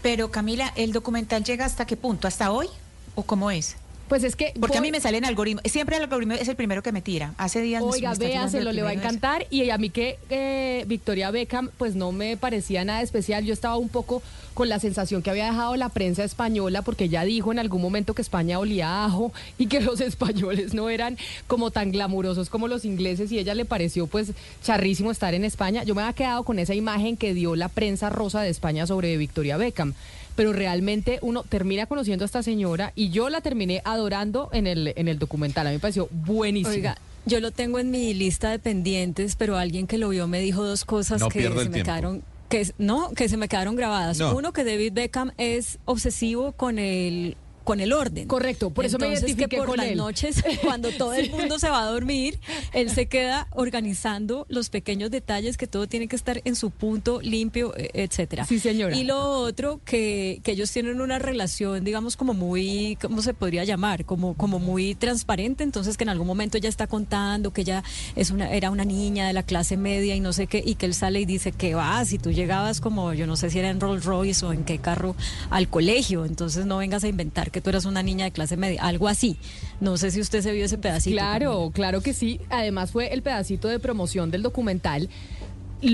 Pero 0.00 0.30
Camila, 0.30 0.72
¿el 0.76 0.92
documental 0.92 1.42
llega 1.42 1.64
hasta 1.64 1.86
qué 1.86 1.96
punto? 1.96 2.28
¿Hasta 2.28 2.52
hoy? 2.52 2.68
¿O 3.16 3.24
cómo 3.24 3.50
es? 3.50 3.74
Pues 4.08 4.22
es 4.24 4.36
que. 4.36 4.52
Porque 4.60 4.78
a 4.78 4.80
mí 4.80 4.92
me 4.92 5.00
salen 5.00 5.24
algoritmos. 5.24 5.62
Siempre 5.64 5.96
el 5.96 6.02
algoritmo 6.02 6.34
es 6.34 6.48
el 6.48 6.56
primero 6.56 6.82
que 6.82 6.92
me 6.92 7.02
tira. 7.02 7.34
Hace 7.38 7.60
días 7.60 7.82
Oiga, 7.82 8.14
véaselo, 8.14 8.70
el 8.70 8.76
le 8.76 8.82
va 8.82 8.90
a 8.90 8.92
encantar. 8.92 9.46
Y 9.50 9.68
a 9.70 9.78
mí 9.78 9.90
que 9.90 10.18
eh, 10.30 10.84
Victoria 10.86 11.30
Beckham, 11.30 11.70
pues 11.76 11.94
no 11.96 12.12
me 12.12 12.36
parecía 12.36 12.84
nada 12.84 13.02
especial. 13.02 13.44
Yo 13.44 13.52
estaba 13.52 13.76
un 13.76 13.88
poco 13.88 14.22
con 14.54 14.68
la 14.68 14.78
sensación 14.78 15.22
que 15.22 15.28
había 15.30 15.46
dejado 15.46 15.76
la 15.76 15.90
prensa 15.90 16.24
española, 16.24 16.80
porque 16.80 17.04
ella 17.04 17.24
dijo 17.24 17.52
en 17.52 17.58
algún 17.58 17.82
momento 17.82 18.14
que 18.14 18.22
España 18.22 18.58
olía 18.58 18.88
a 18.88 19.04
ajo 19.04 19.32
y 19.58 19.66
que 19.66 19.80
los 19.82 20.00
españoles 20.00 20.72
no 20.72 20.88
eran 20.88 21.18
como 21.46 21.70
tan 21.70 21.92
glamurosos 21.92 22.48
como 22.48 22.68
los 22.68 22.84
ingleses. 22.84 23.32
Y 23.32 23.38
ella 23.38 23.54
le 23.54 23.64
pareció, 23.64 24.06
pues, 24.06 24.32
charrísimo 24.62 25.10
estar 25.10 25.34
en 25.34 25.44
España. 25.44 25.84
Yo 25.84 25.94
me 25.94 26.02
había 26.02 26.14
quedado 26.14 26.44
con 26.44 26.58
esa 26.58 26.74
imagen 26.74 27.16
que 27.16 27.34
dio 27.34 27.56
la 27.56 27.68
prensa 27.68 28.08
rosa 28.08 28.40
de 28.40 28.50
España 28.50 28.86
sobre 28.86 29.16
Victoria 29.16 29.56
Beckham. 29.56 29.94
Pero 30.36 30.52
realmente 30.52 31.18
uno 31.22 31.42
termina 31.42 31.86
conociendo 31.86 32.24
a 32.24 32.26
esta 32.26 32.42
señora 32.42 32.92
y 32.94 33.08
yo 33.10 33.28
la 33.30 33.40
terminé 33.40 33.80
adorando 33.84 34.50
en 34.52 34.66
el, 34.66 34.92
en 34.96 35.08
el 35.08 35.18
documental. 35.18 35.66
A 35.66 35.70
mí 35.70 35.76
me 35.76 35.80
pareció 35.80 36.08
buenísimo. 36.12 36.74
Oiga, 36.74 36.98
yo 37.24 37.40
lo 37.40 37.50
tengo 37.50 37.78
en 37.78 37.90
mi 37.90 38.14
lista 38.14 38.50
de 38.50 38.58
pendientes, 38.58 39.34
pero 39.34 39.56
alguien 39.56 39.86
que 39.86 39.98
lo 39.98 40.10
vio 40.10 40.28
me 40.28 40.40
dijo 40.40 40.64
dos 40.64 40.84
cosas 40.84 41.20
No 41.20 41.28
que 41.28 41.42
se 41.42 41.48
me 41.48 41.54
tiempo. 41.56 41.72
quedaron 41.72 42.22
que 42.48 42.70
no, 42.78 43.10
que 43.10 43.28
se 43.28 43.36
me 43.36 43.48
quedaron 43.48 43.74
grabadas. 43.74 44.18
No. 44.18 44.36
Uno 44.36 44.52
que 44.52 44.62
David 44.62 44.92
Beckham 44.92 45.32
es 45.36 45.78
obsesivo 45.84 46.52
con 46.52 46.78
el 46.78 47.36
con 47.66 47.80
el 47.80 47.92
orden. 47.92 48.28
Correcto, 48.28 48.70
por 48.70 48.86
eso 48.86 48.96
me 48.96 49.06
Entonces, 49.06 49.24
que 49.24 49.32
identifiqué 49.32 49.56
por 49.58 49.66
con 49.66 49.78
las 49.78 49.88
él. 49.88 49.98
noches, 49.98 50.42
cuando 50.62 50.92
todo 50.92 51.14
el 51.14 51.30
mundo 51.32 51.58
se 51.58 51.68
va 51.68 51.82
a 51.82 51.86
dormir, 51.86 52.38
él 52.72 52.90
se 52.90 53.06
queda 53.06 53.48
organizando 53.50 54.46
los 54.48 54.70
pequeños 54.70 55.10
detalles, 55.10 55.56
que 55.56 55.66
todo 55.66 55.88
tiene 55.88 56.06
que 56.06 56.14
estar 56.14 56.40
en 56.44 56.54
su 56.54 56.70
punto 56.70 57.20
limpio, 57.20 57.76
eh, 57.76 57.90
etcétera. 57.92 58.44
Sí, 58.46 58.60
señora. 58.60 58.96
Y 58.96 59.02
lo 59.02 59.18
otro, 59.18 59.80
que, 59.84 60.40
que 60.44 60.52
ellos 60.52 60.70
tienen 60.70 61.00
una 61.00 61.18
relación, 61.18 61.82
digamos, 61.82 62.16
como 62.16 62.34
muy, 62.34 62.96
¿cómo 63.02 63.20
se 63.20 63.34
podría 63.34 63.64
llamar? 63.64 64.04
Como, 64.04 64.34
como 64.34 64.60
muy 64.60 64.94
transparente, 64.94 65.64
entonces 65.64 65.96
que 65.96 66.04
en 66.04 66.10
algún 66.10 66.28
momento 66.28 66.58
ella 66.58 66.68
está 66.68 66.86
contando 66.86 67.52
que 67.52 67.62
ella 67.62 67.82
es 68.14 68.30
una, 68.30 68.48
era 68.52 68.70
una 68.70 68.84
niña 68.84 69.26
de 69.26 69.32
la 69.32 69.42
clase 69.42 69.76
media 69.76 70.14
y 70.14 70.20
no 70.20 70.32
sé 70.32 70.46
qué, 70.46 70.62
y 70.64 70.76
que 70.76 70.86
él 70.86 70.94
sale 70.94 71.20
y 71.20 71.24
dice 71.24 71.50
que 71.50 71.74
va, 71.74 72.04
si 72.04 72.20
tú 72.20 72.30
llegabas 72.30 72.80
como, 72.80 73.12
yo 73.12 73.26
no 73.26 73.34
sé 73.34 73.50
si 73.50 73.58
era 73.58 73.70
en 73.70 73.80
Rolls 73.80 74.04
Royce 74.04 74.46
o 74.46 74.52
en 74.52 74.62
qué 74.62 74.78
carro 74.78 75.16
al 75.50 75.68
colegio, 75.68 76.24
entonces 76.24 76.64
no 76.64 76.78
vengas 76.78 77.02
a 77.02 77.08
inventar 77.08 77.50
que 77.56 77.62
tú 77.62 77.70
eras 77.70 77.86
una 77.86 78.02
niña 78.02 78.26
de 78.26 78.32
clase 78.32 78.58
media, 78.58 78.82
algo 78.82 79.08
así. 79.08 79.38
No 79.80 79.96
sé 79.96 80.10
si 80.10 80.20
usted 80.20 80.42
se 80.42 80.52
vio 80.52 80.66
ese 80.66 80.76
pedacito. 80.76 81.16
Claro, 81.16 81.70
claro 81.72 82.02
que 82.02 82.12
sí. 82.12 82.38
Además 82.50 82.90
fue 82.90 83.14
el 83.14 83.22
pedacito 83.22 83.68
de 83.68 83.78
promoción 83.78 84.30
del 84.30 84.42
documental. 84.42 85.08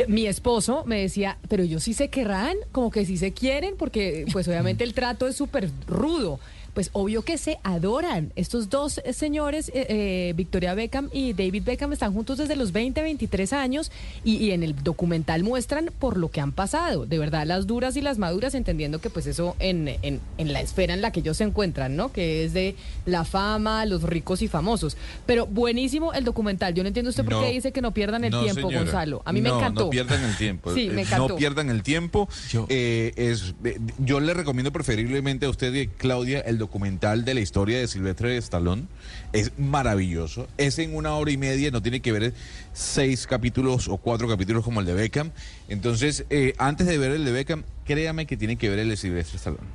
Mi 0.09 0.27
esposo 0.27 0.83
me 0.87 1.01
decía, 1.01 1.39
pero 1.49 1.63
ellos 1.63 1.85
sí 1.85 1.95
se 1.95 2.09
querrán, 2.09 2.57
como 2.73 2.91
que 2.91 3.07
sí 3.07 3.17
se 3.17 3.33
quieren, 3.33 3.77
porque 3.79 4.27
pues 4.33 4.49
obviamente 4.49 4.83
el 4.83 4.93
trato 4.93 5.29
es 5.29 5.37
súper 5.37 5.71
rudo. 5.87 6.41
Pues 6.75 6.89
obvio 6.95 7.23
que 7.23 7.37
se 7.37 7.59
adoran. 7.65 8.33
Estos 8.35 8.71
dos 8.71 8.99
eh, 9.05 9.13
señores, 9.13 9.69
eh, 9.75 9.87
eh, 9.89 10.33
Victoria 10.35 10.73
Beckham 10.75 11.11
y 11.13 11.35
David 11.35 11.65
Beckham, 11.65 11.93
están 11.93 12.15
juntos 12.15 12.39
desde 12.39 12.57
los 12.57 12.73
20, 12.73 13.03
23 13.03 13.53
años 13.53 13.91
y, 14.25 14.37
y 14.37 14.53
en 14.53 14.63
el 14.63 14.75
documental 14.83 15.43
muestran 15.43 15.91
por 15.99 16.17
lo 16.17 16.31
que 16.31 16.41
han 16.41 16.53
pasado. 16.53 17.05
De 17.05 17.19
verdad, 17.19 17.47
las 17.47 17.67
duras 17.67 17.97
y 17.97 18.01
las 18.01 18.17
maduras, 18.17 18.55
entendiendo 18.55 19.01
que 19.01 19.11
pues 19.11 19.27
eso 19.27 19.55
en, 19.59 19.87
en, 19.89 20.21
en 20.39 20.53
la 20.53 20.63
esfera 20.63 20.95
en 20.95 21.03
la 21.03 21.13
que 21.13 21.21
ellos 21.21 21.37
se 21.37 21.45
encuentran, 21.45 21.95
¿no? 21.95 22.11
Que 22.11 22.45
es 22.45 22.55
de 22.55 22.75
la 23.05 23.25
fama, 23.25 23.85
los 23.85 24.03
ricos 24.03 24.41
y 24.41 24.49
famosos. 24.49 24.97
Pero 25.27 25.47
buenísimo 25.47 26.15
el 26.15 26.25
documental. 26.25 26.73
Yo 26.75 26.83
no 26.83 26.89
entiendo 26.89 27.11
usted 27.11 27.25
por 27.25 27.35
No. 27.35 27.43
qué 27.43 27.51
dice 27.51 27.73
que 27.73 27.83
no 27.83 27.93
pierdan 27.93 28.25
el 28.25 28.31
No, 28.31 28.43
tiempo, 28.45 28.69
señora. 28.69 28.85
Gonzalo. 28.85 29.23
A 29.27 29.33
mí 29.33 29.43
me 29.43 29.51
encantó. 29.51 29.85
No 29.85 29.91
pierdan 29.91 30.23
el 30.25 30.37
tiempo. 30.37 30.71
Sí, 30.75 30.89
me 30.89 31.03
Eh, 31.03 31.05
encantó. 31.05 31.29
No 31.29 31.37
pierdan 31.37 31.69
el 31.69 31.83
tiempo. 31.83 32.29
Eh, 32.71 33.13
es, 33.17 33.55
eh, 33.65 33.79
yo 33.99 34.21
le 34.21 34.33
recomiendo 34.33 34.73
preferiblemente 34.73 35.45
a 35.45 35.51
usted, 35.51 35.75
y 35.75 35.89
Claudia, 35.89 36.41
el 36.41 36.62
documental 36.63 37.25
de 37.25 37.35
la 37.35 37.41
historia 37.41 37.79
de 37.79 37.87
Silvestre 37.87 38.37
Stallone. 38.39 38.85
Es 39.33 39.53
maravilloso. 39.59 40.49
Es 40.57 40.79
en 40.79 40.95
una 40.97 41.15
hora 41.15 41.31
y 41.31 41.37
media, 41.37 41.71
no 41.71 41.83
tiene 41.83 42.01
que 42.01 42.13
ver 42.13 42.33
seis 42.73 43.27
capítulos 43.27 43.89
o 43.89 43.97
cuatro 43.99 44.29
capítulos 44.29 44.65
como 44.65 44.81
el 44.81 44.87
de 44.87 44.95
Beckham. 44.95 45.31
Entonces, 45.69 46.25
eh, 46.31 46.55
antes 46.59 46.87
de 46.87 46.99
ver 46.99 47.13
el 47.13 47.25
de 47.25 47.33
Beckham, 47.33 47.65
créame 47.85 48.27
que 48.27 48.37
tiene 48.37 48.57
que 48.57 48.69
ver 48.71 48.79
el 48.79 48.89
de 48.89 48.97
Silvestre 48.97 49.37
Stallone. 49.37 49.69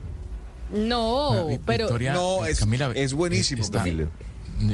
No, 0.73 1.47
pero... 1.65 1.85
Victoria, 1.85 2.14
no, 2.14 2.45
eh, 2.45 2.51
es- 2.51 2.59
Camila, 2.59 2.91
es 2.93 3.14
buenísimo, 3.14 3.61
está- 3.61 3.80
Camila. 3.80 4.07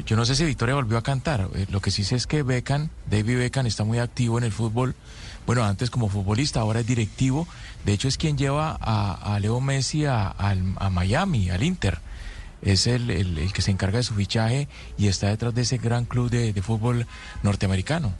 Yo 0.05 0.15
no 0.15 0.25
sé 0.25 0.35
si 0.35 0.45
Victoria 0.45 0.75
volvió 0.75 0.97
a 0.97 1.03
cantar. 1.03 1.49
Eh, 1.55 1.65
Lo 1.69 1.81
que 1.81 1.91
sí 1.91 2.05
sé 2.05 2.15
es 2.15 2.25
que 2.25 2.41
Beckham, 2.41 2.89
David 3.11 3.37
Beckham, 3.37 3.65
está 3.65 3.83
muy 3.83 3.99
activo 3.99 4.37
en 4.37 4.45
el 4.45 4.51
fútbol. 4.53 4.95
Bueno, 5.45 5.63
antes 5.63 5.89
como 5.89 6.07
futbolista, 6.09 6.61
ahora 6.61 6.79
es 6.79 6.87
directivo. 6.87 7.47
De 7.85 7.93
hecho, 7.93 8.07
es 8.07 8.17
quien 8.17 8.37
lleva 8.37 8.77
a, 8.79 9.35
a 9.35 9.39
Leo 9.39 9.59
Messi 9.59 10.05
a, 10.05 10.33
Miami, 10.91 11.49
al 11.49 11.63
Inter. 11.63 11.99
Es 12.61 12.87
el, 12.87 13.09
el- 13.09 13.37
el 13.37 13.51
que 13.51 13.61
se 13.61 13.71
encarga 13.71 13.97
de 13.97 14.03
su 14.03 14.13
fichaje 14.13 14.69
y 14.97 15.07
está 15.07 15.27
detrás 15.27 15.53
de 15.53 15.63
ese 15.63 15.77
gran 15.77 16.05
club 16.05 16.29
de, 16.29 16.53
de 16.53 16.61
fútbol 16.61 17.05
norteamericano. 17.43 18.13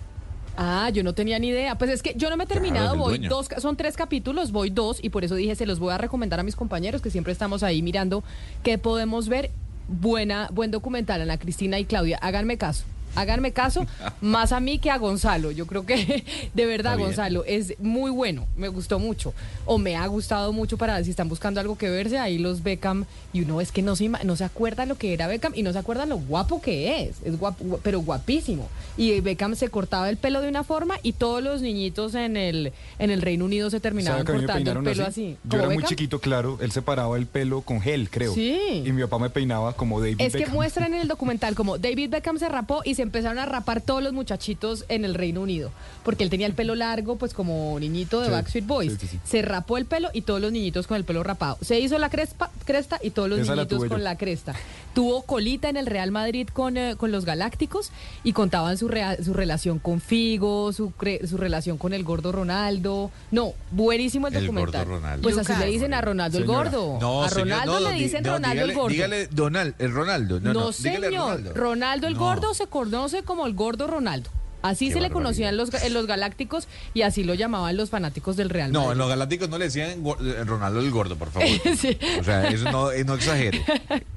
Ah, 0.58 0.90
yo 0.94 1.02
no 1.02 1.14
tenía 1.14 1.40
ni 1.40 1.48
idea. 1.48 1.78
Pues 1.78 1.90
es 1.90 2.04
que 2.04 2.14
yo 2.18 2.30
no 2.30 2.36
me 2.38 2.44
he 2.44 2.48
terminado, 2.48 2.90
Claro, 2.90 3.00
voy 3.00 3.18
dueño. 3.18 3.30
dos, 3.30 3.48
son 3.60 3.76
tres 3.78 3.96
capítulos, 3.96 4.52
voy 4.52 4.70
dos 4.70 5.00
y 5.02 5.10
por 5.10 5.24
eso 5.24 5.36
dije 5.36 5.56
se 5.56 5.66
los 5.66 5.80
voy 5.80 5.94
a 5.94 5.98
recomendar 5.98 6.40
a 6.40 6.44
mis 6.44 6.56
compañeros 6.58 7.02
que 7.02 7.10
siempre 7.10 7.32
estamos 7.34 7.64
ahí 7.64 7.82
mirando 7.82 8.24
qué 8.64 8.78
podemos 8.78 9.30
ver. 9.30 9.50
Buena, 9.88 10.50
buen 10.54 10.72
documental, 10.72 11.22
Ana 11.22 11.38
Cristina 11.38 11.80
y 11.80 11.86
Claudia. 11.86 12.18
Háganme 12.22 12.58
caso. 12.58 12.84
Háganme 13.16 13.52
caso, 13.52 13.86
más 14.22 14.52
a 14.52 14.60
mí 14.60 14.80
que 14.80 14.90
a 14.92 14.98
Gonzalo. 14.98 15.52
Yo 15.52 15.68
creo 15.68 15.86
que 15.86 16.24
de 16.54 16.66
verdad. 16.66 16.98
Gonzalo, 16.98 17.44
es 17.46 17.80
muy 17.80 18.12
bueno. 18.12 18.46
Me 18.56 18.68
gustó 18.68 19.00
mucho. 19.00 19.34
O 19.66 19.78
me 19.78 19.96
ha 19.96 20.06
gustado 20.08 20.54
mucho 20.54 20.78
para 20.78 21.04
si 21.04 21.10
están 21.10 21.30
buscando 21.30 21.60
algo 21.60 21.78
que 21.78 21.90
verse, 21.90 22.18
ahí 22.20 22.38
los 22.38 22.64
Beckham. 22.64 23.06
Y 23.34 23.42
uno 23.42 23.62
es 23.62 23.72
que 23.72 23.82
no 23.82 23.96
se, 23.96 24.10
no 24.10 24.36
se 24.36 24.44
acuerda 24.44 24.86
lo 24.86 24.96
que 24.96 25.14
era 25.14 25.28
Beckham 25.28 25.54
y 25.56 25.64
no 25.64 25.74
se 25.74 25.80
acuerda 25.80 26.06
lo 26.06 26.18
guapo 26.18 26.62
que 26.62 27.04
es. 27.04 27.16
Es 27.24 27.38
guapo, 27.38 27.80
pero 27.84 28.00
guapísimo. 28.02 28.68
Y 28.98 29.20
Beckham 29.22 29.56
se 29.56 29.70
cortaba 29.70 30.10
el 30.10 30.18
pelo 30.18 30.42
de 30.42 30.50
una 30.50 30.64
forma 30.64 30.96
y 31.04 31.14
todos 31.14 31.44
los 31.44 31.62
niñitos 31.62 32.16
en 32.16 32.38
el, 32.38 32.74
en 33.00 33.12
el 33.12 33.22
Reino 33.22 33.46
Unido 33.46 33.70
se 33.70 33.80
terminaban 33.80 34.26
¿Sabe 34.26 34.40
que 34.40 34.46
cortando 34.46 34.72
el 34.72 34.84
pelo 34.84 35.04
así? 35.04 35.12
así. 35.12 35.38
Yo 35.44 35.50
¿Como 35.50 35.64
era 35.64 35.74
muy 35.74 35.84
chiquito, 35.84 36.20
claro. 36.20 36.58
Él 36.62 36.72
se 36.72 36.82
paraba 36.82 37.18
el 37.18 37.26
pelo 37.26 37.62
con 37.62 37.82
gel, 37.82 38.10
creo. 38.10 38.34
Sí. 38.34 38.84
Y 38.86 38.92
mi 38.92 39.02
papá 39.04 39.20
me 39.20 39.30
peinaba 39.30 39.74
como 39.74 40.00
David 40.00 40.16
Es 40.20 40.34
que 40.34 40.40
Beckham. 40.40 40.54
muestran 40.54 40.94
en 40.94 41.02
el 41.02 41.08
documental 41.08 41.56
como 41.56 41.78
David 41.78 42.10
Beckham 42.10 42.38
se 42.38 42.50
rapó 42.50 42.82
y 42.86 42.96
se 42.96 43.03
empezaron 43.04 43.38
a 43.40 43.46
rapar 43.46 43.82
todos 43.82 44.02
los 44.02 44.14
muchachitos 44.14 44.86
en 44.90 45.06
el 45.06 45.14
Reino 45.14 45.42
Unido. 45.42 45.72
Porque 46.04 46.24
él 46.24 46.30
tenía 46.30 46.48
el 46.48 46.54
pelo 46.54 46.76
largo, 46.76 47.16
pues 47.18 47.34
como 47.34 47.80
niñito 47.80 48.20
de 48.22 48.28
Sí, 48.28 48.32
Backstreet 48.32 48.66
Boys. 48.66 48.92
sí, 48.94 48.98
sí, 49.02 49.08
sí. 49.08 49.20
Se 49.24 49.42
rapó 49.42 49.78
el 49.78 49.86
pelo 49.86 50.10
y 50.14 50.22
todos 50.24 50.42
los 50.42 50.52
niñitos 50.52 50.88
con 50.88 50.98
el 50.98 51.04
pelo 51.04 51.24
rapado. 51.24 51.58
Se 51.62 51.80
hizo 51.80 51.98
la 52.00 52.10
crespa- 52.10 52.50
cresta 52.66 53.00
y 53.04 53.12
todos 53.12 53.30
los 53.30 53.40
Esa 53.40 53.56
niñitos 53.56 53.80
con 53.86 53.90
yo. 53.90 53.98
la 53.98 54.18
cresta. 54.18 54.54
Tuvo 54.94 55.24
colita 55.24 55.70
en 55.70 55.78
el 55.78 55.88
Real 55.88 56.12
Madrid 56.12 56.48
con, 56.54 56.78
eh, 56.78 56.96
con 56.98 57.12
los 57.12 57.26
Galácticos 57.26 57.92
y 58.24 58.34
contaban 58.34 58.78
su, 58.78 58.88
rea- 58.88 59.18
su 59.24 59.34
relación 59.34 59.80
con 59.80 60.00
Figo, 60.02 60.72
su, 60.72 60.92
cre- 60.92 61.26
su 61.28 61.38
relación 61.38 61.78
con 61.80 61.94
el 61.94 62.04
gordo 62.04 62.32
Ronaldo. 62.32 63.10
No, 63.32 63.54
buenísimo 63.72 64.28
el 64.28 64.36
El 64.36 64.42
documental. 64.46 64.86
gordo 64.86 65.00
Ronaldo. 65.00 65.24
Pues 65.24 65.38
así 65.38 65.54
le 65.60 65.66
dicen 65.66 65.94
a 65.96 66.02
Ronaldo 66.02 66.38
el 66.38 66.46
gordo. 66.46 66.98
No, 67.02 67.24
a 67.24 67.30
señor, 67.30 67.48
Ronaldo 67.50 67.80
no, 67.80 67.90
le 67.90 67.96
di- 67.96 68.04
dicen 68.04 68.24
no, 68.24 68.34
Ronaldo 68.34 68.54
dígale, 68.56 68.72
el 68.74 68.78
gordo. 68.78 68.90
Dígale 68.94 69.28
Donald, 69.28 69.76
el 69.80 69.92
Ronaldo. 69.94 70.40
No, 70.40 70.54
No, 70.54 70.72
señor. 70.72 71.12
Ronaldo. 71.12 71.54
Ronaldo, 71.56 72.08
el 72.08 72.14
No. 72.14 72.20
gordo 72.20 72.54
se 72.54 72.68
conoce 72.68 73.24
como 73.24 73.48
el 73.48 73.54
gordo 73.56 73.88
Ronaldo. 73.88 74.30
Así 74.62 74.88
Qué 74.88 74.94
se 74.94 75.02
le 75.02 75.10
conocían 75.10 75.58
los, 75.58 75.74
en 75.74 75.94
los 75.94 76.08
Galácticos 76.08 76.70
y 76.94 77.02
así 77.02 77.26
lo 77.26 77.34
llamaban 77.34 77.76
los 77.76 77.90
fanáticos 77.90 78.38
del 78.38 78.50
Real 78.50 78.72
No, 78.72 78.80
en 78.84 78.86
Madrid. 78.86 78.98
los 79.00 79.10
galácticos 79.10 79.50
no 79.50 79.58
le 79.58 79.66
decían 79.66 79.90
eh, 80.22 80.44
Ronaldo 80.46 80.80
el 80.80 80.90
gordo, 80.90 81.18
por 81.18 81.32
favor. 81.32 81.50
Sí. 81.78 81.98
O 82.18 82.24
sea, 82.24 82.48
eso 82.48 82.72
no, 82.72 82.90
eh, 82.92 83.04
no 83.04 83.16
exagere. 83.16 83.62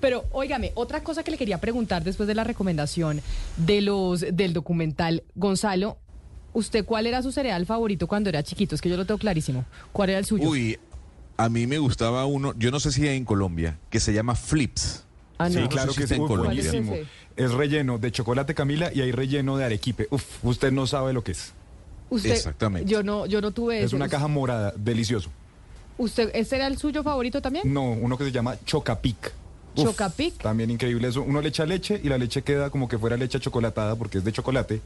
Pero, 0.00 0.24
óigame, 0.32 0.72
otra 0.74 1.02
cosa 1.02 1.22
que 1.22 1.30
le 1.30 1.36
quería 1.38 1.58
preguntar 1.58 2.04
después 2.04 2.26
de 2.26 2.34
la 2.34 2.44
recomendación 2.44 3.20
de 3.56 3.80
los 3.80 4.20
del 4.20 4.52
documental, 4.52 5.22
Gonzalo, 5.34 5.98
¿usted 6.52 6.84
cuál 6.84 7.06
era 7.06 7.22
su 7.22 7.32
cereal 7.32 7.66
favorito 7.66 8.06
cuando 8.06 8.28
era 8.28 8.42
chiquito? 8.42 8.74
Es 8.74 8.80
que 8.80 8.88
yo 8.88 8.96
lo 8.96 9.06
tengo 9.06 9.18
clarísimo. 9.18 9.64
¿Cuál 9.92 10.10
era 10.10 10.18
el 10.18 10.24
suyo? 10.24 10.48
Uy, 10.48 10.78
a 11.36 11.48
mí 11.48 11.66
me 11.66 11.78
gustaba 11.78 12.26
uno, 12.26 12.54
yo 12.58 12.70
no 12.70 12.80
sé 12.80 12.92
si 12.92 13.06
hay 13.08 13.16
en 13.16 13.24
Colombia, 13.24 13.78
que 13.90 14.00
se 14.00 14.12
llama 14.12 14.34
Flips. 14.34 15.04
Ah, 15.38 15.50
Sí, 15.50 15.56
no. 15.58 15.68
claro 15.68 15.92
sé 15.92 15.96
si 15.96 16.00
que 16.02 16.06
sí, 16.08 16.14
en 16.14 16.26
Colombia. 16.26 16.54
buenísimo. 16.62 16.90
¿Cuál 16.92 17.00
es 17.36 17.44
Es 17.44 17.52
relleno 17.52 17.98
de 17.98 18.12
chocolate 18.12 18.54
Camila 18.54 18.92
y 18.94 19.00
hay 19.00 19.10
relleno 19.10 19.56
de 19.56 19.64
arequipe. 19.64 20.06
Uf, 20.10 20.44
usted 20.44 20.70
no 20.70 20.86
sabe 20.86 21.12
lo 21.12 21.24
que 21.24 21.32
es. 21.32 21.52
Usted, 22.10 22.30
Exactamente. 22.30 22.88
Yo 22.88 23.02
no, 23.02 23.26
yo 23.26 23.40
no 23.40 23.50
tuve 23.50 23.80
Es 23.80 23.86
ese. 23.86 23.96
una 23.96 24.08
caja 24.08 24.28
morada, 24.28 24.72
delicioso. 24.76 25.30
¿Usted, 25.98 26.30
¿Ese 26.34 26.56
era 26.56 26.68
el 26.68 26.78
suyo 26.78 27.02
favorito 27.02 27.42
también? 27.42 27.72
No, 27.72 27.90
uno 27.90 28.16
que 28.16 28.24
se 28.24 28.30
llama 28.32 28.56
Chocapic. 28.64 29.32
Uf, 29.76 29.84
Chocapic. 29.84 30.38
También 30.38 30.70
increíble 30.70 31.08
eso. 31.08 31.22
Uno 31.22 31.40
le 31.40 31.48
echa 31.48 31.66
leche 31.66 32.00
y 32.02 32.08
la 32.08 32.18
leche 32.18 32.42
queda 32.42 32.70
como 32.70 32.88
que 32.88 32.98
fuera 32.98 33.16
leche 33.16 33.40
chocolatada 33.40 33.96
porque 33.96 34.18
es 34.18 34.24
de 34.24 34.32
chocolate. 34.32 34.80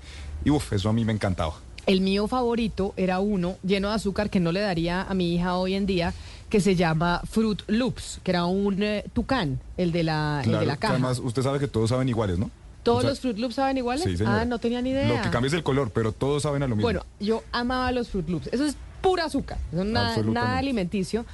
Y 0.45 0.51
uff, 0.51 0.73
eso 0.73 0.89
a 0.89 0.93
mí 0.93 1.05
me 1.05 1.13
encantaba. 1.13 1.55
El 1.87 2.01
mío 2.03 2.27
favorito 2.29 2.93
era 2.99 3.19
uno 3.19 3.57
lleno 3.63 3.89
de 3.89 3.95
azúcar 3.95 4.29
que 4.29 4.41
no 4.41 4.53
le 4.53 4.61
daría 4.61 5.03
a 5.03 5.15
mi 5.15 5.35
hija 5.35 5.57
hoy 5.57 5.75
en 5.75 5.87
día, 5.87 6.13
que 6.51 6.61
se 6.61 6.77
llama 6.77 7.23
Fruit 7.29 7.63
Loops, 7.67 8.21
que 8.23 8.31
era 8.31 8.45
un 8.45 8.83
eh, 8.83 9.05
tucán, 9.15 9.59
el 9.79 9.91
de 9.93 10.03
la, 10.03 10.41
el 10.41 10.45
de 10.45 10.51
Claro, 10.51 10.67
la 10.67 10.77
caja. 10.77 10.95
además 10.95 11.19
usted 11.19 11.43
sabe 11.43 11.59
que 11.59 11.67
todos 11.69 11.89
saben 11.89 12.09
iguales, 12.09 12.39
¿no? 12.39 12.51
¿Todos 12.83 12.99
O 12.99 13.01
sea, 13.03 13.11
los 13.11 13.21
Fruit 13.21 13.39
Loops 13.39 13.55
saben 13.55 13.79
iguales? 13.79 14.05
Sí, 14.05 14.23
ah, 14.27 14.45
no 14.47 14.59
tenía 14.59 14.83
ni 14.83 14.91
idea. 14.91 15.09
Lo 15.09 15.23
que 15.23 15.31
cambia 15.31 15.49
es 15.49 15.55
el 15.55 15.63
color, 15.63 15.91
pero 15.95 16.13
todos 16.13 16.43
saben 16.43 16.63
a 16.63 16.67
lo 16.69 16.77
mismo. 16.77 16.85
Bueno, 16.87 17.05
yo 17.21 17.43
amaba 17.53 17.91
los 17.93 18.09
Fruit 18.11 18.29
Loops. 18.29 18.49
Eso 18.53 18.67
es 18.67 18.77
pura 19.01 19.25
azúcar, 19.25 19.57
eso 19.73 19.81
es 19.83 19.87
nada, 19.89 20.17
nada 20.25 20.59
alimenticio. 20.59 21.25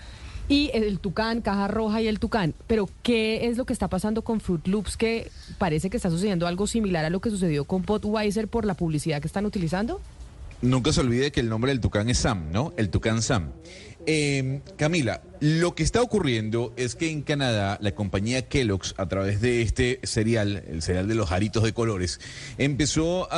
Y 0.49 0.71
el 0.75 0.99
tucán, 0.99 1.41
caja 1.41 1.69
roja 1.69 2.03
y 2.03 2.07
el 2.07 2.19
tucán. 2.19 2.55
Pero, 2.67 2.89
¿qué 3.03 3.47
es 3.47 3.57
lo 3.57 3.65
que 3.65 3.73
está 3.73 3.89
pasando 3.89 4.23
con 4.23 4.41
Fruit 4.41 4.67
Loops? 4.67 4.97
Que 4.97 5.31
parece 5.59 5.89
que 5.89 5.97
está 5.97 6.11
sucediendo 6.11 6.47
algo 6.47 6.67
similar 6.67 7.05
a 7.05 7.11
lo 7.11 7.21
que 7.21 7.31
sucedió 7.31 7.65
con 7.65 7.83
Budweiser 7.83 8.49
por 8.49 8.67
la 8.67 8.75
publicidad 8.75 9.21
que 9.21 9.27
están 9.27 9.47
utilizando. 9.47 10.01
Nunca 10.61 10.93
se 10.93 11.01
olvide 11.01 11.31
que 11.31 11.41
el 11.41 11.49
nombre 11.49 11.73
del 11.73 11.81
tucán 11.81 12.09
es 12.09 12.19
Sam, 12.19 12.51
¿no? 12.53 12.73
El 12.77 12.91
tucán 12.91 13.23
Sam. 13.23 13.51
Eh, 14.07 14.61
Camila, 14.77 15.23
lo 15.41 15.75
que 15.75 15.83
está 15.83 16.01
ocurriendo 16.01 16.73
es 16.77 16.95
que 16.95 17.11
en 17.11 17.23
Canadá 17.23 17.79
la 17.81 17.95
compañía 17.95 18.49
Kellogg's, 18.49 18.95
a 18.97 19.07
través 19.09 19.41
de 19.41 19.63
este 19.63 20.01
cereal, 20.03 20.63
el 20.69 20.83
cereal 20.83 21.09
de 21.09 21.15
los 21.15 21.33
aritos 21.33 21.63
de 21.63 21.73
colores, 21.73 22.21
empezó 22.59 23.29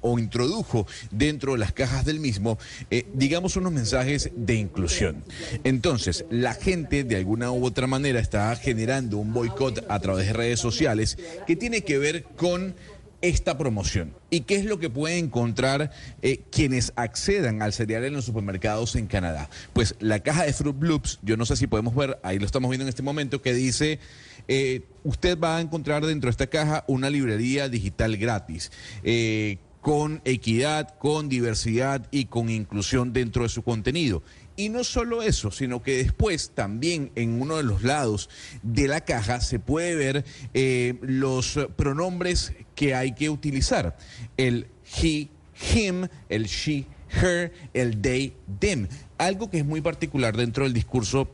o 0.00 0.18
introdujo 0.18 0.86
dentro 1.10 1.52
de 1.52 1.58
las 1.58 1.72
cajas 1.72 2.04
del 2.04 2.20
mismo, 2.20 2.58
eh, 2.90 3.06
digamos, 3.12 3.56
unos 3.56 3.72
mensajes 3.72 4.30
de 4.34 4.54
inclusión. 4.54 5.24
Entonces, 5.64 6.24
la 6.30 6.54
gente 6.54 7.04
de 7.04 7.16
alguna 7.16 7.50
u 7.50 7.64
otra 7.64 7.86
manera 7.86 8.20
está 8.20 8.54
generando 8.56 9.18
un 9.18 9.32
boicot 9.32 9.84
a 9.88 9.98
través 10.00 10.26
de 10.28 10.32
redes 10.32 10.60
sociales 10.60 11.18
que 11.46 11.56
tiene 11.56 11.82
que 11.82 11.98
ver 11.98 12.24
con 12.24 12.74
esta 13.22 13.56
promoción. 13.56 14.12
¿Y 14.30 14.40
qué 14.40 14.56
es 14.56 14.64
lo 14.64 14.78
que 14.78 14.90
pueden 14.90 15.26
encontrar 15.26 15.92
eh, 16.20 16.40
quienes 16.50 16.92
accedan 16.96 17.62
al 17.62 17.72
cereal 17.72 18.04
en 18.04 18.12
los 18.12 18.24
supermercados 18.24 18.96
en 18.96 19.06
Canadá? 19.06 19.48
Pues 19.72 19.94
la 20.00 20.20
caja 20.20 20.44
de 20.44 20.52
Fruit 20.52 20.82
Loops, 20.82 21.20
yo 21.22 21.36
no 21.36 21.46
sé 21.46 21.56
si 21.56 21.68
podemos 21.68 21.94
ver, 21.94 22.18
ahí 22.24 22.38
lo 22.38 22.44
estamos 22.44 22.68
viendo 22.68 22.82
en 22.82 22.88
este 22.88 23.02
momento, 23.02 23.40
que 23.40 23.54
dice, 23.54 24.00
eh, 24.48 24.82
usted 25.04 25.38
va 25.38 25.56
a 25.56 25.60
encontrar 25.60 26.04
dentro 26.04 26.26
de 26.26 26.32
esta 26.32 26.48
caja 26.48 26.84
una 26.88 27.08
librería 27.08 27.68
digital 27.68 28.16
gratis. 28.16 28.70
eh, 29.02 29.58
con 29.80 30.22
equidad, 30.24 30.96
con 31.00 31.28
diversidad 31.28 32.06
y 32.12 32.26
con 32.26 32.50
inclusión 32.50 33.12
dentro 33.12 33.42
de 33.42 33.48
su 33.48 33.64
contenido. 33.64 34.22
Y 34.54 34.68
no 34.68 34.84
solo 34.84 35.24
eso, 35.24 35.50
sino 35.50 35.82
que 35.82 35.96
después 35.96 36.52
también 36.54 37.10
en 37.16 37.42
uno 37.42 37.56
de 37.56 37.64
los 37.64 37.82
lados 37.82 38.30
de 38.62 38.86
la 38.86 39.00
caja 39.00 39.40
se 39.40 39.58
puede 39.58 39.96
ver 39.96 40.24
los 41.02 41.58
pronombres 41.74 42.52
que 42.74 42.94
hay 42.94 43.12
que 43.14 43.30
utilizar. 43.30 43.96
El 44.36 44.66
he, 45.02 45.28
him, 45.74 46.08
el 46.28 46.44
she, 46.46 46.86
her, 47.20 47.52
el 47.74 48.00
they, 48.00 48.34
them. 48.58 48.88
Algo 49.18 49.50
que 49.50 49.58
es 49.58 49.64
muy 49.64 49.80
particular 49.80 50.36
dentro 50.36 50.64
del 50.64 50.72
discurso 50.72 51.28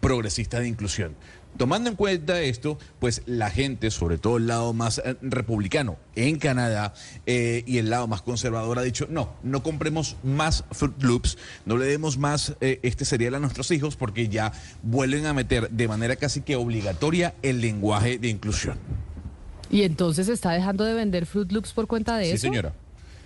progresista 0.00 0.60
de 0.60 0.68
inclusión. 0.68 1.16
Tomando 1.56 1.90
en 1.90 1.96
cuenta 1.96 2.40
esto, 2.40 2.78
pues 3.00 3.22
la 3.26 3.50
gente, 3.50 3.90
sobre 3.90 4.16
todo 4.16 4.36
el 4.36 4.46
lado 4.46 4.72
más 4.72 5.02
eh, 5.04 5.16
republicano 5.22 5.96
en 6.14 6.38
Canadá 6.38 6.94
eh, 7.26 7.64
y 7.66 7.78
el 7.78 7.90
lado 7.90 8.06
más 8.06 8.22
conservador 8.22 8.78
ha 8.78 8.82
dicho, 8.82 9.08
no, 9.10 9.34
no 9.42 9.62
compremos 9.64 10.16
más 10.22 10.64
Fruit 10.70 11.02
Loops, 11.02 11.36
no 11.64 11.76
le 11.76 11.86
demos 11.86 12.16
más 12.16 12.54
eh, 12.60 12.78
este 12.84 13.04
cereal 13.04 13.34
a 13.34 13.40
nuestros 13.40 13.72
hijos 13.72 13.96
porque 13.96 14.28
ya 14.28 14.52
vuelven 14.84 15.26
a 15.26 15.34
meter 15.34 15.68
de 15.70 15.88
manera 15.88 16.14
casi 16.14 16.42
que 16.42 16.54
obligatoria 16.54 17.34
el 17.42 17.60
lenguaje 17.60 18.18
de 18.18 18.28
inclusión. 18.28 18.78
Y 19.70 19.82
entonces 19.82 20.28
está 20.28 20.52
dejando 20.52 20.84
de 20.84 20.94
vender 20.94 21.26
Fruit 21.26 21.50
Loops 21.52 21.72
por 21.72 21.86
cuenta 21.86 22.16
de 22.16 22.24
Sí, 22.26 22.30
eso. 22.32 22.40
señora. 22.42 22.72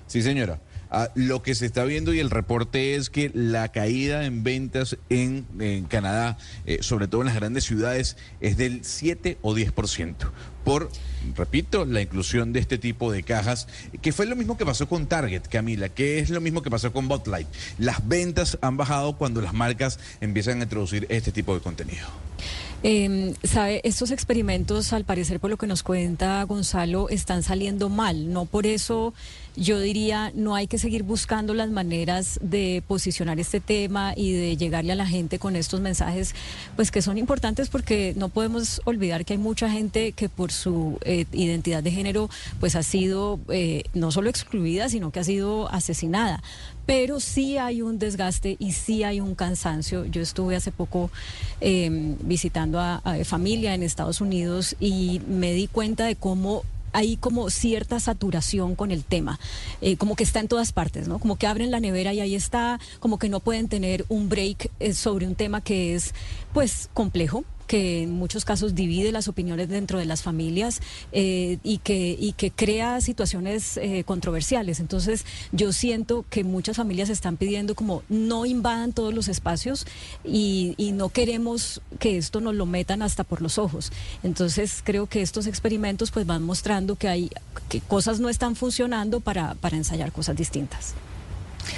Sí, 0.06 0.22
señora. 0.22 0.60
Ah, 0.94 1.08
lo 1.14 1.42
que 1.42 1.54
se 1.54 1.64
está 1.64 1.84
viendo 1.84 2.12
y 2.12 2.18
el 2.20 2.28
reporte 2.28 2.96
es 2.96 3.08
que 3.08 3.30
la 3.32 3.68
caída 3.72 4.26
en 4.26 4.42
ventas 4.44 4.98
en, 5.08 5.46
en 5.58 5.84
Canadá, 5.84 6.36
eh, 6.66 6.78
sobre 6.82 7.08
todo 7.08 7.22
en 7.22 7.28
las 7.28 7.34
grandes 7.36 7.64
ciudades, 7.64 8.18
es 8.42 8.58
del 8.58 8.84
7 8.84 9.38
o 9.40 9.54
10%. 9.54 10.16
Por, 10.64 10.90
repito, 11.34 11.86
la 11.86 12.02
inclusión 12.02 12.52
de 12.52 12.60
este 12.60 12.76
tipo 12.76 13.10
de 13.10 13.22
cajas, 13.22 13.68
que 14.02 14.12
fue 14.12 14.26
lo 14.26 14.36
mismo 14.36 14.58
que 14.58 14.66
pasó 14.66 14.86
con 14.86 15.06
Target, 15.06 15.44
Camila, 15.50 15.88
que 15.88 16.18
es 16.18 16.28
lo 16.28 16.42
mismo 16.42 16.60
que 16.60 16.70
pasó 16.70 16.92
con 16.92 17.08
Botlight. 17.08 17.48
Las 17.78 18.06
ventas 18.06 18.58
han 18.60 18.76
bajado 18.76 19.16
cuando 19.16 19.40
las 19.40 19.54
marcas 19.54 19.98
empiezan 20.20 20.60
a 20.60 20.64
introducir 20.64 21.06
este 21.08 21.32
tipo 21.32 21.54
de 21.54 21.60
contenido. 21.62 22.06
Eh, 22.84 23.34
sabe, 23.44 23.80
estos 23.84 24.10
experimentos, 24.10 24.92
al 24.92 25.04
parecer, 25.04 25.38
por 25.38 25.50
lo 25.50 25.56
que 25.56 25.68
nos 25.68 25.84
cuenta 25.84 26.42
Gonzalo, 26.42 27.08
están 27.10 27.44
saliendo 27.44 27.88
mal. 27.88 28.32
No 28.32 28.44
por 28.44 28.66
eso 28.66 29.14
yo 29.54 29.78
diría 29.78 30.32
no 30.34 30.54
hay 30.54 30.66
que 30.66 30.78
seguir 30.78 31.02
buscando 31.02 31.54
las 31.54 31.70
maneras 31.70 32.40
de 32.42 32.82
posicionar 32.86 33.38
este 33.38 33.60
tema 33.60 34.14
y 34.16 34.32
de 34.32 34.56
llegarle 34.56 34.92
a 34.92 34.96
la 34.96 35.06
gente 35.06 35.38
con 35.38 35.56
estos 35.56 35.80
mensajes, 35.80 36.34
pues 36.74 36.90
que 36.90 37.02
son 37.02 37.18
importantes 37.18 37.68
porque 37.68 38.14
no 38.16 38.30
podemos 38.30 38.80
olvidar 38.84 39.24
que 39.24 39.34
hay 39.34 39.38
mucha 39.38 39.70
gente 39.70 40.12
que 40.12 40.28
por 40.28 40.50
su 40.52 40.98
eh, 41.02 41.26
identidad 41.32 41.82
de 41.82 41.90
género, 41.90 42.30
pues 42.60 42.76
ha 42.76 42.82
sido 42.82 43.38
eh, 43.50 43.84
no 43.94 44.10
solo 44.10 44.30
excluida, 44.30 44.88
sino 44.88 45.10
que 45.10 45.20
ha 45.20 45.24
sido 45.24 45.70
asesinada 45.70 46.42
pero 46.86 47.20
sí 47.20 47.58
hay 47.58 47.82
un 47.82 47.98
desgaste 47.98 48.56
y 48.58 48.72
sí 48.72 49.04
hay 49.04 49.20
un 49.20 49.34
cansancio. 49.34 50.04
Yo 50.06 50.20
estuve 50.22 50.56
hace 50.56 50.72
poco 50.72 51.10
eh, 51.60 52.16
visitando 52.22 52.80
a, 52.80 52.96
a 52.96 53.24
familia 53.24 53.74
en 53.74 53.82
Estados 53.82 54.20
Unidos 54.20 54.76
y 54.80 55.20
me 55.28 55.52
di 55.52 55.68
cuenta 55.68 56.06
de 56.06 56.16
cómo 56.16 56.62
hay 56.92 57.16
como 57.16 57.50
cierta 57.50 57.98
saturación 58.00 58.74
con 58.74 58.90
el 58.90 59.04
tema, 59.04 59.40
eh, 59.80 59.96
como 59.96 60.14
que 60.14 60.24
está 60.24 60.40
en 60.40 60.48
todas 60.48 60.72
partes, 60.72 61.08
¿no? 61.08 61.18
Como 61.18 61.36
que 61.36 61.46
abren 61.46 61.70
la 61.70 61.80
nevera 61.80 62.12
y 62.12 62.20
ahí 62.20 62.34
está, 62.34 62.78
como 63.00 63.18
que 63.18 63.28
no 63.28 63.40
pueden 63.40 63.68
tener 63.68 64.04
un 64.08 64.28
break 64.28 64.70
eh, 64.78 64.92
sobre 64.92 65.26
un 65.26 65.34
tema 65.34 65.62
que 65.62 65.94
es, 65.94 66.14
pues, 66.52 66.90
complejo 66.92 67.44
que 67.66 68.02
en 68.02 68.12
muchos 68.12 68.44
casos 68.44 68.74
divide 68.74 69.12
las 69.12 69.28
opiniones 69.28 69.68
dentro 69.68 69.98
de 69.98 70.04
las 70.04 70.22
familias 70.22 70.80
eh, 71.12 71.58
y, 71.62 71.78
que, 71.78 72.16
y 72.18 72.32
que 72.32 72.50
crea 72.50 73.00
situaciones 73.00 73.76
eh, 73.76 74.04
controversiales. 74.04 74.80
Entonces 74.80 75.24
yo 75.52 75.72
siento 75.72 76.24
que 76.30 76.44
muchas 76.44 76.76
familias 76.76 77.08
están 77.08 77.36
pidiendo 77.36 77.74
como 77.74 78.02
no 78.08 78.46
invadan 78.46 78.92
todos 78.92 79.14
los 79.14 79.28
espacios 79.28 79.86
y, 80.24 80.74
y 80.76 80.92
no 80.92 81.08
queremos 81.08 81.82
que 81.98 82.16
esto 82.16 82.40
nos 82.40 82.54
lo 82.54 82.66
metan 82.66 83.02
hasta 83.02 83.24
por 83.24 83.42
los 83.42 83.58
ojos. 83.58 83.92
Entonces 84.22 84.82
creo 84.84 85.06
que 85.06 85.22
estos 85.22 85.46
experimentos 85.46 86.10
pues 86.10 86.26
van 86.26 86.42
mostrando 86.42 86.96
que 86.96 87.08
hay 87.08 87.30
que 87.68 87.80
cosas 87.80 88.20
no 88.20 88.28
están 88.28 88.56
funcionando 88.56 89.20
para, 89.20 89.54
para 89.54 89.76
ensayar 89.76 90.12
cosas 90.12 90.36
distintas. 90.36 90.94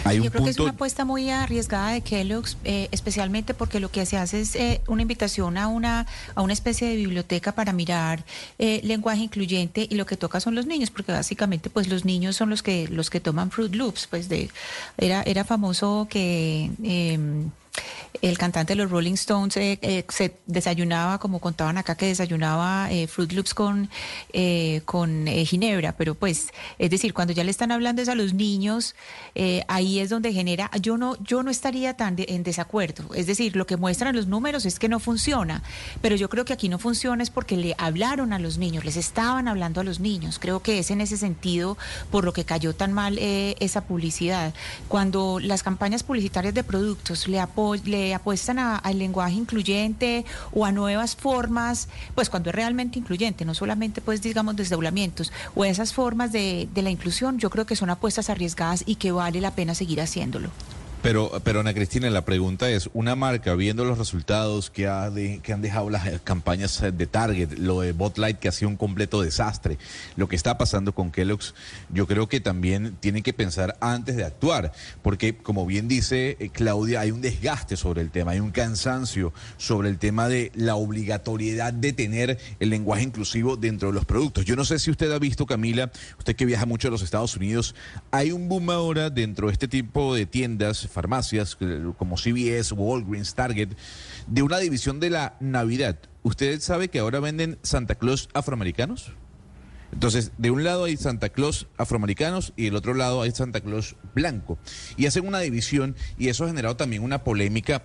Hay 0.04 0.18
un 0.18 0.24
Yo 0.24 0.30
creo 0.30 0.44
que 0.44 0.50
es 0.50 0.58
una 0.58 0.70
apuesta 0.70 1.04
muy 1.04 1.30
arriesgada 1.30 1.90
de 1.90 2.00
Kellogg's, 2.00 2.56
eh, 2.64 2.88
especialmente 2.90 3.54
porque 3.54 3.80
lo 3.80 3.90
que 3.90 4.04
se 4.06 4.16
hace 4.16 4.40
es 4.40 4.56
eh, 4.56 4.80
una 4.88 5.02
invitación 5.02 5.56
a 5.56 5.68
una, 5.68 6.06
a 6.34 6.42
una 6.42 6.52
especie 6.52 6.88
de 6.88 6.96
biblioteca 6.96 7.52
para 7.52 7.72
mirar 7.72 8.24
eh, 8.58 8.80
lenguaje 8.84 9.22
incluyente 9.22 9.86
y 9.88 9.94
lo 9.94 10.06
que 10.06 10.16
toca 10.16 10.40
son 10.40 10.54
los 10.54 10.66
niños, 10.66 10.90
porque 10.90 11.12
básicamente 11.12 11.70
pues 11.70 11.88
los 11.88 12.04
niños 12.04 12.36
son 12.36 12.50
los 12.50 12.62
que 12.62 12.88
los 12.88 13.10
que 13.10 13.20
toman 13.20 13.50
Fruit 13.50 13.74
Loops, 13.74 14.06
pues 14.08 14.28
de 14.28 14.50
era 14.98 15.22
era 15.22 15.44
famoso 15.44 16.06
que 16.10 16.70
em, 16.82 17.50
el 18.22 18.38
cantante 18.38 18.72
de 18.74 18.76
los 18.82 18.90
Rolling 18.90 19.14
Stones 19.14 19.56
eh, 19.56 19.78
eh, 19.82 20.04
se 20.08 20.36
desayunaba, 20.46 21.18
como 21.18 21.40
contaban 21.40 21.76
acá, 21.78 21.94
que 21.96 22.06
desayunaba 22.06 22.90
eh, 22.90 23.06
Fruit 23.06 23.32
Loops 23.32 23.54
con, 23.54 23.90
con 24.84 25.26
ginebra, 25.26 25.92
pero 25.92 26.14
pues, 26.14 26.48
es 26.78 26.90
decir, 26.90 27.12
cuando 27.12 27.32
ya 27.32 27.44
le 27.44 27.50
están 27.50 27.70
hablando 27.72 28.00
es 28.02 28.08
a 28.08 28.14
los 28.14 28.32
niños, 28.34 28.94
ahí 29.68 29.98
es 30.00 30.10
donde 30.10 30.32
genera, 30.32 30.70
yo 30.80 30.96
no, 30.96 31.16
yo 31.22 31.42
no 31.42 31.50
estaría 31.50 31.96
tan 31.96 32.16
de- 32.16 32.26
en 32.30 32.42
desacuerdo, 32.42 33.12
es 33.14 33.26
decir, 33.26 33.56
lo 33.56 33.66
que 33.66 33.76
muestran 33.76 34.14
los 34.16 34.26
números 34.26 34.64
es 34.64 34.78
que 34.78 34.88
no 34.88 35.00
funciona, 35.00 35.62
pero 36.00 36.16
yo 36.16 36.28
creo 36.28 36.44
que 36.44 36.52
aquí 36.52 36.68
no 36.68 36.78
funciona 36.78 37.22
es 37.22 37.30
porque 37.30 37.56
le 37.56 37.74
hablaron 37.78 38.32
a 38.32 38.38
los 38.38 38.58
niños, 38.58 38.84
les 38.84 38.96
estaban 38.96 39.48
hablando 39.48 39.80
a 39.80 39.84
los 39.84 40.00
niños, 40.00 40.38
creo 40.38 40.62
que 40.62 40.78
es 40.78 40.90
en 40.90 41.00
ese 41.00 41.16
sentido 41.16 41.76
por 42.10 42.24
lo 42.24 42.32
que 42.32 42.44
cayó 42.44 42.74
tan 42.74 42.92
mal 42.92 43.18
esa 43.20 43.82
publicidad. 43.82 44.54
Cuando 44.88 45.38
las 45.40 45.62
campañas 45.62 46.02
publicitarias 46.02 46.54
de 46.54 46.64
productos 46.64 47.28
le, 47.28 47.40
le 47.84 48.14
apuestan 48.14 48.58
al 48.58 48.98
lenguaje 48.98 49.34
incluyente 49.34 50.24
o 50.52 50.64
a 50.64 50.72
nuevas 50.72 51.16
formas, 51.16 51.88
pues 52.14 52.30
cuando 52.30 52.50
es 52.50 52.56
realmente 52.56 52.98
incluyente, 52.98 53.44
no 53.44 53.54
solamente 53.54 54.00
pues 54.00 54.22
digamos 54.22 54.56
desdoblamientos 54.56 55.32
o 55.54 55.64
esas 55.64 55.92
formas 55.92 56.32
de, 56.32 56.68
de 56.74 56.82
la 56.82 56.90
inclusión, 56.90 57.38
yo 57.38 57.50
creo 57.50 57.66
que 57.66 57.76
son 57.76 57.90
apuestas 57.90 58.30
arriesgadas 58.30 58.84
y 58.86 58.96
que 58.96 59.12
vale 59.12 59.40
la 59.40 59.52
pena 59.52 59.74
seguir 59.74 60.00
haciéndolo. 60.00 60.50
Pero, 61.04 61.30
pero 61.44 61.60
Ana 61.60 61.74
Cristina, 61.74 62.08
la 62.08 62.24
pregunta 62.24 62.70
es, 62.70 62.88
una 62.94 63.14
marca 63.14 63.54
viendo 63.54 63.84
los 63.84 63.98
resultados 63.98 64.70
que, 64.70 64.86
ha 64.86 65.10
de- 65.10 65.40
que 65.42 65.52
han 65.52 65.60
dejado 65.60 65.90
las 65.90 66.06
eh, 66.06 66.18
campañas 66.24 66.80
eh, 66.80 66.92
de 66.92 67.06
Target, 67.06 67.58
lo 67.58 67.82
de 67.82 67.92
Botlight 67.92 68.38
que 68.38 68.48
ha 68.48 68.52
sido 68.52 68.70
un 68.70 68.78
completo 68.78 69.20
desastre, 69.20 69.76
lo 70.16 70.28
que 70.28 70.36
está 70.36 70.56
pasando 70.56 70.94
con 70.94 71.10
Kellogg's, 71.10 71.54
yo 71.90 72.06
creo 72.06 72.26
que 72.30 72.40
también 72.40 72.96
tienen 73.00 73.22
que 73.22 73.34
pensar 73.34 73.76
antes 73.82 74.16
de 74.16 74.24
actuar, 74.24 74.72
porque 75.02 75.36
como 75.36 75.66
bien 75.66 75.88
dice 75.88 76.38
eh, 76.40 76.48
Claudia, 76.50 77.00
hay 77.00 77.10
un 77.10 77.20
desgaste 77.20 77.76
sobre 77.76 78.00
el 78.00 78.10
tema, 78.10 78.30
hay 78.30 78.40
un 78.40 78.50
cansancio 78.50 79.34
sobre 79.58 79.90
el 79.90 79.98
tema 79.98 80.28
de 80.30 80.52
la 80.54 80.74
obligatoriedad 80.76 81.74
de 81.74 81.92
tener 81.92 82.38
el 82.60 82.70
lenguaje 82.70 83.02
inclusivo 83.02 83.58
dentro 83.58 83.88
de 83.88 83.94
los 83.94 84.06
productos. 84.06 84.46
Yo 84.46 84.56
no 84.56 84.64
sé 84.64 84.78
si 84.78 84.90
usted 84.90 85.12
ha 85.12 85.18
visto, 85.18 85.44
Camila, 85.44 85.92
usted 86.18 86.34
que 86.34 86.46
viaja 86.46 86.64
mucho 86.64 86.88
a 86.88 86.90
los 86.90 87.02
Estados 87.02 87.36
Unidos, 87.36 87.74
hay 88.10 88.32
un 88.32 88.48
boom 88.48 88.70
ahora 88.70 89.10
dentro 89.10 89.48
de 89.48 89.52
este 89.52 89.68
tipo 89.68 90.14
de 90.14 90.24
tiendas, 90.24 90.88
farmacias 90.94 91.58
eh, 91.60 91.84
como 91.98 92.16
CVS, 92.16 92.72
Walgreens, 92.72 93.34
Target, 93.34 93.70
de 94.26 94.42
una 94.42 94.58
división 94.58 95.00
de 95.00 95.10
la 95.10 95.36
Navidad. 95.40 95.98
¿Usted 96.22 96.60
sabe 96.60 96.88
que 96.88 97.00
ahora 97.00 97.20
venden 97.20 97.58
Santa 97.62 97.96
Claus 97.96 98.30
afroamericanos? 98.32 99.12
Entonces, 99.92 100.32
de 100.38 100.50
un 100.50 100.64
lado 100.64 100.84
hay 100.84 100.96
Santa 100.96 101.28
Claus 101.28 101.68
afroamericanos 101.76 102.52
y 102.56 102.64
del 102.64 102.76
otro 102.76 102.94
lado 102.94 103.22
hay 103.22 103.30
Santa 103.30 103.60
Claus 103.60 103.96
blanco. 104.14 104.58
Y 104.96 105.06
hacen 105.06 105.26
una 105.26 105.40
división 105.40 105.94
y 106.18 106.28
eso 106.28 106.44
ha 106.44 106.48
generado 106.48 106.76
también 106.76 107.02
una 107.02 107.22
polémica 107.22 107.84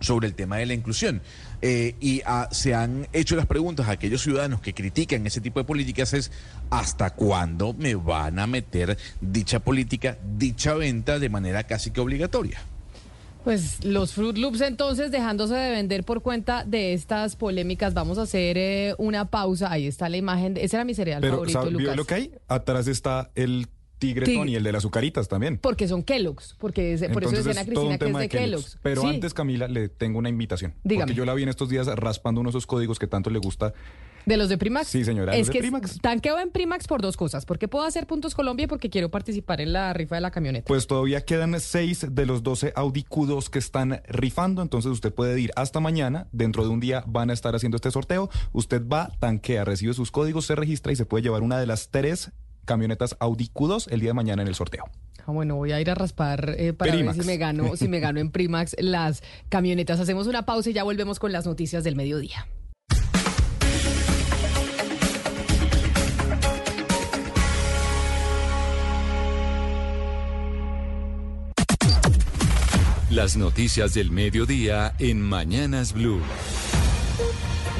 sobre 0.00 0.26
el 0.26 0.34
tema 0.34 0.56
de 0.56 0.66
la 0.66 0.74
inclusión. 0.74 1.22
Eh, 1.60 1.96
y 2.00 2.22
ah, 2.24 2.48
se 2.52 2.72
han 2.74 3.08
hecho 3.12 3.34
las 3.34 3.46
preguntas 3.46 3.88
a 3.88 3.92
aquellos 3.92 4.22
ciudadanos 4.22 4.60
que 4.60 4.74
critican 4.74 5.26
ese 5.26 5.40
tipo 5.40 5.58
de 5.58 5.64
políticas 5.64 6.12
es 6.14 6.30
¿hasta 6.70 7.10
cuándo 7.10 7.74
me 7.74 7.96
van 7.96 8.38
a 8.38 8.46
meter 8.46 8.96
dicha 9.20 9.58
política, 9.58 10.18
dicha 10.36 10.74
venta 10.74 11.18
de 11.18 11.28
manera 11.28 11.64
casi 11.64 11.90
que 11.90 12.00
obligatoria? 12.00 12.60
Pues 13.44 13.84
los 13.84 14.12
Fruit 14.12 14.36
Loops 14.36 14.60
entonces 14.60 15.10
dejándose 15.10 15.54
de 15.54 15.70
vender 15.70 16.04
por 16.04 16.22
cuenta 16.22 16.64
de 16.64 16.92
estas 16.92 17.34
polémicas. 17.34 17.94
Vamos 17.94 18.18
a 18.18 18.22
hacer 18.22 18.58
eh, 18.58 18.94
una 18.98 19.24
pausa. 19.24 19.72
Ahí 19.72 19.86
está 19.86 20.08
la 20.08 20.16
imagen. 20.18 20.54
de- 20.54 20.64
ese 20.64 20.76
era 20.76 20.84
mi 20.84 20.94
cereal 20.94 21.20
Pero 21.22 21.34
favorito, 21.34 21.58
¿sabe- 21.60 21.70
¿vio 21.70 21.78
Lucas. 21.80 21.96
lo 21.96 22.04
que 22.04 22.14
hay? 22.14 22.30
Atrás 22.46 22.86
está 22.88 23.30
el 23.36 23.66
tigre 23.98 24.26
Tig- 24.26 24.34
Tony, 24.36 24.54
el 24.56 24.62
de 24.62 24.72
las 24.72 24.80
azucaritas 24.80 25.28
también. 25.28 25.58
Porque 25.58 25.88
son 25.88 26.02
Kellogg's. 26.02 26.54
Porque 26.58 26.92
es- 26.94 27.00
por 27.00 27.22
eso 27.24 27.30
Entonces 27.36 27.44
decía 27.44 27.60
Ana 27.60 27.66
Cristina 27.66 27.88
que 27.88 27.94
es 27.94 27.98
tema 28.08 28.20
de 28.20 28.28
Kellogg's. 28.28 28.64
Kellogg's. 28.64 28.78
Pero 28.82 29.02
Sí. 29.02 29.06
antes, 29.08 29.34
Camila, 29.34 29.68
le 29.68 29.88
tengo 29.88 30.18
una 30.18 30.28
invitación. 30.28 30.74
Dígame. 30.84 31.06
Porque 31.06 31.14
yo 31.18 31.24
la 31.24 31.34
vi 31.34 31.42
en 31.42 31.48
estos 31.48 31.68
días 31.68 31.86
raspando 31.86 32.40
uno 32.40 32.48
de 32.48 32.52
esos 32.52 32.66
códigos 32.66 32.98
que 32.98 33.06
tanto 33.06 33.30
le 33.30 33.38
gusta 33.38 33.72
¿De 34.26 34.36
los 34.36 34.50
de 34.50 34.58
Primax? 34.58 34.88
Sí, 34.88 35.06
señora, 35.06 35.32
Es 35.32 35.38
los 35.38 35.46
de 35.46 35.52
que 35.54 35.58
Primax. 35.60 36.00
tanqueo 36.02 36.38
en 36.38 36.50
Primax 36.50 36.86
por 36.86 37.00
dos 37.00 37.16
cosas. 37.16 37.46
Porque 37.46 37.66
puedo 37.66 37.86
hacer 37.86 38.06
puntos 38.06 38.34
Colombia 38.34 38.64
y 38.64 38.66
porque 38.66 38.90
quiero 38.90 39.10
participar 39.10 39.62
en 39.62 39.72
la 39.72 39.94
rifa 39.94 40.16
de 40.16 40.20
la 40.20 40.30
camioneta. 40.30 40.66
Pues 40.66 40.86
todavía 40.86 41.22
quedan 41.24 41.58
seis 41.60 42.04
de 42.10 42.26
los 42.26 42.42
12 42.42 42.74
Audi 42.76 43.04
Q2 43.08 43.48
que 43.48 43.58
están 43.58 44.02
rifando, 44.06 44.60
entonces 44.60 44.92
usted 44.92 45.14
puede 45.14 45.40
ir 45.40 45.50
hasta 45.56 45.80
mañana, 45.80 46.26
dentro 46.30 46.62
de 46.64 46.68
un 46.68 46.78
día 46.80 47.04
van 47.06 47.30
a 47.30 47.32
estar 47.32 47.54
haciendo 47.56 47.76
este 47.76 47.90
sorteo, 47.90 48.28
usted 48.52 48.86
va, 48.86 49.10
tanquea, 49.18 49.64
recibe 49.64 49.94
sus 49.94 50.10
códigos, 50.10 50.44
se 50.44 50.56
registra 50.56 50.92
y 50.92 50.96
se 50.96 51.06
puede 51.06 51.22
llevar 51.22 51.42
una 51.42 51.58
de 51.58 51.64
las 51.66 51.88
tres 51.88 52.30
camionetas 52.68 53.16
Audi 53.18 53.50
Q2 53.52 53.88
el 53.90 53.98
día 53.98 54.10
de 54.10 54.14
mañana 54.14 54.42
en 54.42 54.48
el 54.48 54.54
sorteo. 54.54 54.84
Ah, 55.26 55.32
bueno, 55.32 55.56
voy 55.56 55.72
a 55.72 55.80
ir 55.80 55.90
a 55.90 55.94
raspar 55.94 56.54
eh, 56.56 56.72
para 56.72 56.92
Primax. 56.92 57.16
ver 57.16 57.24
si 57.24 57.30
me 57.30 57.36
gano, 57.36 57.76
si 57.76 57.88
me 57.88 57.98
gano 57.98 58.20
en 58.20 58.30
Primax 58.30 58.76
las 58.78 59.22
camionetas. 59.48 59.98
Hacemos 59.98 60.26
una 60.26 60.46
pausa 60.46 60.70
y 60.70 60.74
ya 60.74 60.84
volvemos 60.84 61.18
con 61.18 61.32
las 61.32 61.46
noticias 61.46 61.82
del 61.82 61.96
mediodía. 61.96 62.46
Las 73.10 73.36
noticias 73.36 73.94
del 73.94 74.10
mediodía 74.10 74.94
en 74.98 75.22
Mañanas 75.22 75.94
Blue. 75.94 76.20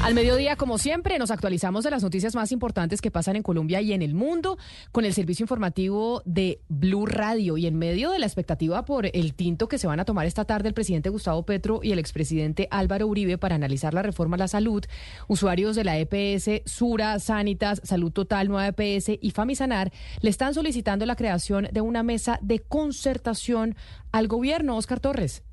Al 0.01 0.15
mediodía, 0.15 0.55
como 0.55 0.77
siempre, 0.77 1.19
nos 1.19 1.29
actualizamos 1.29 1.83
de 1.83 1.91
las 1.91 2.03
noticias 2.03 2.33
más 2.33 2.53
importantes 2.53 3.01
que 3.01 3.11
pasan 3.11 3.35
en 3.35 3.43
Colombia 3.43 3.81
y 3.81 3.91
en 3.91 4.01
el 4.01 4.13
mundo 4.15 4.57
con 4.93 5.03
el 5.03 5.13
servicio 5.13 5.43
informativo 5.43 6.21
de 6.25 6.61
Blue 6.69 7.05
Radio. 7.05 7.57
Y 7.57 7.67
en 7.67 7.77
medio 7.77 8.09
de 8.09 8.17
la 8.17 8.25
expectativa 8.25 8.85
por 8.85 9.05
el 9.05 9.33
tinto 9.33 9.67
que 9.67 9.77
se 9.77 9.87
van 9.87 9.99
a 9.99 10.05
tomar 10.05 10.25
esta 10.25 10.45
tarde 10.45 10.69
el 10.69 10.73
presidente 10.73 11.09
Gustavo 11.09 11.43
Petro 11.43 11.81
y 11.83 11.91
el 11.91 11.99
expresidente 11.99 12.69
Álvaro 12.71 13.07
Uribe 13.07 13.37
para 13.37 13.55
analizar 13.55 13.93
la 13.93 14.01
reforma 14.01 14.35
a 14.35 14.39
la 14.39 14.47
salud, 14.47 14.85
usuarios 15.27 15.75
de 15.75 15.83
la 15.83 15.99
EPS, 15.99 16.63
Sura, 16.65 17.19
Sanitas, 17.19 17.81
Salud 17.83 18.11
Total, 18.11 18.47
Nueva 18.47 18.69
EPS 18.69 19.19
y 19.19 19.31
Famisanar 19.31 19.91
le 20.21 20.29
están 20.29 20.53
solicitando 20.53 21.05
la 21.05 21.17
creación 21.17 21.67
de 21.73 21.81
una 21.81 22.03
mesa 22.03 22.39
de 22.41 22.59
concertación 22.59 23.75
al 24.13 24.29
gobierno. 24.29 24.77
Oscar 24.77 25.01
Torres. 25.01 25.43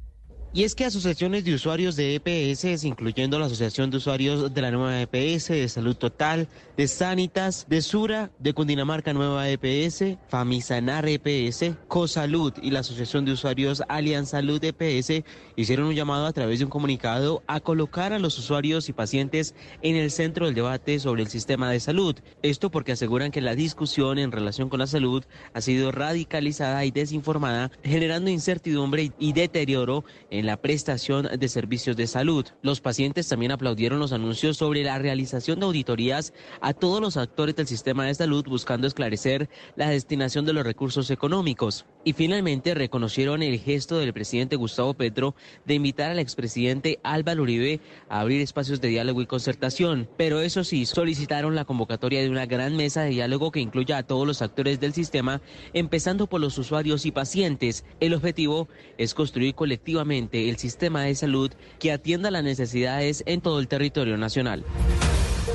Y 0.57 0.65
es 0.65 0.75
que 0.75 0.87
asociaciones 0.87 1.45
de 1.45 1.53
usuarios 1.53 1.97
de 1.97 2.15
EPS, 2.15 2.85
incluyendo 2.85 3.39
la 3.39 3.45
Asociación 3.45 3.91
de 3.91 3.99
Usuarios 3.99 4.55
de 4.55 4.63
la 4.63 4.71
Nueva 4.71 5.03
EPS, 5.03 5.49
de 5.49 5.69
Salud 5.69 5.95
Total, 5.95 6.49
de 6.77 6.89
Sanitas, 6.89 7.67
de 7.71 7.81
Sura, 7.81 8.31
de 8.39 8.53
Cundinamarca 8.53 9.15
Nueva 9.15 9.49
EPS, 9.49 10.19
Famisanar 10.29 11.09
EPS, 11.09 11.75
Cosalud 11.89 12.53
y 12.61 12.71
la 12.71 12.81
Asociación 12.81 13.25
de 13.25 13.33
Usuarios 13.33 13.83
Alianza 13.89 14.37
Salud 14.37 14.63
EPS 14.63 15.25
hicieron 15.57 15.87
un 15.87 15.95
llamado 15.95 16.27
a 16.27 16.33
través 16.35 16.59
de 16.59 16.67
un 16.67 16.71
comunicado 16.71 17.43
a 17.47 17.61
colocar 17.61 18.13
a 18.13 18.19
los 18.19 18.39
usuarios 18.39 18.91
y 18.91 18.93
pacientes 18.93 19.55
en 19.81 19.97
el 19.97 20.11
centro 20.11 20.45
del 20.45 20.55
debate 20.55 20.99
sobre 20.99 21.23
el 21.23 21.29
sistema 21.29 21.71
de 21.71 21.81
salud. 21.81 22.17
Esto 22.43 22.71
porque 22.71 22.93
aseguran 22.93 23.31
que 23.31 23.41
la 23.41 23.55
discusión 23.55 24.19
en 24.19 24.31
relación 24.31 24.69
con 24.69 24.81
la 24.81 24.87
salud 24.87 25.25
ha 25.55 25.63
sido 25.63 25.91
radicalizada 25.91 26.85
y 26.85 26.91
desinformada, 26.91 27.71
generando 27.83 28.29
incertidumbre 28.29 29.13
y 29.19 29.33
deterioro 29.33 30.05
en 30.29 30.45
la 30.45 30.59
prestación 30.59 31.29
de 31.39 31.49
servicios 31.49 31.97
de 31.97 32.07
salud. 32.07 32.45
Los 32.61 32.83
pacientes 32.83 33.27
también 33.27 33.53
aplaudieron 33.53 33.99
los 33.99 34.13
anuncios 34.13 34.59
sobre 34.59 34.85
la 34.85 34.99
realización 34.99 35.61
de 35.61 35.67
auditorías 35.67 36.35
a 36.67 36.75
todos 36.75 37.01
los 37.01 37.17
actores 37.17 37.55
del 37.55 37.69
sistema 37.69 38.07
de 38.07 38.15
salud 38.17 38.45
buscando 38.45 38.89
esclarecer 38.89 39.49
la 39.77 39.89
destinación 39.89 40.45
de 40.47 40.53
los 40.53 40.65
recursos 40.65 41.13
económicos. 41.13 41.87
Y 42.03 42.13
finalmente 42.13 42.75
reconocieron 42.75 43.45
el 43.45 43.61
gesto 43.61 43.99
del 43.99 44.13
presidente 44.13 44.57
Gustavo 44.57 44.93
Petro 44.93 45.37
de 45.65 45.75
invitar 45.75 46.11
al 46.11 46.19
expresidente 46.19 46.99
Álvaro 47.05 47.45
Uribe 47.45 47.79
a 48.09 48.19
abrir 48.19 48.41
espacios 48.41 48.81
de 48.81 48.89
diálogo 48.89 49.23
y 49.23 49.27
concertación. 49.27 50.09
Pero 50.17 50.41
eso 50.41 50.65
sí, 50.65 50.87
solicitaron 50.87 51.55
la 51.55 51.67
convocatoria 51.67 52.21
de 52.21 52.31
una 52.31 52.47
gran 52.47 52.77
mesa 52.77 53.03
de 53.03 53.11
diálogo 53.11 53.53
que 53.53 53.61
incluya 53.61 53.99
a 53.99 54.03
todos 54.03 54.27
los 54.27 54.43
actores 54.43 54.81
del 54.81 54.93
sistema, 54.93 55.41
empezando 55.73 56.27
por 56.27 56.41
los 56.41 56.59
usuarios 56.59 57.07
y 57.07 57.13
pacientes. 57.13 57.85
El 58.01 58.13
objetivo 58.13 58.69
es 58.99 59.15
construir 59.15 59.55
colectivamente 59.55 60.49
el 60.49 60.57
sistema 60.57 61.03
de 61.03 61.15
salud 61.15 61.53
que 61.79 61.93
atienda 61.93 62.33
las 62.33 62.43
necesidades 62.43 63.23
en 63.25 63.41
todo 63.41 63.61
el 63.61 63.69
territorio 63.69 64.17
nacional. 64.17 64.65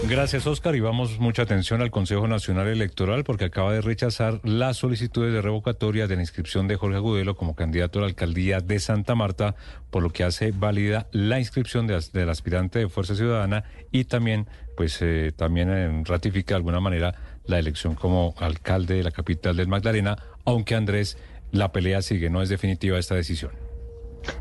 Gracias, 0.07 0.47
Oscar. 0.47 0.75
Y 0.75 0.79
vamos 0.79 1.19
mucha 1.19 1.43
atención 1.43 1.81
al 1.81 1.91
Consejo 1.91 2.27
Nacional 2.27 2.67
Electoral 2.67 3.23
porque 3.23 3.45
acaba 3.45 3.71
de 3.73 3.81
rechazar 3.81 4.39
las 4.43 4.77
solicitudes 4.77 5.31
de 5.33 5.41
revocatoria 5.41 6.07
de 6.07 6.15
la 6.15 6.21
inscripción 6.21 6.67
de 6.67 6.75
Jorge 6.75 6.97
Agudelo 6.97 7.35
como 7.35 7.55
candidato 7.55 7.99
a 7.99 8.03
la 8.03 8.07
alcaldía 8.07 8.59
de 8.61 8.79
Santa 8.79 9.15
Marta, 9.15 9.55
por 9.89 10.01
lo 10.01 10.09
que 10.09 10.23
hace 10.23 10.51
válida 10.51 11.07
la 11.11 11.39
inscripción 11.39 11.87
de- 11.87 11.99
del 12.13 12.29
aspirante 12.29 12.79
de 12.79 12.89
Fuerza 12.89 13.15
Ciudadana 13.15 13.63
y 13.91 14.05
también, 14.05 14.47
pues, 14.75 14.97
eh, 15.01 15.33
también 15.35 15.69
eh, 15.69 16.03
ratifica 16.05 16.55
de 16.55 16.57
alguna 16.57 16.79
manera 16.79 17.13
la 17.45 17.59
elección 17.59 17.95
como 17.95 18.33
alcalde 18.39 18.95
de 18.95 19.03
la 19.03 19.11
capital 19.11 19.55
del 19.55 19.67
Magdalena, 19.67 20.17
aunque 20.45 20.75
Andrés, 20.75 21.17
la 21.51 21.71
pelea 21.71 22.01
sigue, 22.01 22.29
no 22.29 22.41
es 22.41 22.49
definitiva 22.49 22.97
esta 22.97 23.15
decisión. 23.15 23.51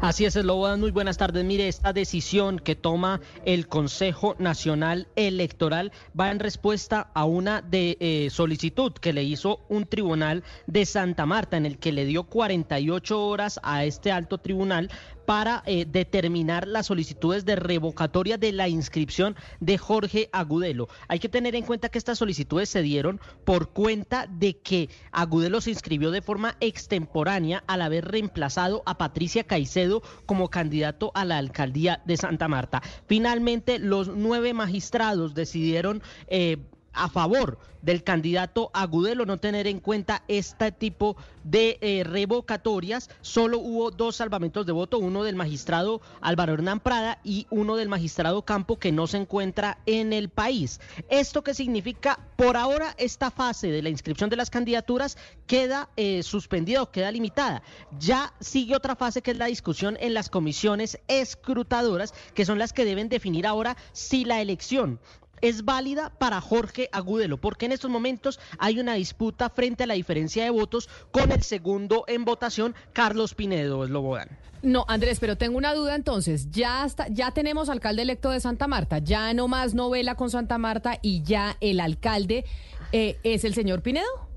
Así 0.00 0.24
es, 0.24 0.34
Slobodan, 0.34 0.80
muy 0.80 0.90
buenas 0.90 1.16
tardes. 1.16 1.44
Mire, 1.44 1.68
esta 1.68 1.92
decisión 1.92 2.58
que 2.58 2.76
toma 2.76 3.20
el 3.44 3.66
Consejo 3.66 4.36
Nacional 4.38 5.08
Electoral 5.16 5.92
va 6.18 6.30
en 6.30 6.38
respuesta 6.38 7.10
a 7.14 7.24
una 7.24 7.62
de, 7.62 7.96
eh, 8.00 8.28
solicitud 8.30 8.92
que 8.92 9.12
le 9.12 9.22
hizo 9.22 9.60
un 9.68 9.86
tribunal 9.86 10.44
de 10.66 10.84
Santa 10.84 11.26
Marta, 11.26 11.56
en 11.56 11.66
el 11.66 11.78
que 11.78 11.92
le 11.92 12.04
dio 12.04 12.24
48 12.24 13.26
horas 13.26 13.60
a 13.62 13.84
este 13.84 14.12
alto 14.12 14.38
tribunal 14.38 14.90
para 15.30 15.62
eh, 15.64 15.86
determinar 15.88 16.66
las 16.66 16.86
solicitudes 16.86 17.44
de 17.44 17.54
revocatoria 17.54 18.36
de 18.36 18.50
la 18.50 18.66
inscripción 18.66 19.36
de 19.60 19.78
Jorge 19.78 20.28
Agudelo. 20.32 20.88
Hay 21.06 21.20
que 21.20 21.28
tener 21.28 21.54
en 21.54 21.64
cuenta 21.64 21.88
que 21.88 21.98
estas 21.98 22.18
solicitudes 22.18 22.68
se 22.68 22.82
dieron 22.82 23.20
por 23.44 23.70
cuenta 23.70 24.26
de 24.26 24.58
que 24.58 24.88
Agudelo 25.12 25.60
se 25.60 25.70
inscribió 25.70 26.10
de 26.10 26.20
forma 26.20 26.56
extemporánea 26.58 27.62
al 27.68 27.82
haber 27.82 28.06
reemplazado 28.06 28.82
a 28.86 28.98
Patricia 28.98 29.44
Caicedo 29.44 30.02
como 30.26 30.50
candidato 30.50 31.12
a 31.14 31.24
la 31.24 31.38
alcaldía 31.38 32.02
de 32.06 32.16
Santa 32.16 32.48
Marta. 32.48 32.82
Finalmente, 33.06 33.78
los 33.78 34.08
nueve 34.08 34.52
magistrados 34.52 35.34
decidieron... 35.34 36.02
eh, 36.26 36.56
a 36.92 37.08
favor 37.08 37.58
del 37.82 38.04
candidato 38.04 38.70
Agudelo 38.74 39.24
no 39.26 39.38
tener 39.38 39.66
en 39.66 39.80
cuenta 39.80 40.22
este 40.28 40.72
tipo 40.72 41.16
de 41.44 41.78
eh, 41.80 42.04
revocatorias. 42.04 43.10
Solo 43.20 43.58
hubo 43.58 43.90
dos 43.90 44.16
salvamentos 44.16 44.66
de 44.66 44.72
voto, 44.72 44.98
uno 44.98 45.22
del 45.22 45.36
magistrado 45.36 46.00
Álvaro 46.20 46.54
Hernán 46.54 46.80
Prada 46.80 47.18
y 47.24 47.46
uno 47.50 47.76
del 47.76 47.88
magistrado 47.88 48.42
Campo 48.44 48.78
que 48.78 48.92
no 48.92 49.06
se 49.06 49.18
encuentra 49.18 49.78
en 49.86 50.12
el 50.12 50.28
país. 50.28 50.80
¿Esto 51.08 51.42
qué 51.42 51.54
significa? 51.54 52.18
Por 52.36 52.56
ahora 52.56 52.94
esta 52.98 53.30
fase 53.30 53.70
de 53.70 53.82
la 53.82 53.88
inscripción 53.88 54.30
de 54.30 54.36
las 54.36 54.50
candidaturas 54.50 55.16
queda 55.46 55.88
eh, 55.96 56.22
suspendida 56.22 56.82
o 56.82 56.90
queda 56.90 57.10
limitada. 57.10 57.62
Ya 57.98 58.32
sigue 58.40 58.76
otra 58.76 58.96
fase 58.96 59.22
que 59.22 59.30
es 59.30 59.38
la 59.38 59.46
discusión 59.46 59.96
en 60.00 60.14
las 60.14 60.28
comisiones 60.28 60.98
escrutadoras, 61.08 62.14
que 62.34 62.44
son 62.44 62.58
las 62.58 62.72
que 62.72 62.84
deben 62.84 63.08
definir 63.08 63.46
ahora 63.46 63.76
si 63.92 64.24
la 64.24 64.40
elección 64.40 65.00
es 65.40 65.64
válida 65.64 66.10
para 66.18 66.40
Jorge 66.40 66.88
Agudelo, 66.92 67.38
porque 67.38 67.66
en 67.66 67.72
estos 67.72 67.90
momentos 67.90 68.40
hay 68.58 68.80
una 68.80 68.94
disputa 68.94 69.50
frente 69.50 69.84
a 69.84 69.86
la 69.86 69.94
diferencia 69.94 70.44
de 70.44 70.50
votos 70.50 70.88
con 71.10 71.32
el 71.32 71.42
segundo 71.42 72.04
en 72.06 72.24
votación, 72.24 72.74
Carlos 72.92 73.34
Pinedo 73.34 73.86
Slobodan. 73.86 74.28
No, 74.62 74.84
Andrés, 74.88 75.18
pero 75.20 75.36
tengo 75.36 75.56
una 75.56 75.74
duda 75.74 75.94
entonces. 75.94 76.50
Ya 76.50 76.84
está, 76.84 77.08
ya 77.08 77.30
tenemos 77.30 77.70
alcalde 77.70 78.02
electo 78.02 78.30
de 78.30 78.40
Santa 78.40 78.66
Marta, 78.66 78.98
ya 78.98 79.32
no 79.32 79.48
más 79.48 79.74
novela 79.74 80.16
con 80.16 80.30
Santa 80.30 80.58
Marta 80.58 80.98
y 81.00 81.22
ya 81.22 81.56
el 81.60 81.80
alcalde 81.80 82.44
eh, 82.92 83.18
es 83.22 83.44
el 83.44 83.54
señor 83.54 83.82
Pinedo. 83.82 84.28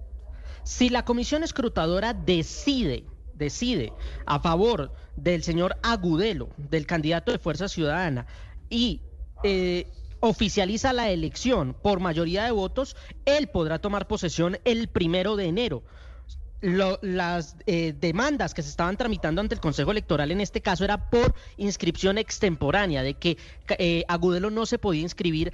Si 0.63 0.89
la 0.89 1.03
comisión 1.03 1.43
escrutadora 1.43 2.13
decide, 2.13 3.05
decide 3.33 3.91
a 4.25 4.39
favor 4.39 4.93
del 5.17 5.43
señor 5.43 5.75
Agudelo, 5.83 6.49
del 6.57 6.85
candidato 6.85 7.33
de 7.33 7.37
Fuerza 7.37 7.67
Ciudadana, 7.67 8.25
y 8.69 9.01
eh, 9.43 9.91
oficializa 10.25 10.93
la 10.93 11.09
elección 11.09 11.75
por 11.81 11.99
mayoría 11.99 12.45
de 12.45 12.51
votos, 12.51 12.95
él 13.25 13.47
podrá 13.47 13.79
tomar 13.79 14.07
posesión 14.07 14.57
el 14.63 14.87
primero 14.87 15.35
de 15.35 15.47
enero. 15.47 15.83
Lo- 16.63 16.97
las 17.01 17.57
eh, 17.65 17.93
demandas 17.99 18.53
que 18.53 18.61
se 18.63 18.69
estaban 18.69 18.95
tramitando 18.95 19.41
ante 19.41 19.53
el 19.53 19.59
Consejo 19.59 19.91
Electoral 19.91 20.31
en 20.31 20.39
este 20.39 20.61
caso 20.61 20.85
era 20.85 21.09
por 21.09 21.35
inscripción 21.57 22.17
extemporánea, 22.17 23.03
de 23.03 23.15
que 23.15 23.37
eh, 23.77 24.05
Agudelo 24.07 24.49
no 24.49 24.65
se 24.65 24.77
podía 24.79 25.01
inscribir 25.01 25.51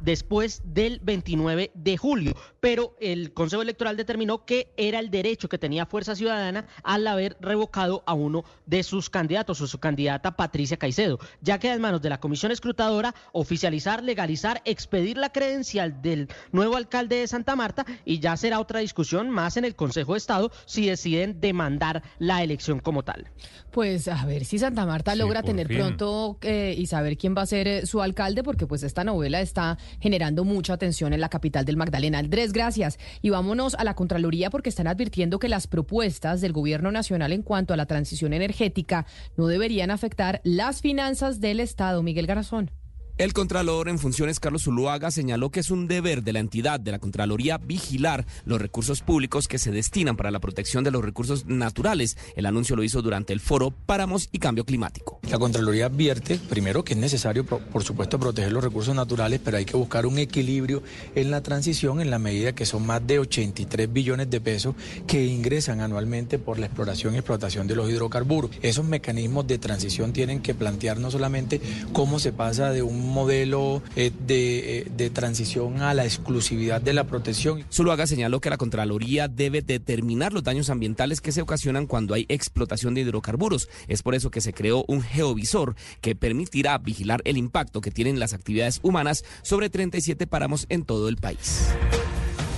después 0.00 0.62
del 0.64 1.00
29 1.02 1.70
de 1.74 1.96
julio, 1.98 2.34
pero 2.60 2.96
el 2.98 3.34
Consejo 3.34 3.60
Electoral 3.60 3.98
determinó 3.98 4.46
que 4.46 4.72
era 4.78 4.98
el 5.00 5.10
derecho 5.10 5.50
que 5.50 5.58
tenía 5.58 5.84
Fuerza 5.84 6.16
Ciudadana 6.16 6.66
al 6.82 7.06
haber 7.06 7.36
revocado 7.42 8.02
a 8.06 8.14
uno 8.14 8.44
de 8.64 8.82
sus 8.82 9.10
candidatos 9.10 9.60
o 9.60 9.66
su 9.66 9.78
candidata 9.78 10.34
Patricia 10.36 10.78
Caicedo. 10.78 11.18
Ya 11.42 11.58
queda 11.58 11.74
en 11.74 11.82
manos 11.82 12.00
de 12.00 12.08
la 12.08 12.20
Comisión 12.20 12.50
Escrutadora 12.52 13.14
oficializar, 13.32 14.02
legalizar, 14.02 14.62
expedir 14.64 15.18
la 15.18 15.30
credencial 15.30 16.00
del 16.00 16.28
nuevo 16.52 16.76
alcalde 16.76 17.16
de 17.16 17.26
Santa 17.28 17.54
Marta 17.54 17.84
y 18.06 18.20
ya 18.20 18.34
será 18.38 18.60
otra 18.60 18.80
discusión 18.80 19.28
más 19.28 19.58
en 19.58 19.66
el 19.66 19.76
Consejo 19.76 20.14
de 20.14 20.18
Estado 20.18 20.37
Estado 20.46 20.52
si 20.66 20.86
deciden 20.86 21.40
demandar 21.40 22.02
la 22.18 22.42
elección 22.42 22.80
como 22.80 23.02
tal. 23.02 23.30
Pues 23.70 24.08
a 24.08 24.24
ver 24.24 24.44
si 24.44 24.58
Santa 24.58 24.86
Marta 24.86 25.12
Sí, 25.12 25.18
logra 25.18 25.42
tener 25.42 25.68
fin. 25.68 25.78
pronto 25.78 26.38
eh, 26.42 26.74
y 26.76 26.86
saber 26.86 27.16
quién 27.16 27.34
va 27.36 27.42
a 27.42 27.46
ser 27.46 27.68
eh, 27.68 27.86
su 27.86 28.00
alcalde, 28.02 28.42
porque 28.42 28.66
pues 28.66 28.82
esta 28.82 29.04
novela 29.04 29.40
está 29.40 29.78
generando 30.00 30.44
mucha 30.44 30.72
atención 30.74 31.12
en 31.12 31.20
la 31.20 31.28
capital 31.28 31.64
del 31.64 31.76
Magdalena. 31.76 32.18
Andrés, 32.18 32.52
gracias. 32.52 32.98
Y 33.22 33.30
vámonos 33.30 33.74
a 33.74 33.84
la 33.84 33.94
Contraloría 33.94 34.50
porque 34.50 34.68
están 34.70 34.86
advirtiendo 34.86 35.38
que 35.38 35.48
las 35.48 35.66
propuestas 35.66 36.40
del 36.40 36.52
gobierno 36.52 36.90
nacional 36.90 37.32
en 37.32 37.42
cuanto 37.42 37.74
a 37.74 37.76
la 37.76 37.86
transición 37.86 38.32
energética 38.32 39.06
no 39.36 39.46
deberían 39.46 39.90
afectar 39.90 40.40
las 40.44 40.80
finanzas 40.80 41.40
del 41.40 41.60
Estado. 41.60 42.02
Miguel 42.02 42.26
Garazón. 42.26 42.70
El 43.18 43.32
Contralor 43.32 43.88
en 43.88 43.98
funciones 43.98 44.38
Carlos 44.38 44.62
Zuluaga 44.62 45.10
señaló 45.10 45.50
que 45.50 45.58
es 45.58 45.72
un 45.72 45.88
deber 45.88 46.22
de 46.22 46.32
la 46.32 46.38
entidad 46.38 46.78
de 46.78 46.92
la 46.92 47.00
Contraloría 47.00 47.58
vigilar 47.58 48.24
los 48.44 48.60
recursos 48.60 49.02
públicos 49.02 49.48
que 49.48 49.58
se 49.58 49.72
destinan 49.72 50.16
para 50.16 50.30
la 50.30 50.38
protección 50.38 50.84
de 50.84 50.92
los 50.92 51.04
recursos 51.04 51.44
naturales. 51.46 52.16
El 52.36 52.46
anuncio 52.46 52.76
lo 52.76 52.84
hizo 52.84 53.02
durante 53.02 53.32
el 53.32 53.40
foro 53.40 53.72
Páramos 53.72 54.28
y 54.30 54.38
Cambio 54.38 54.64
Climático. 54.64 55.18
La 55.28 55.36
Contraloría 55.40 55.86
advierte, 55.86 56.38
primero, 56.48 56.84
que 56.84 56.92
es 56.92 56.98
necesario, 57.00 57.44
por 57.44 57.82
supuesto, 57.82 58.20
proteger 58.20 58.52
los 58.52 58.62
recursos 58.62 58.94
naturales, 58.94 59.40
pero 59.44 59.56
hay 59.56 59.64
que 59.64 59.76
buscar 59.76 60.06
un 60.06 60.18
equilibrio 60.18 60.84
en 61.16 61.32
la 61.32 61.42
transición 61.42 62.00
en 62.00 62.10
la 62.10 62.20
medida 62.20 62.54
que 62.54 62.66
son 62.66 62.86
más 62.86 63.04
de 63.04 63.18
83 63.18 63.92
billones 63.92 64.30
de 64.30 64.40
pesos 64.40 64.76
que 65.08 65.26
ingresan 65.26 65.80
anualmente 65.80 66.38
por 66.38 66.60
la 66.60 66.66
exploración 66.66 67.14
y 67.14 67.18
explotación 67.18 67.66
de 67.66 67.74
los 67.74 67.90
hidrocarburos. 67.90 68.52
Esos 68.62 68.84
mecanismos 68.84 69.44
de 69.48 69.58
transición 69.58 70.12
tienen 70.12 70.40
que 70.40 70.54
plantear 70.54 71.00
no 71.00 71.10
solamente 71.10 71.60
cómo 71.92 72.20
se 72.20 72.32
pasa 72.32 72.70
de 72.70 72.82
un 72.82 73.07
modelo 73.08 73.82
eh, 73.96 74.12
de, 74.26 74.78
eh, 74.78 74.86
de 74.96 75.10
transición 75.10 75.82
a 75.82 75.94
la 75.94 76.04
exclusividad 76.04 76.80
de 76.80 76.92
la 76.92 77.04
protección. 77.04 77.64
Zuluaga 77.72 78.06
señaló 78.06 78.40
que 78.40 78.50
la 78.50 78.56
Contraloría 78.56 79.28
debe 79.28 79.62
determinar 79.62 80.32
los 80.32 80.44
daños 80.44 80.70
ambientales 80.70 81.20
que 81.20 81.32
se 81.32 81.42
ocasionan 81.42 81.86
cuando 81.86 82.14
hay 82.14 82.26
explotación 82.28 82.94
de 82.94 83.02
hidrocarburos. 83.02 83.68
Es 83.88 84.02
por 84.02 84.14
eso 84.14 84.30
que 84.30 84.40
se 84.40 84.52
creó 84.52 84.84
un 84.88 85.02
geovisor 85.02 85.74
que 86.00 86.14
permitirá 86.14 86.78
vigilar 86.78 87.22
el 87.24 87.36
impacto 87.36 87.80
que 87.80 87.90
tienen 87.90 88.20
las 88.20 88.34
actividades 88.34 88.80
humanas 88.82 89.24
sobre 89.42 89.70
37 89.70 90.26
páramos 90.26 90.66
en 90.68 90.84
todo 90.84 91.08
el 91.08 91.16
país. 91.16 91.68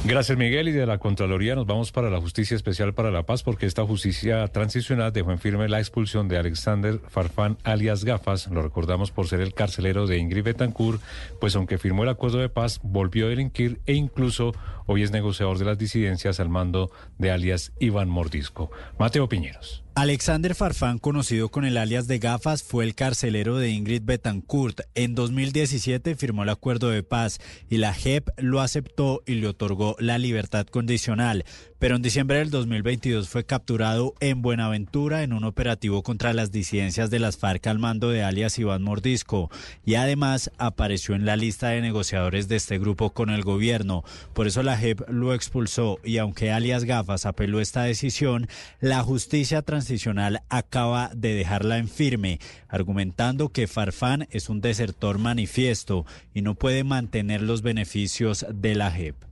Gracias, 0.02 0.38
Miguel. 0.38 0.68
Y 0.68 0.72
de 0.72 0.86
la 0.86 0.98
Contraloría 0.98 1.54
nos 1.54 1.66
vamos 1.66 1.92
para 1.92 2.08
la 2.08 2.20
Justicia 2.20 2.54
Especial 2.56 2.94
para 2.94 3.10
la 3.10 3.24
Paz, 3.24 3.42
porque 3.42 3.66
esta 3.66 3.84
justicia 3.84 4.48
transicional 4.48 5.12
dejó 5.12 5.30
en 5.30 5.38
firme 5.38 5.68
la 5.68 5.78
expulsión 5.78 6.26
de 6.26 6.38
Alexander 6.38 7.00
Farfán, 7.08 7.58
alias 7.64 8.04
Gafas. 8.04 8.48
Lo 8.48 8.62
recordamos 8.62 9.10
por 9.10 9.28
ser 9.28 9.40
el 9.40 9.52
carcelero 9.52 10.06
de 10.06 10.16
Ingrid 10.16 10.44
Betancourt, 10.44 11.02
pues 11.38 11.54
aunque 11.54 11.76
firmó 11.76 12.04
el 12.04 12.08
acuerdo 12.08 12.38
de 12.38 12.48
paz, 12.48 12.80
volvió 12.82 13.26
a 13.26 13.28
delinquir 13.28 13.80
e 13.84 13.92
incluso 13.92 14.54
hoy 14.86 15.02
es 15.02 15.10
negociador 15.10 15.58
de 15.58 15.66
las 15.66 15.76
disidencias 15.76 16.40
al 16.40 16.48
mando 16.48 16.90
de 17.18 17.30
alias 17.30 17.72
Iván 17.78 18.08
Mordisco. 18.08 18.70
Mateo 18.98 19.28
Piñeros. 19.28 19.84
Alexander 19.96 20.54
Farfán, 20.54 20.98
conocido 20.98 21.48
con 21.48 21.64
el 21.64 21.76
alias 21.76 22.06
de 22.06 22.20
Gafas, 22.20 22.62
fue 22.62 22.84
el 22.84 22.94
carcelero 22.94 23.58
de 23.58 23.70
Ingrid 23.70 24.02
Betancourt. 24.04 24.82
En 24.94 25.14
2017 25.14 26.14
firmó 26.14 26.44
el 26.44 26.48
acuerdo 26.48 26.90
de 26.90 27.02
paz 27.02 27.40
y 27.68 27.78
la 27.78 27.92
JEP 27.92 28.28
lo 28.38 28.60
aceptó 28.60 29.22
y 29.26 29.34
le 29.34 29.48
otorgó 29.48 29.96
la 29.98 30.18
libertad 30.18 30.66
condicional. 30.66 31.44
Pero 31.80 31.96
en 31.96 32.02
diciembre 32.02 32.38
del 32.38 32.50
2022 32.50 33.30
fue 33.30 33.46
capturado 33.46 34.14
en 34.20 34.42
Buenaventura 34.42 35.22
en 35.22 35.32
un 35.32 35.44
operativo 35.44 36.02
contra 36.02 36.34
las 36.34 36.52
disidencias 36.52 37.08
de 37.08 37.18
las 37.18 37.38
FARC 37.38 37.66
al 37.66 37.78
mando 37.78 38.10
de 38.10 38.22
alias 38.22 38.58
Iván 38.58 38.82
Mordisco 38.82 39.50
y 39.82 39.94
además 39.94 40.50
apareció 40.58 41.14
en 41.14 41.24
la 41.24 41.36
lista 41.36 41.68
de 41.68 41.80
negociadores 41.80 42.48
de 42.48 42.56
este 42.56 42.78
grupo 42.78 43.10
con 43.10 43.30
el 43.30 43.42
gobierno. 43.42 44.04
Por 44.34 44.46
eso 44.46 44.62
la 44.62 44.76
JEP 44.76 45.08
lo 45.08 45.32
expulsó 45.32 45.98
y 46.04 46.18
aunque 46.18 46.52
alias 46.52 46.84
Gafas 46.84 47.24
apeló 47.24 47.60
esta 47.60 47.84
decisión, 47.84 48.46
la 48.80 49.02
justicia 49.02 49.62
transicional 49.80 50.42
acaba 50.50 51.10
de 51.14 51.34
dejarla 51.34 51.78
en 51.78 51.88
firme, 51.88 52.38
argumentando 52.68 53.48
que 53.48 53.66
Farfán 53.66 54.28
es 54.30 54.50
un 54.50 54.60
desertor 54.60 55.16
manifiesto 55.16 56.04
y 56.34 56.42
no 56.42 56.54
puede 56.54 56.84
mantener 56.84 57.40
los 57.40 57.62
beneficios 57.62 58.44
de 58.52 58.74
la 58.74 58.90
JEP. 58.90 59.29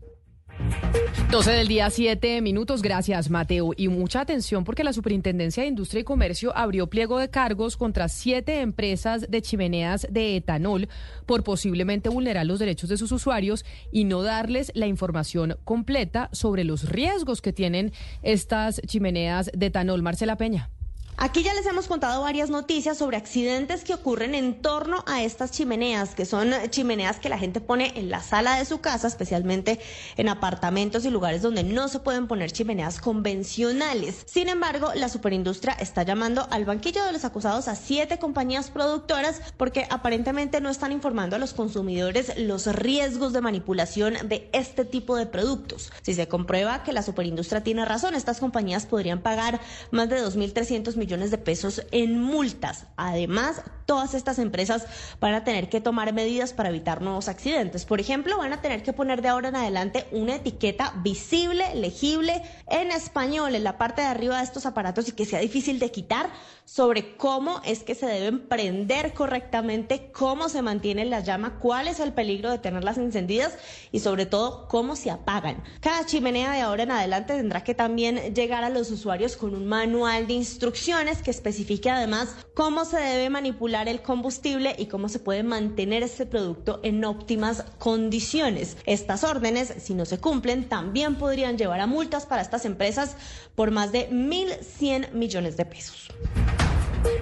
12 1.30 1.50
del 1.50 1.68
día, 1.68 1.90
7 1.90 2.40
minutos. 2.40 2.80
Gracias, 2.80 3.28
Mateo. 3.28 3.72
Y 3.76 3.88
mucha 3.88 4.22
atención 4.22 4.64
porque 4.64 4.82
la 4.82 4.94
Superintendencia 4.94 5.62
de 5.62 5.68
Industria 5.68 6.00
y 6.00 6.04
Comercio 6.04 6.56
abrió 6.56 6.86
pliego 6.86 7.18
de 7.18 7.28
cargos 7.28 7.76
contra 7.76 8.08
siete 8.08 8.60
empresas 8.62 9.30
de 9.30 9.42
chimeneas 9.42 10.06
de 10.10 10.36
etanol 10.36 10.88
por 11.26 11.44
posiblemente 11.44 12.08
vulnerar 12.08 12.46
los 12.46 12.58
derechos 12.58 12.88
de 12.88 12.96
sus 12.96 13.12
usuarios 13.12 13.66
y 13.92 14.04
no 14.04 14.22
darles 14.22 14.72
la 14.74 14.86
información 14.86 15.58
completa 15.64 16.30
sobre 16.32 16.64
los 16.64 16.88
riesgos 16.88 17.42
que 17.42 17.52
tienen 17.52 17.92
estas 18.22 18.80
chimeneas 18.86 19.50
de 19.54 19.66
etanol. 19.66 20.02
Marcela 20.02 20.36
Peña. 20.36 20.70
Aquí 21.20 21.42
ya 21.42 21.52
les 21.52 21.66
hemos 21.66 21.88
contado 21.88 22.22
varias 22.22 22.48
noticias 22.48 22.96
sobre 22.96 23.16
accidentes 23.16 23.82
que 23.82 23.92
ocurren 23.92 24.36
en 24.36 24.62
torno 24.62 25.02
a 25.08 25.24
estas 25.24 25.50
chimeneas, 25.50 26.14
que 26.14 26.24
son 26.24 26.52
chimeneas 26.70 27.18
que 27.18 27.28
la 27.28 27.40
gente 27.40 27.60
pone 27.60 27.90
en 27.96 28.08
la 28.08 28.22
sala 28.22 28.56
de 28.56 28.64
su 28.64 28.80
casa, 28.80 29.08
especialmente 29.08 29.80
en 30.16 30.28
apartamentos 30.28 31.04
y 31.04 31.10
lugares 31.10 31.42
donde 31.42 31.64
no 31.64 31.88
se 31.88 31.98
pueden 31.98 32.28
poner 32.28 32.52
chimeneas 32.52 33.00
convencionales. 33.00 34.22
Sin 34.26 34.48
embargo, 34.48 34.92
la 34.94 35.08
superindustria 35.08 35.72
está 35.72 36.04
llamando 36.04 36.46
al 36.52 36.64
banquillo 36.64 37.04
de 37.04 37.10
los 37.10 37.24
acusados 37.24 37.66
a 37.66 37.74
siete 37.74 38.20
compañías 38.20 38.70
productoras 38.70 39.42
porque 39.56 39.88
aparentemente 39.90 40.60
no 40.60 40.70
están 40.70 40.92
informando 40.92 41.34
a 41.34 41.40
los 41.40 41.52
consumidores 41.52 42.38
los 42.38 42.66
riesgos 42.66 43.32
de 43.32 43.40
manipulación 43.40 44.14
de 44.28 44.48
este 44.52 44.84
tipo 44.84 45.16
de 45.16 45.26
productos. 45.26 45.90
Si 46.02 46.14
se 46.14 46.28
comprueba 46.28 46.84
que 46.84 46.92
la 46.92 47.02
superindustria 47.02 47.64
tiene 47.64 47.84
razón, 47.84 48.14
estas 48.14 48.38
compañías 48.38 48.86
podrían 48.86 49.20
pagar 49.20 49.60
más 49.90 50.08
de 50.08 50.24
2.300 50.24 50.94
millones 50.94 51.07
de 51.08 51.38
pesos 51.38 51.82
en 51.90 52.20
multas. 52.20 52.86
Además, 52.96 53.62
todas 53.86 54.12
estas 54.12 54.38
empresas 54.38 54.86
van 55.20 55.32
a 55.32 55.42
tener 55.42 55.70
que 55.70 55.80
tomar 55.80 56.12
medidas 56.12 56.52
para 56.52 56.68
evitar 56.68 57.00
nuevos 57.00 57.28
accidentes. 57.28 57.86
Por 57.86 57.98
ejemplo, 57.98 58.36
van 58.36 58.52
a 58.52 58.60
tener 58.60 58.82
que 58.82 58.92
poner 58.92 59.22
de 59.22 59.28
ahora 59.28 59.48
en 59.48 59.56
adelante 59.56 60.06
una 60.12 60.34
etiqueta 60.34 60.92
visible, 61.02 61.74
legible, 61.74 62.42
en 62.68 62.90
español 62.90 63.54
en 63.54 63.64
la 63.64 63.78
parte 63.78 64.02
de 64.02 64.08
arriba 64.08 64.36
de 64.36 64.44
estos 64.44 64.66
aparatos 64.66 65.08
y 65.08 65.12
que 65.12 65.24
sea 65.24 65.40
difícil 65.40 65.78
de 65.78 65.90
quitar 65.90 66.28
sobre 66.68 67.16
cómo 67.16 67.62
es 67.64 67.82
que 67.82 67.94
se 67.94 68.04
deben 68.04 68.40
prender 68.46 69.14
correctamente, 69.14 70.10
cómo 70.12 70.50
se 70.50 70.60
mantiene 70.60 71.06
la 71.06 71.20
llama, 71.20 71.58
cuál 71.60 71.88
es 71.88 71.98
el 71.98 72.12
peligro 72.12 72.50
de 72.50 72.58
tenerlas 72.58 72.98
encendidas 72.98 73.56
y 73.90 74.00
sobre 74.00 74.26
todo 74.26 74.68
cómo 74.68 74.94
se 74.94 75.10
apagan. 75.10 75.64
Cada 75.80 76.04
chimenea 76.04 76.52
de 76.52 76.60
ahora 76.60 76.82
en 76.82 76.90
adelante 76.90 77.34
tendrá 77.34 77.64
que 77.64 77.74
también 77.74 78.34
llegar 78.34 78.64
a 78.64 78.68
los 78.68 78.90
usuarios 78.90 79.38
con 79.38 79.54
un 79.54 79.66
manual 79.66 80.26
de 80.26 80.34
instrucciones 80.34 81.22
que 81.22 81.30
especifique 81.30 81.88
además 81.88 82.36
cómo 82.52 82.84
se 82.84 82.98
debe 82.98 83.30
manipular 83.30 83.88
el 83.88 84.02
combustible 84.02 84.76
y 84.78 84.86
cómo 84.86 85.08
se 85.08 85.20
puede 85.20 85.44
mantener 85.44 86.02
este 86.02 86.26
producto 86.26 86.80
en 86.82 87.02
óptimas 87.02 87.64
condiciones. 87.78 88.76
Estas 88.84 89.24
órdenes, 89.24 89.72
si 89.78 89.94
no 89.94 90.04
se 90.04 90.18
cumplen, 90.18 90.68
también 90.68 91.14
podrían 91.14 91.56
llevar 91.56 91.80
a 91.80 91.86
multas 91.86 92.26
para 92.26 92.42
estas 92.42 92.66
empresas 92.66 93.16
por 93.54 93.70
más 93.70 93.90
de 93.90 94.10
1.100 94.10 95.12
millones 95.12 95.56
de 95.56 95.64
pesos. 95.64 96.10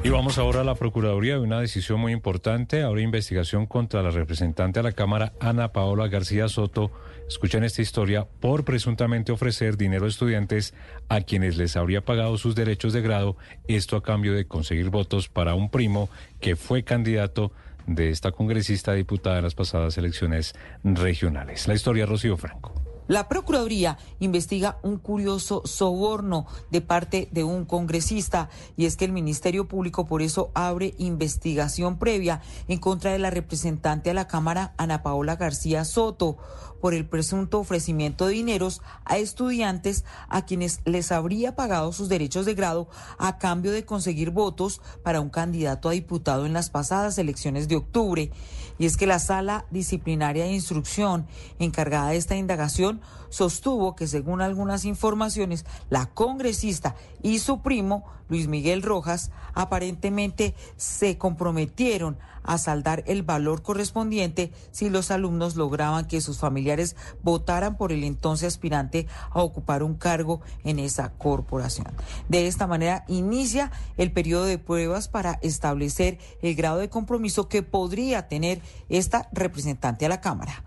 Y 0.07 0.09
vamos 0.09 0.39
ahora 0.39 0.61
a 0.61 0.65
la 0.65 0.77
Procuraduría 0.77 1.35
de 1.35 1.41
una 1.41 1.61
decisión 1.61 1.99
muy 1.99 2.13
importante. 2.13 2.83
Ahora 2.83 3.01
investigación 3.01 3.67
contra 3.67 4.05
la 4.05 4.13
representante 4.13 4.79
a 4.79 4.85
la 4.85 4.93
Cámara, 4.93 5.33
Ana 5.41 5.73
Paola 5.73 6.07
García 6.07 6.49
Soto. 6.49 6.93
Escuchen 7.29 7.65
esta 7.65 7.83
historia 7.83 8.25
por 8.25 8.65
presuntamente 8.65 9.33
ofrecer 9.33 9.77
dinero 9.77 10.05
a 10.05 10.09
estudiantes 10.09 10.75
a 11.09 11.23
quienes 11.23 11.57
les 11.57 11.77
habría 11.77 12.05
pagado 12.05 12.39
sus 12.39 12.55
derechos 12.55 12.93
de 12.93 13.01
grado, 13.01 13.37
esto 13.67 13.97
a 13.97 14.03
cambio 14.05 14.33
de 14.33 14.47
conseguir 14.47 14.91
votos 14.91 15.29
para 15.29 15.57
un 15.57 15.71
primo 15.71 16.09
que 16.41 16.55
fue 16.55 16.85
candidato 16.85 17.51
de 17.89 18.11
esta 18.11 18.31
congresista 18.31 18.93
diputada 18.93 19.39
en 19.39 19.45
las 19.45 19.57
pasadas 19.57 19.99
elecciones 19.99 20.55
regionales. 20.85 21.67
La 21.67 21.75
historia, 21.75 22.07
Rocío 22.07 22.37
Franco. 22.37 22.86
La 23.09 23.29
Procuraduría 23.29 23.99
investiga 24.19 24.79
un 24.83 24.99
curioso 24.99 25.63
soborno 25.65 26.47
de 26.71 26.81
parte 26.81 27.29
de 27.31 27.45
un 27.45 27.65
congresista 27.65 28.49
y 28.77 28.87
es 28.87 28.97
que 28.97 29.05
el 29.05 29.13
Ministerio 29.13 29.69
Público 29.69 30.07
por 30.07 30.23
eso 30.23 30.51
abre 30.55 30.95
investigación 30.99 31.99
previa 31.99 32.43
en 32.67 32.79
contra 32.79 33.13
de 33.13 33.21
la 33.21 33.31
representante 33.31 34.11
a 34.11 34.15
la 34.15 34.27
Cámara, 34.27 34.75
Ana 34.77 35.05
Paola 35.05 35.37
García 35.37 35.85
Soto, 35.85 36.37
por 36.81 36.95
el 36.95 37.07
presunto 37.07 37.59
ofrecimiento 37.61 38.27
de 38.27 38.35
dineros 38.35 38.83
a 39.05 39.19
estudiantes 39.19 40.05
a 40.29 40.45
quienes 40.45 40.81
les 40.85 41.13
habría 41.13 41.55
pagado 41.55 41.93
sus 41.93 42.09
derechos 42.09 42.45
de 42.45 42.55
grado 42.55 42.89
a 43.19 43.39
cambio 43.39 43.73
de 43.73 43.85
conseguir 43.85 44.31
votos 44.31 44.81
para 45.03 45.21
un 45.21 45.31
candidato 45.31 45.89
a 45.89 45.93
diputado 45.93 46.45
en 46.45 46.53
las 46.53 46.71
pasadas 46.71 47.19
elecciones 47.19 47.69
de 47.69 47.77
octubre. 47.77 48.31
Y 48.79 48.87
es 48.87 48.97
que 48.97 49.07
la 49.07 49.19
sala 49.19 49.65
disciplinaria 49.71 50.45
de 50.45 50.53
instrucción 50.53 51.27
encargada 51.59 52.11
de 52.11 52.17
esta 52.17 52.37
indagación 52.37 53.01
sostuvo 53.29 53.97
que 53.97 54.07
según 54.07 54.41
algunas 54.41 54.85
informaciones, 54.85 55.65
la 55.91 56.07
congresista 56.07 56.95
y 57.23 57.39
su 57.39 57.63
primo, 57.63 58.05
Luis 58.29 58.49
Miguel 58.49 58.83
Rojas, 58.83 59.31
aparentemente 59.55 60.55
se 60.77 61.17
comprometieron 61.19 62.19
a 62.47 62.59
saldar 62.59 63.05
el 63.07 63.23
valor 63.23 63.63
correspondiente 63.63 64.53
si 64.71 64.89
los 64.89 65.11
alumnos 65.11 65.57
lograban 65.57 66.07
que 66.07 66.21
sus 66.21 66.39
familiares 66.39 66.97
votaran 67.23 67.77
por 67.77 67.93
el 67.93 68.05
entonces 68.05 68.49
aspirante 68.49 69.07
a 69.31 69.43
ocupar 69.43 69.83
un 69.83 69.95
cargo 69.95 70.41
en 70.65 70.79
esa 70.79 71.11
corporación. 71.13 71.89
De 72.29 72.47
esta 72.47 72.67
manera 72.67 73.05
inicia 73.09 73.71
el 73.97 74.13
periodo 74.13 74.45
de 74.45 74.59
pruebas 74.59 75.09
para 75.09 75.39
establecer 75.43 76.19
el 76.43 76.55
grado 76.55 76.79
de 76.79 76.89
compromiso 76.89 77.49
que 77.49 77.63
podría 77.63 78.29
tener 78.29 78.61
esta 78.89 79.29
representante 79.33 80.07
a 80.07 80.09
la 80.09 80.21
Cámara. 80.21 80.65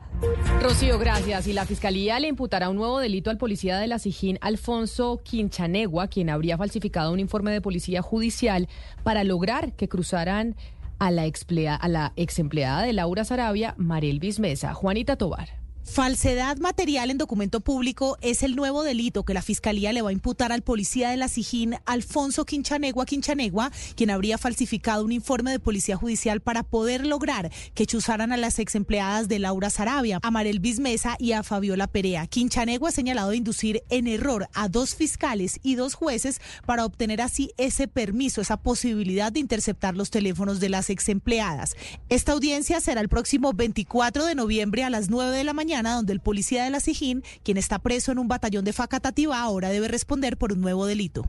Rocío, 0.61 0.99
gracias. 0.99 1.47
Y 1.47 1.53
la 1.53 1.65
Fiscalía 1.65 2.19
le 2.19 2.27
imputará 2.27 2.69
un 2.69 2.76
nuevo 2.76 2.99
delito 2.99 3.30
al 3.30 3.38
policía 3.38 3.77
de 3.77 3.88
la 3.88 3.99
Sijín, 3.99 4.38
Alfonso 4.41 5.22
Quinchanegua, 5.23 6.07
quien 6.07 6.30
habría 6.30 6.57
falsificado 6.57 7.14
un 7.14 7.19
informe 7.19 7.51
de 7.51 7.61
policía 7.61 8.01
judicial 8.01 8.68
para 9.03 9.23
lograr 9.23 9.73
que 9.73 9.88
cruzaran 9.88 10.56
a 10.99 11.11
la, 11.11 11.26
explea- 11.26 11.76
a 11.76 11.88
la 11.88 12.13
ex 12.15 12.39
empleada 12.39 12.84
de 12.84 12.93
Laura 12.93 13.23
Sarabia, 13.23 13.73
Marelvis 13.77 14.39
Mesa. 14.39 14.73
Juanita 14.73 15.15
Tobar. 15.15 15.59
Falsedad 15.91 16.57
material 16.57 17.10
en 17.10 17.18
documento 17.18 17.61
público 17.61 18.20
es 18.22 18.44
el 18.44 18.56
nuevo 18.56 18.84
delito 18.84 19.26
que 19.26 19.34
la 19.34 19.41
Fiscalía 19.41 19.91
le 19.91 20.03
va 20.03 20.10
a 20.10 20.14
imputar 20.14 20.52
al 20.52 20.61
policía 20.61 21.10
de 21.10 21.18
la 21.18 21.28
Sijín, 21.28 21.78
Alfonso 21.88 22.45
Quinchanegua 22.45 23.07
Quinchanegua, 23.07 23.72
quien 23.95 24.11
habría 24.11 24.38
falsificado 24.38 25.03
un 25.03 25.11
informe 25.11 25.49
de 25.49 25.60
policía 25.60 25.98
judicial 25.98 26.41
para 26.41 26.61
poder 26.61 27.07
lograr 27.07 27.52
que 27.74 27.88
chuzaran 27.88 28.32
a 28.32 28.38
las 28.38 28.60
ex 28.60 28.76
empleadas 28.76 29.28
de 29.28 29.40
Laura 29.40 29.72
Sarabia, 29.72 30.20
a 30.22 30.30
Marel 30.30 30.60
Bismesa 30.60 31.16
y 31.18 31.32
a 31.32 31.41
Fabiola 31.41 31.88
Perea. 31.88 32.28
Quinchanegua 32.28 32.90
ha 32.90 32.94
señalado 32.94 33.34
inducir 33.34 33.82
en 33.90 34.07
error 34.07 34.48
a 34.53 34.70
dos 34.70 34.94
fiscales 34.94 35.60
y 35.64 35.74
dos 35.74 35.95
jueces 35.95 36.40
para 36.68 36.86
obtener 36.86 37.20
así 37.20 37.52
ese 37.57 37.88
permiso, 37.88 38.41
esa 38.41 38.57
posibilidad 38.57 39.32
de 39.32 39.40
interceptar 39.40 39.98
los 39.98 40.11
teléfonos 40.11 40.60
de 40.60 40.70
las 40.70 40.91
ex 40.91 41.10
empleadas. 41.10 41.76
Esta 42.10 42.34
audiencia 42.34 42.80
será 42.80 43.02
el 43.02 43.10
próximo 43.10 43.53
24 43.53 44.26
de 44.26 44.36
noviembre 44.36 44.84
a 44.84 44.91
las 44.91 45.10
9 45.10 45.36
de 45.36 45.44
la 45.44 45.53
mañana, 45.53 45.78
donde 45.84 46.14
el 46.14 46.19
policía 46.19 46.64
de 46.64 46.69
la 46.69 46.80
Sijín, 46.80 47.23
quien 47.43 47.57
está 47.57 47.80
preso 47.80 48.11
en 48.11 48.19
un 48.19 48.27
batallón 48.27 48.65
de 48.65 48.73
Facatativá, 48.73 49.41
ahora 49.41 49.69
debe 49.69 49.88
responder 49.88 50.38
por 50.38 50.53
un 50.53 50.61
nuevo 50.61 50.85
delito. 50.85 51.26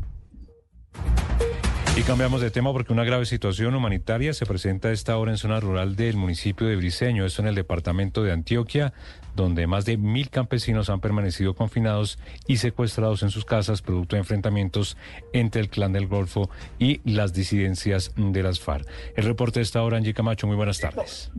Y 1.96 2.02
cambiamos 2.02 2.40
de 2.40 2.50
tema 2.50 2.72
porque 2.72 2.92
una 2.92 3.04
grave 3.04 3.26
situación 3.26 3.74
humanitaria 3.74 4.32
se 4.32 4.46
presenta 4.46 4.88
a 4.88 4.92
esta 4.92 5.18
hora 5.18 5.32
en 5.32 5.38
zona 5.38 5.60
rural 5.60 5.96
del 5.96 6.16
municipio 6.16 6.66
de 6.66 6.76
Briceño, 6.76 7.26
esto 7.26 7.42
en 7.42 7.48
el 7.48 7.54
departamento 7.54 8.22
de 8.22 8.32
Antioquia, 8.32 8.94
donde 9.40 9.66
más 9.66 9.84
de 9.84 9.96
mil 9.96 10.30
campesinos 10.30 10.90
han 10.90 11.00
permanecido 11.00 11.54
confinados 11.54 12.18
y 12.46 12.56
secuestrados 12.56 13.22
en 13.22 13.30
sus 13.30 13.44
casas 13.44 13.82
producto 13.82 14.16
de 14.16 14.20
enfrentamientos 14.20 14.96
entre 15.32 15.60
el 15.62 15.68
clan 15.68 15.92
del 15.92 16.06
Golfo 16.06 16.50
y 16.78 17.00
las 17.10 17.32
disidencias 17.32 18.12
de 18.16 18.42
las 18.42 18.60
FARC. 18.60 18.86
El 19.16 19.24
reporte 19.24 19.60
de 19.60 19.64
esta 19.64 19.82
hora, 19.82 19.96
Angie 19.96 20.14
Camacho, 20.14 20.46
muy 20.46 20.56
buenas 20.56 20.80
tardes. 20.80 21.32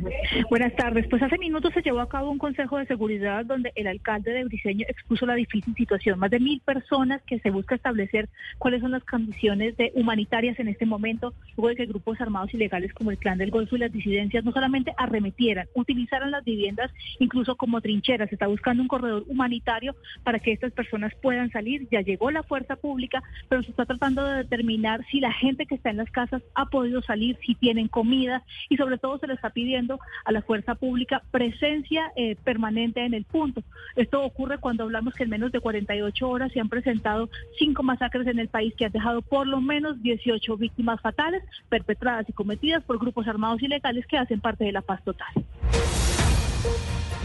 Buenas 0.49 0.76
tardes. 0.76 1.07
Pues 1.10 1.22
hace 1.22 1.38
minutos 1.38 1.73
se 1.73 1.82
llevó 1.82 1.99
a 1.99 2.10
cabo 2.10 2.32
un 2.32 2.38
consejo 2.38 2.78
de 2.78 2.86
seguridad 2.86 3.45
donde 3.45 3.72
el 3.76 3.88
alcalde 3.88 4.32
de 4.32 4.44
Briceño 4.44 4.86
expuso 4.90 5.26
la 5.26 5.36
difícil 5.36 5.73
situación. 5.76 6.19
Más 6.19 6.32
de 6.32 6.40
mil 6.40 6.60
personas 6.61 7.22
que 7.23 7.40
se 7.40 7.49
busca 7.52 7.76
establecer 7.76 8.30
cuáles 8.57 8.82
son 8.82 8.91
las 8.91 9.03
condiciones 9.03 9.78
de 9.78 9.91
humanitarias 9.95 10.60
en 10.60 10.68
este 10.68 10.86
momento, 10.86 11.34
luego 11.56 11.69
de 11.69 11.76
que 11.76 11.86
grupos 11.86 12.19
armados 12.19 12.53
ilegales 12.53 12.94
como 12.94 13.11
el 13.11 13.18
Clan 13.18 13.38
del 13.38 13.52
Golfo 13.52 13.76
y 13.76 13.80
las 13.80 13.91
disidencias 13.91 14.44
no 14.44 14.52
solamente 14.52 14.94
arremetieran, 14.98 15.68
utilizaran 15.76 16.32
las 16.32 16.44
viviendas 16.44 16.91
incluso 17.19 17.56
como 17.56 17.82
trincheras. 17.91 18.30
Se 18.30 18.35
está 18.35 18.47
buscando 18.47 18.81
un 18.81 18.88
corredor 18.88 19.26
humanitario 19.27 19.95
para 20.23 20.39
que 20.39 20.53
estas 20.53 20.72
personas 20.72 21.13
puedan 21.22 21.51
salir. 21.51 21.88
Ya 21.91 22.01
llegó 22.01 22.31
la 22.31 22.43
fuerza 22.43 22.77
pública, 22.77 23.22
pero 23.49 23.63
se 23.63 23.72
está 23.72 23.85
tratando 23.85 24.23
de 24.23 24.38
determinar 24.38 25.05
si 25.11 25.19
la 25.19 25.34
gente 25.34 25.65
que 25.65 25.76
está 25.76 25.89
en 25.89 25.97
las 25.97 26.09
casas 26.09 26.41
ha 26.55 26.65
podido 26.68 27.01
salir, 27.01 27.38
si 27.45 27.55
tienen 27.55 27.89
comida 27.89 28.43
y 28.69 28.77
sobre 28.77 28.97
todo 28.97 29.18
se 29.18 29.27
le 29.27 29.34
está 29.34 29.49
pidiendo 29.49 29.99
a 30.23 30.31
la 30.31 30.41
fuerza 30.41 30.76
pública 30.76 31.22
presencia 31.31 32.11
eh, 32.15 32.38
permanente 32.43 33.03
en 33.03 33.13
el 33.13 33.26
punto. 33.26 33.61
Esto 33.95 34.23
ocurre 34.23 34.59
cuando 34.59 34.84
hablamos 34.84 35.13
que 35.13 35.23
en 35.23 35.30
menos 35.30 35.51
de 35.51 35.59
48 35.59 36.30
horas 36.30 36.51
se 36.53 36.61
han 36.61 36.69
presentado 36.69 37.30
cinco 37.59 37.84
masacres 37.84 38.27
en 38.27 38.39
el 38.39 38.47
país 38.47 38.73
que 38.76 38.85
han 38.85 38.91
dejado 38.91 39.22
por 39.22 39.47
lo 39.47 39.59
menos 39.59 40.01
18 40.01 40.55
víctimas 40.57 41.01
fatales 41.01 41.43
perpetradas 41.68 42.30
y 42.30 42.34
cometidas 42.34 42.84
por 42.84 42.99
grupos 42.99 43.27
armados 43.27 43.61
ilegales 43.61 44.05
que 44.07 44.18
hacen 44.18 44.39
parte 44.39 44.63
de 44.63 44.72
la 44.72 44.81
paz 44.81 45.03
total. 45.03 45.34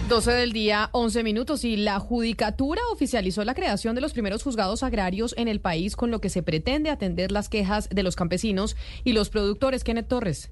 12 0.08 0.30
del 0.30 0.52
día, 0.52 0.88
11 0.92 1.24
minutos 1.24 1.64
y 1.64 1.76
la 1.76 1.98
Judicatura 1.98 2.80
oficializó 2.92 3.44
la 3.44 3.54
creación 3.54 3.96
de 3.96 4.00
los 4.00 4.12
primeros 4.12 4.44
juzgados 4.44 4.84
agrarios 4.84 5.34
en 5.36 5.48
el 5.48 5.60
país 5.60 5.96
con 5.96 6.12
lo 6.12 6.20
que 6.20 6.28
se 6.28 6.44
pretende 6.44 6.90
atender 6.90 7.32
las 7.32 7.48
quejas 7.48 7.88
de 7.88 8.04
los 8.04 8.14
campesinos 8.14 8.76
y 9.02 9.14
los 9.14 9.30
productores. 9.30 9.82
Kenneth 9.82 10.06
Torres. 10.06 10.50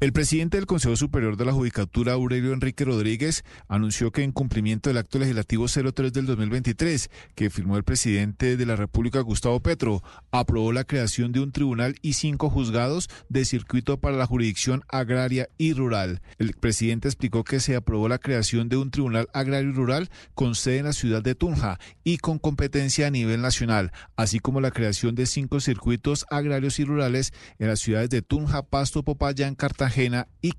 El 0.00 0.12
presidente 0.12 0.58
del 0.58 0.66
Consejo 0.66 0.94
Superior 0.94 1.36
de 1.36 1.44
la 1.44 1.52
Judicatura, 1.52 2.12
Aurelio 2.12 2.52
Enrique 2.52 2.84
Rodríguez, 2.84 3.42
anunció 3.66 4.12
que 4.12 4.22
en 4.22 4.30
cumplimiento 4.30 4.88
del 4.88 4.98
acto 4.98 5.18
legislativo 5.18 5.66
03 5.66 6.12
del 6.12 6.24
2023, 6.24 7.10
que 7.34 7.50
firmó 7.50 7.76
el 7.76 7.82
presidente 7.82 8.56
de 8.56 8.64
la 8.64 8.76
República, 8.76 9.20
Gustavo 9.22 9.58
Petro, 9.58 10.04
aprobó 10.30 10.72
la 10.72 10.84
creación 10.84 11.32
de 11.32 11.40
un 11.40 11.50
tribunal 11.50 11.96
y 12.00 12.12
cinco 12.12 12.48
juzgados 12.48 13.10
de 13.28 13.44
circuito 13.44 13.98
para 13.98 14.16
la 14.16 14.26
jurisdicción 14.26 14.84
agraria 14.86 15.48
y 15.58 15.72
rural. 15.72 16.22
El 16.38 16.52
presidente 16.52 17.08
explicó 17.08 17.42
que 17.42 17.58
se 17.58 17.74
aprobó 17.74 18.08
la 18.08 18.18
creación 18.18 18.68
de 18.68 18.76
un 18.76 18.92
tribunal 18.92 19.28
agrario 19.32 19.70
y 19.70 19.74
rural 19.74 20.10
con 20.34 20.54
sede 20.54 20.78
en 20.78 20.84
la 20.84 20.92
ciudad 20.92 21.24
de 21.24 21.34
Tunja 21.34 21.80
y 22.04 22.18
con 22.18 22.38
competencia 22.38 23.08
a 23.08 23.10
nivel 23.10 23.42
nacional, 23.42 23.90
así 24.14 24.38
como 24.38 24.60
la 24.60 24.70
creación 24.70 25.16
de 25.16 25.26
cinco 25.26 25.58
circuitos 25.58 26.24
agrarios 26.30 26.78
y 26.78 26.84
rurales 26.84 27.32
en 27.58 27.66
las 27.66 27.80
ciudades 27.80 28.10
de 28.10 28.22
Tunja, 28.22 28.62
Pasto, 28.62 29.02
Popayán, 29.02 29.56
Cartagena 29.56 29.87
y. 29.96 30.52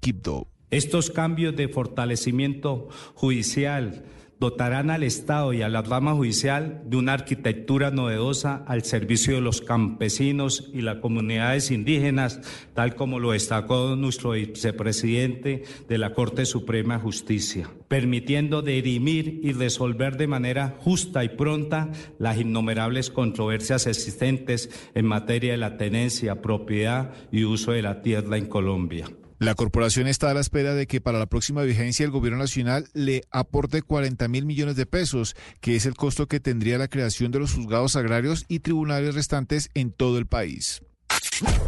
Estos 0.72 1.10
cambios 1.10 1.56
de 1.56 1.68
fortalecimiento 1.68 2.90
judicial 3.16 4.04
dotarán 4.40 4.90
al 4.90 5.04
Estado 5.04 5.52
y 5.52 5.62
a 5.62 5.70
la 5.70 5.82
rama 5.82 6.14
judicial 6.14 6.82
de 6.86 6.96
una 6.96 7.14
arquitectura 7.14 7.92
novedosa 7.92 8.64
al 8.68 8.84
servicio 8.84 9.36
de 9.36 9.42
los 9.42 9.62
campesinos 9.62 10.70
y 10.74 10.82
las 10.82 11.00
comunidades 11.00 11.72
indígenas, 11.72 12.40
tal 12.74 12.96
como 12.96 13.20
lo 13.20 13.32
destacó 13.32 13.98
nuestro 13.98 14.32
vicepresidente 14.32 15.64
de 15.90 15.98
la 15.98 16.14
Corte 16.14 16.46
Suprema 16.46 16.96
de 16.96 17.04
Justicia, 17.04 17.70
permitiendo 17.90 18.62
dirimir 18.62 19.42
y 19.44 19.52
resolver 19.52 20.16
de 20.16 20.28
manera 20.28 20.78
justa 20.80 21.24
y 21.26 21.30
pronta 21.30 21.90
las 22.18 22.40
innumerables 22.40 23.10
controversias 23.10 23.88
existentes 23.88 24.70
en 24.96 25.06
materia 25.06 25.52
de 25.52 25.58
la 25.58 25.76
tenencia, 25.76 26.42
propiedad 26.42 27.12
y 27.30 27.44
uso 27.44 27.74
de 27.74 27.82
la 27.82 28.02
tierra 28.02 28.38
en 28.38 28.46
Colombia. 28.46 29.08
La 29.40 29.56
corporación 29.56 30.08
está 30.08 30.30
a 30.30 30.34
la 30.34 30.42
espera 30.42 30.74
de 30.74 30.86
que 30.86 31.00
para 31.00 31.18
la 31.18 31.26
próxima 31.26 31.64
vigencia 31.64 32.04
el 32.04 32.12
gobierno 32.12 32.40
nacional 32.40 32.90
le 32.94 33.24
aporte 33.32 33.82
40 33.82 34.28
mil 34.28 34.46
millones 34.46 34.76
de 34.76 34.86
pesos, 34.86 35.34
que 35.62 35.78
es 35.78 35.86
el 35.86 35.96
costo 35.96 36.28
que 36.28 36.42
tendría 36.42 36.78
la 36.78 36.90
creación 36.90 37.32
de 37.32 37.40
los 37.40 37.54
juzgados 37.54 37.96
agrarios 37.96 38.44
y 38.50 38.60
tribunales 38.60 39.16
restantes 39.16 39.70
en 39.76 39.94
todo 39.94 40.18
el 40.18 40.26
país. 40.26 40.82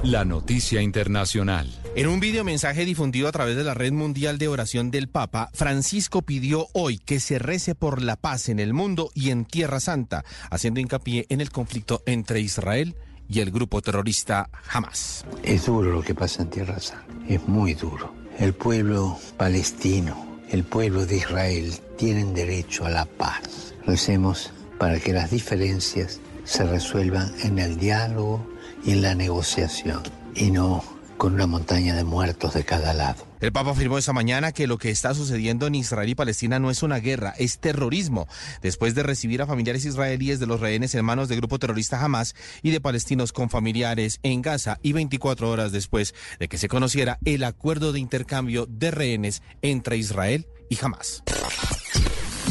La 0.04 0.26
noticia 0.26 0.82
internacional. 0.82 1.74
En 1.96 2.08
un 2.08 2.20
video 2.20 2.44
mensaje 2.44 2.84
difundido 2.84 3.30
a 3.30 3.32
través 3.32 3.56
de 3.56 3.64
la 3.64 3.74
Red 3.74 3.94
Mundial 3.94 4.38
de 4.38 4.50
Oración 4.50 4.92
del 4.92 5.08
Papa, 5.08 5.50
Francisco 5.54 6.24
pidió 6.24 6.68
hoy 6.74 6.98
que 6.98 7.22
se 7.22 7.40
rece 7.40 7.74
por 7.74 8.02
la 8.02 8.18
paz 8.18 8.50
en 8.50 8.60
el 8.60 8.74
mundo 8.74 9.12
y 9.16 9.30
en 9.30 9.46
Tierra 9.46 9.80
Santa, 9.80 10.26
haciendo 10.50 10.82
hincapié 10.82 11.26
en 11.30 11.40
el 11.40 11.52
conflicto 11.52 12.04
entre 12.06 12.42
Israel 12.42 12.98
y 12.98 13.11
el 13.40 13.52
grupo 13.52 13.82
terrorista 13.82 14.50
Hamas. 14.70 15.26
Es 15.44 15.66
duro 15.66 15.92
lo 15.92 16.02
que 16.02 16.14
pasa 16.14 16.42
en 16.42 16.50
Tierra 16.50 16.80
Santa, 16.80 17.06
es 17.28 17.48
muy 17.48 17.74
duro. 17.74 18.14
El 18.38 18.54
pueblo 18.54 19.18
palestino, 19.38 20.40
el 20.50 20.64
pueblo 20.64 21.06
de 21.06 21.18
Israel 21.18 21.74
tienen 21.98 22.34
derecho 22.34 22.86
a 22.86 22.90
la 22.90 23.06
paz. 23.06 23.74
Recemos 23.86 24.52
para 24.78 25.00
que 25.00 25.14
las 25.14 25.32
diferencias 25.32 26.20
se 26.44 26.66
resuelvan 26.66 27.32
en 27.44 27.60
el 27.60 27.78
diálogo 27.78 28.46
y 28.84 28.92
en 28.92 29.02
la 29.02 29.16
negociación 29.16 30.02
y 30.36 30.52
no 30.52 30.84
con 31.18 31.36
una 31.36 31.48
montaña 31.48 31.96
de 31.96 32.04
muertos 32.04 32.54
de 32.56 32.66
cada 32.66 32.94
lado. 32.94 33.31
El 33.42 33.52
Papa 33.52 33.72
afirmó 33.72 33.98
esta 33.98 34.14
mañana 34.14 34.52
que 34.52 34.68
lo 34.68 34.78
que 34.78 34.92
está 34.92 35.16
sucediendo 35.16 35.66
en 35.66 35.74
Israel 35.74 36.08
y 36.08 36.14
Palestina 36.14 36.60
no 36.60 36.70
es 36.70 36.84
una 36.84 37.00
guerra, 37.00 37.34
es 37.40 37.58
terrorismo, 37.58 38.28
después 38.62 38.94
de 38.94 39.02
recibir 39.02 39.42
a 39.42 39.48
familiares 39.48 39.84
israelíes 39.84 40.40
de 40.40 40.46
los 40.46 40.60
rehenes 40.60 40.94
en 40.94 41.04
manos 41.04 41.28
del 41.28 41.40
grupo 41.40 41.58
terrorista 41.58 42.00
Hamas 42.00 42.36
y 42.62 42.70
de 42.70 42.80
palestinos 42.80 43.34
con 43.34 43.50
familiares 43.50 44.20
en 44.22 44.44
Gaza 44.44 44.78
y 44.84 44.94
24 44.94 45.50
horas 45.50 45.72
después 45.72 46.14
de 46.40 46.48
que 46.50 46.60
se 46.60 46.68
conociera 46.68 47.18
el 47.26 47.44
acuerdo 47.44 47.94
de 47.94 48.00
intercambio 48.00 48.68
de 48.68 48.92
rehenes 48.92 49.42
entre 49.64 49.98
Israel 49.98 50.46
y 50.70 50.78
Hamas. 50.80 51.24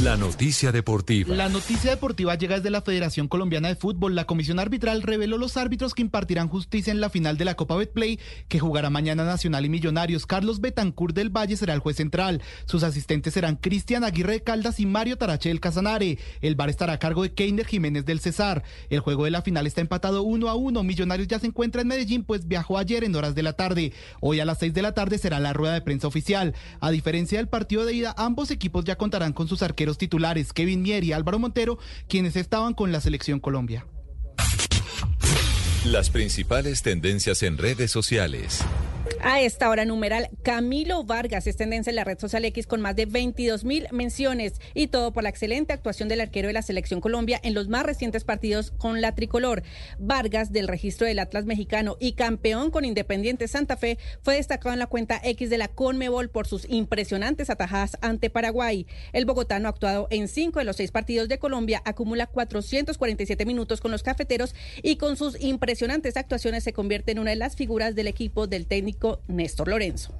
La 0.02 0.16
noticia 0.16 0.72
deportiva. 0.72 1.34
La 1.34 1.50
noticia 1.50 1.90
deportiva 1.90 2.34
llega 2.34 2.56
desde 2.56 2.70
la 2.70 2.80
Federación 2.80 3.28
Colombiana 3.28 3.68
de 3.68 3.74
Fútbol. 3.74 4.14
La 4.14 4.24
comisión 4.24 4.58
arbitral 4.58 5.02
reveló 5.02 5.36
los 5.36 5.58
árbitros 5.58 5.92
que 5.92 6.00
impartirán 6.00 6.48
justicia 6.48 6.90
en 6.90 7.02
la 7.02 7.10
final 7.10 7.36
de 7.36 7.44
la 7.44 7.54
Copa 7.54 7.76
Betplay, 7.76 8.18
que 8.48 8.58
jugará 8.58 8.88
mañana 8.88 9.24
Nacional 9.24 9.66
y 9.66 9.68
Millonarios. 9.68 10.24
Carlos 10.24 10.62
Betancourt 10.62 11.14
del 11.14 11.28
Valle 11.28 11.54
será 11.54 11.74
el 11.74 11.80
juez 11.80 11.96
central. 11.96 12.40
Sus 12.64 12.82
asistentes 12.82 13.34
serán 13.34 13.56
Cristian 13.56 14.02
Aguirre 14.02 14.32
de 14.32 14.42
Caldas 14.42 14.80
y 14.80 14.86
Mario 14.86 15.18
Tarache 15.18 15.50
del 15.50 15.60
Casanare. 15.60 16.18
El 16.40 16.54
bar 16.54 16.70
estará 16.70 16.94
a 16.94 16.98
cargo 16.98 17.22
de 17.22 17.34
Keiner 17.34 17.66
Jiménez 17.66 18.06
del 18.06 18.20
Cesar. 18.20 18.62
El 18.88 19.00
juego 19.00 19.26
de 19.26 19.32
la 19.32 19.42
final 19.42 19.66
está 19.66 19.82
empatado 19.82 20.22
uno 20.22 20.48
a 20.48 20.54
uno. 20.54 20.82
Millonarios 20.82 21.28
ya 21.28 21.40
se 21.40 21.46
encuentra 21.46 21.82
en 21.82 21.88
Medellín, 21.88 22.24
pues 22.24 22.48
viajó 22.48 22.78
ayer 22.78 23.04
en 23.04 23.14
horas 23.16 23.34
de 23.34 23.42
la 23.42 23.52
tarde. 23.52 23.92
Hoy 24.20 24.40
a 24.40 24.46
las 24.46 24.56
seis 24.56 24.72
de 24.72 24.80
la 24.80 24.92
tarde 24.92 25.18
será 25.18 25.40
la 25.40 25.52
rueda 25.52 25.74
de 25.74 25.82
prensa 25.82 26.08
oficial. 26.08 26.54
A 26.80 26.90
diferencia 26.90 27.36
del 27.36 27.48
partido 27.48 27.84
de 27.84 27.92
ida, 27.92 28.14
ambos 28.16 28.50
equipos 28.50 28.86
ya 28.86 28.96
contarán 28.96 29.34
con 29.34 29.46
sus 29.46 29.60
arqueros 29.62 29.89
arqueros 29.90 29.98
titulares 29.98 30.52
Kevin 30.52 30.82
Mier 30.82 31.04
y 31.04 31.12
Álvaro 31.12 31.38
Montero, 31.38 31.78
quienes 32.08 32.36
estaban 32.36 32.74
con 32.74 32.92
la 32.92 33.00
selección 33.00 33.40
Colombia. 33.40 33.86
Las 35.84 36.10
principales 36.10 36.82
tendencias 36.82 37.42
en 37.42 37.56
redes 37.58 37.90
sociales. 37.90 38.60
A 39.22 39.40
esta 39.42 39.68
hora 39.68 39.84
numeral, 39.84 40.30
Camilo 40.42 41.04
Vargas 41.04 41.46
es 41.46 41.56
tendencia 41.56 41.90
en 41.90 41.96
la 41.96 42.04
red 42.04 42.18
social 42.18 42.44
X 42.46 42.66
con 42.66 42.80
más 42.80 42.96
de 42.96 43.04
22 43.04 43.64
mil 43.64 43.86
menciones 43.92 44.54
y 44.72 44.86
todo 44.86 45.12
por 45.12 45.22
la 45.22 45.28
excelente 45.28 45.72
actuación 45.72 46.08
del 46.08 46.22
arquero 46.22 46.46
de 46.48 46.54
la 46.54 46.62
selección 46.62 47.00
Colombia 47.00 47.38
en 47.42 47.52
los 47.52 47.68
más 47.68 47.84
recientes 47.84 48.24
partidos 48.24 48.70
con 48.70 49.00
la 49.00 49.14
tricolor. 49.14 49.62
Vargas, 49.98 50.52
del 50.52 50.68
registro 50.68 51.06
del 51.06 51.18
Atlas 51.18 51.44
mexicano 51.44 51.96
y 52.00 52.12
campeón 52.12 52.70
con 52.70 52.84
Independiente 52.84 53.48
Santa 53.48 53.76
Fe, 53.76 53.98
fue 54.22 54.36
destacado 54.36 54.72
en 54.72 54.78
la 54.78 54.86
cuenta 54.86 55.20
X 55.22 55.50
de 55.50 55.58
la 55.58 55.68
Conmebol 55.68 56.30
por 56.30 56.46
sus 56.46 56.68
impresionantes 56.68 57.50
atajadas 57.50 57.98
ante 58.00 58.30
Paraguay. 58.30 58.86
El 59.12 59.26
bogotano 59.26 59.68
ha 59.68 59.70
actuado 59.70 60.08
en 60.10 60.28
cinco 60.28 60.60
de 60.60 60.64
los 60.64 60.76
seis 60.76 60.92
partidos 60.92 61.28
de 61.28 61.38
Colombia, 61.38 61.82
acumula 61.84 62.26
447 62.26 63.44
minutos 63.44 63.80
con 63.80 63.90
los 63.90 64.02
cafeteros 64.02 64.54
y 64.82 64.96
con 64.96 65.16
sus 65.16 65.40
impresionantes 65.40 66.16
actuaciones 66.16 66.64
se 66.64 66.72
convierte 66.72 67.12
en 67.12 67.18
una 67.18 67.30
de 67.30 67.36
las 67.36 67.56
figuras 67.56 67.94
del 67.94 68.06
equipo 68.06 68.46
del 68.46 68.66
técnico 68.66 68.99
Néstor 69.28 69.68
Lorenzo. 69.68 70.14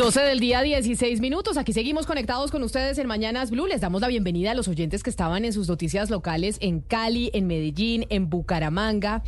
Doce 0.00 0.20
del 0.20 0.40
día, 0.40 0.62
16 0.62 1.20
minutos. 1.20 1.58
Aquí 1.58 1.74
seguimos 1.74 2.06
conectados 2.06 2.50
con 2.50 2.62
ustedes 2.62 2.96
en 2.96 3.06
Mañanas 3.06 3.50
Blue. 3.50 3.66
Les 3.66 3.82
damos 3.82 4.00
la 4.00 4.08
bienvenida 4.08 4.52
a 4.52 4.54
los 4.54 4.66
oyentes 4.66 5.02
que 5.02 5.10
estaban 5.10 5.44
en 5.44 5.52
sus 5.52 5.68
noticias 5.68 6.08
locales 6.08 6.56
en 6.60 6.80
Cali, 6.80 7.30
en 7.34 7.46
Medellín, 7.46 8.06
en 8.08 8.30
Bucaramanga 8.30 9.22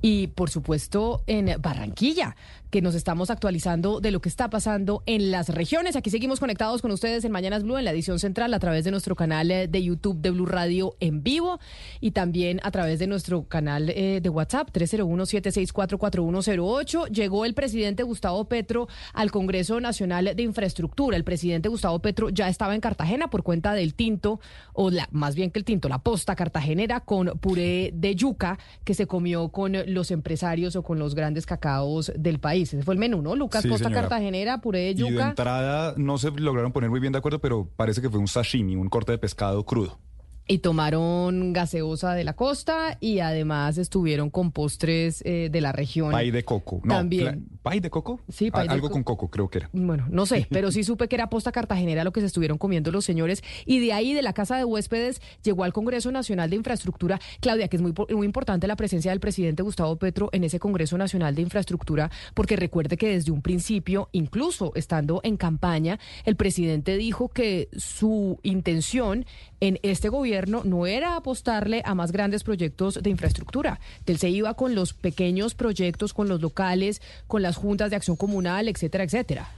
y, 0.00 0.28
por 0.28 0.50
supuesto, 0.50 1.22
en 1.26 1.60
Barranquilla 1.60 2.36
que 2.74 2.82
nos 2.82 2.96
estamos 2.96 3.30
actualizando 3.30 4.00
de 4.00 4.10
lo 4.10 4.20
que 4.20 4.28
está 4.28 4.50
pasando 4.50 5.04
en 5.06 5.30
las 5.30 5.48
regiones. 5.48 5.94
Aquí 5.94 6.10
seguimos 6.10 6.40
conectados 6.40 6.82
con 6.82 6.90
ustedes 6.90 7.24
en 7.24 7.30
Mañanas 7.30 7.62
Blue, 7.62 7.78
en 7.78 7.84
la 7.84 7.92
edición 7.92 8.18
central, 8.18 8.52
a 8.52 8.58
través 8.58 8.84
de 8.84 8.90
nuestro 8.90 9.14
canal 9.14 9.48
eh, 9.52 9.68
de 9.68 9.80
YouTube 9.80 10.20
de 10.20 10.32
Blue 10.32 10.44
Radio 10.44 10.96
en 10.98 11.22
vivo 11.22 11.60
y 12.00 12.10
también 12.10 12.58
a 12.64 12.72
través 12.72 12.98
de 12.98 13.06
nuestro 13.06 13.44
canal 13.44 13.90
eh, 13.90 14.18
de 14.20 14.28
WhatsApp 14.28 14.70
301-764-4108. 14.72 17.12
Llegó 17.12 17.44
el 17.44 17.54
presidente 17.54 18.02
Gustavo 18.02 18.46
Petro 18.46 18.88
al 19.12 19.30
Congreso 19.30 19.80
Nacional 19.80 20.32
de 20.34 20.42
Infraestructura. 20.42 21.16
El 21.16 21.22
presidente 21.22 21.68
Gustavo 21.68 22.00
Petro 22.00 22.30
ya 22.30 22.48
estaba 22.48 22.74
en 22.74 22.80
Cartagena 22.80 23.28
por 23.28 23.44
cuenta 23.44 23.72
del 23.74 23.94
tinto, 23.94 24.40
o 24.72 24.90
más 25.12 25.36
bien 25.36 25.52
que 25.52 25.60
el 25.60 25.64
tinto, 25.64 25.88
la 25.88 25.98
posta 25.98 26.34
cartagenera 26.34 26.98
con 26.98 27.38
puré 27.38 27.92
de 27.94 28.16
yuca 28.16 28.58
que 28.82 28.94
se 28.94 29.06
comió 29.06 29.50
con 29.50 29.74
los 29.86 30.10
empresarios 30.10 30.74
o 30.74 30.82
con 30.82 30.98
los 30.98 31.14
grandes 31.14 31.46
cacaos 31.46 32.10
del 32.16 32.40
país. 32.40 32.63
Fue 32.66 32.94
el 32.94 33.00
menú, 33.00 33.22
¿no? 33.22 33.34
Lucas 33.36 33.62
Sí, 33.62 33.68
Costa 33.68 33.88
señora. 33.88 34.02
Cartagenera, 34.02 34.60
puré 34.60 34.80
de 34.80 34.90
Y 34.90 34.94
de 34.94 35.00
yuca. 35.10 35.28
entrada 35.30 35.94
no 35.96 36.18
se 36.18 36.30
lograron 36.30 36.72
poner 36.72 36.90
muy 36.90 37.00
bien 37.00 37.12
de 37.12 37.18
acuerdo, 37.18 37.38
pero 37.40 37.68
parece 37.76 38.00
que 38.02 38.10
fue 38.10 38.18
un 38.18 38.28
sashimi, 38.28 38.76
un 38.76 38.88
corte 38.88 39.12
de 39.12 39.18
pescado 39.18 39.64
crudo. 39.64 39.98
Y 40.46 40.58
tomaron 40.58 41.54
gaseosa 41.54 42.12
de 42.14 42.22
la 42.22 42.34
costa 42.34 42.98
y 43.00 43.20
además 43.20 43.78
estuvieron 43.78 44.28
con 44.28 44.52
postres 44.52 45.22
eh, 45.24 45.48
de 45.50 45.60
la 45.62 45.72
región. 45.72 46.12
Pay 46.12 46.30
de 46.32 46.44
coco. 46.44 46.82
No, 46.84 46.96
También. 46.96 47.46
¿Pay 47.62 47.80
de 47.80 47.88
coco? 47.88 48.20
Sí, 48.28 48.50
pay 48.50 48.68
de 48.68 48.74
Algo 48.74 48.88
co- 48.88 48.92
con 48.92 49.04
coco, 49.04 49.30
creo 49.30 49.48
que 49.48 49.58
era. 49.60 49.70
Bueno, 49.72 50.06
no 50.10 50.26
sé, 50.26 50.46
pero 50.50 50.70
sí 50.70 50.84
supe 50.84 51.08
que 51.08 51.16
era 51.16 51.30
posta 51.30 51.50
cartagenera 51.50 52.04
lo 52.04 52.12
que 52.12 52.20
se 52.20 52.26
estuvieron 52.26 52.58
comiendo 52.58 52.90
los 52.92 53.06
señores. 53.06 53.42
Y 53.64 53.78
de 53.80 53.94
ahí, 53.94 54.12
de 54.12 54.20
la 54.20 54.34
Casa 54.34 54.58
de 54.58 54.66
Huéspedes, 54.66 55.22
llegó 55.42 55.64
al 55.64 55.72
Congreso 55.72 56.12
Nacional 56.12 56.50
de 56.50 56.56
Infraestructura. 56.56 57.20
Claudia, 57.40 57.68
que 57.68 57.76
es 57.76 57.82
muy, 57.82 57.94
muy 58.10 58.26
importante 58.26 58.66
la 58.66 58.76
presencia 58.76 59.12
del 59.12 59.20
presidente 59.20 59.62
Gustavo 59.62 59.96
Petro 59.96 60.28
en 60.32 60.44
ese 60.44 60.58
Congreso 60.58 60.98
Nacional 60.98 61.34
de 61.34 61.40
Infraestructura, 61.40 62.10
porque 62.34 62.56
recuerde 62.56 62.98
que 62.98 63.08
desde 63.08 63.32
un 63.32 63.40
principio, 63.40 64.10
incluso 64.12 64.72
estando 64.74 65.20
en 65.24 65.38
campaña, 65.38 65.98
el 66.26 66.36
presidente 66.36 66.98
dijo 66.98 67.30
que 67.30 67.70
su 67.78 68.38
intención 68.42 69.24
en 69.60 69.78
este 69.82 70.10
gobierno 70.10 70.33
no 70.42 70.86
era 70.86 71.16
apostarle 71.16 71.82
a 71.84 71.94
más 71.94 72.12
grandes 72.12 72.44
proyectos 72.44 73.02
de 73.02 73.10
infraestructura, 73.10 73.80
él 74.06 74.18
se 74.18 74.30
iba 74.30 74.54
con 74.54 74.74
los 74.74 74.92
pequeños 74.92 75.54
proyectos, 75.54 76.12
con 76.12 76.28
los 76.28 76.40
locales, 76.40 77.00
con 77.26 77.42
las 77.42 77.56
juntas 77.56 77.90
de 77.90 77.96
acción 77.96 78.16
comunal, 78.16 78.68
etcétera, 78.68 79.04
etcétera. 79.04 79.48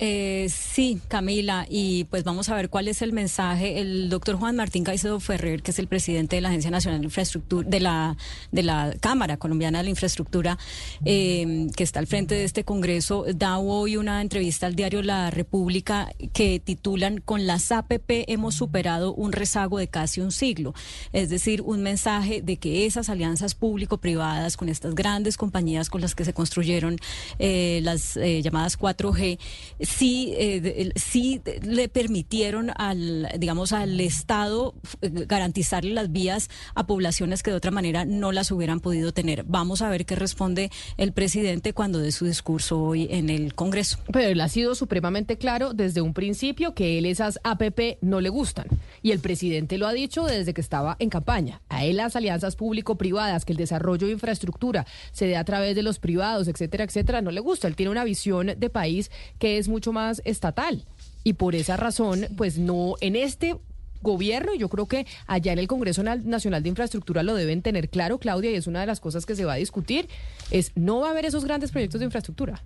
Eh, 0.00 0.48
sí, 0.50 1.00
Camila, 1.06 1.66
y 1.68 2.04
pues 2.04 2.24
vamos 2.24 2.48
a 2.48 2.56
ver 2.56 2.68
cuál 2.68 2.88
es 2.88 3.00
el 3.00 3.12
mensaje. 3.12 3.80
El 3.80 4.08
doctor 4.08 4.36
Juan 4.36 4.56
Martín 4.56 4.82
Caicedo 4.82 5.20
Ferrer, 5.20 5.62
que 5.62 5.70
es 5.70 5.78
el 5.78 5.86
presidente 5.86 6.36
de 6.36 6.42
la 6.42 6.48
Agencia 6.48 6.70
Nacional 6.70 7.00
de 7.00 7.06
Infraestructura, 7.06 7.68
de 7.68 7.80
la, 7.80 8.16
de 8.50 8.62
la 8.64 8.94
Cámara 9.00 9.36
Colombiana 9.36 9.78
de 9.78 9.84
la 9.84 9.90
Infraestructura, 9.90 10.58
eh, 11.04 11.68
que 11.76 11.84
está 11.84 12.00
al 12.00 12.08
frente 12.08 12.34
de 12.34 12.44
este 12.44 12.64
Congreso, 12.64 13.24
da 13.34 13.58
hoy 13.58 13.96
una 13.96 14.20
entrevista 14.20 14.66
al 14.66 14.74
diario 14.74 15.02
La 15.02 15.30
República 15.30 16.10
que 16.32 16.60
titulan 16.60 17.18
Con 17.18 17.46
las 17.46 17.70
APP 17.70 18.24
hemos 18.26 18.56
superado 18.56 19.14
un 19.14 19.32
rezago 19.32 19.78
de 19.78 19.88
casi 19.88 20.20
un 20.20 20.32
siglo. 20.32 20.74
Es 21.12 21.28
decir, 21.28 21.62
un 21.62 21.82
mensaje 21.82 22.42
de 22.42 22.56
que 22.56 22.86
esas 22.86 23.08
alianzas 23.08 23.54
público-privadas 23.54 24.56
con 24.56 24.68
estas 24.68 24.94
grandes 24.94 25.36
compañías 25.36 25.88
con 25.88 26.00
las 26.00 26.14
que 26.14 26.24
se 26.24 26.32
construyeron 26.32 26.98
eh, 27.38 27.80
las 27.82 28.16
eh, 28.16 28.42
llamadas 28.42 28.78
4G, 28.78 29.38
sí, 29.84 30.34
eh, 30.36 30.90
sí 30.96 31.40
le 31.62 31.88
permitieron 31.88 32.70
al, 32.76 33.28
digamos, 33.38 33.72
al 33.72 34.00
Estado 34.00 34.74
eh, 35.00 35.10
garantizarle 35.26 35.92
las 35.92 36.12
vías 36.12 36.50
a 36.74 36.86
poblaciones 36.86 37.42
que 37.42 37.50
de 37.50 37.56
otra 37.56 37.70
manera 37.70 38.04
no 38.04 38.32
las 38.32 38.50
hubieran 38.50 38.80
podido 38.80 39.12
tener. 39.12 39.44
Vamos 39.44 39.82
a 39.82 39.88
ver 39.88 40.06
qué 40.06 40.16
responde 40.16 40.70
el 40.96 41.12
presidente 41.12 41.72
cuando 41.72 41.98
dé 41.98 42.12
su 42.12 42.26
discurso 42.26 42.80
hoy 42.80 43.08
en 43.10 43.30
el 43.30 43.54
Congreso. 43.54 43.98
Pero 44.12 44.28
él 44.28 44.40
ha 44.40 44.48
sido 44.48 44.74
supremamente 44.74 45.38
claro 45.38 45.74
desde 45.74 46.00
un 46.00 46.14
principio 46.14 46.74
que 46.74 46.98
él 46.98 47.06
esas 47.06 47.38
APP 47.44 47.98
no 48.00 48.20
le 48.20 48.28
gustan. 48.28 48.66
Y 49.02 49.12
el 49.12 49.20
presidente 49.20 49.78
lo 49.78 49.86
ha 49.86 49.92
dicho 49.92 50.24
desde 50.24 50.54
que 50.54 50.60
estaba 50.60 50.96
en 50.98 51.10
campaña. 51.10 51.60
A 51.68 51.84
él 51.84 51.96
las 51.96 52.16
alianzas 52.16 52.56
público-privadas, 52.56 53.44
que 53.44 53.52
el 53.52 53.58
desarrollo 53.58 54.06
de 54.06 54.14
infraestructura 54.14 54.86
se 55.12 55.26
dé 55.26 55.36
a 55.36 55.44
través 55.44 55.74
de 55.74 55.82
los 55.82 55.98
privados, 55.98 56.48
etcétera, 56.48 56.84
etcétera, 56.84 57.22
no 57.22 57.30
le 57.30 57.40
gusta. 57.40 57.68
Él 57.68 57.76
tiene 57.76 57.90
una 57.90 58.04
visión 58.04 58.52
de 58.56 58.70
país 58.70 59.10
que 59.38 59.58
es 59.58 59.68
mucho 59.74 59.92
más 59.92 60.22
estatal. 60.24 60.84
Y 61.24 61.32
por 61.34 61.54
esa 61.54 61.76
razón, 61.76 62.26
pues 62.36 62.58
no, 62.58 62.94
en 63.00 63.16
este 63.16 63.56
gobierno, 64.02 64.54
yo 64.54 64.68
creo 64.68 64.86
que 64.86 65.06
allá 65.26 65.52
en 65.52 65.58
el 65.58 65.66
Congreso 65.66 66.02
Na- 66.02 66.16
Nacional 66.16 66.62
de 66.62 66.68
Infraestructura 66.68 67.22
lo 67.22 67.34
deben 67.34 67.62
tener 67.62 67.88
claro, 67.88 68.18
Claudia, 68.18 68.50
y 68.50 68.54
es 68.54 68.66
una 68.66 68.80
de 68.80 68.86
las 68.86 69.00
cosas 69.00 69.24
que 69.26 69.34
se 69.34 69.44
va 69.46 69.54
a 69.54 69.56
discutir, 69.56 70.08
es 70.50 70.72
no 70.74 71.00
va 71.00 71.08
a 71.08 71.10
haber 71.12 71.24
esos 71.24 71.44
grandes 71.44 71.70
proyectos 71.72 72.00
de 72.00 72.04
infraestructura. 72.04 72.62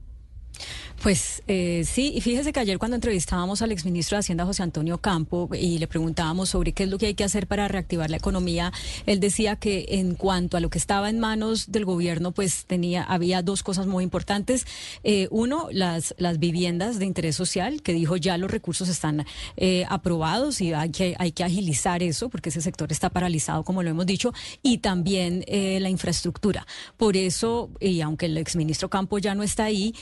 Pues 1.02 1.44
eh, 1.47 1.85
sí, 1.86 2.12
y 2.14 2.20
fíjese 2.20 2.52
que 2.52 2.59
ayer 2.59 2.78
cuando 2.78 2.97
entrevistábamos 2.97 3.62
al 3.62 3.70
exministro 3.70 4.16
de 4.16 4.20
Hacienda 4.20 4.44
José 4.44 4.64
Antonio 4.64 4.98
Campo 4.98 5.48
y 5.55 5.78
le 5.78 5.86
preguntábamos 5.86 6.48
sobre 6.48 6.72
qué 6.72 6.85
es 6.85 6.90
lo 6.90 6.98
que 6.98 7.06
hay 7.06 7.14
que 7.14 7.22
hacer 7.22 7.47
para 7.47 7.68
reactivar 7.68 8.10
la 8.10 8.16
economía, 8.16 8.72
él 9.06 9.20
decía 9.20 9.55
que 9.55 9.86
en 9.90 10.16
cuanto 10.16 10.56
a 10.56 10.60
lo 10.60 10.70
que 10.70 10.78
estaba 10.78 11.09
en 11.09 11.20
manos 11.20 11.70
del 11.70 11.85
gobierno, 11.85 12.32
pues 12.32 12.64
tenía 12.66 13.05
había 13.05 13.43
dos 13.43 13.62
cosas 13.62 13.86
muy 13.86 14.02
importantes. 14.02 14.66
Eh, 15.05 15.28
uno, 15.30 15.68
las 15.70 16.16
las 16.18 16.40
viviendas 16.40 16.98
de 16.98 17.06
interés 17.06 17.36
social, 17.36 17.80
que 17.82 17.93
dijo 17.93 18.16
ya 18.16 18.36
los 18.36 18.51
recursos 18.51 18.89
están 18.89 19.24
eh, 19.56 19.85
aprobados 19.89 20.60
y 20.60 20.72
hay 20.72 20.90
que 20.90 21.14
hay 21.18 21.30
que 21.30 21.44
agilizar 21.44 22.02
eso 22.02 22.28
porque 22.28 22.48
ese 22.48 22.60
sector 22.60 22.90
está 22.90 23.09
paralizado, 23.09 23.62
como 23.62 23.85
lo 23.85 23.90
hemos 23.90 24.06
dicho, 24.06 24.32
y 24.62 24.78
también 24.78 25.44
eh, 25.47 25.78
la 25.80 25.90
infraestructura. 25.90 26.66
Por 26.97 27.16
eso, 27.16 27.70
y 27.80 28.01
aunque 28.01 28.26
el 28.26 28.36
exministro 28.36 28.90
Campo 28.90 29.18
ya 29.18 29.36
no 29.36 29.44
está 29.44 29.64
ahí, 29.64 29.94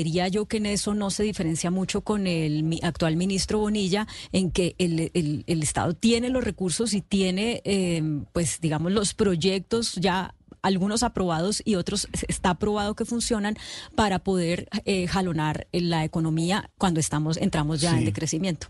creería 0.00 0.28
yo 0.28 0.46
que 0.46 0.56
en 0.56 0.66
eso 0.66 0.94
no 0.94 1.10
se 1.10 1.22
diferencia 1.24 1.70
mucho 1.70 2.00
con 2.00 2.26
el 2.26 2.78
actual 2.82 3.16
ministro 3.16 3.58
Bonilla, 3.58 4.06
en 4.32 4.50
que 4.50 4.74
el, 4.78 5.10
el- 5.12 5.44
el 5.46 5.62
Estado 5.62 5.92
tiene 5.92 6.30
los 6.30 6.42
recursos 6.42 6.94
y 6.94 7.02
tiene, 7.02 7.60
eh, 7.64 8.02
pues, 8.32 8.60
digamos, 8.62 8.92
los 8.92 9.12
proyectos 9.12 9.94
ya 9.96 10.34
algunos 10.62 11.02
aprobados 11.02 11.62
y 11.66 11.74
otros 11.74 12.08
está 12.28 12.50
aprobado 12.50 12.94
que 12.94 13.04
funcionan 13.04 13.56
para 13.94 14.18
poder 14.20 14.68
eh, 14.86 15.06
jalonar 15.06 15.66
la 15.72 16.04
economía 16.04 16.70
cuando 16.78 16.98
estamos 17.00 17.36
entramos 17.36 17.80
ya 17.82 17.96
en 17.98 18.04
decrecimiento. 18.06 18.68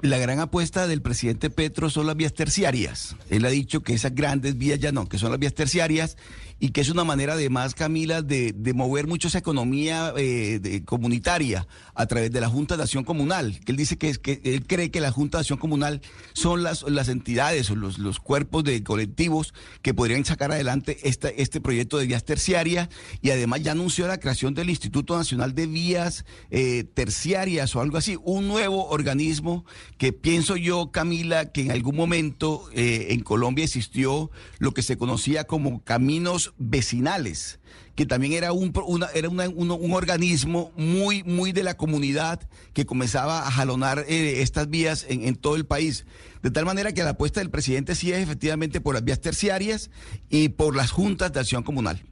La 0.00 0.18
gran 0.18 0.40
apuesta 0.40 0.88
del 0.88 1.00
presidente 1.00 1.48
Petro 1.48 1.88
son 1.88 2.06
las 2.08 2.16
vías 2.16 2.34
terciarias. 2.34 3.14
Él 3.30 3.44
ha 3.44 3.50
dicho 3.50 3.82
que 3.82 3.94
esas 3.94 4.14
grandes 4.14 4.58
vías 4.58 4.80
ya 4.80 4.90
no, 4.92 5.08
que 5.08 5.16
son 5.18 5.30
las 5.30 5.38
vías 5.38 5.54
terciarias 5.54 6.16
y 6.62 6.70
que 6.70 6.80
es 6.80 6.90
una 6.90 7.02
manera 7.02 7.32
además, 7.32 7.74
Camila, 7.74 8.22
de, 8.22 8.52
de 8.52 8.72
mover 8.72 9.08
mucho 9.08 9.26
esa 9.26 9.38
economía 9.38 10.14
eh, 10.16 10.82
comunitaria 10.84 11.66
a 11.92 12.06
través 12.06 12.30
de 12.30 12.40
la 12.40 12.48
Junta 12.48 12.76
de 12.76 12.84
Acción 12.84 13.02
Comunal. 13.02 13.58
Él 13.66 13.74
dice 13.74 13.98
que, 13.98 14.08
es, 14.08 14.20
que 14.20 14.40
él 14.44 14.64
cree 14.64 14.92
que 14.92 15.00
la 15.00 15.10
Junta 15.10 15.38
de 15.38 15.40
Acción 15.40 15.58
Comunal 15.58 16.02
son 16.34 16.62
las, 16.62 16.84
las 16.84 17.08
entidades 17.08 17.68
o 17.72 17.74
los, 17.74 17.98
los 17.98 18.20
cuerpos 18.20 18.62
de 18.62 18.80
colectivos 18.84 19.54
que 19.82 19.92
podrían 19.92 20.24
sacar 20.24 20.52
adelante 20.52 20.98
esta, 21.02 21.30
este 21.30 21.60
proyecto 21.60 21.98
de 21.98 22.06
vías 22.06 22.22
terciarias 22.22 22.90
y 23.22 23.30
además 23.30 23.64
ya 23.64 23.72
anunció 23.72 24.06
la 24.06 24.20
creación 24.20 24.54
del 24.54 24.70
Instituto 24.70 25.16
Nacional 25.16 25.56
de 25.56 25.66
Vías 25.66 26.24
eh, 26.52 26.84
Terciarias 26.84 27.74
o 27.74 27.80
algo 27.80 27.96
así, 27.96 28.16
un 28.22 28.46
nuevo 28.46 28.88
organismo 28.88 29.64
que 29.98 30.12
pienso 30.12 30.54
yo, 30.54 30.92
Camila, 30.92 31.50
que 31.50 31.62
en 31.62 31.72
algún 31.72 31.96
momento 31.96 32.70
eh, 32.72 33.08
en 33.10 33.18
Colombia 33.24 33.64
existió 33.64 34.30
lo 34.60 34.72
que 34.72 34.82
se 34.82 34.96
conocía 34.96 35.42
como 35.42 35.82
caminos 35.82 36.51
vecinales 36.58 37.58
que 37.94 38.06
también 38.06 38.32
era 38.32 38.52
un 38.52 38.72
era 39.14 39.28
un 39.28 39.92
organismo 39.92 40.72
muy 40.76 41.22
muy 41.24 41.52
de 41.52 41.62
la 41.62 41.76
comunidad 41.76 42.40
que 42.72 42.86
comenzaba 42.86 43.46
a 43.46 43.50
jalonar 43.50 44.04
eh, 44.08 44.40
estas 44.42 44.68
vías 44.68 45.04
en, 45.08 45.24
en 45.26 45.36
todo 45.36 45.56
el 45.56 45.66
país. 45.66 46.06
De 46.42 46.50
tal 46.50 46.64
manera 46.64 46.92
que 46.92 47.02
la 47.02 47.10
apuesta 47.10 47.40
del 47.40 47.50
presidente 47.50 47.94
sí 47.94 48.12
es 48.12 48.18
efectivamente 48.18 48.80
por 48.80 48.94
las 48.94 49.04
vías 49.04 49.20
terciarias 49.20 49.90
y 50.30 50.48
por 50.50 50.74
las 50.74 50.90
juntas 50.90 51.32
de 51.32 51.40
acción 51.40 51.62
comunal 51.62 52.02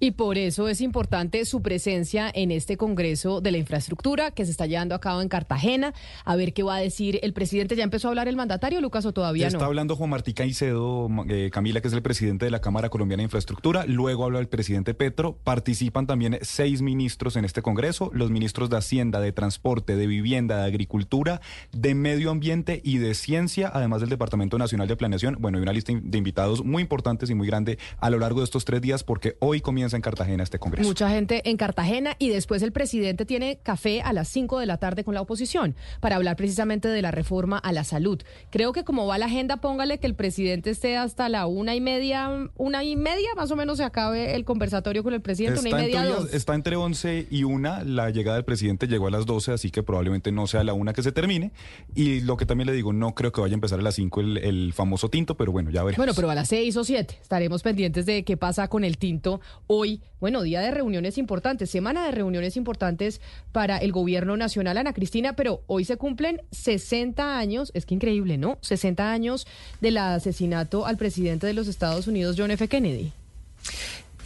Y 0.00 0.12
por 0.12 0.38
eso 0.38 0.68
es 0.68 0.80
importante 0.80 1.44
su 1.44 1.60
presencia 1.60 2.30
en 2.32 2.52
este 2.52 2.76
Congreso 2.76 3.40
de 3.40 3.50
la 3.50 3.58
Infraestructura 3.58 4.30
que 4.30 4.44
se 4.44 4.52
está 4.52 4.66
llevando 4.66 4.94
a 4.94 5.00
cabo 5.00 5.22
en 5.22 5.28
Cartagena. 5.28 5.92
A 6.24 6.36
ver 6.36 6.52
qué 6.52 6.62
va 6.62 6.76
a 6.76 6.80
decir 6.80 7.18
el 7.22 7.32
presidente. 7.32 7.74
¿Ya 7.74 7.82
empezó 7.82 8.06
a 8.06 8.10
hablar 8.10 8.28
el 8.28 8.36
mandatario, 8.36 8.80
Lucas, 8.80 9.04
o 9.06 9.12
todavía 9.12 9.48
Está 9.48 9.58
no? 9.58 9.64
hablando 9.64 9.96
Juan 9.96 10.10
Martí 10.10 10.34
Caicedo, 10.34 11.08
eh, 11.28 11.50
Camila, 11.52 11.80
que 11.80 11.88
es 11.88 11.94
el 11.94 12.02
presidente 12.02 12.44
de 12.44 12.52
la 12.52 12.60
Cámara 12.60 12.90
Colombiana 12.90 13.22
de 13.22 13.24
Infraestructura. 13.24 13.86
Luego 13.86 14.24
habla 14.24 14.38
el 14.38 14.48
presidente 14.48 14.94
Petro. 14.94 15.36
Participan 15.42 16.06
también 16.06 16.38
seis 16.42 16.80
ministros 16.80 17.34
en 17.34 17.44
este 17.44 17.62
Congreso: 17.62 18.10
los 18.12 18.30
ministros 18.30 18.70
de 18.70 18.76
Hacienda, 18.76 19.20
de 19.20 19.32
Transporte, 19.32 19.96
de 19.96 20.06
Vivienda, 20.06 20.58
de 20.58 20.66
Agricultura, 20.66 21.40
de 21.72 21.94
Medio 21.96 22.30
Ambiente 22.30 22.80
y 22.84 22.98
de 22.98 23.14
Ciencia, 23.14 23.70
además 23.72 24.00
del 24.00 24.10
Departamento 24.10 24.58
Nacional 24.58 24.86
de 24.86 24.96
Planeación. 24.96 25.36
Bueno, 25.40 25.58
hay 25.58 25.62
una 25.62 25.72
lista 25.72 25.92
de 25.92 26.18
invitados 26.18 26.64
muy 26.64 26.82
importantes 26.82 27.30
y 27.30 27.34
muy 27.34 27.48
grande 27.48 27.78
a 27.98 28.10
lo 28.10 28.18
largo 28.18 28.40
de 28.40 28.44
estos 28.44 28.64
tres 28.64 28.80
días, 28.80 29.02
porque 29.02 29.36
hoy 29.40 29.60
comienza 29.60 29.87
en 29.94 30.02
Cartagena 30.02 30.42
este 30.42 30.58
Congreso. 30.58 30.88
Mucha 30.88 31.08
gente 31.10 31.48
en 31.48 31.56
Cartagena 31.56 32.16
y 32.18 32.28
después 32.28 32.62
el 32.62 32.72
presidente 32.72 33.24
tiene 33.26 33.58
café 33.62 34.00
a 34.02 34.12
las 34.12 34.28
5 34.28 34.58
de 34.58 34.66
la 34.66 34.76
tarde 34.78 35.04
con 35.04 35.14
la 35.14 35.20
oposición 35.20 35.74
para 36.00 36.16
hablar 36.16 36.36
precisamente 36.36 36.88
de 36.88 37.02
la 37.02 37.10
reforma 37.10 37.58
a 37.58 37.72
la 37.72 37.84
salud. 37.84 38.20
Creo 38.50 38.72
que 38.72 38.84
como 38.84 39.06
va 39.06 39.18
la 39.18 39.26
agenda, 39.26 39.58
póngale 39.58 39.98
que 39.98 40.06
el 40.06 40.14
presidente 40.14 40.70
esté 40.70 40.96
hasta 40.96 41.28
la 41.28 41.46
una 41.46 41.74
y 41.74 41.80
media, 41.80 42.50
una 42.56 42.84
y 42.84 42.96
media 42.96 43.28
más 43.36 43.50
o 43.50 43.56
menos 43.56 43.78
se 43.78 43.84
acabe 43.84 44.34
el 44.34 44.44
conversatorio 44.44 45.02
con 45.02 45.14
el 45.14 45.20
presidente, 45.20 45.60
una 45.60 45.68
y 45.68 45.72
Está, 45.72 45.82
media, 45.82 46.00
teoría- 46.02 46.16
dos. 46.22 46.34
está 46.34 46.54
entre 46.54 46.76
11 46.76 47.26
y 47.30 47.44
1. 47.44 47.84
La 47.84 48.10
llegada 48.10 48.36
del 48.36 48.44
presidente 48.44 48.86
llegó 48.86 49.06
a 49.06 49.10
las 49.10 49.26
12, 49.26 49.52
así 49.52 49.70
que 49.70 49.82
probablemente 49.82 50.32
no 50.32 50.46
sea 50.46 50.64
la 50.64 50.72
una 50.74 50.92
que 50.92 51.02
se 51.02 51.12
termine. 51.12 51.52
Y 51.94 52.20
lo 52.20 52.36
que 52.36 52.46
también 52.46 52.66
le 52.66 52.72
digo, 52.72 52.92
no 52.92 53.14
creo 53.14 53.32
que 53.32 53.40
vaya 53.40 53.52
a 53.54 53.54
empezar 53.54 53.78
a 53.78 53.82
las 53.82 53.94
5 53.94 54.20
el, 54.20 54.36
el 54.38 54.72
famoso 54.72 55.08
tinto, 55.08 55.36
pero 55.36 55.52
bueno, 55.52 55.70
ya 55.70 55.82
veremos. 55.82 55.96
Bueno, 55.98 56.12
pero 56.14 56.30
a 56.30 56.34
las 56.34 56.48
seis 56.48 56.76
o 56.76 56.84
siete 56.84 57.18
estaremos 57.20 57.62
pendientes 57.62 58.06
de 58.06 58.24
qué 58.24 58.36
pasa 58.36 58.68
con 58.68 58.84
el 58.84 58.98
tinto 58.98 59.40
hoy. 59.78 60.00
Bueno, 60.20 60.42
día 60.42 60.60
de 60.60 60.70
reuniones 60.70 61.18
importantes, 61.18 61.70
semana 61.70 62.04
de 62.04 62.10
reuniones 62.10 62.56
importantes 62.56 63.20
para 63.52 63.78
el 63.78 63.92
gobierno 63.92 64.36
nacional, 64.36 64.78
Ana 64.78 64.92
Cristina, 64.92 65.34
pero 65.34 65.62
hoy 65.66 65.84
se 65.84 65.96
cumplen 65.96 66.42
60 66.50 67.38
años, 67.38 67.70
es 67.74 67.86
que 67.86 67.94
increíble, 67.94 68.36
¿no? 68.38 68.58
60 68.60 69.10
años 69.10 69.46
del 69.80 69.98
asesinato 69.98 70.86
al 70.86 70.96
presidente 70.96 71.46
de 71.46 71.54
los 71.54 71.68
Estados 71.68 72.06
Unidos, 72.06 72.36
John 72.36 72.50
F. 72.50 72.66
Kennedy. 72.68 73.12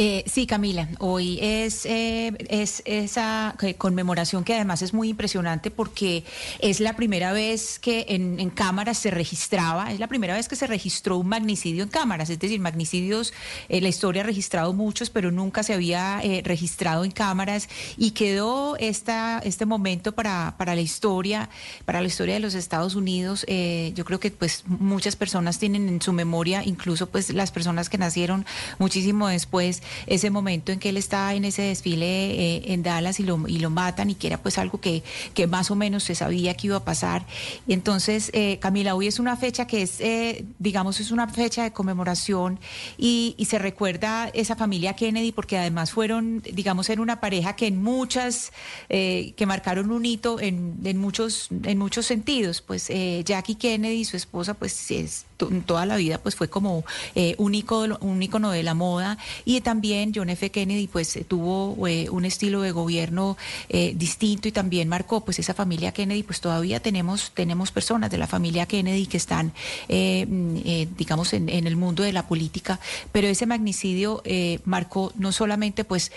Eh, 0.05 0.25
sí, 0.27 0.49
Camila, 0.49 0.89
hoy 0.99 1.39
es, 1.41 1.87
eh, 1.87 2.33
es 2.49 2.83
esa 2.87 3.55
eh, 3.63 3.75
conmemoración 3.75 4.43
que 4.43 4.53
además 4.53 4.83
es 4.83 4.93
muy 4.93 5.11
impresionante 5.11 5.71
porque 5.71 6.25
es 6.59 6.81
la 6.81 6.97
primera 6.97 7.33
vez 7.33 7.79
que 7.79 8.07
en, 8.09 8.51
cámaras 8.51 8.99
se 8.99 9.13
registraba, 9.13 9.93
es 9.93 10.01
la 10.01 10.09
primera 10.09 10.35
vez 10.35 10.49
que 10.49 10.57
se 10.57 10.67
registró 10.67 11.19
un 11.19 11.29
magnicidio 11.29 11.85
en 11.85 11.89
cámaras, 11.89 12.31
es 12.31 12.41
decir, 12.41 12.59
magnicidios, 12.59 13.33
eh, 13.69 13.81
la 13.81 13.89
historia 13.89 14.23
ha 14.23 14.27
registrado 14.27 14.73
muchos, 14.73 15.09
pero 15.09 15.31
nunca 15.31 15.63
se 15.63 15.73
había 15.73 16.21
registrado 16.43 17.05
en 17.05 17.13
cámaras 17.13 17.69
y 17.97 18.11
quedó 18.11 18.77
esta, 18.79 19.39
este 19.45 19.67
momento 19.67 20.11
para, 20.11 20.57
para 20.59 20.75
la 20.75 20.81
historia, 20.81 21.49
para 21.85 22.01
la 22.01 22.09
historia 22.09 22.35
de 22.35 22.41
los 22.41 22.55
Estados 22.55 22.97
Unidos. 22.97 23.47
Yo 23.47 24.05
creo 24.05 24.19
que 24.19 24.33
pues 24.33 24.65
muchas 24.67 25.15
personas 25.15 25.61
tienen 25.61 25.89
en 25.89 26.03
su 26.03 26.13
memoria, 26.13 26.65
incluso 26.65 27.09
pues 27.09 27.33
las 27.33 27.53
personas 27.53 27.89
que 27.89 27.99
nacieron 27.99 28.45
muchísimo 28.81 29.29
después, 29.29 29.81
ese 30.07 30.31
momento 30.31 30.73
en 30.73 30.79
que 30.79 30.91
él 30.91 30.97
está 30.97 31.35
en 31.35 31.45
ese 31.45 31.63
desfile 31.63 32.07
eh, 32.07 32.63
en 32.73 32.83
Dallas 32.83 33.21
y 33.21 33.25
lo, 33.25 33.47
y 33.49 33.59
lo 33.59 33.71
matan 33.71 34.11
y 34.11 34.15
que 34.15 34.27
era 34.29 34.39
pues 34.43 34.59
algo 34.59 34.81
que, 34.81 35.03
que 35.35 35.47
más 35.47 35.71
o 35.71 35.77
menos 35.77 36.05
se 36.05 36.15
sabía 36.15 36.55
que 36.55 36.69
iba 36.69 36.77
a 36.77 36.85
pasar. 36.85 37.27
Y 37.67 37.73
entonces, 37.73 38.31
eh, 38.35 38.59
Camila, 38.61 38.95
hoy 38.95 39.07
es 39.07 39.19
una 39.19 39.37
fecha 39.37 39.67
que 39.67 39.83
es, 39.83 40.01
eh, 40.01 40.45
digamos, 40.59 41.01
es 41.01 41.11
una 41.11 41.29
fecha 41.29 41.63
de 41.63 41.73
conmemoración 41.73 42.59
y, 42.99 43.35
y 43.39 43.47
se 43.47 43.59
recuerda 43.59 44.31
esa 44.35 44.57
familia 44.57 44.95
Kennedy 44.95 45.33
porque 45.33 45.59
además 45.59 45.93
fueron, 45.93 46.43
digamos, 46.53 46.89
era 46.91 47.01
una 47.01 47.21
pareja 47.21 47.57
que 47.57 47.67
en 47.67 47.83
muchas, 47.83 48.53
que 48.89 49.45
marcaron 49.47 49.91
un 49.91 50.05
hito 50.05 50.41
en, 50.41 50.79
en 50.85 50.99
muchos, 50.99 51.49
en 51.65 51.79
muchos 51.79 52.07
sentidos. 52.07 52.61
Pues 52.63 52.89
Jackie 53.25 53.55
Kennedy, 53.55 54.05
su 54.05 54.17
esposa, 54.17 54.55
pues 54.55 54.91
es 54.91 55.27
toda 55.67 55.87
la 55.87 55.97
vida 55.97 56.19
pues 56.19 56.35
fue 56.37 56.49
como 56.49 56.85
eh, 57.15 57.35
un, 57.39 57.55
ícono, 57.55 57.99
un 58.01 58.23
ícono 58.23 58.51
de 58.51 58.63
la 58.63 58.75
moda. 58.75 59.19
Y 59.45 59.61
también 59.61 60.13
John 60.15 60.31
F. 60.31 60.51
Kennedy 60.51 60.87
pues 60.87 61.17
eh, 61.17 61.25
tuvo 61.25 61.87
eh, 61.89 62.09
un 62.11 62.25
estilo 62.25 62.63
de 62.63 62.73
gobierno 62.73 63.37
eh, 63.69 63.95
distinto 63.97 64.49
y 64.49 64.53
también 64.53 64.89
marcó 64.89 65.25
pues 65.25 65.39
esa 65.39 65.55
familia 65.55 65.93
Kennedy. 65.93 66.23
Pues 66.23 66.41
todavía 66.41 66.81
tenemos 66.81 67.33
tenemos 67.35 67.71
personas 67.71 68.11
de 68.11 68.19
la 68.19 68.27
familia 68.27 68.67
Kennedy 68.67 69.07
que 69.07 69.17
están 69.17 69.53
eh, 69.89 70.27
mm, 70.29 70.97
digamos 70.97 71.33
en, 71.33 71.49
en 71.49 71.67
el 71.67 71.77
mundo 71.77 72.03
de 72.03 72.13
la 72.13 72.27
política. 72.27 72.81
Pero 73.13 73.29
ese 73.29 73.47
magnicidio 73.47 74.23
marcó 74.65 75.13
no 75.17 75.33
solamente 75.33 75.85
pues 75.85 76.13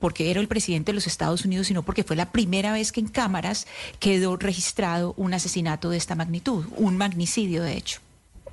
porque 0.00 0.30
era 0.30 0.40
el 0.40 0.48
presidente 0.48 0.92
de 0.92 0.94
los 0.94 1.06
Estados 1.06 1.44
Unidos 1.44 1.66
sino 1.68 1.82
porque 1.82 2.04
fue 2.04 2.16
la 2.16 2.32
primera 2.32 2.72
vez 2.72 2.92
que 2.92 3.00
en 3.00 3.08
cámaras 3.08 3.66
quedó 3.98 4.36
registrado 4.36 5.14
un 5.16 5.34
asesinato 5.34 5.90
de 5.90 5.96
esta 5.96 6.14
magnitud 6.14 6.66
un 6.76 6.96
magnicidio 6.96 7.62
de 7.62 7.76
hecho 7.76 8.00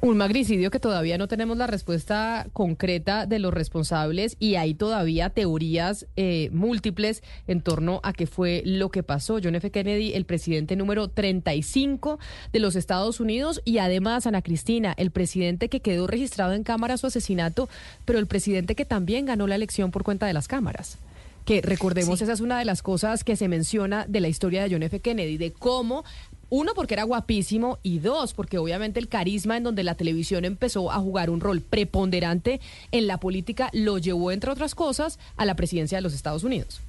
Un 0.06 0.18
magnicidio 0.18 0.70
que 0.70 0.80
todavía 0.80 1.18
no 1.18 1.28
tenemos 1.28 1.58
la 1.58 1.66
respuesta 1.66 2.46
concreta 2.54 3.26
de 3.26 3.40
los 3.40 3.52
responsables 3.52 4.38
y 4.38 4.54
hay 4.54 4.76
todavía 4.76 5.32
teorías 5.32 6.06
eh, 6.16 6.52
múltiples 6.54 7.24
en 7.48 7.62
torno 7.62 8.02
a 8.04 8.14
qué 8.14 8.28
fue 8.28 8.62
lo 8.66 8.92
que 8.92 9.02
pasó. 9.02 9.40
John 9.44 9.56
F. 9.56 9.72
Kennedy, 9.72 10.14
el 10.14 10.26
presidente 10.26 10.76
número 10.76 11.08
35 11.08 12.20
de 12.54 12.60
los 12.60 12.76
Estados 12.76 13.20
Unidos 13.20 13.64
y 13.66 13.80
además 13.80 14.28
Ana 14.28 14.44
Cristina, 14.44 14.94
el 14.96 15.10
presidente 15.10 15.70
que 15.70 15.80
quedó 15.80 16.06
registrado 16.06 16.54
en 16.54 16.64
cámara 16.64 16.98
su 16.98 17.08
asesinato, 17.08 17.68
pero 18.06 18.20
el 18.20 18.28
presidente 18.28 18.76
que 18.76 18.86
también 18.86 19.26
ganó 19.26 19.48
la 19.48 19.56
elección 19.56 19.90
por 19.90 20.04
cuenta 20.04 20.28
de 20.28 20.34
las 20.34 20.48
cámaras 20.48 21.00
que 21.46 21.62
recordemos, 21.62 22.22
esa 22.22 22.34
es 22.34 22.42
una 22.42 22.58
de 22.58 22.66
las 22.66 22.82
cosas 22.82 23.24
que 23.24 23.36
se 23.36 23.48
menciona 23.48 24.06
de 24.08 24.20
la 24.20 24.28
historia 24.28 24.64
de 24.64 24.72
John 24.72 24.82
F. 24.82 25.00
Kennedy, 25.00 25.38
de 25.38 25.54
cómo, 25.54 26.04
uno, 26.50 26.74
porque 26.76 26.94
era 26.94 27.04
guapísimo, 27.04 27.80
y 27.84 28.00
dos, 28.00 28.34
porque 28.34 28.58
obviamente 28.58 29.00
el 29.00 29.08
carisma 29.08 29.58
en 29.58 29.64
donde 29.64 29.84
la 29.84 29.96
televisión 29.96 30.46
empezó 30.46 30.92
a 30.92 31.00
jugar 31.00 31.30
un 31.30 31.40
rol 31.40 31.62
preponderante 31.62 32.60
en 32.92 33.08
la 33.08 33.20
política 33.20 33.70
lo 33.74 33.98
llevó, 33.98 34.32
entre 34.32 34.52
otras 34.52 34.76
cosas, 34.76 35.20
a 35.38 35.46
la 35.46 35.56
presidencia 35.56 35.98
de 35.98 36.02
los 36.02 36.14
Estados 36.14 36.44
Unidos. 36.44 36.82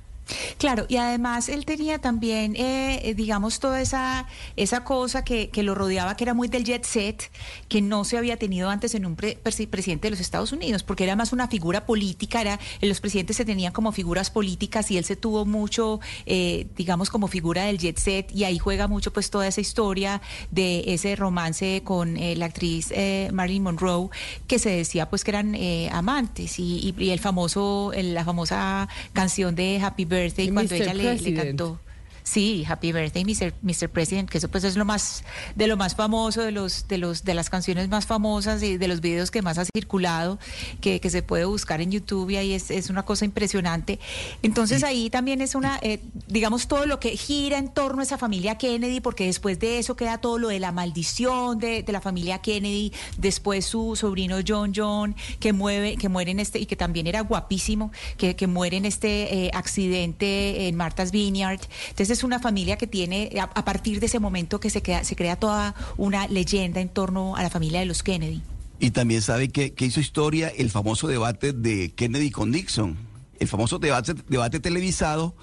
Claro, 0.59 0.87
y 0.89 0.97
además 0.97 1.49
él 1.49 1.65
tenía 1.65 1.99
también, 2.01 2.57
eh, 2.57 3.01
eh, 3.05 3.15
digamos, 3.15 3.61
toda 3.61 3.81
esa, 3.81 4.27
esa 4.57 4.83
cosa 4.83 5.23
que, 5.25 5.51
lo 5.63 5.75
rodeaba, 5.75 6.17
que 6.17 6.25
era 6.25 6.35
muy 6.35 6.49
del 6.49 6.65
jet 6.65 6.85
set, 6.85 7.31
que 7.69 7.81
no 7.81 8.05
se 8.05 8.19
había 8.19 8.37
tenido 8.37 8.69
antes 8.69 8.95
en 8.97 9.07
un 9.07 9.15
pre- 9.15 9.39
presi- 9.43 9.69
presidente 9.69 10.07
de 10.07 10.11
los 10.11 10.21
Estados 10.21 10.51
Unidos, 10.53 10.83
porque 10.83 11.05
era 11.05 11.15
más 11.15 11.33
una 11.33 11.47
figura 11.47 11.87
política, 11.87 12.41
era, 12.41 12.59
los 12.81 13.01
presidentes 13.01 13.37
se 13.37 13.45
tenían 13.45 13.73
como 13.73 13.93
figuras 13.93 14.31
políticas 14.31 14.91
y 14.91 14.99
él 14.99 15.05
se 15.05 15.15
tuvo 15.15 15.45
mucho, 15.47 16.01
eh, 16.27 16.67
digamos, 16.77 17.09
como 17.09 17.29
figura 17.29 17.65
del 17.65 17.79
jet 17.79 17.99
set, 17.99 18.33
y 18.35 18.43
ahí 18.45 18.59
juega 18.59 18.89
mucho 18.89 19.13
pues 19.13 19.31
toda 19.31 19.47
esa 19.47 19.61
historia 19.61 20.21
de 20.51 20.85
ese 20.93 21.15
romance 21.15 21.83
con 21.85 22.17
eh, 22.17 22.35
la 22.35 22.47
actriz 22.47 22.89
eh, 22.91 23.31
Marilyn 23.33 23.63
Monroe, 23.63 24.09
que 24.49 24.59
se 24.59 24.71
decía 24.71 25.09
pues 25.09 25.23
que 25.23 25.31
eran 25.31 25.57
amantes, 25.93 26.59
y, 26.59 26.95
y- 26.99 27.05
y 27.05 27.11
el 27.11 27.21
famoso, 27.21 27.93
la 27.95 28.25
famosa 28.25 28.89
canción 29.13 29.55
de 29.55 29.79
Happy 29.81 30.05
Birthday, 30.05 30.16
cuando 30.53 30.75
Mr. 30.75 30.83
ella 30.83 30.95
le, 30.95 31.19
le 31.19 31.35
cantó. 31.35 31.81
Sí, 32.27 32.65
Happy 32.69 32.91
Birthday, 32.91 33.25
Mr. 33.25 33.55
Mr. 33.63 33.89
President, 33.89 34.29
que 34.29 34.39
eso 34.39 34.49
pues 34.49 34.65
es 34.65 34.77
lo 34.77 34.85
más 34.85 35.23
de 35.55 35.69
lo 35.69 35.77
más 35.77 35.95
famoso, 35.95 36.43
de 36.43 36.51
los 36.51 36.89
de 36.89 36.99
los 36.99 37.23
de 37.23 37.35
las 37.35 37.51
canciones 37.51 37.89
más 37.89 38.05
famosas 38.07 38.65
y 38.65 38.79
de 38.79 38.89
los 38.89 39.01
videos 39.01 39.31
que 39.31 39.43
más 39.43 39.59
ha 39.59 39.65
circulado, 39.65 40.41
que, 40.81 40.99
que 40.99 41.09
se 41.09 41.23
puede 41.23 41.45
buscar 41.45 41.81
en 41.81 41.93
YouTube 41.93 42.31
y 42.31 42.37
ahí 42.37 42.53
es, 42.53 42.73
es 42.73 42.91
una 42.91 43.05
cosa 43.05 43.25
impresionante. 43.25 44.01
Entonces 44.43 44.83
ahí 44.83 45.09
también 45.09 45.41
es 45.41 45.55
una, 45.55 45.79
eh, 45.83 46.01
digamos, 46.27 46.67
todo 46.67 46.85
lo 46.85 46.99
que 46.99 47.17
gira 47.17 47.59
en 47.59 47.69
torno 47.69 48.01
a 48.01 48.03
esa 48.03 48.19
familia 48.19 48.59
Kennedy, 48.59 49.01
porque 49.01 49.27
después 49.27 49.61
de 49.61 49.79
eso 49.79 49.95
queda 49.95 50.19
todo 50.19 50.39
lo 50.39 50.49
de 50.49 50.59
la 50.59 50.73
maldición 50.73 51.61
de, 51.61 51.85
de 51.85 51.93
la 51.93 52.01
familia 52.01 52.39
Kennedy, 52.39 52.93
después 53.19 53.67
su 53.67 53.95
sobrino 53.95 54.39
John 54.45 54.73
John, 54.75 55.15
que 55.39 55.53
mueve, 55.53 55.97
que 55.97 56.09
muere 56.09 56.33
en 56.33 56.41
este, 56.41 56.59
y 56.59 56.67
que 56.67 56.75
también 56.75 57.07
era 57.07 57.21
guapísimo, 57.21 57.93
que, 58.17 58.35
que 58.35 58.49
muere 58.49 58.79
en 58.79 58.85
este 58.85 59.45
eh, 59.45 59.51
accidente 59.55 60.67
en 60.67 60.75
Martha's 60.75 61.13
Vineyard. 61.13 61.61
Entonces 61.91 62.16
es 62.17 62.25
una 62.25 62.39
familia 62.39 62.77
que 62.77 62.87
tiene, 62.87 63.31
a, 63.41 63.65
partir 63.65 64.01
de 64.01 64.07
ese 64.07 64.19
momento 64.19 64.59
que 64.59 64.71
se, 64.71 64.83
crea 64.83 65.37
toda 65.37 65.75
una 65.97 66.27
leyenda 66.29 66.81
en 66.81 66.89
torno 66.89 67.37
a 67.37 67.43
la 67.43 67.51
familia 67.51 67.81
de 67.81 67.87
los 67.87 68.03
Kennedy. 68.03 68.43
Y 68.79 68.91
también 68.91 69.23
sabe 69.23 69.49
que, 69.49 69.75
que 69.75 69.87
hizo 69.87 70.01
historia 70.01 70.49
el 70.49 70.71
famoso 70.71 71.09
debate 71.09 71.53
de 71.53 71.93
Kennedy 71.95 72.31
con 72.31 72.51
Nixon, 72.51 72.97
el 73.39 73.49
famoso 73.49 73.79
debate, 73.79 74.15
debate 74.29 74.61
televisado, 74.61 75.35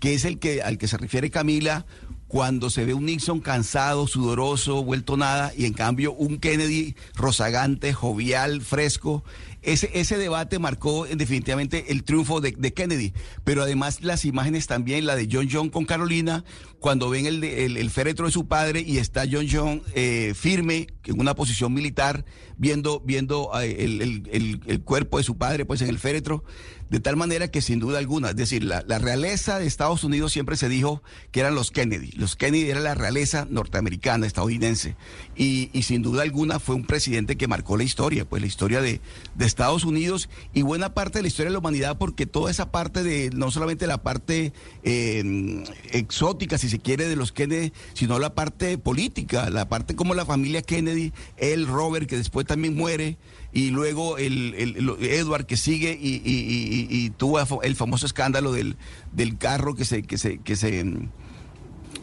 que 0.00 0.14
es 0.14 0.24
el 0.24 0.38
que 0.38 0.62
al 0.62 0.78
que 0.78 0.88
se 0.88 0.96
refiere 0.96 1.30
Camila 1.30 1.86
cuando 2.32 2.70
se 2.70 2.86
ve 2.86 2.94
un 2.94 3.04
Nixon 3.04 3.40
cansado, 3.40 4.06
sudoroso, 4.06 4.82
vuelto 4.82 5.18
nada, 5.18 5.52
y 5.54 5.66
en 5.66 5.74
cambio 5.74 6.14
un 6.14 6.38
Kennedy 6.38 6.96
rozagante, 7.14 7.92
jovial, 7.92 8.62
fresco. 8.62 9.22
Ese, 9.62 9.90
ese 9.94 10.18
debate 10.18 10.58
marcó 10.58 11.06
eh, 11.06 11.14
definitivamente 11.14 11.92
el 11.92 12.02
triunfo 12.02 12.40
de, 12.40 12.52
Kennedy, 12.72 13.12
pero 13.44 13.62
además 13.62 14.02
las 14.02 14.24
imágenes 14.24 14.66
también, 14.66 15.06
la 15.06 15.14
de 15.14 15.28
John 15.30 15.48
John 15.50 15.70
con 15.70 15.84
Carolina, 15.84 16.44
cuando 16.80 17.08
ven 17.10 17.26
el, 17.26 17.44
el, 17.44 17.76
el 17.76 17.90
féretro 17.90 18.26
de 18.26 18.32
su 18.32 18.48
padre 18.48 18.80
y 18.80 18.98
está 18.98 19.24
John 19.30 19.46
John 19.50 19.82
eh, 19.94 20.32
firme 20.34 20.88
en 21.04 21.20
una 21.20 21.34
posición 21.34 21.72
militar, 21.72 22.24
viendo, 22.56 23.00
viendo 23.00 23.50
eh, 23.60 23.84
el, 23.84 24.60
el, 24.66 24.80
cuerpo 24.82 25.18
de 25.18 25.24
su 25.24 25.36
padre 25.36 25.64
pues 25.64 25.80
en 25.82 25.88
el 25.88 25.98
féretro, 25.98 26.44
de 26.90 27.00
tal 27.00 27.16
manera 27.16 27.48
que 27.48 27.62
sin 27.62 27.78
duda 27.78 27.98
alguna, 27.98 28.30
es 28.30 28.36
decir, 28.36 28.64
la, 28.64 28.84
la, 28.86 28.98
realeza 28.98 29.58
de 29.58 29.66
Estados 29.66 30.04
Unidos 30.04 30.32
siempre 30.32 30.56
se 30.56 30.68
dijo 30.68 31.02
que 31.30 31.40
eran 31.40 31.54
los 31.54 31.70
Kennedy, 31.70 32.12
los 32.12 32.36
Kennedy 32.36 32.68
era 32.68 32.80
la 32.80 32.94
realeza 32.94 33.46
norteamericana, 33.48 34.26
estadounidense, 34.26 34.96
y, 35.34 35.70
y 35.72 35.84
sin 35.84 36.02
duda 36.02 36.22
alguna 36.22 36.58
fue 36.58 36.74
un 36.74 36.84
presidente 36.84 37.36
que 37.36 37.48
marcó 37.48 37.76
la 37.76 37.84
historia, 37.84 38.28
pues 38.28 38.42
la 38.42 38.48
historia 38.48 38.82
de, 38.82 39.00
de 39.34 39.46
Estados 39.52 39.84
Unidos 39.84 40.28
y 40.54 40.62
buena 40.62 40.94
parte 40.94 41.18
de 41.18 41.22
la 41.22 41.28
historia 41.28 41.50
de 41.50 41.52
la 41.52 41.58
humanidad, 41.58 41.98
porque 41.98 42.26
toda 42.26 42.50
esa 42.50 42.72
parte 42.72 43.02
de, 43.02 43.30
no 43.30 43.50
solamente 43.50 43.86
la 43.86 44.02
parte 44.02 44.52
eh, 44.82 45.64
exótica, 45.92 46.58
si 46.58 46.68
se 46.68 46.78
quiere, 46.78 47.08
de 47.08 47.16
los 47.16 47.32
Kennedy, 47.32 47.72
sino 47.92 48.18
la 48.18 48.34
parte 48.34 48.78
política, 48.78 49.50
la 49.50 49.68
parte 49.68 49.94
como 49.94 50.14
la 50.14 50.24
familia 50.24 50.62
Kennedy, 50.62 51.12
él, 51.36 51.66
Robert, 51.66 52.08
que 52.08 52.16
después 52.16 52.46
también 52.46 52.74
muere, 52.74 53.18
y 53.52 53.70
luego 53.70 54.16
el, 54.16 54.54
el, 54.54 54.76
el 54.76 55.04
Edward 55.04 55.44
que 55.44 55.58
sigue 55.58 55.98
y, 56.00 56.14
y, 56.24 56.88
y, 56.88 56.88
y, 56.88 57.10
tuvo 57.10 57.62
el 57.62 57.76
famoso 57.76 58.06
escándalo 58.06 58.52
del, 58.52 58.76
del 59.12 59.36
carro 59.36 59.74
que 59.74 59.84
se, 59.84 60.02
que 60.02 60.16
se, 60.16 60.38
que 60.38 60.56
se 60.56 60.84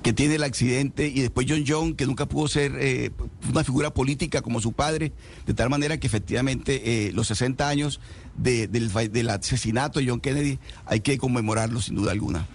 que 0.01 0.13
tiene 0.13 0.35
el 0.35 0.43
accidente 0.43 1.07
y 1.07 1.21
después 1.21 1.45
John 1.49 1.63
John, 1.67 1.95
que 1.95 2.05
nunca 2.05 2.25
pudo 2.25 2.47
ser 2.47 2.73
eh, 2.79 3.11
una 3.49 3.63
figura 3.63 3.93
política 3.93 4.41
como 4.41 4.61
su 4.61 4.73
padre, 4.73 5.11
de 5.45 5.53
tal 5.53 5.69
manera 5.69 5.97
que 5.99 6.07
efectivamente 6.07 7.07
eh, 7.07 7.11
los 7.13 7.27
60 7.27 7.67
años 7.67 7.99
de, 8.37 8.67
del, 8.67 8.91
del, 9.11 9.29
asesinato 9.29 9.99
de 9.99 10.07
John 10.07 10.21
Kennedy 10.21 10.59
hay 10.85 11.01
que 11.01 11.17
conmemorarlo 11.17 11.81
sin 11.81 11.95
duda 11.95 12.11
alguna. 12.11 12.47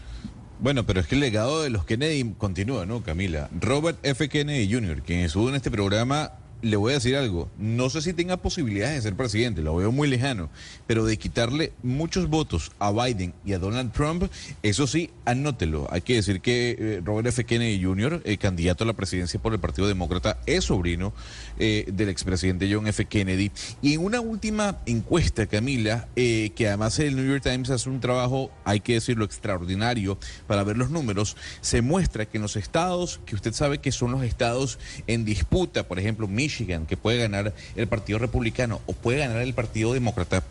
Bueno, 0.60 0.86
pero 0.86 1.00
es 1.00 1.06
que 1.06 1.16
el 1.16 1.20
legado 1.20 1.62
de 1.62 1.70
los 1.70 1.84
Kennedy 1.84 2.34
continúa, 2.38 2.86
¿no, 2.86 3.02
Camila? 3.02 3.50
Robert 3.60 3.98
F. 4.02 4.28
Kennedy 4.28 4.72
Jr., 4.72 5.02
quien 5.02 5.20
estuvo 5.20 5.48
en 5.48 5.56
este 5.56 5.70
programa 5.70 6.32
le 6.65 6.77
voy 6.77 6.93
a 6.93 6.95
decir 6.95 7.15
algo, 7.15 7.51
no 7.59 7.91
sé 7.91 8.01
si 8.01 8.15
tenga 8.15 8.39
posibilidades 8.39 8.97
de 8.97 9.03
ser 9.03 9.16
presidente, 9.16 9.61
lo 9.61 9.77
veo 9.77 9.93
muy 9.93 10.09
lejano, 10.09 10.49
pero 10.86 11.05
de 11.05 11.19
quitarle 11.19 11.73
muchos 11.82 12.28
votos 12.31 12.73
a 12.78 12.91
Biden 12.91 13.35
y 13.45 13.53
a 13.53 13.59
Donald 13.59 13.93
Trump, 13.93 14.24
eso 14.62 14.86
sí, 14.86 15.11
anótelo. 15.27 15.86
Hay 15.91 16.01
que 16.01 16.15
decir 16.15 16.41
que 16.41 16.77
eh, 16.78 17.03
Robert 17.05 17.28
F. 17.28 17.45
Kennedy 17.45 17.82
Jr., 17.85 18.23
eh, 18.24 18.39
candidato 18.39 18.85
a 18.85 18.86
la 18.86 18.95
presidencia 18.95 19.41
por 19.41 19.53
el 19.53 19.61
Partido 19.61 19.86
Demócrata, 19.86 20.39
es 20.47 20.65
sobrino 20.65 21.12
eh, 21.59 21.85
del 21.93 22.09
expresidente 22.09 22.73
John 22.73 22.86
F. 22.86 23.05
Kennedy. 23.05 23.53
Y 23.82 23.95
en 23.95 24.05
una 24.05 24.20
última 24.20 24.78
encuesta, 24.86 25.47
Camila, 25.47 26.09
eh, 26.16 26.51
que 26.57 26.69
además 26.69 26.99
el 26.99 27.15
New 27.15 27.27
York 27.27 27.43
Times 27.43 27.69
hace 27.69 27.91
un 27.91 28.01
trabajo, 28.01 28.51
hay 28.65 28.81
que 28.81 28.95
decirlo, 28.95 29.27
extraordinario 29.27 30.19
para 30.47 30.65
ver 30.65 30.78
los 30.78 30.91
números, 30.91 31.36
se 31.61 31.82
muestra 31.82 32.24
que 32.24 32.39
en 32.39 32.43
los 32.43 32.57
estados, 32.57 33.20
que 33.27 33.35
usted 33.35 33.53
sabe 33.53 33.78
que 33.78 33.93
son 33.93 34.12
los 34.12 34.23
estados 34.23 34.78
en 35.07 35.27
disputa, 35.27 35.86
por 35.86 35.99
ejemplo, 35.99 36.27
Michigan, 36.27 36.53
Michigan, 36.55 36.86
que 36.86 36.97
puede 36.97 37.18
ganar 37.18 37.52
el 37.74 37.86
Partido 37.89 38.18
Republicano 38.18 38.81
o 38.86 38.93
puede 38.93 39.18
ganar 39.18 39.43
el 39.43 39.55
Partido 39.55 39.93
Demócrata, 39.93 40.44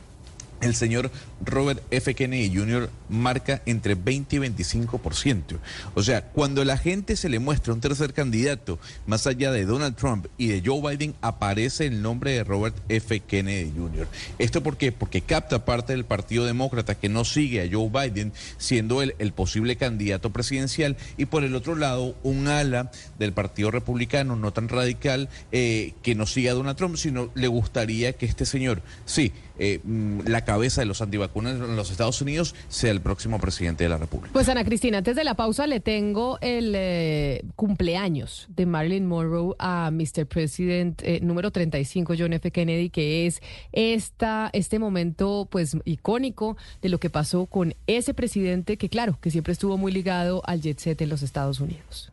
el 0.63 0.75
señor 0.75 1.11
Robert 1.43 1.81
F. 1.91 2.13
Kennedy 2.15 2.55
Jr. 2.55 2.89
marca 3.09 3.61
entre 3.65 3.95
20 3.95 4.35
y 4.35 4.39
25%. 4.39 5.57
O 5.95 6.03
sea, 6.03 6.23
cuando 6.29 6.63
la 6.65 6.77
gente 6.77 7.15
se 7.15 7.29
le 7.29 7.39
muestra 7.39 7.73
un 7.73 7.81
tercer 7.81 8.13
candidato, 8.13 8.79
más 9.05 9.27
allá 9.27 9.51
de 9.51 9.65
Donald 9.65 9.95
Trump 9.95 10.27
y 10.37 10.47
de 10.47 10.61
Joe 10.65 10.81
Biden, 10.81 11.15
aparece 11.21 11.85
el 11.85 12.01
nombre 12.01 12.31
de 12.31 12.43
Robert 12.43 12.75
F. 12.89 13.19
Kennedy 13.21 13.71
Jr. 13.75 14.07
¿Esto 14.39 14.63
por 14.63 14.77
qué? 14.77 14.91
Porque 14.91 15.21
capta 15.21 15.65
parte 15.65 15.93
del 15.93 16.05
Partido 16.05 16.45
Demócrata 16.45 16.95
que 16.95 17.09
no 17.09 17.25
sigue 17.25 17.61
a 17.61 17.69
Joe 17.71 17.89
Biden 17.89 18.33
siendo 18.57 19.01
el, 19.01 19.15
el 19.19 19.33
posible 19.33 19.75
candidato 19.75 20.31
presidencial 20.31 20.97
y 21.17 21.25
por 21.25 21.43
el 21.43 21.55
otro 21.55 21.75
lado 21.75 22.15
un 22.23 22.47
ala 22.47 22.91
del 23.19 23.33
Partido 23.33 23.71
Republicano 23.71 24.35
no 24.35 24.53
tan 24.53 24.69
radical 24.69 25.29
eh, 25.51 25.93
que 26.01 26.15
no 26.15 26.25
siga 26.25 26.51
a 26.51 26.55
Donald 26.55 26.77
Trump, 26.77 26.95
sino 26.97 27.29
le 27.35 27.47
gustaría 27.47 28.13
que 28.13 28.25
este 28.25 28.45
señor, 28.45 28.81
sí, 29.05 29.31
eh, 29.59 29.79
la 30.25 30.43
cabeza 30.45 30.81
de 30.81 30.85
los 30.85 31.01
antivacunas 31.01 31.55
en 31.55 31.75
los 31.75 31.91
Estados 31.91 32.21
Unidos 32.21 32.55
sea 32.69 32.91
el 32.91 33.01
próximo 33.01 33.39
presidente 33.39 33.83
de 33.83 33.89
la 33.89 33.97
República. 33.97 34.31
Pues 34.33 34.49
Ana 34.49 34.63
Cristina, 34.63 34.99
antes 34.99 35.15
de 35.15 35.23
la 35.23 35.35
pausa 35.35 35.67
le 35.67 35.79
tengo 35.79 36.39
el 36.41 36.73
eh, 36.75 37.43
cumpleaños 37.55 38.47
de 38.49 38.65
Marilyn 38.65 39.05
Monroe 39.05 39.55
a 39.59 39.91
Mr. 39.91 40.25
President 40.25 41.01
eh, 41.03 41.19
número 41.21 41.51
35, 41.51 42.13
John 42.17 42.33
F. 42.33 42.51
Kennedy, 42.51 42.89
que 42.89 43.27
es 43.27 43.41
esta, 43.71 44.49
este 44.53 44.79
momento 44.79 45.47
pues 45.51 45.77
icónico 45.85 46.57
de 46.81 46.89
lo 46.89 46.99
que 46.99 47.09
pasó 47.09 47.45
con 47.45 47.75
ese 47.87 48.13
presidente 48.13 48.77
que 48.77 48.89
claro, 48.89 49.19
que 49.21 49.31
siempre 49.31 49.53
estuvo 49.53 49.77
muy 49.77 49.91
ligado 49.91 50.41
al 50.45 50.61
jet 50.61 50.79
set 50.79 51.01
en 51.01 51.09
los 51.09 51.21
Estados 51.21 51.59
Unidos. 51.59 52.09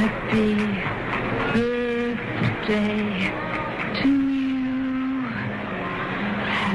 Happy 0.00 0.54
birthday 1.54 3.09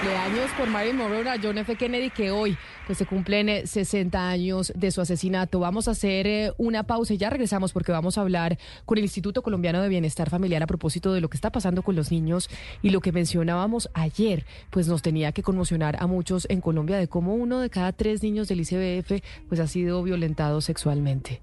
Cumpleaños 0.00 0.50
por 0.56 0.68
Marilyn 0.70 0.96
Monroe 0.96 1.28
a 1.28 1.36
John 1.42 1.58
F. 1.58 1.76
Kennedy, 1.76 2.08
que 2.08 2.30
hoy 2.30 2.56
pues, 2.86 2.96
se 2.96 3.04
cumplen 3.04 3.66
60 3.66 4.30
años 4.30 4.72
de 4.74 4.90
su 4.90 5.02
asesinato. 5.02 5.60
Vamos 5.60 5.88
a 5.88 5.90
hacer 5.90 6.26
eh, 6.26 6.52
una 6.56 6.84
pausa 6.84 7.12
y 7.12 7.18
ya 7.18 7.28
regresamos 7.28 7.74
porque 7.74 7.92
vamos 7.92 8.16
a 8.16 8.22
hablar 8.22 8.58
con 8.86 8.96
el 8.96 9.04
Instituto 9.04 9.42
Colombiano 9.42 9.82
de 9.82 9.90
Bienestar 9.90 10.30
Familiar 10.30 10.62
a 10.62 10.66
propósito 10.66 11.12
de 11.12 11.20
lo 11.20 11.28
que 11.28 11.36
está 11.36 11.52
pasando 11.52 11.82
con 11.82 11.96
los 11.96 12.10
niños 12.10 12.48
y 12.80 12.90
lo 12.90 13.00
que 13.00 13.12
mencionábamos 13.12 13.90
ayer, 13.92 14.46
pues 14.70 14.88
nos 14.88 15.02
tenía 15.02 15.32
que 15.32 15.42
conmocionar 15.42 15.96
a 16.02 16.06
muchos 16.06 16.46
en 16.48 16.62
Colombia 16.62 16.96
de 16.96 17.08
cómo 17.08 17.34
uno 17.34 17.60
de 17.60 17.68
cada 17.68 17.92
tres 17.92 18.22
niños 18.22 18.48
del 18.48 18.60
ICBF 18.60 19.22
pues 19.48 19.60
ha 19.60 19.66
sido 19.66 20.02
violentado 20.02 20.62
sexualmente. 20.62 21.42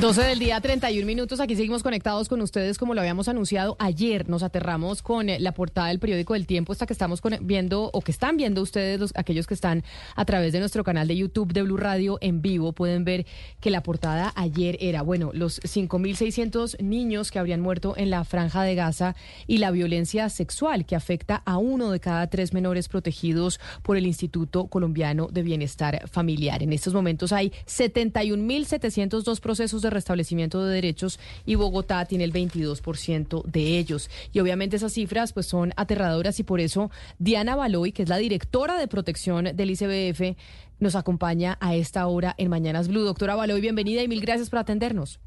12 0.00 0.22
del 0.22 0.38
día, 0.40 0.60
31 0.60 1.06
minutos. 1.06 1.38
Aquí 1.38 1.54
seguimos 1.54 1.84
conectados 1.84 2.28
con 2.28 2.42
ustedes 2.42 2.78
como 2.78 2.94
lo 2.94 3.00
habíamos 3.00 3.28
anunciado 3.28 3.76
ayer. 3.78 4.28
Nos 4.28 4.42
aterramos 4.42 5.02
con 5.02 5.28
eh, 5.28 5.38
la 5.38 5.52
portada 5.52 5.88
del 5.88 6.00
periódico 6.00 6.34
del 6.34 6.46
Tiempo, 6.46 6.72
esta 6.72 6.84
que 6.84 6.92
estamos 6.92 7.22
viendo 7.40 7.90
o 7.92 8.00
que 8.02 8.10
están 8.10 8.36
viendo 8.36 8.60
ustedes, 8.60 8.98
los, 8.98 9.12
aquellos 9.14 9.46
que 9.46 9.54
están 9.54 9.84
a 10.16 10.24
través 10.24 10.52
de 10.52 10.58
nuestro 10.58 10.82
canal 10.82 11.06
de 11.06 11.16
YouTube 11.16 11.52
de 11.52 11.62
Blue 11.62 11.76
Radio 11.76 12.18
en 12.20 12.42
vivo, 12.42 12.72
pueden 12.72 13.04
ver 13.04 13.24
que 13.60 13.70
la 13.70 13.82
portada 13.82 14.32
ayer 14.34 14.76
era, 14.80 15.00
bueno, 15.02 15.30
los 15.32 15.62
5.600 15.62 16.82
niños 16.82 17.30
que 17.30 17.38
habrían 17.38 17.60
muerto 17.60 17.94
en 17.96 18.10
la 18.10 18.24
franja 18.24 18.62
de 18.62 18.74
Gaza 18.74 19.14
y 19.46 19.58
la 19.58 19.70
violencia 19.70 20.28
sexual 20.28 20.86
que 20.86 20.96
afecta 20.96 21.36
a 21.46 21.56
uno 21.56 21.92
de 21.92 22.00
cada 22.00 22.26
tres 22.26 22.52
menores 22.52 22.88
protegidos 22.88 23.60
por 23.82 23.96
el 23.96 24.06
Instituto 24.06 24.66
Colombiano 24.66 25.28
de 25.30 25.42
Bienestar 25.42 26.08
Familiar. 26.10 26.62
En 26.64 26.72
estos 26.72 26.92
momentos 26.92 27.32
hay 27.32 27.52
71.702 27.66 29.40
procesos 29.40 29.84
de 29.84 29.93
restablecimiento 29.94 30.64
de 30.64 30.74
derechos 30.74 31.18
y 31.46 31.54
Bogotá 31.54 32.04
tiene 32.04 32.24
el 32.24 32.32
22% 32.32 33.44
de 33.44 33.78
ellos. 33.78 34.10
Y 34.32 34.40
obviamente 34.40 34.76
esas 34.76 34.92
cifras 34.92 35.32
pues 35.32 35.46
son 35.46 35.72
aterradoras 35.76 36.38
y 36.40 36.42
por 36.42 36.60
eso 36.60 36.90
Diana 37.18 37.56
Baloy, 37.56 37.92
que 37.92 38.02
es 38.02 38.08
la 38.08 38.18
directora 38.18 38.78
de 38.78 38.88
protección 38.88 39.56
del 39.56 39.70
ICBF, 39.70 40.36
nos 40.80 40.96
acompaña 40.96 41.56
a 41.60 41.74
esta 41.74 42.06
hora 42.06 42.34
en 42.36 42.50
Mañanas 42.50 42.88
Blue. 42.88 43.04
Doctora 43.04 43.34
Baloy, 43.34 43.60
bienvenida 43.60 44.02
y 44.02 44.08
mil 44.08 44.20
gracias 44.20 44.50
por 44.50 44.58
atendernos. 44.58 45.20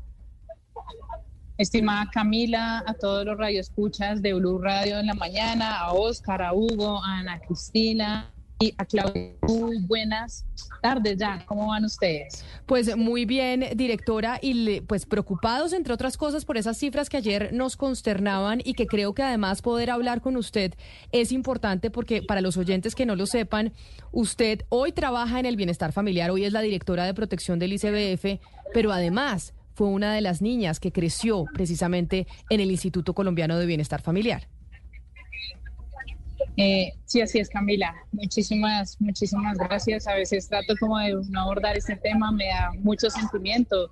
Estimada 1.57 2.07
Camila, 2.13 2.83
a 2.85 2.93
todos 2.93 3.25
los 3.25 3.35
radioescuchas 3.35 4.21
de 4.21 4.33
Blue 4.33 4.59
Radio 4.59 4.99
en 4.99 5.07
la 5.07 5.15
mañana, 5.15 5.79
a 5.79 5.93
Oscar, 5.93 6.43
a 6.43 6.53
Hugo, 6.53 7.03
a 7.03 7.17
Ana 7.17 7.39
Cristina 7.39 8.31
y 8.59 8.73
a 8.77 8.85
Claudia. 8.85 9.33
Muy 9.47 9.77
buenas 9.79 10.45
tardes 10.81 11.17
ya. 11.17 11.43
¿Cómo 11.45 11.67
van 11.67 11.85
ustedes? 11.85 12.43
Pues 12.65 12.95
muy 12.95 13.25
bien, 13.25 13.65
directora, 13.75 14.39
y 14.41 14.81
pues 14.81 15.05
preocupados, 15.05 15.73
entre 15.73 15.93
otras 15.93 16.17
cosas, 16.17 16.45
por 16.45 16.57
esas 16.57 16.77
cifras 16.77 17.09
que 17.09 17.17
ayer 17.17 17.53
nos 17.53 17.77
consternaban 17.77 18.61
y 18.63 18.73
que 18.73 18.87
creo 18.87 19.13
que 19.13 19.23
además 19.23 19.61
poder 19.61 19.89
hablar 19.89 20.21
con 20.21 20.37
usted 20.37 20.73
es 21.11 21.31
importante 21.31 21.91
porque 21.91 22.21
para 22.21 22.41
los 22.41 22.57
oyentes 22.57 22.95
que 22.95 23.05
no 23.05 23.15
lo 23.15 23.25
sepan, 23.25 23.73
usted 24.11 24.63
hoy 24.69 24.91
trabaja 24.91 25.39
en 25.39 25.45
el 25.45 25.55
bienestar 25.55 25.91
familiar, 25.91 26.31
hoy 26.31 26.45
es 26.45 26.53
la 26.53 26.61
directora 26.61 27.05
de 27.05 27.13
protección 27.13 27.59
del 27.59 27.73
ICBF, 27.73 28.41
pero 28.73 28.91
además 28.91 29.53
fue 29.73 29.87
una 29.87 30.13
de 30.13 30.21
las 30.21 30.41
niñas 30.41 30.79
que 30.79 30.91
creció 30.91 31.45
precisamente 31.53 32.25
en 32.49 32.59
el 32.61 32.71
Instituto 32.71 33.13
Colombiano 33.13 33.59
de 33.59 33.67
Bienestar 33.67 34.01
Familiar. 34.01 34.47
Eh, 36.57 36.93
sí, 37.05 37.21
así 37.21 37.37
es, 37.37 37.49
Camila. 37.49 37.95
Muchísimas, 38.11 38.99
muchísimas 38.99 39.57
gracias. 39.57 40.07
A 40.07 40.15
veces 40.15 40.49
trato 40.49 40.73
como 40.79 40.97
de 40.97 41.15
no 41.29 41.41
abordar 41.41 41.77
este 41.77 41.95
tema, 41.95 42.31
me 42.31 42.47
da 42.47 42.71
mucho 42.79 43.09
sentimiento. 43.11 43.91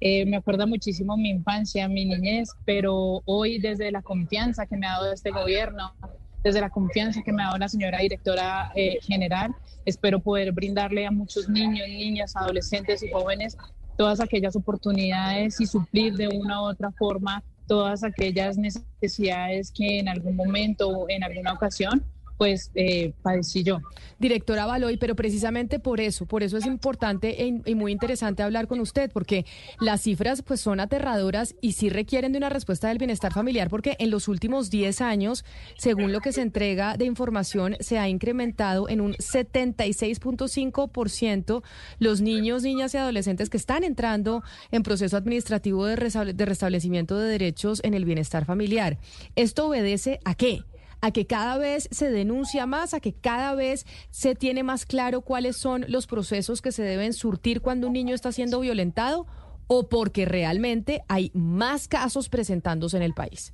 Eh, 0.00 0.24
me 0.24 0.36
acuerda 0.36 0.64
muchísimo 0.64 1.16
mi 1.16 1.30
infancia, 1.30 1.88
mi 1.88 2.04
niñez, 2.04 2.50
pero 2.64 3.22
hoy 3.24 3.58
desde 3.58 3.90
la 3.90 4.02
confianza 4.02 4.66
que 4.66 4.76
me 4.76 4.86
ha 4.86 4.92
dado 4.92 5.12
este 5.12 5.30
gobierno, 5.30 5.92
desde 6.44 6.60
la 6.60 6.70
confianza 6.70 7.22
que 7.22 7.32
me 7.32 7.42
ha 7.42 7.46
dado 7.46 7.58
la 7.58 7.68
señora 7.68 7.98
directora 7.98 8.70
eh, 8.76 8.98
general, 9.02 9.54
espero 9.84 10.20
poder 10.20 10.52
brindarle 10.52 11.06
a 11.06 11.10
muchos 11.10 11.48
niños, 11.48 11.88
niñas, 11.88 12.36
adolescentes 12.36 13.02
y 13.02 13.10
jóvenes 13.10 13.56
todas 13.96 14.20
aquellas 14.20 14.56
oportunidades 14.56 15.60
y 15.60 15.66
suplir 15.66 16.14
de 16.14 16.28
una 16.28 16.62
u 16.62 16.64
otra 16.64 16.90
forma 16.92 17.42
todas 17.66 18.04
aquellas 18.04 18.56
necesidades 18.58 19.72
que 19.72 19.98
en 19.98 20.08
algún 20.08 20.36
momento 20.36 20.88
o 20.88 21.08
en 21.08 21.24
alguna 21.24 21.52
ocasión 21.52 22.04
pues 22.36 22.70
eh, 22.74 23.12
padecí 23.22 23.62
yo. 23.62 23.80
Directora 24.18 24.66
Baloy, 24.66 24.96
pero 24.96 25.14
precisamente 25.14 25.78
por 25.78 26.00
eso, 26.00 26.26
por 26.26 26.42
eso 26.42 26.56
es 26.56 26.66
importante 26.66 27.44
e- 27.44 27.60
y 27.66 27.74
muy 27.74 27.92
interesante 27.92 28.42
hablar 28.42 28.66
con 28.66 28.80
usted, 28.80 29.10
porque 29.12 29.44
las 29.80 30.00
cifras 30.02 30.42
pues 30.42 30.60
son 30.60 30.80
aterradoras 30.80 31.54
y 31.60 31.72
sí 31.72 31.90
requieren 31.90 32.32
de 32.32 32.38
una 32.38 32.48
respuesta 32.48 32.88
del 32.88 32.98
bienestar 32.98 33.32
familiar, 33.32 33.68
porque 33.70 33.96
en 33.98 34.10
los 34.10 34.28
últimos 34.28 34.70
10 34.70 35.00
años, 35.00 35.44
según 35.78 36.12
lo 36.12 36.20
que 36.20 36.32
se 36.32 36.42
entrega 36.42 36.96
de 36.96 37.04
información, 37.04 37.76
se 37.80 37.98
ha 37.98 38.08
incrementado 38.08 38.88
en 38.88 39.00
un 39.00 39.14
76.5% 39.14 41.62
los 41.98 42.20
niños, 42.20 42.62
niñas 42.62 42.94
y 42.94 42.98
adolescentes 42.98 43.50
que 43.50 43.56
están 43.56 43.84
entrando 43.84 44.42
en 44.70 44.82
proceso 44.82 45.16
administrativo 45.16 45.86
de 45.86 45.96
resable- 45.96 46.34
de 46.34 46.44
restablecimiento 46.44 47.18
de 47.18 47.28
derechos 47.28 47.80
en 47.84 47.94
el 47.94 48.04
bienestar 48.04 48.44
familiar. 48.44 48.98
¿Esto 49.36 49.68
obedece 49.68 50.20
a 50.24 50.34
qué? 50.34 50.62
A 51.04 51.10
que 51.10 51.26
cada 51.26 51.58
vez 51.58 51.86
se 51.90 52.10
denuncia 52.10 52.64
más, 52.64 52.94
a 52.94 53.00
que 53.00 53.12
cada 53.12 53.54
vez 53.54 53.84
se 54.08 54.34
tiene 54.34 54.62
más 54.62 54.86
claro 54.86 55.20
cuáles 55.20 55.54
son 55.54 55.84
los 55.86 56.06
procesos 56.06 56.62
que 56.62 56.72
se 56.72 56.82
deben 56.82 57.12
surtir 57.12 57.60
cuando 57.60 57.88
un 57.88 57.92
niño 57.92 58.14
está 58.14 58.32
siendo 58.32 58.58
violentado 58.60 59.26
o 59.66 59.90
porque 59.90 60.24
realmente 60.24 61.02
hay 61.06 61.30
más 61.34 61.88
casos 61.88 62.30
presentándose 62.30 62.96
en 62.96 63.02
el 63.02 63.12
país. 63.12 63.52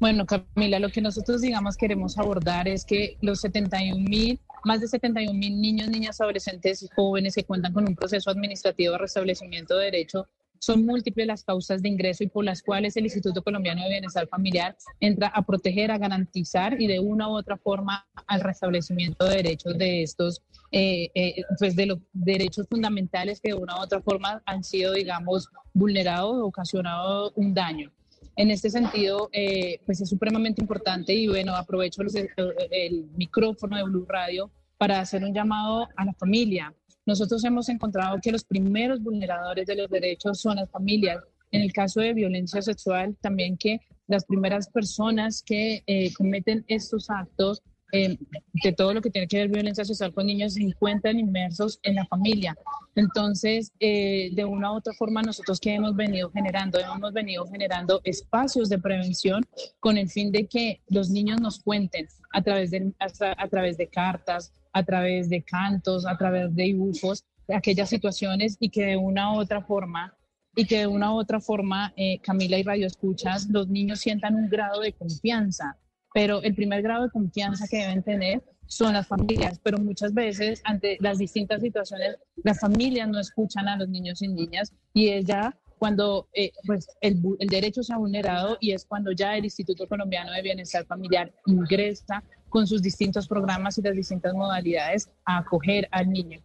Bueno, 0.00 0.24
Camila, 0.24 0.78
lo 0.78 0.88
que 0.88 1.02
nosotros, 1.02 1.42
digamos, 1.42 1.76
queremos 1.76 2.16
abordar 2.16 2.66
es 2.66 2.86
que 2.86 3.18
los 3.20 3.42
71 3.42 4.02
mil, 4.02 4.40
más 4.64 4.80
de 4.80 4.88
71 4.88 5.38
mil 5.38 5.60
niños, 5.60 5.90
niñas, 5.90 6.18
adolescentes 6.18 6.82
y 6.82 6.88
jóvenes 6.96 7.34
que 7.34 7.44
cuentan 7.44 7.74
con 7.74 7.86
un 7.86 7.94
proceso 7.94 8.30
administrativo 8.30 8.92
de 8.92 8.98
restablecimiento 8.98 9.76
de 9.76 9.84
derecho 9.84 10.26
son 10.62 10.86
múltiples 10.86 11.26
las 11.26 11.42
causas 11.42 11.82
de 11.82 11.88
ingreso 11.88 12.22
y 12.22 12.28
por 12.28 12.44
las 12.44 12.62
cuales 12.62 12.96
el 12.96 13.04
Instituto 13.04 13.42
Colombiano 13.42 13.82
de 13.82 13.88
Bienestar 13.90 14.28
Familiar 14.28 14.76
entra 15.00 15.26
a 15.26 15.42
proteger, 15.42 15.90
a 15.90 15.98
garantizar 15.98 16.80
y 16.80 16.86
de 16.86 17.00
una 17.00 17.28
u 17.28 17.32
otra 17.32 17.56
forma 17.56 18.06
al 18.28 18.40
restablecimiento 18.40 19.24
de 19.24 19.36
derechos 19.38 19.76
de 19.76 20.02
estos, 20.04 20.40
eh, 20.70 21.10
eh, 21.16 21.42
pues 21.58 21.74
de 21.74 21.86
los 21.86 21.98
derechos 22.12 22.68
fundamentales 22.70 23.40
que 23.40 23.48
de 23.48 23.54
una 23.56 23.76
u 23.76 23.82
otra 23.82 24.00
forma 24.00 24.40
han 24.46 24.62
sido, 24.62 24.92
digamos, 24.92 25.48
vulnerados 25.74 26.36
o 26.36 26.46
ocasionado 26.46 27.32
un 27.34 27.52
daño. 27.54 27.90
En 28.36 28.52
este 28.52 28.70
sentido, 28.70 29.30
eh, 29.32 29.80
pues 29.84 30.00
es 30.00 30.08
supremamente 30.08 30.60
importante 30.62 31.12
y 31.12 31.26
bueno, 31.26 31.56
aprovecho 31.56 32.04
los- 32.04 32.14
el, 32.14 32.28
el 32.70 33.06
micrófono 33.16 33.76
de 33.76 33.82
Blue 33.82 34.06
Radio 34.08 34.48
para 34.78 35.00
hacer 35.00 35.24
un 35.24 35.34
llamado 35.34 35.88
a 35.96 36.04
la 36.04 36.12
familia. 36.14 36.72
Nosotros 37.06 37.44
hemos 37.44 37.68
encontrado 37.68 38.18
que 38.22 38.32
los 38.32 38.44
primeros 38.44 39.02
vulneradores 39.02 39.66
de 39.66 39.76
los 39.76 39.90
derechos 39.90 40.40
son 40.40 40.56
las 40.56 40.70
familias. 40.70 41.18
En 41.50 41.62
el 41.62 41.72
caso 41.72 42.00
de 42.00 42.14
violencia 42.14 42.62
sexual, 42.62 43.16
también 43.20 43.56
que 43.58 43.80
las 44.06 44.24
primeras 44.24 44.68
personas 44.68 45.42
que 45.42 45.82
eh, 45.86 46.12
cometen 46.14 46.64
estos 46.68 47.10
actos 47.10 47.62
eh, 47.92 48.16
de 48.64 48.72
todo 48.72 48.94
lo 48.94 49.02
que 49.02 49.10
tiene 49.10 49.28
que 49.28 49.36
ver 49.36 49.48
violencia 49.50 49.84
sexual 49.84 50.14
con 50.14 50.26
niños 50.26 50.54
se 50.54 50.62
encuentran 50.62 51.18
inmersos 51.18 51.78
en 51.82 51.96
la 51.96 52.06
familia. 52.06 52.56
Entonces, 52.94 53.70
eh, 53.80 54.30
de 54.32 54.44
una 54.46 54.72
u 54.72 54.76
otra 54.76 54.94
forma, 54.94 55.20
nosotros 55.22 55.60
que 55.60 55.74
hemos 55.74 55.94
venido 55.94 56.30
generando, 56.30 56.78
hemos 56.78 57.12
venido 57.12 57.46
generando 57.46 58.00
espacios 58.04 58.68
de 58.70 58.78
prevención 58.78 59.42
con 59.78 59.98
el 59.98 60.08
fin 60.08 60.32
de 60.32 60.46
que 60.46 60.80
los 60.88 61.10
niños 61.10 61.40
nos 61.40 61.60
cuenten 61.60 62.06
a 62.32 62.40
través 62.42 62.70
de, 62.70 62.92
hasta- 62.98 63.34
a 63.36 63.48
través 63.48 63.76
de 63.76 63.88
cartas, 63.88 64.52
a 64.72 64.82
través 64.84 65.28
de 65.28 65.42
cantos, 65.42 66.06
a 66.06 66.16
través 66.16 66.54
de 66.54 66.64
dibujos, 66.64 67.24
aquellas 67.48 67.88
situaciones 67.88 68.56
y 68.60 68.70
que 68.70 68.86
de 68.86 68.96
una 68.96 69.32
u 69.34 69.40
otra 69.40 69.62
forma 69.62 70.16
y 70.54 70.66
que 70.66 70.80
de 70.80 70.86
una 70.86 71.12
u 71.12 71.18
otra 71.18 71.40
forma, 71.40 71.92
eh, 71.96 72.20
Camila 72.20 72.58
y 72.58 72.62
Radio 72.62 72.86
Escuchas, 72.86 73.48
los 73.48 73.68
niños 73.68 74.00
sientan 74.00 74.34
un 74.34 74.48
grado 74.48 74.80
de 74.80 74.92
confianza, 74.92 75.78
pero 76.12 76.42
el 76.42 76.54
primer 76.54 76.82
grado 76.82 77.04
de 77.04 77.10
confianza 77.10 77.66
que 77.68 77.78
deben 77.78 78.02
tener 78.02 78.42
son 78.66 78.94
las 78.94 79.06
familias, 79.06 79.60
pero 79.62 79.78
muchas 79.78 80.14
veces 80.14 80.60
ante 80.64 80.96
las 81.00 81.18
distintas 81.18 81.60
situaciones, 81.60 82.16
las 82.36 82.60
familias 82.60 83.08
no 83.08 83.18
escuchan 83.18 83.68
a 83.68 83.76
los 83.76 83.88
niños 83.88 84.22
y 84.22 84.28
niñas. 84.28 84.72
Y 84.94 85.08
es 85.08 85.26
ya 85.26 85.54
cuando 85.78 86.28
eh, 86.32 86.52
pues 86.66 86.86
el, 87.00 87.20
el 87.38 87.48
derecho 87.48 87.82
se 87.82 87.92
ha 87.92 87.98
vulnerado 87.98 88.56
y 88.60 88.72
es 88.72 88.86
cuando 88.86 89.12
ya 89.12 89.36
el 89.36 89.44
Instituto 89.44 89.86
Colombiano 89.86 90.32
de 90.32 90.42
Bienestar 90.42 90.86
Familiar 90.86 91.32
ingresa 91.46 92.22
con 92.52 92.66
sus 92.66 92.82
distintos 92.82 93.26
programas 93.26 93.78
y 93.78 93.82
las 93.82 93.96
distintas 93.96 94.34
modalidades 94.34 95.08
a 95.24 95.38
acoger 95.38 95.88
al 95.90 96.10
niño. 96.10 96.38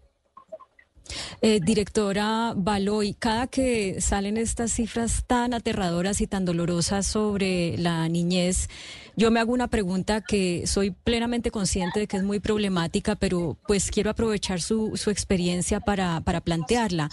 Eh, 1.41 1.59
directora 1.63 2.53
Baloy, 2.55 3.13
cada 3.13 3.47
que 3.47 4.01
salen 4.01 4.38
estas 4.38 4.71
cifras 4.71 5.23
tan 5.27 5.53
aterradoras 5.53 6.19
y 6.21 6.27
tan 6.27 6.45
dolorosas 6.45 7.05
sobre 7.05 7.77
la 7.77 8.07
niñez, 8.09 8.69
yo 9.15 9.29
me 9.31 9.39
hago 9.39 9.53
una 9.53 9.67
pregunta 9.67 10.21
que 10.21 10.65
soy 10.65 10.91
plenamente 10.91 11.51
consciente 11.51 11.99
de 11.99 12.07
que 12.07 12.17
es 12.17 12.23
muy 12.23 12.39
problemática, 12.39 13.15
pero 13.15 13.57
pues 13.67 13.91
quiero 13.91 14.09
aprovechar 14.09 14.61
su, 14.61 14.95
su 14.95 15.09
experiencia 15.09 15.79
para, 15.79 16.21
para 16.21 16.41
plantearla. 16.41 17.09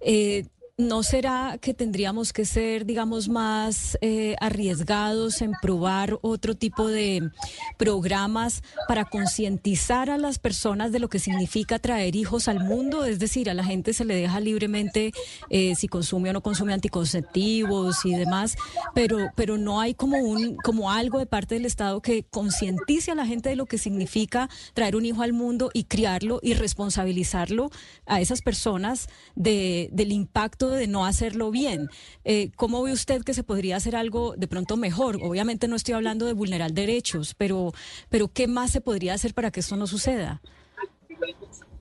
Eh, 0.00 0.46
¿No 0.82 1.04
será 1.04 1.58
que 1.60 1.74
tendríamos 1.74 2.32
que 2.32 2.44
ser, 2.44 2.86
digamos, 2.86 3.28
más 3.28 3.96
eh, 4.00 4.34
arriesgados 4.40 5.40
en 5.40 5.52
probar 5.62 6.18
otro 6.22 6.56
tipo 6.56 6.88
de 6.88 7.30
programas 7.78 8.64
para 8.88 9.04
concientizar 9.04 10.10
a 10.10 10.18
las 10.18 10.40
personas 10.40 10.90
de 10.90 10.98
lo 10.98 11.08
que 11.08 11.20
significa 11.20 11.78
traer 11.78 12.16
hijos 12.16 12.48
al 12.48 12.58
mundo? 12.58 13.04
Es 13.04 13.20
decir, 13.20 13.48
a 13.48 13.54
la 13.54 13.62
gente 13.62 13.92
se 13.92 14.04
le 14.04 14.16
deja 14.16 14.40
libremente 14.40 15.12
eh, 15.50 15.76
si 15.76 15.86
consume 15.86 16.30
o 16.30 16.32
no 16.32 16.42
consume 16.42 16.72
anticonceptivos 16.72 18.04
y 18.04 18.16
demás, 18.16 18.56
pero, 18.92 19.18
pero 19.36 19.58
no 19.58 19.80
hay 19.80 19.94
como, 19.94 20.18
un, 20.18 20.56
como 20.56 20.90
algo 20.90 21.20
de 21.20 21.26
parte 21.26 21.54
del 21.54 21.64
Estado 21.64 22.02
que 22.02 22.24
concientice 22.24 23.12
a 23.12 23.14
la 23.14 23.26
gente 23.26 23.50
de 23.50 23.56
lo 23.56 23.66
que 23.66 23.78
significa 23.78 24.50
traer 24.74 24.96
un 24.96 25.06
hijo 25.06 25.22
al 25.22 25.32
mundo 25.32 25.70
y 25.74 25.84
criarlo 25.84 26.40
y 26.42 26.54
responsabilizarlo 26.54 27.70
a 28.04 28.20
esas 28.20 28.42
personas 28.42 29.06
de, 29.36 29.88
del 29.92 30.10
impacto 30.10 30.71
de 30.74 30.86
no 30.86 31.06
hacerlo 31.06 31.50
bien. 31.50 31.88
Eh, 32.24 32.50
¿Cómo 32.56 32.82
ve 32.82 32.92
usted 32.92 33.22
que 33.22 33.34
se 33.34 33.44
podría 33.44 33.76
hacer 33.76 33.96
algo 33.96 34.34
de 34.36 34.48
pronto 34.48 34.76
mejor? 34.76 35.18
Obviamente 35.22 35.68
no 35.68 35.76
estoy 35.76 35.94
hablando 35.94 36.26
de 36.26 36.32
vulnerar 36.32 36.72
derechos, 36.72 37.34
pero, 37.36 37.72
pero 38.08 38.28
¿qué 38.28 38.46
más 38.46 38.70
se 38.70 38.80
podría 38.80 39.14
hacer 39.14 39.34
para 39.34 39.50
que 39.50 39.60
esto 39.60 39.76
no 39.76 39.86
suceda? 39.86 40.40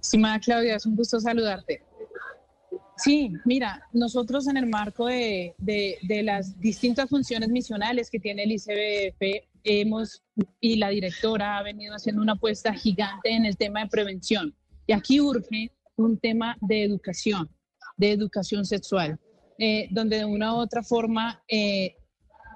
Estimada 0.02 0.40
Claudia, 0.40 0.76
es 0.76 0.86
un 0.86 0.96
gusto 0.96 1.20
saludarte. 1.20 1.84
Sí, 2.98 3.34
mira, 3.46 3.88
nosotros 3.94 4.48
en 4.48 4.58
el 4.58 4.68
marco 4.68 5.08
de, 5.08 5.56
de, 5.58 5.98
de, 6.04 6.22
las 6.22 6.60
distintas 6.60 7.10
funciones 7.10 7.50
misionales 7.50 8.12
que 8.12 8.20
tiene 8.20 8.44
el 8.44 8.52
ICBF 8.52 9.48
hemos, 9.64 10.24
y 10.60 10.76
la 10.76 10.90
directora 10.90 11.58
ha 11.58 11.64
venido 11.64 11.96
haciendo 11.96 12.22
una 12.22 12.34
apuesta 12.34 12.74
gigante 12.74 13.30
en 13.30 13.46
el 13.46 13.58
tema 13.58 13.82
de 13.82 13.88
prevención. 13.88 14.56
Y 14.88 14.94
aquí 14.94 15.20
urge 15.20 15.72
un 15.96 16.18
tema 16.18 16.58
de 16.62 16.84
educación, 16.84 17.50
de 18.02 18.12
educación 18.12 18.66
sexual, 18.66 19.18
eh, 19.58 19.88
donde 19.92 20.18
de 20.18 20.26
una 20.26 20.54
u 20.54 20.58
otra 20.58 20.84
forma, 20.84 21.42
eh, 21.48 21.96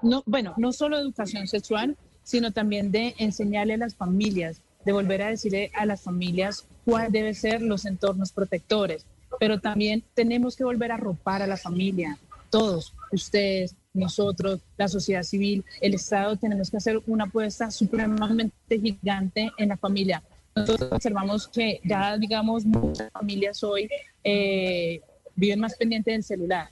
no, 0.02 0.22
bueno, 0.26 0.52
no 0.58 0.72
solo 0.72 0.98
educación 0.98 1.46
sexual, 1.46 1.96
sino 2.22 2.50
también 2.50 2.92
de 2.92 3.14
enseñarle 3.18 3.74
a 3.74 3.78
las 3.78 3.94
familias, 3.94 4.60
de 4.84 4.92
volver 4.92 5.22
a 5.22 5.30
decirle 5.30 5.70
a 5.74 5.86
las 5.86 6.02
familias 6.02 6.66
cuál 6.84 7.10
deben 7.10 7.34
ser 7.34 7.62
los 7.62 7.86
entornos 7.86 8.32
protectores 8.32 9.06
pero 9.38 9.60
también 9.60 10.02
tenemos 10.14 10.56
que 10.56 10.64
volver 10.64 10.92
a 10.92 10.94
arropar 10.94 11.42
a 11.42 11.46
la 11.46 11.56
familia, 11.56 12.18
todos, 12.50 12.94
ustedes, 13.12 13.74
nosotros, 13.92 14.60
la 14.76 14.88
sociedad 14.88 15.22
civil, 15.22 15.64
el 15.80 15.94
Estado, 15.94 16.36
tenemos 16.36 16.70
que 16.70 16.76
hacer 16.76 17.00
una 17.06 17.24
apuesta 17.24 17.70
supremamente 17.70 18.52
gigante 18.68 19.50
en 19.58 19.70
la 19.70 19.76
familia. 19.76 20.22
Nosotros 20.54 20.92
observamos 20.92 21.48
que 21.48 21.80
ya, 21.84 22.16
digamos, 22.16 22.64
muchas 22.64 23.10
familias 23.12 23.62
hoy 23.62 23.88
eh, 24.24 25.00
viven 25.36 25.60
más 25.60 25.76
pendientes 25.76 26.14
del 26.14 26.24
celular, 26.24 26.70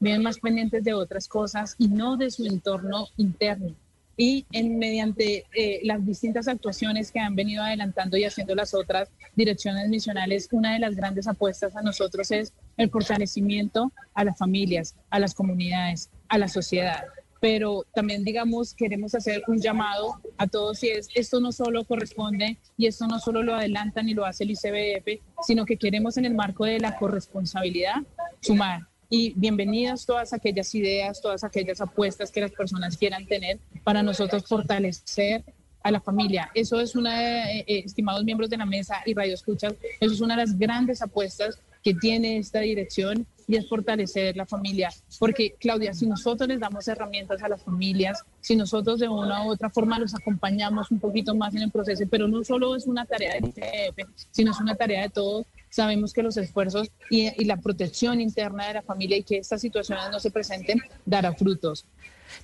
viven 0.00 0.22
más 0.22 0.38
pendientes 0.38 0.82
de 0.82 0.94
otras 0.94 1.28
cosas 1.28 1.76
y 1.78 1.88
no 1.88 2.16
de 2.16 2.30
su 2.30 2.44
entorno 2.46 3.06
interno 3.16 3.74
y 4.16 4.46
en, 4.52 4.78
mediante 4.78 5.46
eh, 5.54 5.80
las 5.84 6.04
distintas 6.04 6.48
actuaciones 6.48 7.10
que 7.10 7.18
han 7.18 7.34
venido 7.34 7.62
adelantando 7.62 8.16
y 8.16 8.24
haciendo 8.24 8.54
las 8.54 8.74
otras 8.74 9.08
direcciones 9.34 9.88
misionales, 9.88 10.48
una 10.52 10.74
de 10.74 10.80
las 10.80 10.94
grandes 10.94 11.26
apuestas 11.26 11.74
a 11.76 11.82
nosotros 11.82 12.30
es 12.30 12.52
el 12.76 12.90
fortalecimiento 12.90 13.92
a 14.14 14.24
las 14.24 14.36
familias, 14.38 14.96
a 15.10 15.18
las 15.18 15.34
comunidades, 15.34 16.10
a 16.28 16.38
la 16.38 16.48
sociedad. 16.48 17.04
Pero 17.42 17.84
también, 17.92 18.22
digamos, 18.22 18.72
queremos 18.72 19.16
hacer 19.16 19.42
un 19.48 19.60
llamado 19.60 20.20
a 20.38 20.46
todos 20.46 20.80
y 20.84 20.90
es, 20.90 21.08
esto 21.12 21.40
no 21.40 21.50
solo 21.50 21.84
corresponde 21.84 22.56
y 22.76 22.86
esto 22.86 23.08
no 23.08 23.18
solo 23.18 23.42
lo 23.42 23.56
adelantan 23.56 24.08
y 24.08 24.14
lo 24.14 24.24
hace 24.24 24.44
el 24.44 24.52
ICBF, 24.52 25.20
sino 25.44 25.66
que 25.66 25.76
queremos 25.76 26.16
en 26.18 26.24
el 26.24 26.36
marco 26.36 26.64
de 26.64 26.78
la 26.78 26.96
corresponsabilidad 26.96 27.96
sumar 28.40 28.82
y 29.10 29.32
bienvenidas 29.34 30.06
todas 30.06 30.32
aquellas 30.32 30.72
ideas, 30.76 31.20
todas 31.20 31.42
aquellas 31.42 31.80
apuestas 31.80 32.30
que 32.30 32.40
las 32.40 32.52
personas 32.52 32.96
quieran 32.96 33.26
tener 33.26 33.58
para 33.82 34.04
nosotros 34.04 34.44
fortalecer 34.46 35.44
a 35.82 35.90
la 35.90 36.00
familia. 36.00 36.48
Eso 36.54 36.78
es 36.78 36.94
una, 36.94 37.50
eh, 37.50 37.64
eh, 37.66 37.82
estimados 37.84 38.22
miembros 38.22 38.50
de 38.50 38.56
la 38.56 38.66
mesa 38.66 39.02
y 39.04 39.14
Radio 39.14 39.34
Escuchas, 39.34 39.74
eso 39.98 40.14
es 40.14 40.20
una 40.20 40.36
de 40.36 40.42
las 40.42 40.56
grandes 40.56 41.02
apuestas 41.02 41.58
que 41.82 41.94
tiene 41.94 42.38
esta 42.38 42.60
dirección 42.60 43.26
y 43.46 43.56
es 43.56 43.68
fortalecer 43.68 44.36
la 44.36 44.46
familia. 44.46 44.90
Porque, 45.18 45.54
Claudia, 45.58 45.92
si 45.94 46.06
nosotros 46.06 46.48
les 46.48 46.60
damos 46.60 46.86
herramientas 46.88 47.42
a 47.42 47.48
las 47.48 47.62
familias, 47.62 48.22
si 48.40 48.56
nosotros 48.56 49.00
de 49.00 49.08
una 49.08 49.44
u 49.46 49.50
otra 49.50 49.68
forma 49.68 49.98
los 49.98 50.14
acompañamos 50.14 50.90
un 50.90 51.00
poquito 51.00 51.34
más 51.34 51.54
en 51.54 51.62
el 51.62 51.70
proceso, 51.70 52.04
pero 52.10 52.28
no 52.28 52.44
solo 52.44 52.76
es 52.76 52.86
una 52.86 53.04
tarea 53.04 53.34
del 53.34 53.46
ICF, 53.46 54.08
sino 54.30 54.52
es 54.52 54.60
una 54.60 54.74
tarea 54.74 55.02
de 55.02 55.10
todos, 55.10 55.46
sabemos 55.70 56.12
que 56.12 56.22
los 56.22 56.36
esfuerzos 56.36 56.90
y, 57.10 57.30
y 57.40 57.44
la 57.44 57.56
protección 57.56 58.20
interna 58.20 58.68
de 58.68 58.74
la 58.74 58.82
familia 58.82 59.16
y 59.16 59.22
que 59.22 59.38
estas 59.38 59.60
situaciones 59.60 60.04
no 60.10 60.20
se 60.20 60.30
presenten 60.30 60.80
dará 61.04 61.34
frutos. 61.34 61.84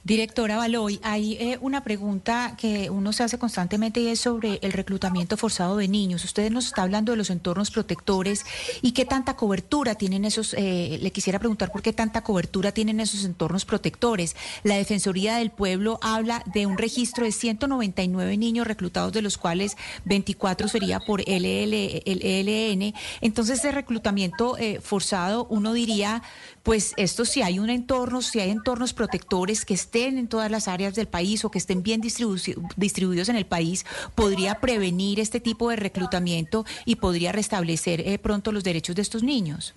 Directora 0.04 0.56
Baloy, 0.56 1.00
hay 1.02 1.34
eh, 1.34 1.58
una 1.60 1.82
pregunta 1.84 2.56
que 2.58 2.90
uno 2.90 3.12
se 3.12 3.22
hace 3.22 3.38
constantemente 3.38 4.00
y 4.00 4.08
es 4.08 4.20
sobre 4.20 4.58
el 4.62 4.72
reclutamiento 4.72 5.36
forzado 5.36 5.76
de 5.76 5.88
niños. 5.88 6.24
Usted 6.24 6.50
nos 6.50 6.66
está 6.66 6.82
hablando 6.82 7.12
de 7.12 7.18
los 7.18 7.30
entornos 7.30 7.70
protectores 7.70 8.44
y 8.82 8.92
qué 8.92 9.04
tanta 9.04 9.36
cobertura 9.36 9.94
tienen 9.94 10.24
esos, 10.24 10.54
eh, 10.54 10.98
le 11.00 11.10
quisiera 11.10 11.38
preguntar 11.38 11.72
por 11.72 11.82
qué 11.82 11.92
tanta 11.92 12.22
cobertura 12.22 12.72
tienen 12.72 13.00
esos 13.00 13.24
entornos 13.24 13.64
protectores. 13.64 14.36
La 14.62 14.76
Defensoría 14.76 15.36
del 15.36 15.50
Pueblo 15.50 15.98
habla 16.02 16.42
de 16.46 16.66
un 16.66 16.78
registro 16.78 17.24
de 17.24 17.32
199 17.32 18.36
niños 18.36 18.66
reclutados, 18.66 19.12
de 19.12 19.22
los 19.22 19.38
cuales 19.38 19.76
24 20.04 20.68
sería 20.68 21.00
por 21.00 21.20
LL, 21.20 22.02
el 22.04 22.22
ELN. 22.22 22.94
Entonces, 23.20 23.58
ese 23.58 23.72
reclutamiento 23.72 24.56
eh, 24.58 24.80
forzado, 24.80 25.46
uno 25.50 25.72
diría, 25.72 26.22
pues 26.62 26.92
esto 26.96 27.24
si 27.24 27.42
hay 27.42 27.58
un 27.58 27.70
entorno, 27.70 28.22
si 28.22 28.40
hay 28.40 28.50
entornos 28.50 28.92
protectores 28.92 29.64
que 29.64 29.74
estén 29.78 30.18
en 30.18 30.28
todas 30.28 30.50
las 30.50 30.66
áreas 30.68 30.94
del 30.94 31.06
país 31.06 31.44
o 31.44 31.50
que 31.50 31.58
estén 31.58 31.82
bien 31.82 32.00
distribuidos 32.00 33.28
en 33.28 33.36
el 33.36 33.46
país, 33.46 33.86
podría 34.14 34.60
prevenir 34.60 35.20
este 35.20 35.40
tipo 35.40 35.70
de 35.70 35.76
reclutamiento 35.76 36.66
y 36.84 36.96
podría 36.96 37.32
restablecer 37.32 38.00
eh, 38.00 38.18
pronto 38.18 38.50
los 38.52 38.64
derechos 38.64 38.96
de 38.96 39.02
estos 39.02 39.22
niños. 39.22 39.74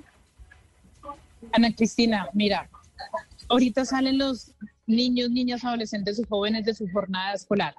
Ana 1.52 1.74
Cristina, 1.74 2.28
mira, 2.34 2.70
ahorita 3.50 3.86
salen 3.86 4.18
los 4.18 4.52
niños, 4.88 5.30
niñas, 5.30 5.64
adolescentes 5.64 6.20
y 6.20 6.24
jóvenes 6.24 6.66
de 6.66 6.74
su 6.74 6.90
jornada 6.90 7.34
escolar. 7.34 7.76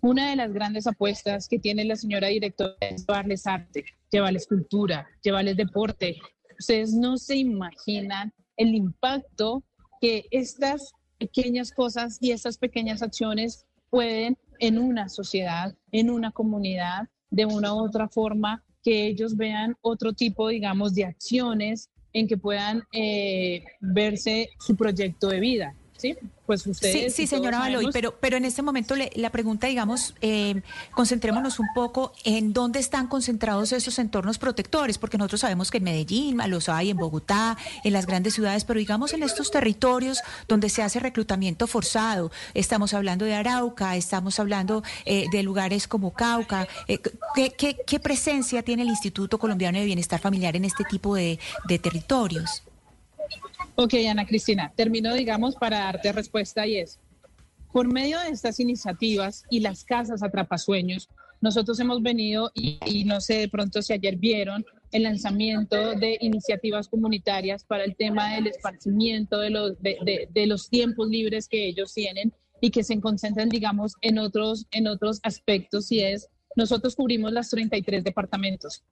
Una 0.00 0.30
de 0.30 0.36
las 0.36 0.52
grandes 0.52 0.86
apuestas 0.86 1.48
que 1.48 1.58
tiene 1.58 1.84
la 1.84 1.96
señora 1.96 2.28
directora 2.28 2.74
es 2.80 3.06
llevarles 3.06 3.46
arte, 3.46 3.84
llevarles 4.10 4.46
cultura, 4.46 5.08
llevarles 5.22 5.56
deporte. 5.56 6.18
Ustedes 6.58 6.92
no 6.92 7.16
se 7.16 7.36
imaginan 7.36 8.32
el 8.56 8.74
impacto 8.74 9.62
que 10.00 10.26
estas 10.30 10.92
pequeñas 11.22 11.70
cosas 11.70 12.18
y 12.20 12.32
estas 12.32 12.58
pequeñas 12.58 13.00
acciones 13.00 13.64
pueden 13.90 14.36
en 14.58 14.78
una 14.78 15.08
sociedad, 15.08 15.74
en 15.92 16.10
una 16.10 16.32
comunidad, 16.32 17.08
de 17.30 17.46
una 17.46 17.74
u 17.74 17.78
otra 17.78 18.08
forma, 18.08 18.64
que 18.82 19.06
ellos 19.06 19.36
vean 19.36 19.76
otro 19.80 20.12
tipo, 20.12 20.48
digamos, 20.48 20.94
de 20.94 21.04
acciones 21.04 21.90
en 22.12 22.26
que 22.26 22.36
puedan 22.36 22.82
eh, 22.92 23.64
verse 23.80 24.48
su 24.58 24.76
proyecto 24.76 25.28
de 25.28 25.40
vida. 25.40 25.76
¿Sí? 26.02 26.16
Pues 26.46 26.66
ustedes. 26.66 27.14
Sí, 27.14 27.22
sí 27.22 27.26
señora 27.28 27.60
Baloy, 27.60 27.88
pero, 27.92 28.16
pero 28.20 28.36
en 28.36 28.44
este 28.44 28.60
momento 28.62 28.96
le, 28.96 29.10
la 29.14 29.30
pregunta, 29.30 29.68
digamos, 29.68 30.14
eh, 30.20 30.60
concentrémonos 30.90 31.60
un 31.60 31.68
poco 31.74 32.12
en 32.24 32.52
dónde 32.52 32.80
están 32.80 33.06
concentrados 33.06 33.72
esos 33.72 33.98
entornos 34.00 34.38
protectores, 34.38 34.98
porque 34.98 35.16
nosotros 35.16 35.42
sabemos 35.42 35.70
que 35.70 35.78
en 35.78 35.84
Medellín 35.84 36.38
los 36.48 36.68
hay, 36.68 36.90
en 36.90 36.96
Bogotá, 36.96 37.56
en 37.84 37.92
las 37.92 38.06
grandes 38.06 38.34
ciudades, 38.34 38.64
pero 38.64 38.80
digamos 38.80 39.12
en 39.12 39.22
estos 39.22 39.50
territorios 39.52 40.18
donde 40.48 40.68
se 40.68 40.82
hace 40.82 40.98
reclutamiento 40.98 41.68
forzado, 41.68 42.32
estamos 42.54 42.92
hablando 42.92 43.24
de 43.24 43.34
Arauca, 43.34 43.94
estamos 43.96 44.40
hablando 44.40 44.82
eh, 45.04 45.26
de 45.30 45.42
lugares 45.44 45.86
como 45.86 46.12
Cauca, 46.12 46.66
eh, 46.88 46.98
¿qué, 47.34 47.52
qué, 47.56 47.76
qué 47.86 48.00
presencia 48.00 48.62
tiene 48.62 48.82
el 48.82 48.88
Instituto 48.88 49.38
Colombiano 49.38 49.78
de 49.78 49.84
Bienestar 49.84 50.20
Familiar 50.20 50.56
en 50.56 50.64
este 50.64 50.82
tipo 50.84 51.14
de, 51.14 51.38
de 51.68 51.78
territorios? 51.78 52.64
Ok, 53.82 53.94
Ana 54.08 54.24
Cristina, 54.24 54.72
termino, 54.76 55.12
digamos, 55.12 55.56
para 55.56 55.80
darte 55.80 56.12
respuesta 56.12 56.64
y 56.68 56.76
es, 56.76 57.00
por 57.72 57.92
medio 57.92 58.20
de 58.20 58.28
estas 58.28 58.60
iniciativas 58.60 59.42
y 59.50 59.58
las 59.58 59.82
casas 59.82 60.22
atrapasueños, 60.22 61.08
nosotros 61.40 61.80
hemos 61.80 62.00
venido 62.00 62.52
y, 62.54 63.02
no 63.06 63.20
sé 63.20 63.38
de 63.38 63.48
pronto 63.48 63.82
si 63.82 63.92
ayer 63.92 64.14
vieron 64.18 64.64
el 64.92 65.02
lanzamiento 65.02 65.96
de 65.96 66.16
iniciativas 66.20 66.86
comunitarias 66.86 67.64
para 67.64 67.82
el 67.82 67.96
tema 67.96 68.36
del 68.36 68.46
esparcimiento 68.46 69.40
de 69.40 69.50
los, 69.50 69.82
de, 69.82 70.28
de 70.30 70.46
los 70.46 70.68
tiempos 70.68 71.08
libres 71.08 71.48
que 71.48 71.66
ellos 71.66 71.92
tienen 71.92 72.32
y 72.60 72.70
que 72.70 72.84
se 72.84 73.00
concentran, 73.00 73.48
digamos, 73.48 73.94
en 74.00 74.20
otros, 74.20 74.68
en 74.70 74.86
otros 74.86 75.18
aspectos 75.24 75.90
y 75.90 76.04
es, 76.04 76.28
nosotros 76.54 76.94
cubrimos 76.94 77.32
las 77.32 77.50
33 77.50 78.04
departamentos. 78.04 78.84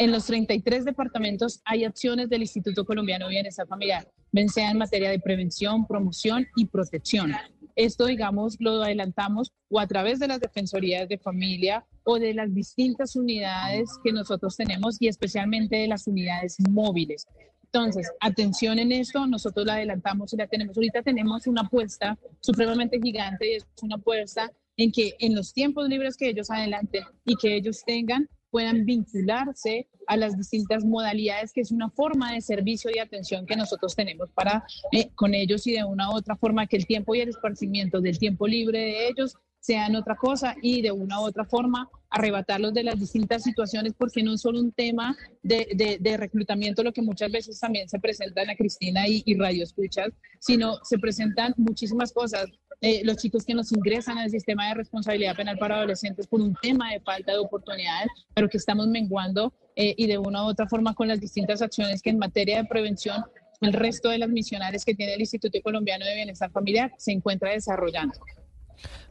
En 0.00 0.12
los 0.12 0.24
33 0.24 0.86
departamentos 0.86 1.60
hay 1.62 1.84
acciones 1.84 2.30
del 2.30 2.40
Instituto 2.40 2.86
Colombiano 2.86 3.26
de 3.26 3.32
Bienestar 3.32 3.68
Familiar, 3.68 4.10
bien 4.32 4.48
sea 4.48 4.70
en 4.70 4.78
materia 4.78 5.10
de 5.10 5.20
prevención, 5.20 5.86
promoción 5.86 6.46
y 6.56 6.64
protección. 6.64 7.34
Esto, 7.76 8.06
digamos, 8.06 8.56
lo 8.60 8.82
adelantamos 8.82 9.52
o 9.68 9.78
a 9.78 9.86
través 9.86 10.18
de 10.18 10.28
las 10.28 10.40
defensorías 10.40 11.06
de 11.06 11.18
familia 11.18 11.84
o 12.04 12.18
de 12.18 12.32
las 12.32 12.54
distintas 12.54 13.14
unidades 13.14 13.90
que 14.02 14.10
nosotros 14.10 14.56
tenemos 14.56 14.96
y 15.00 15.08
especialmente 15.08 15.76
de 15.76 15.88
las 15.88 16.06
unidades 16.06 16.56
móviles. 16.70 17.26
Entonces, 17.64 18.10
atención 18.20 18.78
en 18.78 18.92
esto, 18.92 19.26
nosotros 19.26 19.66
la 19.66 19.74
adelantamos 19.74 20.32
y 20.32 20.38
la 20.38 20.46
tenemos. 20.46 20.78
Ahorita 20.78 21.02
tenemos 21.02 21.46
una 21.46 21.60
apuesta 21.60 22.18
supremamente 22.40 22.98
gigante 23.02 23.52
y 23.52 23.56
es 23.56 23.66
una 23.82 23.96
apuesta 23.96 24.50
en 24.78 24.92
que 24.92 25.14
en 25.18 25.34
los 25.34 25.52
tiempos 25.52 25.90
libres 25.90 26.16
que 26.16 26.30
ellos 26.30 26.50
adelanten 26.50 27.04
y 27.26 27.36
que 27.36 27.54
ellos 27.54 27.82
tengan, 27.84 28.26
puedan 28.50 28.84
vincularse 28.84 29.88
a 30.06 30.16
las 30.16 30.36
distintas 30.36 30.84
modalidades, 30.84 31.52
que 31.52 31.60
es 31.60 31.70
una 31.70 31.88
forma 31.90 32.32
de 32.32 32.40
servicio 32.40 32.90
y 32.94 32.98
atención 32.98 33.46
que 33.46 33.56
nosotros 33.56 33.94
tenemos 33.94 34.30
para 34.30 34.64
eh, 34.92 35.10
con 35.14 35.34
ellos 35.34 35.66
y 35.66 35.72
de 35.72 35.84
una 35.84 36.10
u 36.10 36.16
otra 36.16 36.36
forma 36.36 36.66
que 36.66 36.76
el 36.76 36.86
tiempo 36.86 37.14
y 37.14 37.20
el 37.20 37.28
esparcimiento 37.28 38.00
del 38.00 38.18
tiempo 38.18 38.46
libre 38.46 38.78
de 38.78 39.08
ellos 39.08 39.36
sean 39.60 39.94
otra 39.94 40.16
cosa 40.16 40.56
y 40.62 40.82
de 40.82 40.90
una 40.90 41.20
u 41.20 41.24
otra 41.24 41.44
forma 41.44 41.88
arrebatarlos 42.10 42.74
de 42.74 42.82
las 42.82 42.98
distintas 42.98 43.42
situaciones 43.42 43.92
porque 43.96 44.22
no 44.22 44.34
es 44.34 44.40
solo 44.40 44.58
un 44.58 44.72
tema 44.72 45.16
de, 45.42 46.16
reclutamiento, 46.18 46.82
lo 46.82 46.92
que 46.92 47.02
muchas 47.02 47.30
veces 47.30 47.60
también 47.60 47.88
se 47.88 48.00
presenta 48.00 48.42
en 48.42 48.48
la 48.48 48.56
Cristina 48.56 49.06
y, 49.06 49.22
y 49.24 49.38
Radio 49.38 49.62
Escuchas, 49.62 50.08
sino 50.40 50.78
se 50.82 50.98
presentan 50.98 51.54
muchísimas 51.56 52.12
cosas. 52.12 52.46
Eh, 52.82 53.02
los 53.04 53.18
chicos 53.18 53.44
que 53.44 53.52
nos 53.52 53.70
ingresan 53.72 54.16
al 54.16 54.30
sistema 54.30 54.68
de 54.68 54.74
responsabilidad 54.74 55.36
penal 55.36 55.58
para 55.58 55.76
adolescentes 55.76 56.26
por 56.26 56.40
un 56.40 56.54
tema 56.62 56.90
de 56.92 57.00
falta 57.00 57.32
de 57.32 57.38
oportunidades, 57.38 58.08
pero 58.34 58.48
que 58.48 58.56
estamos 58.56 58.88
menguando 58.88 59.52
eh, 59.76 59.94
y 59.96 60.06
de 60.06 60.16
una 60.16 60.44
u 60.44 60.48
otra 60.48 60.66
forma 60.66 60.94
con 60.94 61.06
las 61.06 61.20
distintas 61.20 61.60
acciones 61.60 62.00
que 62.00 62.10
en 62.10 62.18
materia 62.18 62.56
de 62.56 62.64
prevención 62.64 63.22
el 63.60 63.74
resto 63.74 64.08
de 64.08 64.18
las 64.18 64.30
misionarias 64.30 64.84
que 64.84 64.94
tiene 64.94 65.14
el 65.14 65.20
Instituto 65.20 65.58
Colombiano 65.62 66.06
de 66.06 66.14
Bienestar 66.14 66.50
Familiar 66.50 66.92
se 66.96 67.12
encuentra 67.12 67.50
desarrollando. 67.50 68.18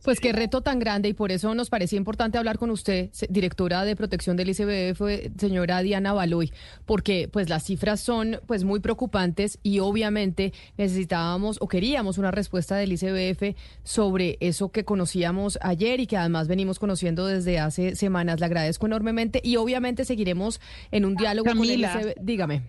Pues 0.04 0.20
qué 0.20 0.32
reto 0.32 0.62
tan 0.62 0.80
grande 0.80 1.10
y 1.10 1.14
por 1.14 1.32
eso 1.32 1.54
nos 1.54 1.70
parecía 1.70 1.98
importante 1.98 2.38
hablar 2.38 2.58
con 2.58 2.72
usted, 2.72 3.10
directora 3.30 3.84
de 3.84 3.96
protección 3.96 4.38
del 4.38 4.50
ICBF, 4.50 5.02
señora 5.38 5.82
Diana 5.82 6.14
Baloy, 6.14 6.52
porque 6.86 7.30
pues 7.32 7.50
las 7.50 7.64
cifras 7.64 8.00
son 8.00 8.40
pues 8.48 8.64
muy 8.64 8.80
preocupantes 8.80 9.60
y 9.62 9.80
obviamente 9.80 10.54
necesitábamos 10.78 11.58
o 11.60 11.68
queríamos 11.68 12.18
una 12.18 12.32
respuesta 12.32 12.76
del 12.78 12.94
ICBF 12.94 13.58
sobre 13.84 14.38
eso 14.40 14.70
que 14.70 14.86
conocíamos 14.86 15.60
ayer 15.62 16.00
y 16.00 16.08
que 16.08 16.18
además 16.18 16.48
venimos 16.48 16.80
conociendo 16.80 17.26
desde 17.26 17.60
hace 17.60 17.96
semanas. 17.96 18.40
Le 18.40 18.46
agradezco 18.46 18.86
enormemente 18.86 19.42
y 19.44 19.58
obviamente 19.58 20.06
seguiremos 20.06 20.62
en 20.92 21.06
un 21.06 21.16
diálogo 21.16 21.50
con 21.50 21.64
el 21.64 21.82
ICBF. 21.82 22.16
Dígame. 22.22 22.64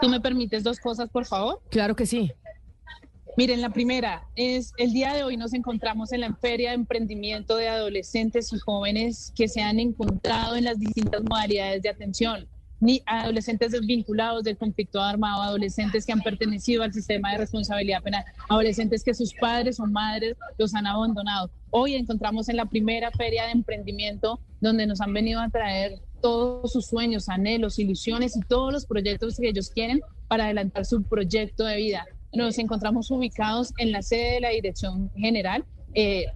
¿Tú 0.00 0.08
me 0.08 0.20
permites 0.20 0.62
dos 0.62 0.78
cosas, 0.78 1.08
por 1.08 1.24
favor? 1.24 1.60
Claro 1.70 1.96
que 1.96 2.06
sí. 2.06 2.32
Miren, 3.36 3.60
la 3.60 3.68
primera 3.68 4.26
es 4.34 4.72
el 4.78 4.94
día 4.94 5.12
de 5.12 5.22
hoy 5.22 5.36
nos 5.36 5.52
encontramos 5.52 6.10
en 6.12 6.22
la 6.22 6.34
Feria 6.36 6.70
de 6.70 6.76
Emprendimiento 6.76 7.56
de 7.56 7.68
Adolescentes 7.68 8.50
y 8.50 8.58
Jóvenes 8.58 9.30
que 9.36 9.46
se 9.46 9.60
han 9.60 9.78
encontrado 9.78 10.56
en 10.56 10.64
las 10.64 10.78
distintas 10.78 11.22
modalidades 11.22 11.82
de 11.82 11.90
atención, 11.90 12.48
ni 12.80 13.02
adolescentes 13.04 13.72
desvinculados 13.72 14.42
del 14.42 14.56
conflicto 14.56 15.02
armado, 15.02 15.42
adolescentes 15.42 16.06
que 16.06 16.12
han 16.12 16.22
pertenecido 16.22 16.82
al 16.82 16.94
sistema 16.94 17.32
de 17.32 17.36
responsabilidad 17.36 18.02
penal, 18.02 18.24
adolescentes 18.48 19.04
que 19.04 19.12
sus 19.12 19.34
padres 19.34 19.78
o 19.80 19.86
madres 19.86 20.34
los 20.56 20.74
han 20.74 20.86
abandonado. 20.86 21.50
Hoy 21.68 21.94
encontramos 21.94 22.48
en 22.48 22.56
la 22.56 22.64
primera 22.64 23.10
feria 23.10 23.44
de 23.44 23.50
emprendimiento 23.50 24.40
donde 24.62 24.86
nos 24.86 25.02
han 25.02 25.12
venido 25.12 25.42
a 25.42 25.50
traer 25.50 26.00
todos 26.22 26.72
sus 26.72 26.86
sueños, 26.86 27.28
anhelos, 27.28 27.78
ilusiones 27.78 28.34
y 28.34 28.40
todos 28.40 28.72
los 28.72 28.86
proyectos 28.86 29.36
que 29.36 29.50
ellos 29.50 29.68
quieren 29.68 30.00
para 30.26 30.46
adelantar 30.46 30.86
su 30.86 31.02
proyecto 31.02 31.64
de 31.64 31.76
vida 31.76 32.06
nos 32.36 32.58
encontramos 32.58 33.10
ubicados 33.10 33.72
en 33.78 33.92
la 33.92 34.02
sede 34.02 34.34
de 34.34 34.40
la 34.40 34.50
Dirección 34.50 35.10
General, 35.16 35.64
eh, 35.94 36.26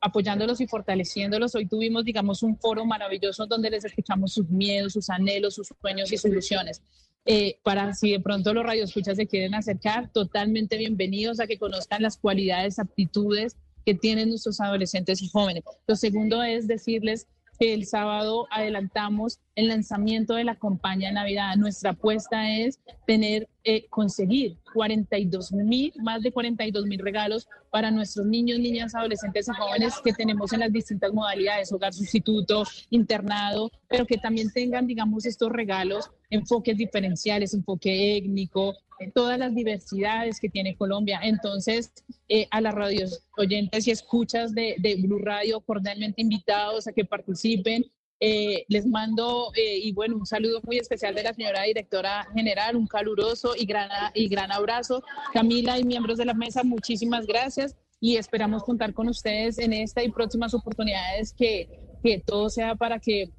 apoyándolos 0.00 0.60
y 0.60 0.66
fortaleciéndolos. 0.66 1.54
Hoy 1.54 1.66
tuvimos, 1.66 2.04
digamos, 2.04 2.42
un 2.42 2.56
foro 2.58 2.84
maravilloso 2.86 3.46
donde 3.46 3.70
les 3.70 3.84
escuchamos 3.84 4.32
sus 4.32 4.48
miedos, 4.48 4.94
sus 4.94 5.10
anhelos, 5.10 5.54
sus 5.54 5.68
sueños 5.80 6.10
y 6.12 6.16
soluciones. 6.16 6.82
Eh, 7.26 7.58
para 7.62 7.92
si 7.92 8.12
de 8.12 8.20
pronto 8.20 8.54
los 8.54 8.64
radioescuchas 8.64 9.16
se 9.16 9.26
quieren 9.26 9.54
acercar, 9.54 10.10
totalmente 10.10 10.78
bienvenidos 10.78 11.38
a 11.38 11.46
que 11.46 11.58
conozcan 11.58 12.02
las 12.02 12.16
cualidades, 12.16 12.78
aptitudes 12.78 13.56
que 13.84 13.94
tienen 13.94 14.30
nuestros 14.30 14.60
adolescentes 14.60 15.20
y 15.20 15.28
jóvenes. 15.28 15.64
Lo 15.86 15.96
segundo 15.96 16.42
es 16.42 16.66
decirles 16.66 17.26
que 17.60 17.74
el 17.74 17.84
sábado 17.84 18.46
adelantamos 18.50 19.38
el 19.54 19.68
lanzamiento 19.68 20.34
de 20.34 20.44
la 20.44 20.54
campaña 20.54 21.08
de 21.08 21.14
Navidad. 21.14 21.56
Nuestra 21.56 21.90
apuesta 21.90 22.50
es 22.56 22.80
tener, 23.06 23.48
eh, 23.64 23.86
conseguir 23.90 24.56
42 24.72 25.52
mil, 25.52 25.92
más 26.02 26.22
de 26.22 26.32
42 26.32 26.86
mil 26.86 26.98
regalos 27.00 27.46
para 27.70 27.90
nuestros 27.90 28.24
niños, 28.26 28.58
niñas, 28.58 28.94
adolescentes 28.94 29.46
y 29.46 29.52
jóvenes 29.52 29.94
que 30.02 30.14
tenemos 30.14 30.54
en 30.54 30.60
las 30.60 30.72
distintas 30.72 31.12
modalidades, 31.12 31.70
hogar 31.70 31.92
sustituto, 31.92 32.64
internado, 32.88 33.70
pero 33.90 34.06
que 34.06 34.16
también 34.16 34.50
tengan, 34.50 34.86
digamos, 34.86 35.26
estos 35.26 35.52
regalos, 35.52 36.10
enfoques 36.30 36.78
diferenciales, 36.78 37.52
enfoque 37.52 38.16
étnico, 38.16 38.74
todas 39.14 39.38
las 39.38 39.54
diversidades 39.54 40.40
que 40.40 40.48
tiene 40.48 40.76
Colombia. 40.76 41.20
Entonces, 41.22 41.92
eh, 42.28 42.46
a 42.50 42.60
las 42.60 42.74
radios 42.74 43.22
oyentes 43.36 43.86
y 43.86 43.90
escuchas 43.90 44.54
de, 44.54 44.76
de 44.78 44.96
Blue 44.96 45.18
Radio, 45.18 45.60
cordialmente 45.60 46.22
invitados 46.22 46.86
a 46.86 46.92
que 46.92 47.04
participen 47.04 47.84
eh, 48.22 48.66
les 48.68 48.86
mando, 48.86 49.50
eh, 49.56 49.78
y 49.78 49.92
bueno, 49.92 50.16
un 50.16 50.26
saludo 50.26 50.60
muy 50.66 50.76
especial 50.76 51.14
de 51.14 51.22
la 51.22 51.32
señora 51.32 51.62
directora 51.62 52.28
general, 52.34 52.76
un 52.76 52.86
caluroso 52.86 53.54
y 53.56 53.64
gran, 53.64 53.88
y 54.12 54.28
gran 54.28 54.52
abrazo. 54.52 55.02
Camila 55.32 55.78
y 55.78 55.84
miembros 55.84 56.18
de 56.18 56.26
la 56.26 56.34
mesa, 56.34 56.62
muchísimas 56.62 57.26
gracias 57.26 57.74
y 57.98 58.16
esperamos 58.16 58.62
contar 58.62 58.92
con 58.92 59.08
ustedes 59.08 59.58
en 59.58 59.72
esta 59.72 60.02
y 60.02 60.10
próximas 60.10 60.52
oportunidades 60.52 61.32
que, 61.32 61.96
que 62.02 62.18
todo 62.18 62.50
sea 62.50 62.74
para 62.74 62.98
que 62.98 63.30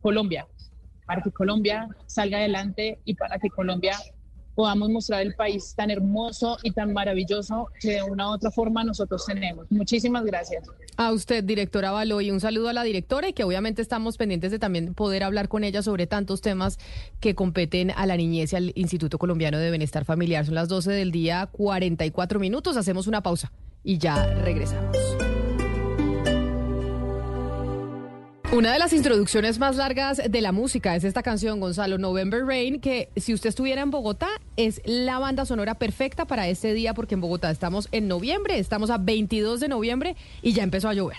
Colombia, 0.00 0.46
para 1.04 1.20
que 1.20 1.32
Colombia 1.32 1.88
salga 2.06 2.38
adelante 2.38 3.00
y 3.04 3.14
para 3.14 3.40
que 3.40 3.50
Colombia 3.50 3.96
podamos 4.56 4.88
mostrar 4.88 5.20
el 5.20 5.34
país 5.34 5.74
tan 5.76 5.90
hermoso 5.90 6.56
y 6.62 6.72
tan 6.72 6.92
maravilloso 6.92 7.68
que 7.78 7.92
de 7.92 8.02
una 8.02 8.30
u 8.30 8.32
otra 8.32 8.50
forma 8.50 8.82
nosotros 8.82 9.24
tenemos. 9.26 9.70
Muchísimas 9.70 10.24
gracias. 10.24 10.64
A 10.96 11.12
usted, 11.12 11.44
directora 11.44 11.90
Baloy, 11.92 12.30
un 12.30 12.40
saludo 12.40 12.70
a 12.70 12.72
la 12.72 12.82
directora 12.82 13.28
y 13.28 13.34
que 13.34 13.44
obviamente 13.44 13.82
estamos 13.82 14.16
pendientes 14.16 14.50
de 14.50 14.58
también 14.58 14.94
poder 14.94 15.22
hablar 15.22 15.48
con 15.48 15.62
ella 15.62 15.82
sobre 15.82 16.06
tantos 16.06 16.40
temas 16.40 16.78
que 17.20 17.34
competen 17.34 17.90
a 17.90 18.06
la 18.06 18.16
niñez 18.16 18.54
y 18.54 18.56
al 18.56 18.72
Instituto 18.74 19.18
Colombiano 19.18 19.58
de 19.58 19.70
Bienestar 19.70 20.06
Familiar. 20.06 20.46
Son 20.46 20.54
las 20.54 20.68
12 20.68 20.90
del 20.90 21.12
día, 21.12 21.46
44 21.52 22.40
minutos. 22.40 22.78
Hacemos 22.78 23.06
una 23.06 23.22
pausa 23.22 23.52
y 23.84 23.98
ya 23.98 24.26
regresamos. 24.42 24.96
Una 28.52 28.72
de 28.72 28.78
las 28.78 28.92
introducciones 28.92 29.58
más 29.58 29.74
largas 29.74 30.22
de 30.30 30.40
la 30.40 30.52
música 30.52 30.94
es 30.94 31.02
esta 31.02 31.24
canción, 31.24 31.58
Gonzalo, 31.58 31.98
November 31.98 32.44
Rain, 32.46 32.80
que 32.80 33.10
si 33.16 33.34
usted 33.34 33.48
estuviera 33.48 33.82
en 33.82 33.90
Bogotá, 33.90 34.28
es 34.56 34.80
la 34.84 35.18
banda 35.18 35.44
sonora 35.44 35.74
perfecta 35.74 36.26
para 36.26 36.46
este 36.46 36.72
día, 36.72 36.94
porque 36.94 37.14
en 37.14 37.20
Bogotá 37.20 37.50
estamos 37.50 37.88
en 37.90 38.06
noviembre, 38.06 38.60
estamos 38.60 38.90
a 38.90 38.98
22 38.98 39.58
de 39.58 39.68
noviembre 39.68 40.16
y 40.42 40.52
ya 40.52 40.62
empezó 40.62 40.88
a 40.88 40.94
llover. 40.94 41.18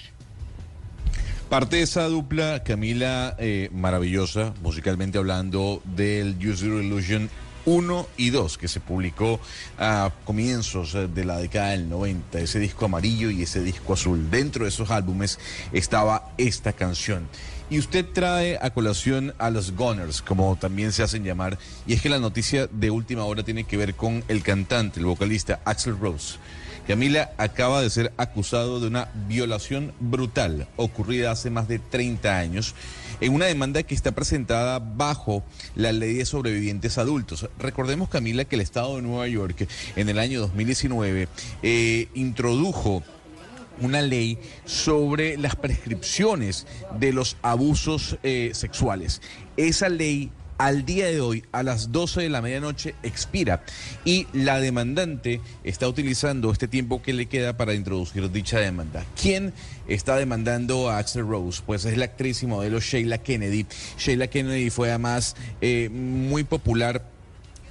Parte 1.50 1.76
de 1.76 1.82
esa 1.84 2.06
dupla, 2.08 2.64
Camila, 2.64 3.36
eh, 3.40 3.70
maravillosa, 3.74 4.54
musicalmente 4.64 5.18
hablando, 5.18 5.82
del 5.84 6.38
Use 6.38 6.66
Your 6.66 6.82
Illusion 6.82 7.30
1 7.68 8.08
y 8.16 8.30
2, 8.30 8.58
que 8.58 8.70
se 8.70 8.80
publicó 8.80 9.42
a 9.78 10.12
comienzos 10.24 10.96
eh, 10.96 11.10
de 11.14 11.26
la 11.26 11.38
década 11.38 11.72
del 11.72 11.90
90, 11.90 12.40
ese 12.40 12.60
disco 12.60 12.86
amarillo 12.86 13.30
y 13.30 13.44
ese 13.44 13.62
disco 13.62 13.94
azul. 13.94 14.32
Dentro 14.32 14.64
de 14.64 14.70
esos 14.70 14.90
álbumes 14.90 15.38
estaba 15.74 16.32
esta 16.38 16.72
canción. 16.72 17.28
Y 17.70 17.80
usted 17.80 18.06
trae 18.06 18.58
a 18.62 18.70
colación 18.70 19.34
a 19.38 19.50
los 19.50 19.76
Gunners, 19.76 20.22
como 20.22 20.56
también 20.56 20.94
se 20.94 21.04
hacen 21.04 21.26
llamar, 21.26 21.60
y 21.86 21.94
es 21.94 22.02
que 22.02 22.08
la 22.08 22.20
noticia 22.20 22.68
de 22.68 22.90
última 22.90 23.26
hora 23.26 23.44
tiene 23.44 23.66
que 23.66 23.76
ver 23.76 23.96
con 23.96 24.24
el 24.30 24.42
cantante, 24.44 25.02
el 25.02 25.06
vocalista 25.06 25.60
Axel 25.66 26.00
Rose. 26.00 26.38
Camila 26.88 27.32
acaba 27.38 27.82
de 27.82 27.90
ser 27.90 28.14
acusado 28.16 28.80
de 28.80 28.88
una 28.88 29.10
violación 29.28 29.92
brutal 30.00 30.70
ocurrida 30.78 31.32
hace 31.32 31.50
más 31.50 31.68
de 31.68 31.80
30 31.80 32.38
años 32.38 32.76
en 33.20 33.34
una 33.34 33.46
demanda 33.46 33.84
que 33.84 33.94
está 33.94 34.14
presentada 34.14 34.80
bajo 34.80 35.44
la 35.76 35.92
ley 35.92 36.14
de 36.14 36.26
sobrevivientes 36.26 36.98
adultos. 36.98 37.50
Recordemos, 37.60 38.08
Camila, 38.08 38.46
que 38.46 38.56
el 38.56 38.62
Estado 38.62 38.96
de 38.96 39.02
Nueva 39.02 39.28
York 39.28 39.68
en 39.98 40.08
el 40.08 40.18
año 40.18 40.40
2019 40.40 41.28
eh, 41.62 42.08
introdujo 42.14 43.04
una 43.82 44.02
ley 44.02 44.40
sobre 44.64 45.36
las 45.38 45.58
prescripciones 45.58 46.68
de 47.00 47.12
los 47.12 47.36
abusos 47.42 48.18
eh, 48.24 48.52
sexuales. 48.54 49.22
Esa 49.58 49.90
ley 49.90 50.32
al 50.58 50.86
día 50.86 51.08
de 51.08 51.22
hoy, 51.22 51.44
a 51.52 51.64
las 51.64 51.92
12 51.92 52.22
de 52.22 52.30
la 52.30 52.42
medianoche, 52.42 52.96
expira 53.04 53.64
y 54.06 54.28
la 54.34 54.60
demandante 54.60 55.42
está 55.64 55.88
utilizando 55.88 56.52
este 56.52 56.68
tiempo 56.68 57.02
que 57.02 57.14
le 57.14 57.28
queda 57.28 57.58
para 57.58 57.74
introducir 57.74 58.32
dicha 58.32 58.60
demanda. 58.60 59.06
¿Quién 59.20 59.54
está 59.88 60.16
demandando 60.16 60.90
a 60.90 60.98
Axel 60.98 61.28
Rose? 61.28 61.62
Pues 61.66 61.86
es 61.86 61.98
la 61.98 62.06
actriz 62.06 62.44
y 62.44 62.48
modelo 62.48 62.80
Sheila 62.80 63.20
Kennedy. 63.20 63.66
Sheila 63.98 64.28
Kennedy 64.28 64.70
fue 64.70 64.90
además 64.90 65.36
eh, 65.62 65.90
muy 65.92 66.44
popular 66.44 67.17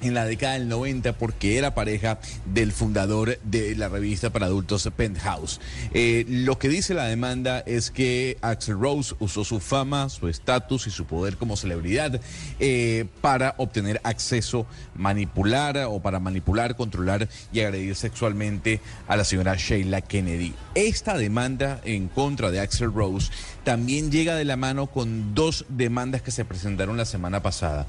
en 0.01 0.15
la 0.15 0.25
década 0.25 0.55
del 0.55 0.69
90 0.69 1.15
porque 1.15 1.59
era 1.59 1.75
pareja 1.75 2.19
del 2.45 2.73
fundador 2.73 3.39
de 3.43 3.75
la 3.77 3.89
revista 3.89 4.31
para 4.31 4.47
adultos 4.47 4.89
Penthouse. 4.97 5.61
Eh, 5.93 6.25
lo 6.29 6.59
que 6.59 6.69
dice 6.69 6.95
la 6.95 7.05
demanda 7.05 7.61
es 7.61 7.91
que 7.91 8.39
Axel 8.41 8.79
Rose 8.79 9.15
usó 9.19 9.45
su 9.45 9.61
fama, 9.61 10.09
su 10.09 10.29
estatus 10.29 10.87
y 10.87 10.91
su 10.91 11.07
poder 11.07 11.37
como 11.37 11.57
celebridad 11.57 12.21
eh, 12.61 13.07
para 13.21 13.55
obtener 13.59 14.01
acceso, 14.05 14.67
manipular 14.95 15.77
o 15.89 16.01
para 16.01 16.21
manipular, 16.21 16.77
controlar 16.77 17.29
y 17.53 17.61
agredir 17.61 17.95
sexualmente 17.95 18.81
a 19.09 19.17
la 19.17 19.25
señora 19.25 19.57
Sheila 19.57 20.01
Kennedy. 20.01 20.55
Esta 20.75 21.17
demanda 21.17 21.81
en 21.85 22.09
contra 22.09 22.51
de 22.51 22.61
Axel 22.61 22.93
Rose 22.93 23.31
también 23.65 24.11
llega 24.11 24.35
de 24.35 24.45
la 24.45 24.57
mano 24.57 24.87
con 24.87 25.35
dos 25.35 25.65
demandas 25.69 26.23
que 26.23 26.31
se 26.31 26.45
presentaron 26.45 26.97
la 26.97 27.05
semana 27.05 27.43
pasada 27.43 27.87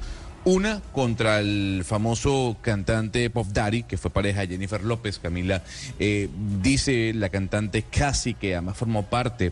Una 0.47 0.81
contra 0.93 1.41
el 1.41 1.83
famoso 1.85 2.55
cantante 2.61 3.29
Pop 3.29 3.47
Daddy, 3.47 3.83
que 3.83 3.97
fue 3.97 4.11
pareja 4.11 4.39
de 4.39 4.47
Jennifer 4.47 4.81
López. 4.81 5.19
Camila 5.19 5.61
eh, 5.99 6.29
dice 6.61 7.11
la 7.13 7.27
cantante 7.27 7.81
casi 7.81 8.33
que 8.33 8.55
además 8.55 8.77
formó 8.77 9.03
parte 9.03 9.51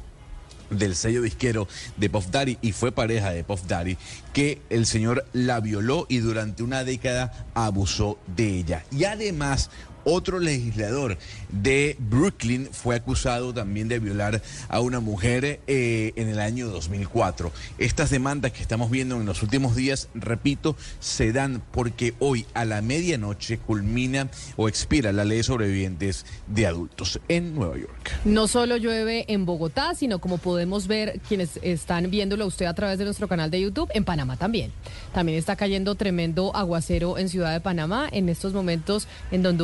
del 0.70 0.96
sello 0.96 1.22
disquero 1.22 1.68
de 1.98 2.10
Puff 2.10 2.28
Daddy 2.28 2.60
y 2.62 2.72
fue 2.72 2.94
pareja 2.94 3.32
de 3.32 3.44
Puff 3.44 3.64
Daddy, 3.68 3.98
que 4.32 4.62
el 4.70 4.86
señor 4.86 5.26
la 5.34 5.60
violó 5.60 6.06
y 6.08 6.20
durante 6.20 6.64
una 6.64 6.86
década 6.86 7.46
abusó 7.56 8.18
de 8.38 8.60
ella. 8.60 8.86
Y 8.90 9.04
además 9.04 9.72
otro 10.06 10.40
legislador 10.40 11.18
de 11.50 11.98
Brooklyn 12.00 12.70
fue 12.72 12.96
acusado 12.96 13.54
también 13.54 13.88
de 13.88 14.00
violar 14.00 14.42
a 14.70 14.80
una 14.80 15.00
mujer 15.00 15.60
eh, 15.68 16.14
en 16.16 16.30
el 16.30 16.40
año 16.40 16.68
2004. 16.68 17.52
Estas 17.78 18.10
demandas 18.10 18.54
que 18.54 18.62
estamos 18.62 18.90
viendo 18.90 19.20
en 19.20 19.26
los 19.26 19.44
últimos 19.44 19.76
días, 19.76 20.08
repito, 20.14 20.76
se 21.00 21.34
dan 21.34 21.62
porque 21.72 22.14
hoy 22.20 22.46
a 22.54 22.66
la 22.66 22.82
medianoche 22.82 23.58
culmina 23.58 24.30
o 24.56 24.70
expira 24.70 25.12
la 25.12 25.26
ley 25.26 25.38
de 25.38 25.44
sobrevivientes 25.44 26.26
de 26.48 26.68
adultos 26.68 27.20
en 27.28 27.56
Nueva 27.56 27.78
York. 27.78 28.12
No 28.24 28.48
solo 28.48 28.78
llueve 28.78 29.26
en 29.28 29.46
Bogotá, 29.46 29.94
sino 29.96 30.20
como 30.20 30.38
podemos 30.38 30.88
ver 30.88 31.20
quienes 31.28 31.60
están 31.62 32.10
viéndolo 32.10 32.46
usted 32.46 32.66
a 32.68 32.74
través 32.74 33.00
de 33.00 33.06
nuestro 33.06 33.28
canal 33.28 33.52
de 33.52 33.62
YouTube, 33.62 33.90
en 33.94 34.06
Panamá 34.06 34.38
también. 34.38 34.72
También 35.14 35.38
está 35.38 35.56
cayendo 35.56 35.96
tremendo 35.96 36.56
aguacero 36.56 37.18
en 37.18 37.30
Ciudad 37.30 37.52
de 37.52 37.60
Panamá 37.60 38.08
en 38.12 38.30
estos 38.30 38.54
momentos 38.54 39.08
en 39.32 39.44
donde 39.44 39.64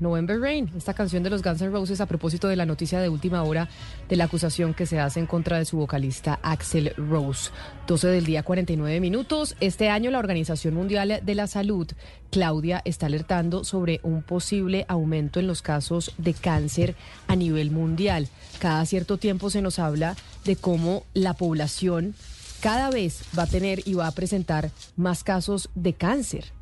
November 0.00 0.38
Rain, 0.38 0.70
esta 0.76 0.92
canción 0.92 1.22
de 1.22 1.30
los 1.30 1.42
Guns 1.42 1.62
N' 1.62 1.70
Roses 1.70 2.02
a 2.02 2.06
propósito 2.06 2.46
de 2.46 2.56
la 2.56 2.66
noticia 2.66 3.00
de 3.00 3.08
última 3.08 3.42
hora 3.42 3.70
de 4.06 4.16
la 4.16 4.24
acusación 4.24 4.74
que 4.74 4.84
se 4.84 5.00
hace 5.00 5.18
en 5.18 5.26
contra 5.26 5.56
de 5.56 5.64
su 5.64 5.78
vocalista 5.78 6.38
Axel 6.42 6.92
Rose. 6.96 7.50
12 7.86 8.08
del 8.08 8.26
día 8.26 8.42
49 8.42 9.00
minutos. 9.00 9.56
Este 9.60 9.88
año 9.88 10.10
la 10.10 10.18
Organización 10.18 10.74
Mundial 10.74 11.20
de 11.22 11.34
la 11.34 11.46
Salud, 11.46 11.86
Claudia, 12.30 12.82
está 12.84 13.06
alertando 13.06 13.64
sobre 13.64 14.00
un 14.02 14.22
posible 14.22 14.84
aumento 14.88 15.40
en 15.40 15.46
los 15.46 15.62
casos 15.62 16.12
de 16.18 16.34
cáncer 16.34 16.94
a 17.26 17.34
nivel 17.34 17.70
mundial. 17.70 18.28
Cada 18.58 18.84
cierto 18.84 19.16
tiempo 19.16 19.48
se 19.48 19.62
nos 19.62 19.78
habla 19.78 20.16
de 20.44 20.56
cómo 20.56 21.04
la 21.14 21.32
población 21.32 22.14
cada 22.60 22.90
vez 22.90 23.22
va 23.38 23.44
a 23.44 23.46
tener 23.48 23.88
y 23.88 23.94
va 23.94 24.06
a 24.06 24.12
presentar 24.12 24.70
más 24.96 25.24
casos 25.24 25.70
de 25.74 25.94
cáncer. 25.94 26.52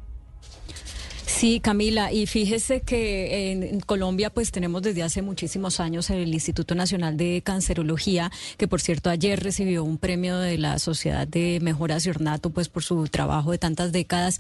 Sí, 1.30 1.60
Camila, 1.60 2.12
y 2.12 2.26
fíjese 2.26 2.82
que 2.82 3.52
en 3.52 3.80
Colombia 3.80 4.28
pues 4.28 4.50
tenemos 4.50 4.82
desde 4.82 5.02
hace 5.02 5.22
muchísimos 5.22 5.80
años 5.80 6.10
el 6.10 6.34
Instituto 6.34 6.74
Nacional 6.74 7.16
de 7.16 7.40
Cancerología, 7.42 8.30
que 8.58 8.68
por 8.68 8.82
cierto 8.82 9.08
ayer 9.08 9.42
recibió 9.42 9.82
un 9.82 9.96
premio 9.96 10.36
de 10.36 10.58
la 10.58 10.78
Sociedad 10.78 11.26
de 11.26 11.58
Mejoras 11.62 12.04
y 12.04 12.10
Ornato 12.10 12.50
pues 12.50 12.68
por 12.68 12.82
su 12.82 13.04
trabajo 13.08 13.52
de 13.52 13.58
tantas 13.58 13.90
décadas, 13.90 14.38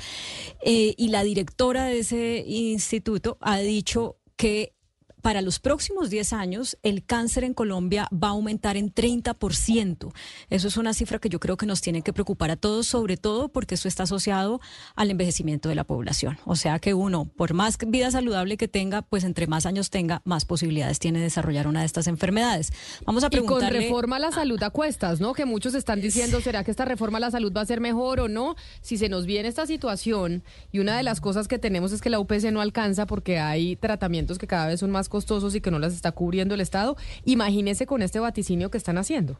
eh, 0.62 0.94
y 0.98 1.08
la 1.08 1.22
directora 1.22 1.84
de 1.86 2.00
ese 2.00 2.44
instituto 2.46 3.38
ha 3.40 3.60
dicho 3.60 4.16
que 4.36 4.74
para 5.20 5.42
los 5.42 5.58
próximos 5.58 6.10
10 6.10 6.32
años 6.32 6.78
el 6.82 7.04
cáncer 7.04 7.44
en 7.44 7.54
Colombia 7.54 8.08
va 8.12 8.28
a 8.28 8.30
aumentar 8.32 8.76
en 8.76 8.92
30%. 8.92 10.12
Eso 10.50 10.68
es 10.68 10.76
una 10.76 10.94
cifra 10.94 11.18
que 11.18 11.28
yo 11.28 11.40
creo 11.40 11.56
que 11.56 11.66
nos 11.66 11.80
tiene 11.80 12.02
que 12.02 12.12
preocupar 12.12 12.50
a 12.50 12.56
todos, 12.56 12.86
sobre 12.86 13.16
todo 13.16 13.48
porque 13.48 13.74
eso 13.74 13.88
está 13.88 14.04
asociado 14.04 14.60
al 14.96 15.10
envejecimiento 15.10 15.68
de 15.68 15.74
la 15.74 15.84
población. 15.84 16.38
O 16.44 16.56
sea 16.56 16.78
que 16.78 16.94
uno, 16.94 17.26
por 17.36 17.54
más 17.54 17.78
vida 17.86 18.10
saludable 18.10 18.56
que 18.56 18.68
tenga, 18.68 19.02
pues 19.02 19.24
entre 19.24 19.46
más 19.46 19.66
años 19.66 19.90
tenga, 19.90 20.22
más 20.24 20.44
posibilidades 20.44 20.98
tiene 20.98 21.18
de 21.18 21.24
desarrollar 21.24 21.66
una 21.66 21.80
de 21.80 21.86
estas 21.86 22.06
enfermedades. 22.06 22.72
Vamos 23.04 23.24
a 23.24 23.30
preguntarle... 23.30 23.66
Y 23.66 23.72
con 23.72 23.82
reforma 23.82 24.16
a 24.16 24.20
la 24.20 24.32
salud 24.32 24.62
a 24.62 24.70
cuestas, 24.70 25.20
¿no? 25.20 25.32
Que 25.32 25.44
muchos 25.44 25.74
están 25.74 26.00
diciendo, 26.00 26.40
¿será 26.40 26.64
que 26.64 26.70
esta 26.70 26.84
reforma 26.84 27.18
a 27.18 27.20
la 27.20 27.30
salud 27.30 27.52
va 27.56 27.60
a 27.62 27.66
ser 27.66 27.80
mejor 27.80 28.20
o 28.20 28.28
no? 28.28 28.56
Si 28.80 28.96
se 28.96 29.08
nos 29.08 29.26
viene 29.26 29.48
esta 29.48 29.66
situación 29.66 30.42
y 30.72 30.78
una 30.78 30.96
de 30.96 31.02
las 31.02 31.20
cosas 31.20 31.48
que 31.48 31.58
tenemos 31.58 31.92
es 31.92 32.00
que 32.00 32.10
la 32.10 32.20
UPC 32.20 32.50
no 32.52 32.60
alcanza 32.60 33.06
porque 33.06 33.38
hay 33.38 33.76
tratamientos 33.76 34.38
que 34.38 34.46
cada 34.46 34.66
vez 34.66 34.80
son 34.80 34.90
más 34.90 35.08
costosos 35.10 35.54
y 35.54 35.60
que 35.60 35.70
no 35.70 35.78
las 35.78 35.92
está 35.92 36.12
cubriendo 36.12 36.54
el 36.54 36.62
Estado. 36.62 36.96
Imagínese 37.26 37.84
con 37.84 38.00
este 38.00 38.18
vaticinio 38.18 38.70
que 38.70 38.78
están 38.78 38.96
haciendo. 38.96 39.38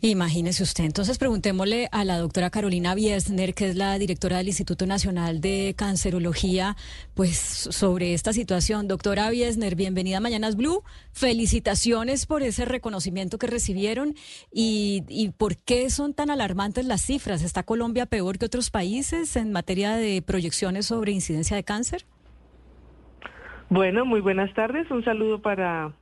Imagínese 0.00 0.64
usted. 0.64 0.82
Entonces 0.82 1.16
preguntémosle 1.16 1.88
a 1.92 2.04
la 2.04 2.18
doctora 2.18 2.50
Carolina 2.50 2.92
Biesner, 2.96 3.54
que 3.54 3.68
es 3.68 3.76
la 3.76 3.96
directora 4.00 4.38
del 4.38 4.48
Instituto 4.48 4.84
Nacional 4.84 5.40
de 5.40 5.74
Cancerología, 5.76 6.76
pues 7.14 7.38
sobre 7.38 8.12
esta 8.12 8.32
situación. 8.32 8.88
Doctora 8.88 9.30
Biesner, 9.30 9.76
bienvenida 9.76 10.16
a 10.16 10.20
Mañanas 10.20 10.56
Blue. 10.56 10.82
Felicitaciones 11.12 12.26
por 12.26 12.42
ese 12.42 12.64
reconocimiento 12.64 13.38
que 13.38 13.46
recibieron 13.46 14.16
y, 14.52 15.04
y 15.08 15.28
por 15.28 15.56
qué 15.56 15.88
son 15.88 16.14
tan 16.14 16.30
alarmantes 16.30 16.84
las 16.84 17.02
cifras. 17.02 17.42
¿Está 17.42 17.62
Colombia 17.62 18.06
peor 18.06 18.38
que 18.38 18.46
otros 18.46 18.70
países 18.70 19.36
en 19.36 19.52
materia 19.52 19.94
de 19.94 20.20
proyecciones 20.20 20.86
sobre 20.86 21.12
incidencia 21.12 21.54
de 21.54 21.62
cáncer? 21.62 22.06
Bueno, 23.72 24.04
muy 24.04 24.20
buenas 24.20 24.52
tardes. 24.52 24.90
Un 24.90 25.02
saludo 25.02 25.40
para, 25.40 25.92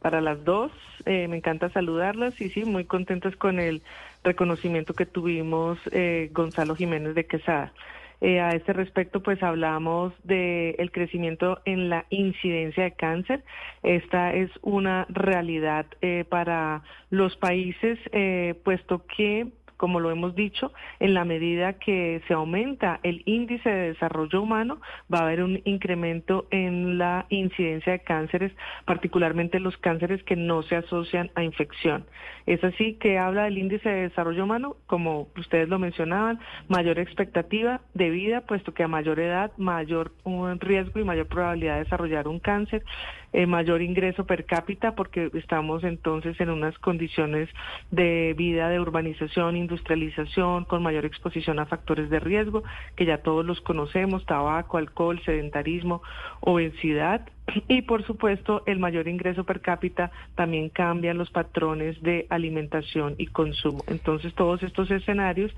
para 0.00 0.20
las 0.20 0.44
dos. 0.44 0.70
Eh, 1.06 1.26
me 1.26 1.38
encanta 1.38 1.68
saludarlas 1.70 2.40
y 2.40 2.50
sí, 2.50 2.64
muy 2.64 2.84
contentos 2.84 3.34
con 3.34 3.58
el 3.58 3.82
reconocimiento 4.22 4.94
que 4.94 5.06
tuvimos 5.06 5.76
eh, 5.90 6.30
Gonzalo 6.32 6.76
Jiménez 6.76 7.16
de 7.16 7.26
Quesada. 7.26 7.72
Eh, 8.20 8.38
a 8.38 8.50
este 8.50 8.72
respecto, 8.74 9.24
pues 9.24 9.42
hablamos 9.42 10.12
del 10.22 10.76
el 10.78 10.92
crecimiento 10.92 11.60
en 11.64 11.88
la 11.88 12.06
incidencia 12.10 12.84
de 12.84 12.92
cáncer. 12.92 13.42
Esta 13.82 14.32
es 14.32 14.52
una 14.62 15.04
realidad 15.08 15.86
para 16.28 16.84
los 17.10 17.36
países, 17.36 17.98
puesto 18.62 19.04
que 19.06 19.48
como 19.80 19.98
lo 19.98 20.10
hemos 20.10 20.34
dicho, 20.34 20.74
en 20.98 21.14
la 21.14 21.24
medida 21.24 21.72
que 21.72 22.20
se 22.28 22.34
aumenta 22.34 23.00
el 23.02 23.22
índice 23.24 23.70
de 23.70 23.88
desarrollo 23.94 24.42
humano, 24.42 24.78
va 25.10 25.20
a 25.20 25.22
haber 25.22 25.42
un 25.42 25.62
incremento 25.64 26.46
en 26.50 26.98
la 26.98 27.24
incidencia 27.30 27.92
de 27.92 28.00
cánceres, 28.00 28.52
particularmente 28.84 29.58
los 29.58 29.78
cánceres 29.78 30.22
que 30.24 30.36
no 30.36 30.62
se 30.64 30.76
asocian 30.76 31.30
a 31.34 31.44
infección. 31.44 32.04
Es 32.44 32.62
así 32.62 32.98
que 33.00 33.16
habla 33.16 33.44
del 33.44 33.56
índice 33.56 33.88
de 33.88 34.02
desarrollo 34.08 34.44
humano, 34.44 34.76
como 34.84 35.28
ustedes 35.38 35.70
lo 35.70 35.78
mencionaban, 35.78 36.40
mayor 36.68 36.98
expectativa 36.98 37.80
de 37.94 38.10
vida, 38.10 38.42
puesto 38.42 38.74
que 38.74 38.82
a 38.82 38.88
mayor 38.88 39.18
edad, 39.18 39.50
mayor 39.56 40.12
riesgo 40.58 41.00
y 41.00 41.04
mayor 41.04 41.26
probabilidad 41.26 41.76
de 41.76 41.84
desarrollar 41.84 42.28
un 42.28 42.38
cáncer, 42.38 42.82
eh, 43.32 43.46
mayor 43.46 43.82
ingreso 43.82 44.24
per 44.24 44.44
cápita, 44.44 44.94
porque 44.94 45.30
estamos 45.34 45.84
entonces 45.84 46.40
en 46.40 46.50
unas 46.50 46.76
condiciones 46.78 47.48
de 47.90 48.34
vida 48.36 48.68
de 48.68 48.80
urbanización, 48.80 49.56
industrialización, 49.56 50.64
con 50.64 50.82
mayor 50.82 51.04
exposición 51.04 51.58
a 51.58 51.66
factores 51.66 52.10
de 52.10 52.20
riesgo, 52.20 52.62
que 52.96 53.06
ya 53.06 53.18
todos 53.18 53.44
los 53.44 53.60
conocemos, 53.60 54.26
tabaco, 54.26 54.78
alcohol, 54.78 55.20
sedentarismo, 55.24 56.02
obesidad. 56.40 57.28
Y 57.68 57.82
por 57.82 58.04
supuesto, 58.04 58.62
el 58.66 58.78
mayor 58.78 59.08
ingreso 59.08 59.44
per 59.44 59.60
cápita 59.60 60.10
también 60.34 60.68
cambia 60.68 61.14
los 61.14 61.30
patrones 61.30 62.00
de 62.02 62.26
alimentación 62.30 63.14
y 63.18 63.26
consumo. 63.26 63.82
Entonces, 63.88 64.34
todos 64.34 64.62
estos 64.62 64.90
escenarios 64.90 65.52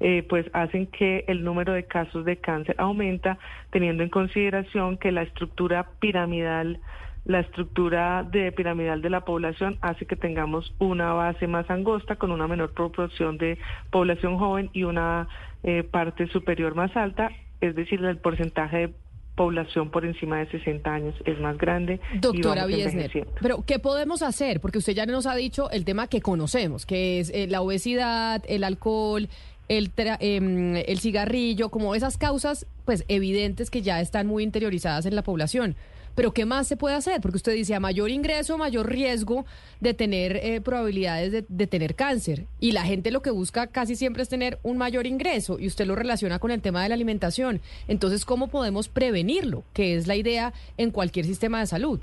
eh, 0.00 0.24
pues 0.28 0.46
hacen 0.52 0.86
que 0.86 1.24
el 1.28 1.44
número 1.44 1.72
de 1.72 1.84
casos 1.84 2.24
de 2.24 2.36
cáncer 2.36 2.74
aumenta, 2.78 3.38
teniendo 3.70 4.02
en 4.02 4.10
consideración 4.10 4.96
que 4.96 5.12
la 5.12 5.22
estructura 5.22 5.88
piramidal 6.00 6.80
la 7.24 7.40
estructura 7.40 8.22
de 8.22 8.50
piramidal 8.52 9.02
de 9.02 9.10
la 9.10 9.24
población 9.26 9.76
hace 9.82 10.06
que 10.06 10.16
tengamos 10.16 10.72
una 10.78 11.12
base 11.12 11.46
más 11.46 11.68
angosta 11.68 12.16
con 12.16 12.32
una 12.32 12.48
menor 12.48 12.72
proporción 12.72 13.36
de 13.36 13.58
población 13.90 14.38
joven 14.38 14.70
y 14.72 14.84
una 14.84 15.28
eh, 15.62 15.82
parte 15.82 16.26
superior 16.28 16.74
más 16.74 16.96
alta, 16.96 17.30
es 17.60 17.76
decir, 17.76 18.02
el 18.02 18.16
porcentaje 18.16 18.76
de 18.78 18.94
población 19.34 19.90
por 19.90 20.04
encima 20.06 20.38
de 20.38 20.50
60 20.50 20.90
años 20.90 21.14
es 21.26 21.38
más 21.38 21.58
grande. 21.58 22.00
Doctora 22.20 22.66
Biesner, 22.66 23.26
pero 23.40 23.62
¿qué 23.64 23.78
podemos 23.78 24.22
hacer? 24.22 24.60
Porque 24.60 24.78
usted 24.78 24.94
ya 24.94 25.04
nos 25.04 25.26
ha 25.26 25.36
dicho 25.36 25.70
el 25.70 25.84
tema 25.84 26.08
que 26.08 26.20
conocemos, 26.20 26.86
que 26.86 27.20
es 27.20 27.30
eh, 27.30 27.46
la 27.46 27.60
obesidad, 27.60 28.42
el 28.48 28.64
alcohol, 28.64 29.28
el, 29.68 29.92
em, 30.20 30.76
el 30.76 30.98
cigarrillo, 30.98 31.68
como 31.68 31.94
esas 31.94 32.18
causas 32.18 32.66
pues 32.84 33.04
evidentes 33.08 33.70
que 33.70 33.82
ya 33.82 34.00
están 34.00 34.26
muy 34.26 34.42
interiorizadas 34.42 35.06
en 35.06 35.14
la 35.14 35.22
población. 35.22 35.76
Pero 36.14 36.32
¿qué 36.32 36.46
más 36.46 36.66
se 36.66 36.76
puede 36.76 36.96
hacer? 36.96 37.20
Porque 37.20 37.36
usted 37.36 37.52
dice 37.54 37.76
a 37.76 37.80
mayor 37.80 38.10
ingreso, 38.10 38.58
mayor 38.58 38.90
riesgo 38.90 39.44
de 39.78 39.94
tener 39.94 40.36
eh, 40.42 40.60
probabilidades 40.60 41.30
de, 41.30 41.44
de, 41.48 41.66
tener 41.68 41.94
cáncer. 41.94 42.46
Y 42.58 42.72
la 42.72 42.82
gente 42.82 43.12
lo 43.12 43.22
que 43.22 43.30
busca 43.30 43.68
casi 43.68 43.94
siempre 43.94 44.24
es 44.24 44.28
tener 44.28 44.58
un 44.64 44.78
mayor 44.78 45.06
ingreso 45.06 45.60
y 45.60 45.68
usted 45.68 45.86
lo 45.86 45.94
relaciona 45.94 46.40
con 46.40 46.50
el 46.50 46.60
tema 46.60 46.82
de 46.82 46.88
la 46.88 46.96
alimentación. 46.96 47.60
Entonces, 47.86 48.24
¿cómo 48.24 48.48
podemos 48.48 48.88
prevenirlo? 48.88 49.62
Que 49.72 49.94
es 49.94 50.08
la 50.08 50.16
idea 50.16 50.52
en 50.76 50.90
cualquier 50.90 51.24
sistema 51.24 51.60
de 51.60 51.66
salud. 51.66 52.00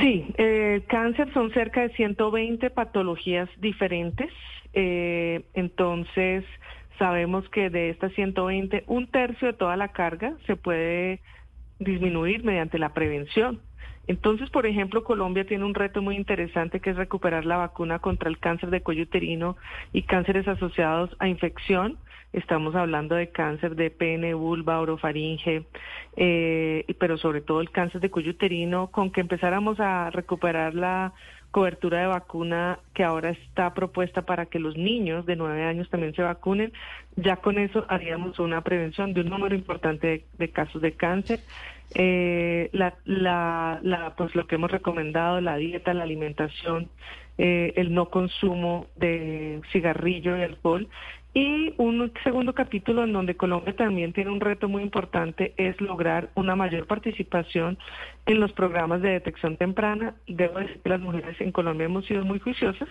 Sí, 0.00 0.26
el 0.36 0.84
cáncer 0.86 1.32
son 1.32 1.52
cerca 1.52 1.82
de 1.82 1.90
120 1.90 2.70
patologías 2.70 3.48
diferentes. 3.60 4.30
Eh, 4.74 5.42
entonces, 5.54 6.44
sabemos 6.98 7.48
que 7.50 7.70
de 7.70 7.90
estas 7.90 8.12
120, 8.12 8.84
un 8.86 9.06
tercio 9.06 9.48
de 9.48 9.54
toda 9.54 9.76
la 9.76 9.88
carga 9.88 10.34
se 10.46 10.56
puede 10.56 11.20
disminuir 11.78 12.44
mediante 12.44 12.78
la 12.78 12.94
prevención. 12.94 13.60
Entonces, 14.08 14.50
por 14.50 14.66
ejemplo, 14.66 15.04
Colombia 15.04 15.46
tiene 15.46 15.64
un 15.64 15.74
reto 15.74 16.02
muy 16.02 16.16
interesante 16.16 16.80
que 16.80 16.90
es 16.90 16.96
recuperar 16.96 17.44
la 17.44 17.56
vacuna 17.56 18.00
contra 18.00 18.28
el 18.28 18.38
cáncer 18.38 18.70
de 18.70 18.82
cuello 18.82 19.04
uterino 19.04 19.56
y 19.92 20.02
cánceres 20.02 20.48
asociados 20.48 21.14
a 21.20 21.28
infección. 21.28 21.98
Estamos 22.32 22.74
hablando 22.74 23.14
de 23.14 23.30
cáncer 23.30 23.76
de 23.76 23.90
pene, 23.90 24.34
vulva, 24.34 24.80
orofaringe, 24.80 25.64
eh, 26.16 26.84
pero 26.98 27.16
sobre 27.16 27.42
todo 27.42 27.60
el 27.60 27.70
cáncer 27.70 28.00
de 28.00 28.10
cuello 28.10 28.30
uterino, 28.30 28.88
con 28.88 29.12
que 29.12 29.20
empezáramos 29.20 29.78
a 29.78 30.10
recuperar 30.10 30.74
la 30.74 31.12
cobertura 31.52 32.00
de 32.00 32.06
vacuna 32.06 32.80
que 32.94 33.04
ahora 33.04 33.30
está 33.30 33.72
propuesta 33.74 34.22
para 34.22 34.46
que 34.46 34.58
los 34.58 34.76
niños 34.76 35.24
de 35.26 35.36
nueve 35.36 35.62
años 35.64 35.88
también 35.90 36.14
se 36.14 36.22
vacunen, 36.22 36.72
ya 37.14 37.36
con 37.36 37.58
eso 37.58 37.84
haríamos 37.88 38.40
una 38.40 38.62
prevención 38.62 39.14
de 39.14 39.20
un 39.20 39.28
número 39.28 39.54
importante 39.54 40.06
de, 40.06 40.24
de 40.38 40.50
casos 40.50 40.82
de 40.82 40.92
cáncer. 40.92 41.40
Eh, 41.94 42.70
la, 42.72 42.94
la, 43.04 43.78
la, 43.82 44.16
pues 44.16 44.34
lo 44.34 44.46
que 44.46 44.54
hemos 44.54 44.70
recomendado, 44.70 45.40
la 45.42 45.56
dieta, 45.56 45.92
la 45.92 46.04
alimentación, 46.04 46.88
eh, 47.36 47.74
el 47.76 47.92
no 47.92 48.08
consumo 48.08 48.86
de 48.96 49.60
cigarrillo 49.72 50.36
y 50.38 50.42
alcohol. 50.42 50.88
Y 51.34 51.72
un 51.78 52.12
segundo 52.24 52.54
capítulo 52.54 53.04
en 53.04 53.14
donde 53.14 53.36
Colombia 53.36 53.74
también 53.74 54.12
tiene 54.12 54.30
un 54.30 54.40
reto 54.40 54.68
muy 54.68 54.82
importante 54.82 55.54
es 55.56 55.80
lograr 55.80 56.28
una 56.34 56.56
mayor 56.56 56.86
participación 56.86 57.78
en 58.26 58.38
los 58.38 58.52
programas 58.52 59.00
de 59.00 59.12
detección 59.12 59.56
temprana. 59.56 60.14
Debo 60.26 60.58
decir 60.58 60.80
que 60.82 60.90
las 60.90 61.00
mujeres 61.00 61.40
en 61.40 61.50
Colombia 61.50 61.86
hemos 61.86 62.04
sido 62.04 62.22
muy 62.22 62.38
juiciosas, 62.38 62.88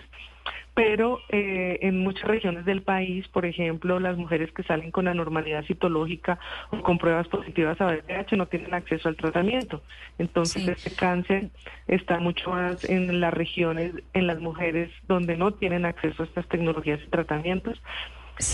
pero 0.74 1.20
eh, 1.28 1.78
en 1.82 1.98
muchas 1.98 2.24
regiones 2.24 2.64
del 2.64 2.82
país, 2.82 3.28
por 3.28 3.44
ejemplo, 3.44 4.00
las 4.00 4.16
mujeres 4.16 4.50
que 4.52 4.62
salen 4.62 4.90
con 4.90 5.06
anormalidad 5.06 5.64
citológica 5.64 6.38
o 6.70 6.80
con 6.82 6.98
pruebas 6.98 7.28
positivas 7.28 7.78
a 7.80 7.86
VPH 7.86 8.36
no 8.36 8.46
tienen 8.46 8.72
acceso 8.72 9.08
al 9.08 9.16
tratamiento. 9.16 9.82
Entonces, 10.18 10.66
este 10.66 10.90
cáncer 10.90 11.50
está 11.88 12.18
mucho 12.20 12.50
más 12.50 12.88
en 12.88 13.20
las 13.20 13.34
regiones, 13.34 13.92
en 14.14 14.26
las 14.26 14.40
mujeres 14.40 14.90
donde 15.08 15.36
no 15.36 15.52
tienen 15.52 15.84
acceso 15.84 16.22
a 16.22 16.26
estas 16.26 16.48
tecnologías 16.48 17.00
y 17.06 17.10
tratamientos. 17.10 17.82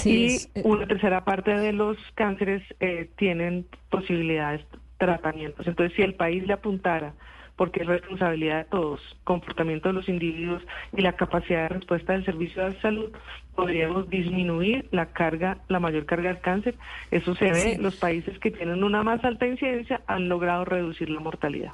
y 0.05 0.39
una 0.65 0.87
tercera 0.87 1.25
parte 1.25 1.53
de 1.53 1.73
los 1.73 1.97
cánceres 2.15 2.63
eh, 2.81 3.09
tienen 3.17 3.65
posibilidades 3.91 4.63
tratamientos. 4.99 5.69
Entonces, 5.69 5.95
si 5.95 6.03
el 6.03 6.15
país 6.15 6.45
le 6.47 6.55
apuntara 6.55 7.15
porque 7.59 7.83
es 7.83 7.89
responsabilidad 7.89 8.59
de 8.59 8.65
todos, 8.71 9.01
comportamiento 9.25 9.89
de 9.89 9.95
los 9.95 10.09
individuos 10.09 10.63
y 10.97 11.03
la 11.03 11.15
capacidad 11.15 11.63
de 11.63 11.69
respuesta 11.71 12.13
del 12.13 12.25
servicio 12.25 12.65
de 12.65 12.81
salud, 12.81 13.11
podríamos 13.57 14.09
disminuir 14.09 14.87
la 14.93 15.07
carga, 15.07 15.59
la 15.67 15.81
mayor 15.81 16.07
carga 16.07 16.29
del 16.29 16.41
cáncer. 16.41 16.77
Eso 17.11 17.35
se 17.35 17.51
ve, 17.51 17.77
los 17.81 17.97
países 17.97 18.39
que 18.39 18.53
tienen 18.53 18.85
una 18.85 19.03
más 19.03 19.25
alta 19.25 19.47
incidencia 19.47 20.01
han 20.07 20.29
logrado 20.29 20.65
reducir 20.65 21.11
la 21.11 21.19
mortalidad. 21.19 21.73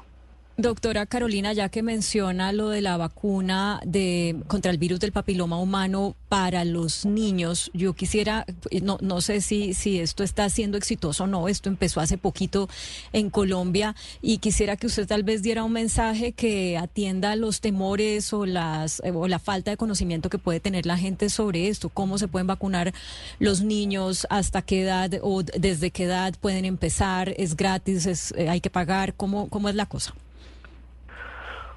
Doctora 0.56 1.04
Carolina, 1.06 1.52
ya 1.52 1.68
que 1.68 1.82
menciona 1.82 2.52
lo 2.52 2.68
de 2.68 2.80
la 2.80 2.96
vacuna 2.96 3.80
de 3.84 4.36
contra 4.46 4.70
el 4.70 4.78
virus 4.78 5.00
del 5.00 5.10
papiloma 5.10 5.58
humano 5.58 6.14
para 6.28 6.64
los 6.64 7.04
niños, 7.04 7.72
yo 7.74 7.94
quisiera, 7.94 8.46
no, 8.80 8.96
no 9.00 9.20
sé 9.20 9.40
si, 9.40 9.74
si 9.74 9.98
esto 9.98 10.22
está 10.22 10.48
siendo 10.50 10.78
exitoso 10.78 11.24
o 11.24 11.26
no, 11.26 11.48
esto 11.48 11.68
empezó 11.68 11.98
hace 12.00 12.18
poquito 12.18 12.68
en 13.12 13.30
Colombia 13.30 13.96
y 14.22 14.38
quisiera 14.38 14.76
que 14.76 14.86
usted 14.86 15.08
tal 15.08 15.24
vez 15.24 15.42
diera 15.42 15.64
un 15.64 15.72
mensaje 15.72 16.30
que 16.30 16.78
atienda 16.78 17.34
los 17.34 17.60
temores 17.60 18.32
o, 18.32 18.46
las, 18.46 19.02
o 19.12 19.26
la 19.26 19.40
falta 19.40 19.72
de 19.72 19.76
conocimiento 19.76 20.30
que 20.30 20.38
puede 20.38 20.60
tener 20.60 20.86
la 20.86 20.96
gente 20.96 21.30
sobre 21.30 21.66
esto, 21.66 21.88
cómo 21.88 22.16
se 22.16 22.28
pueden 22.28 22.46
vacunar 22.46 22.94
los 23.40 23.62
niños, 23.62 24.24
hasta 24.30 24.62
qué 24.62 24.82
edad 24.82 25.10
o 25.20 25.42
desde 25.42 25.90
qué 25.90 26.04
edad 26.04 26.32
pueden 26.40 26.64
empezar, 26.64 27.34
es 27.38 27.56
gratis, 27.56 28.06
es, 28.06 28.32
eh, 28.36 28.48
hay 28.48 28.60
que 28.60 28.70
pagar, 28.70 29.14
¿cómo, 29.14 29.48
cómo 29.48 29.68
es 29.68 29.74
la 29.74 29.86
cosa? 29.86 30.14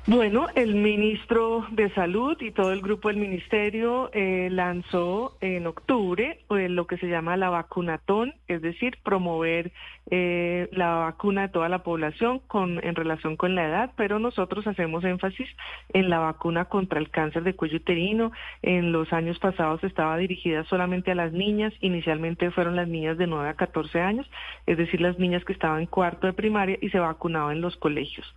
Bueno, 0.09 0.47
el 0.55 0.73
ministro 0.75 1.67
de 1.69 1.89
Salud 1.89 2.37
y 2.39 2.51
todo 2.51 2.71
el 2.71 2.79
grupo 2.79 3.09
del 3.09 3.17
ministerio 3.17 4.09
eh, 4.13 4.47
lanzó 4.49 5.35
en 5.41 5.67
octubre 5.67 6.39
eh, 6.49 6.69
lo 6.69 6.87
que 6.87 6.95
se 6.95 7.09
llama 7.09 7.35
la 7.35 7.49
vacunatón, 7.49 8.33
es 8.47 8.61
decir, 8.61 8.99
promover 9.03 9.73
eh, 10.09 10.69
la 10.71 10.93
vacuna 10.93 11.41
de 11.41 11.49
toda 11.49 11.67
la 11.67 11.83
población 11.83 12.39
con, 12.47 12.81
en 12.85 12.95
relación 12.95 13.35
con 13.35 13.53
la 13.53 13.67
edad, 13.67 13.91
pero 13.97 14.17
nosotros 14.17 14.65
hacemos 14.65 15.03
énfasis 15.03 15.49
en 15.91 16.09
la 16.09 16.19
vacuna 16.19 16.63
contra 16.63 16.99
el 16.99 17.09
cáncer 17.09 17.43
de 17.43 17.57
cuello 17.57 17.75
uterino. 17.75 18.31
En 18.61 18.93
los 18.93 19.11
años 19.11 19.39
pasados 19.39 19.83
estaba 19.83 20.15
dirigida 20.15 20.63
solamente 20.69 21.11
a 21.11 21.15
las 21.15 21.33
niñas, 21.33 21.73
inicialmente 21.81 22.49
fueron 22.51 22.77
las 22.77 22.87
niñas 22.87 23.17
de 23.17 23.27
9 23.27 23.49
a 23.49 23.55
14 23.55 23.99
años, 23.99 24.31
es 24.67 24.77
decir, 24.77 25.01
las 25.01 25.19
niñas 25.19 25.43
que 25.43 25.51
estaban 25.51 25.81
en 25.81 25.87
cuarto 25.87 26.27
de 26.27 26.31
primaria 26.33 26.77
y 26.79 26.91
se 26.91 26.99
vacunaban 26.99 27.57
en 27.57 27.61
los 27.61 27.75
colegios. 27.75 28.33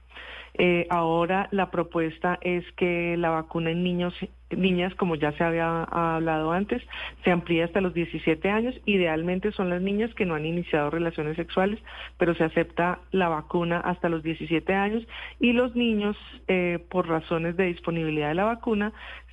Eh, 0.54 0.86
ahora 0.90 1.48
la 1.52 1.70
propuesta 1.70 2.38
es 2.40 2.64
que 2.72 3.16
la 3.16 3.30
vacuna 3.30 3.70
en 3.70 3.82
niños, 3.82 4.14
niñas, 4.50 4.94
como 4.94 5.14
ya 5.14 5.32
se 5.32 5.44
había 5.44 5.84
hablado 5.84 6.52
antes, 6.52 6.82
se 7.24 7.30
amplíe 7.30 7.62
hasta 7.62 7.80
los 7.80 7.94
17 7.94 8.50
años. 8.50 8.74
Idealmente 8.84 9.52
son 9.52 9.70
las 9.70 9.80
niñas 9.80 10.14
que 10.14 10.26
no 10.26 10.34
han 10.34 10.46
iniciado 10.46 10.90
relaciones 10.90 11.36
sexuales, 11.36 11.78
pero 12.18 12.34
se 12.34 12.44
acepta 12.44 13.00
la 13.12 13.28
vacuna 13.28 13.78
hasta 13.80 14.08
los 14.08 14.22
17 14.22 14.74
años 14.74 15.06
y 15.38 15.52
los 15.52 15.74
niños, 15.76 16.16
eh, 16.48 16.78
por 16.90 17.08
razones 17.08 17.56
de 17.56 17.66
disponibilidad 17.66 18.28
de 18.28 18.34
la 18.34 18.44
vacuna, 18.44 18.92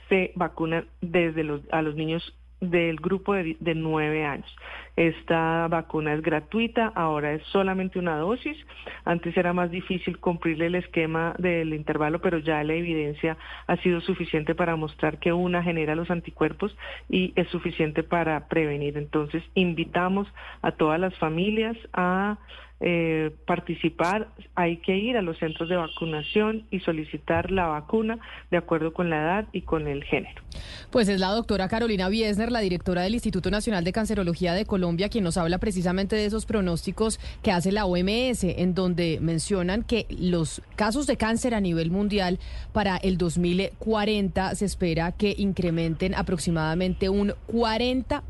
se 0.09 0.31
vacunan 0.35 0.85
desde 1.01 1.43
los, 1.43 1.61
a 1.71 1.81
los 1.81 1.95
niños 1.95 2.33
del 2.59 2.97
grupo 2.97 3.33
de, 3.33 3.57
de 3.59 3.75
nueve 3.75 4.25
años. 4.25 4.53
Esta 4.95 5.67
vacuna 5.67 6.13
es 6.13 6.23
gratuita, 6.23 6.91
ahora 6.95 7.33
es 7.33 7.43
solamente 7.51 7.99
una 7.99 8.17
dosis. 8.17 8.57
Antes 9.05 9.37
era 9.37 9.53
más 9.53 9.69
difícil 9.69 10.17
cumplirle 10.17 10.65
el 10.65 10.75
esquema 10.75 11.35
del 11.37 11.75
intervalo, 11.75 12.19
pero 12.19 12.39
ya 12.39 12.63
la 12.63 12.73
evidencia 12.73 13.37
ha 13.67 13.77
sido 13.77 14.01
suficiente 14.01 14.55
para 14.55 14.75
mostrar 14.75 15.19
que 15.19 15.33
una 15.33 15.61
genera 15.61 15.93
los 15.93 16.09
anticuerpos 16.09 16.75
y 17.09 17.31
es 17.35 17.47
suficiente 17.49 18.01
para 18.01 18.47
prevenir. 18.47 18.97
Entonces, 18.97 19.43
invitamos 19.53 20.27
a 20.63 20.71
todas 20.71 20.99
las 20.99 21.15
familias 21.17 21.77
a 21.93 22.37
eh, 22.79 23.31
participar, 23.47 24.29
hay 24.53 24.77
que 24.77 24.95
ir 24.95 25.17
a 25.17 25.23
los 25.23 25.39
centros 25.39 25.67
de 25.67 25.75
vacunación 25.75 26.67
y 26.69 26.79
solicitar 26.81 27.49
la 27.51 27.65
vacuna 27.65 28.19
de 28.51 28.57
acuerdo 28.57 28.93
con 28.93 29.09
la 29.09 29.17
edad 29.17 29.47
y 29.51 29.61
con 29.61 29.87
el 29.87 30.03
género. 30.03 30.43
Pues 30.91 31.09
es 31.09 31.19
la 31.19 31.29
doctora 31.29 31.67
Carolina 31.69 32.07
Biesner, 32.07 32.51
la 32.51 32.59
directora 32.59 33.01
del 33.01 33.15
Instituto 33.15 33.49
Nacional 33.49 33.83
de 33.83 33.91
Cancerología 33.91 34.53
de 34.53 34.65
Colombia, 34.65 35.09
quien 35.09 35.23
nos 35.23 35.37
habla 35.37 35.57
precisamente 35.57 36.15
de 36.15 36.25
esos 36.25 36.45
pronósticos 36.45 37.19
que 37.41 37.51
hace 37.51 37.71
la 37.71 37.85
OMS, 37.85 38.43
en 38.43 38.75
donde 38.75 39.17
mencionan 39.21 39.83
que 39.83 40.05
los 40.09 40.61
casos 40.75 41.07
de 41.07 41.17
cáncer 41.17 41.55
a 41.55 41.61
nivel 41.61 41.89
mundial 41.89 42.39
para 42.73 42.97
el 42.97 43.17
2040 43.17 44.53
se 44.53 44.65
espera 44.65 45.11
que 45.11 45.33
incrementen 45.37 46.13
aproximadamente 46.13 47.09
un 47.09 47.33
40 47.47 48.23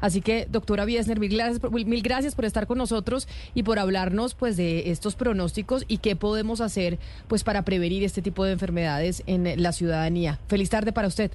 Así 0.00 0.20
que, 0.20 0.46
doctora 0.50 0.84
Biesner, 0.84 1.20
mil 1.20 1.34
gracias, 1.34 1.60
por, 1.60 1.72
mil 1.72 2.02
gracias 2.02 2.34
por 2.34 2.44
estar 2.44 2.66
con 2.66 2.78
nosotros 2.78 3.28
y 3.54 3.62
por 3.62 3.78
hablarnos 3.78 4.34
pues 4.34 4.56
de 4.56 4.90
estos 4.90 5.14
pronósticos 5.14 5.84
y 5.88 5.98
qué 5.98 6.16
podemos 6.16 6.60
hacer 6.60 6.98
pues 7.28 7.44
para 7.44 7.62
prevenir 7.62 8.02
este 8.02 8.22
tipo 8.22 8.44
de 8.44 8.52
enfermedades 8.52 9.22
en 9.26 9.62
la 9.62 9.72
ciudadanía. 9.72 10.38
Feliz 10.48 10.70
tarde 10.70 10.92
para 10.92 11.08
usted. 11.08 11.30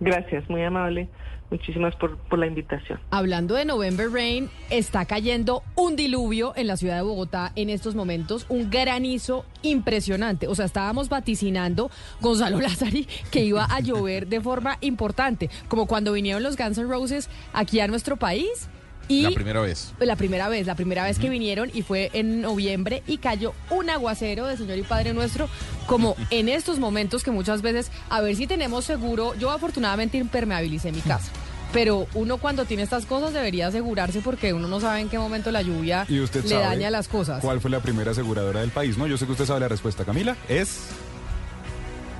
Gracias, 0.00 0.48
muy 0.50 0.62
amable. 0.62 1.08
Muchísimas 1.52 1.94
por, 1.96 2.16
por 2.16 2.38
la 2.38 2.46
invitación. 2.46 2.98
Hablando 3.10 3.56
de 3.56 3.66
November 3.66 4.10
Rain, 4.10 4.48
está 4.70 5.04
cayendo 5.04 5.62
un 5.74 5.96
diluvio 5.96 6.54
en 6.56 6.66
la 6.66 6.78
ciudad 6.78 6.96
de 6.96 7.02
Bogotá 7.02 7.52
en 7.56 7.68
estos 7.68 7.94
momentos, 7.94 8.46
un 8.48 8.70
granizo 8.70 9.44
impresionante. 9.60 10.48
O 10.48 10.54
sea, 10.54 10.64
estábamos 10.64 11.10
vaticinando, 11.10 11.90
Gonzalo 12.22 12.58
Lázari, 12.62 13.06
que 13.30 13.44
iba 13.44 13.66
a 13.66 13.80
llover 13.80 14.28
de 14.28 14.40
forma 14.40 14.78
importante, 14.80 15.50
como 15.68 15.86
cuando 15.86 16.14
vinieron 16.14 16.42
los 16.42 16.56
Guns 16.56 16.78
N' 16.78 16.88
Roses 16.88 17.28
aquí 17.52 17.80
a 17.80 17.86
nuestro 17.86 18.16
país. 18.16 18.70
Y 19.08 19.22
la 19.22 19.30
primera 19.30 19.60
vez. 19.60 19.92
La 19.98 20.16
primera 20.16 20.48
vez, 20.48 20.66
la 20.66 20.74
primera 20.74 21.04
vez 21.04 21.18
que 21.18 21.28
vinieron 21.28 21.70
y 21.72 21.82
fue 21.82 22.10
en 22.12 22.40
noviembre 22.40 23.02
y 23.06 23.18
cayó 23.18 23.54
un 23.70 23.90
aguacero 23.90 24.46
de 24.46 24.56
Señor 24.56 24.78
y 24.78 24.82
Padre 24.82 25.12
Nuestro, 25.12 25.48
como 25.86 26.16
en 26.30 26.48
estos 26.48 26.78
momentos 26.78 27.22
que 27.22 27.30
muchas 27.30 27.62
veces, 27.62 27.90
a 28.08 28.20
ver 28.20 28.36
si 28.36 28.46
tenemos 28.46 28.84
seguro, 28.84 29.34
yo 29.34 29.50
afortunadamente 29.50 30.18
impermeabilicé 30.18 30.92
mi 30.92 31.00
casa. 31.00 31.30
Pero 31.72 32.06
uno 32.14 32.36
cuando 32.36 32.66
tiene 32.66 32.82
estas 32.82 33.06
cosas 33.06 33.32
debería 33.32 33.68
asegurarse 33.68 34.20
porque 34.20 34.52
uno 34.52 34.68
no 34.68 34.78
sabe 34.78 35.00
en 35.00 35.08
qué 35.08 35.18
momento 35.18 35.50
la 35.50 35.62
lluvia 35.62 36.04
¿Y 36.06 36.20
usted 36.20 36.44
le 36.44 36.56
daña 36.56 36.90
las 36.90 37.08
cosas. 37.08 37.40
¿Cuál 37.40 37.62
fue 37.62 37.70
la 37.70 37.80
primera 37.80 38.10
aseguradora 38.10 38.60
del 38.60 38.70
país? 38.70 38.98
No, 38.98 39.06
yo 39.06 39.16
sé 39.16 39.24
que 39.24 39.32
usted 39.32 39.46
sabe 39.46 39.60
la 39.60 39.68
respuesta, 39.68 40.04
Camila. 40.04 40.36
Es 40.50 40.80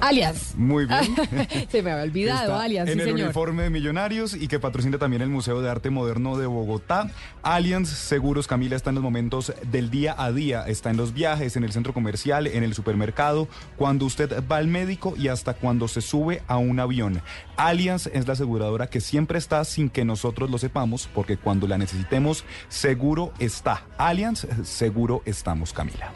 Alias. 0.02 0.54
Muy 0.56 0.86
bien. 0.86 1.14
Se 1.70 1.80
me 1.80 1.92
había 1.92 2.02
olvidado, 2.02 2.42
Está 2.52 2.62
Alias, 2.62 2.88
en 2.88 2.94
sí, 2.94 3.00
el 3.00 3.06
señor. 3.06 3.24
uniforme 3.26 3.62
de 3.62 3.70
Millonarios 3.70 4.34
y 4.34 4.48
que 4.48 4.58
patrocina 4.58 4.98
también 4.98 5.22
el 5.22 5.28
Museo 5.28 5.62
de 5.62 5.70
Arte 5.70 5.90
Moderno 5.90 6.36
de 6.36 6.46
Bogotá. 6.46 7.08
Allianz 7.42 7.88
Seguros, 7.88 8.48
Camila, 8.48 8.74
está 8.74 8.90
en 8.90 8.96
los 8.96 9.04
momentos 9.04 9.52
del 9.70 9.90
día 9.90 10.16
a 10.18 10.32
día. 10.32 10.64
Está 10.66 10.90
en 10.90 10.96
los 10.96 11.14
viajes, 11.14 11.56
en 11.56 11.62
el 11.62 11.70
centro 11.70 11.94
comercial, 11.94 12.48
en 12.48 12.64
el 12.64 12.74
supermercado, 12.74 13.46
cuando 13.76 14.04
usted 14.04 14.42
va 14.50 14.56
al 14.56 14.66
médico 14.66 15.14
y 15.16 15.28
hasta 15.28 15.54
cuando 15.54 15.86
se 15.86 16.00
sube 16.00 16.42
a 16.48 16.56
un 16.56 16.80
avión. 16.80 17.22
Allianz 17.56 18.08
es 18.08 18.26
la 18.26 18.32
aseguradora 18.32 18.88
que 18.88 19.00
siempre 19.00 19.38
está 19.38 19.64
sin 19.64 19.88
que 19.88 20.04
nosotros 20.04 20.50
lo 20.50 20.58
sepamos, 20.58 21.08
porque 21.14 21.36
cuando 21.36 21.68
la 21.68 21.78
necesitemos, 21.78 22.44
seguro 22.68 23.32
está. 23.38 23.84
Allianz, 23.98 24.48
seguro 24.64 25.22
estamos, 25.26 25.72
Camila. 25.72 26.12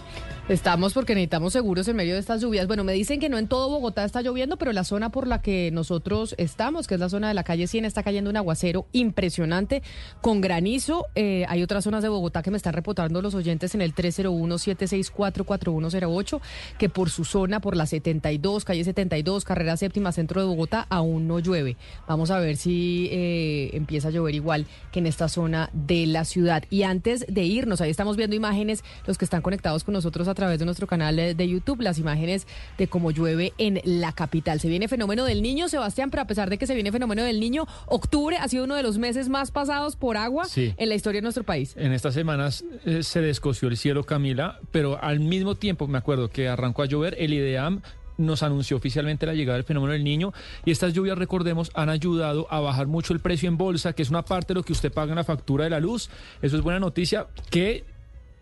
Estamos 0.48 0.94
porque 0.94 1.16
necesitamos 1.16 1.52
seguros 1.52 1.88
en 1.88 1.96
medio 1.96 2.14
de 2.14 2.20
estas 2.20 2.40
lluvias. 2.40 2.68
Bueno, 2.68 2.84
me 2.84 2.92
dicen 2.92 3.18
que 3.18 3.28
no 3.28 3.36
en 3.36 3.48
todo 3.48 3.68
Bogotá 3.68 4.04
está 4.04 4.22
lloviendo, 4.22 4.56
pero 4.56 4.72
la 4.72 4.84
zona 4.84 5.10
por 5.10 5.26
la 5.26 5.42
que 5.42 5.72
nosotros 5.72 6.36
estamos, 6.38 6.86
que 6.86 6.94
es 6.94 7.00
la 7.00 7.08
zona 7.08 7.26
de 7.26 7.34
la 7.34 7.42
calle 7.42 7.66
100, 7.66 7.84
está 7.84 8.04
cayendo 8.04 8.30
un 8.30 8.36
aguacero 8.36 8.86
impresionante 8.92 9.82
con 10.20 10.40
granizo. 10.40 11.06
Eh, 11.16 11.46
hay 11.48 11.64
otras 11.64 11.82
zonas 11.82 12.04
de 12.04 12.10
Bogotá 12.10 12.44
que 12.44 12.52
me 12.52 12.58
están 12.58 12.74
reportando 12.74 13.20
los 13.22 13.34
oyentes 13.34 13.74
en 13.74 13.82
el 13.82 13.92
301-764-4108, 13.92 16.40
que 16.78 16.88
por 16.90 17.10
su 17.10 17.24
zona, 17.24 17.58
por 17.58 17.74
la 17.74 17.86
72, 17.86 18.64
calle 18.64 18.84
72, 18.84 19.44
carrera 19.44 19.76
séptima, 19.76 20.12
centro 20.12 20.40
de 20.40 20.46
Bogotá, 20.46 20.86
aún 20.90 21.26
no 21.26 21.40
llueve. 21.40 21.76
Vamos 22.06 22.30
a 22.30 22.38
ver 22.38 22.56
si 22.56 23.08
eh, 23.10 23.70
empieza 23.72 24.06
a 24.08 24.12
llover 24.12 24.36
igual 24.36 24.66
que 24.92 25.00
en 25.00 25.08
esta 25.08 25.28
zona 25.28 25.70
de 25.72 26.06
la 26.06 26.24
ciudad. 26.24 26.62
Y 26.70 26.84
antes 26.84 27.26
de 27.28 27.42
irnos, 27.42 27.80
ahí 27.80 27.90
estamos 27.90 28.16
viendo 28.16 28.36
imágenes, 28.36 28.84
los 29.08 29.18
que 29.18 29.24
están 29.24 29.42
conectados 29.42 29.82
con 29.82 29.92
nosotros 29.92 30.28
a 30.28 30.35
través 30.36 30.60
de 30.60 30.64
nuestro 30.64 30.86
canal 30.86 31.16
de 31.16 31.48
YouTube 31.48 31.80
las 31.80 31.98
imágenes 31.98 32.46
de 32.78 32.86
cómo 32.86 33.10
llueve 33.10 33.52
en 33.58 33.80
la 33.84 34.12
capital. 34.12 34.60
Se 34.60 34.68
viene 34.68 34.86
fenómeno 34.86 35.24
del 35.24 35.42
niño, 35.42 35.68
Sebastián, 35.68 36.10
pero 36.10 36.22
a 36.22 36.26
pesar 36.26 36.48
de 36.48 36.58
que 36.58 36.66
se 36.68 36.74
viene 36.74 36.92
fenómeno 36.92 37.24
del 37.24 37.40
niño, 37.40 37.66
octubre 37.86 38.36
ha 38.36 38.46
sido 38.46 38.64
uno 38.64 38.76
de 38.76 38.84
los 38.84 38.98
meses 38.98 39.28
más 39.28 39.50
pasados 39.50 39.96
por 39.96 40.16
agua 40.16 40.44
Sí. 40.44 40.72
en 40.76 40.88
la 40.88 40.94
historia 40.94 41.18
de 41.18 41.22
nuestro 41.22 41.42
país. 41.42 41.74
En 41.76 41.92
estas 41.92 42.14
semanas 42.14 42.64
eh, 42.84 43.02
se 43.02 43.20
descoció 43.20 43.66
el 43.68 43.76
cielo, 43.76 44.04
Camila, 44.04 44.60
pero 44.70 45.02
al 45.02 45.18
mismo 45.20 45.56
tiempo 45.56 45.88
me 45.88 45.98
acuerdo 45.98 46.28
que 46.30 46.48
arrancó 46.48 46.82
a 46.82 46.86
llover, 46.86 47.16
el 47.18 47.32
IDEAM 47.32 47.80
nos 48.18 48.42
anunció 48.42 48.78
oficialmente 48.78 49.26
la 49.26 49.34
llegada 49.34 49.56
del 49.56 49.64
fenómeno 49.64 49.92
del 49.92 50.02
niño 50.04 50.32
y 50.64 50.70
estas 50.70 50.94
lluvias, 50.94 51.18
recordemos, 51.18 51.70
han 51.74 51.90
ayudado 51.90 52.46
a 52.50 52.60
bajar 52.60 52.86
mucho 52.86 53.12
el 53.12 53.20
precio 53.20 53.48
en 53.48 53.58
bolsa, 53.58 53.92
que 53.92 54.02
es 54.02 54.08
una 54.10 54.22
parte 54.24 54.54
de 54.54 54.60
lo 54.60 54.62
que 54.62 54.72
usted 54.72 54.90
paga 54.92 55.12
en 55.12 55.16
la 55.16 55.24
factura 55.24 55.64
de 55.64 55.70
la 55.70 55.80
luz. 55.80 56.08
Eso 56.40 56.56
es 56.56 56.62
buena 56.62 56.80
noticia, 56.80 57.26
que 57.50 57.84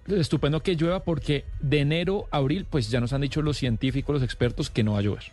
estupendo 0.08 0.62
que 0.62 0.76
llueva 0.76 1.04
porque 1.04 1.44
de 1.60 1.80
enero 1.80 2.26
a 2.30 2.38
abril, 2.38 2.66
pues 2.68 2.90
ya 2.90 3.00
nos 3.00 3.12
han 3.12 3.22
dicho 3.22 3.42
los 3.42 3.56
científicos, 3.56 4.14
los 4.14 4.22
expertos, 4.22 4.70
que 4.70 4.84
no 4.84 4.92
va 4.92 4.98
a 4.98 5.02
llover. 5.02 5.24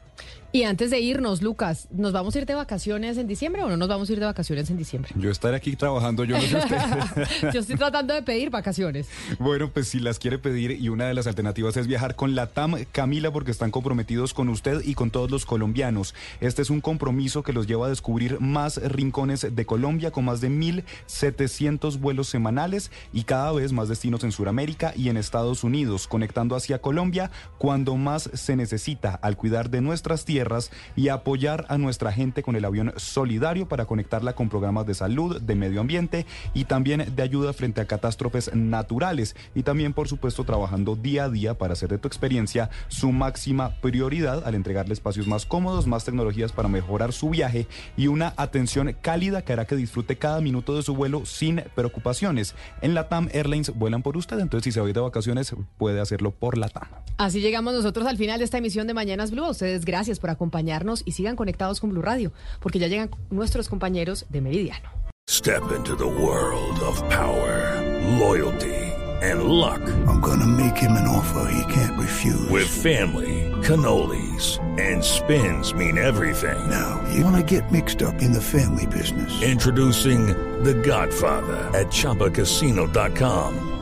Y 0.53 0.63
antes 0.63 0.91
de 0.91 0.99
irnos, 0.99 1.41
Lucas, 1.41 1.87
¿nos 1.91 2.11
vamos 2.11 2.35
a 2.35 2.39
ir 2.39 2.45
de 2.45 2.55
vacaciones 2.55 3.17
en 3.17 3.25
diciembre 3.25 3.63
o 3.63 3.69
no 3.69 3.77
nos 3.77 3.87
vamos 3.87 4.09
a 4.09 4.11
ir 4.11 4.19
de 4.19 4.25
vacaciones 4.25 4.69
en 4.69 4.75
diciembre? 4.75 5.13
Yo 5.15 5.31
estaré 5.31 5.55
aquí 5.55 5.77
trabajando, 5.77 6.25
yo 6.25 6.35
no 6.35 6.43
sé 6.43 6.57
usted. 6.57 7.51
Yo 7.53 7.59
estoy 7.61 7.77
tratando 7.77 8.13
de 8.13 8.21
pedir 8.21 8.49
vacaciones. 8.49 9.07
Bueno, 9.39 9.69
pues 9.69 9.87
si 9.87 9.99
las 9.99 10.19
quiere 10.19 10.39
pedir 10.39 10.71
y 10.71 10.89
una 10.89 11.05
de 11.05 11.13
las 11.13 11.25
alternativas 11.25 11.77
es 11.77 11.87
viajar 11.87 12.15
con 12.15 12.35
la 12.35 12.47
TAM 12.47 12.75
Camila 12.91 13.31
porque 13.31 13.51
están 13.51 13.71
comprometidos 13.71 14.33
con 14.33 14.49
usted 14.49 14.81
y 14.83 14.93
con 14.93 15.09
todos 15.09 15.31
los 15.31 15.45
colombianos. 15.45 16.13
Este 16.41 16.61
es 16.61 16.69
un 16.69 16.81
compromiso 16.81 17.43
que 17.43 17.53
los 17.53 17.65
lleva 17.65 17.85
a 17.85 17.89
descubrir 17.89 18.41
más 18.41 18.75
rincones 18.75 19.47
de 19.55 19.65
Colombia 19.65 20.11
con 20.11 20.25
más 20.25 20.41
de 20.41 20.49
1.700 20.49 21.97
vuelos 21.97 22.27
semanales 22.27 22.91
y 23.13 23.23
cada 23.23 23.53
vez 23.53 23.71
más 23.71 23.87
destinos 23.87 24.25
en 24.25 24.33
Sudamérica 24.33 24.93
y 24.97 25.07
en 25.07 25.15
Estados 25.15 25.63
Unidos, 25.63 26.07
conectando 26.07 26.57
hacia 26.57 26.81
Colombia 26.81 27.31
cuando 27.57 27.95
más 27.95 28.29
se 28.33 28.57
necesita 28.57 29.15
al 29.15 29.37
cuidar 29.37 29.69
de 29.69 29.79
nuestras 29.79 30.25
tierras 30.25 30.40
y 30.95 31.09
apoyar 31.09 31.65
a 31.69 31.77
nuestra 31.77 32.11
gente 32.11 32.43
con 32.43 32.55
el 32.55 32.65
avión 32.65 32.93
solidario 32.97 33.67
para 33.67 33.85
conectarla 33.85 34.33
con 34.33 34.49
programas 34.49 34.85
de 34.85 34.93
salud, 34.93 35.41
de 35.41 35.55
medio 35.55 35.81
ambiente 35.81 36.25
y 36.53 36.65
también 36.65 37.15
de 37.15 37.23
ayuda 37.23 37.53
frente 37.53 37.81
a 37.81 37.85
catástrofes 37.85 38.53
naturales 38.53 39.35
y 39.55 39.63
también 39.63 39.93
por 39.93 40.07
supuesto 40.07 40.43
trabajando 40.43 40.95
día 40.95 41.25
a 41.25 41.29
día 41.29 41.53
para 41.55 41.73
hacer 41.73 41.89
de 41.89 41.97
tu 41.97 42.07
experiencia 42.07 42.69
su 42.87 43.11
máxima 43.11 43.75
prioridad 43.81 44.43
al 44.45 44.55
entregarle 44.55 44.93
espacios 44.93 45.27
más 45.27 45.45
cómodos, 45.45 45.87
más 45.87 46.05
tecnologías 46.05 46.51
para 46.51 46.67
mejorar 46.67 47.13
su 47.13 47.29
viaje 47.29 47.67
y 47.97 48.07
una 48.07 48.33
atención 48.37 48.95
cálida 49.01 49.41
que 49.41 49.53
hará 49.53 49.65
que 49.65 49.75
disfrute 49.75 50.17
cada 50.17 50.41
minuto 50.41 50.75
de 50.75 50.83
su 50.83 50.95
vuelo 50.95 51.25
sin 51.25 51.63
preocupaciones. 51.75 52.55
En 52.81 52.93
la 52.93 53.09
TAM 53.09 53.29
Airlines 53.31 53.73
vuelan 53.75 54.01
por 54.01 54.17
usted, 54.17 54.39
entonces 54.39 54.65
si 54.65 54.71
se 54.71 54.79
va 54.79 54.87
a 54.87 54.91
de 54.91 54.99
vacaciones 54.99 55.55
puede 55.77 56.01
hacerlo 56.01 56.31
por 56.31 56.57
la 56.57 56.69
TAM. 56.69 56.87
Así 57.17 57.39
llegamos 57.39 57.73
nosotros 57.73 58.07
al 58.07 58.17
final 58.17 58.39
de 58.39 58.45
esta 58.45 58.57
emisión 58.57 58.87
de 58.87 58.93
Mañanas 58.93 59.31
Blue. 59.31 59.47
Ustedes 59.47 59.85
gracias 59.85 60.19
por 60.19 60.30
acompañarnos 60.31 61.03
y 61.05 61.11
sigan 61.11 61.35
conectados 61.35 61.79
con 61.79 61.91
Blue 61.91 62.01
Radio, 62.01 62.31
porque 62.59 62.79
ya 62.79 62.87
llegan 62.87 63.09
nuestros 63.29 63.69
compañeros 63.69 64.25
de 64.29 64.41
Meridiano. 64.41 64.89
Step 65.29 65.71
into 65.71 65.95
the 65.95 66.05
world 66.05 66.79
of 66.81 67.01
power, 67.09 67.79
loyalty, 68.19 68.75
and 69.21 69.43
luck. 69.43 69.81
I'm 70.07 70.19
gonna 70.19 70.45
make 70.45 70.75
him 70.75 70.91
an 70.93 71.07
offer 71.07 71.47
he 71.51 71.73
can't 71.73 71.97
refuse. 71.97 72.49
With 72.49 72.67
family, 72.67 73.49
cannolis, 73.61 74.59
and 74.79 75.01
spins 75.01 75.73
mean 75.73 75.97
everything. 75.97 76.69
Now, 76.69 77.01
you 77.13 77.23
wanna 77.23 77.43
get 77.43 77.71
mixed 77.71 78.01
up 78.01 78.21
in 78.21 78.33
the 78.33 78.41
family 78.41 78.87
business. 78.87 79.41
Introducing 79.41 80.27
The 80.63 80.73
Godfather 80.73 81.69
at 81.73 81.87
ChumbaCasino.com. 81.87 83.70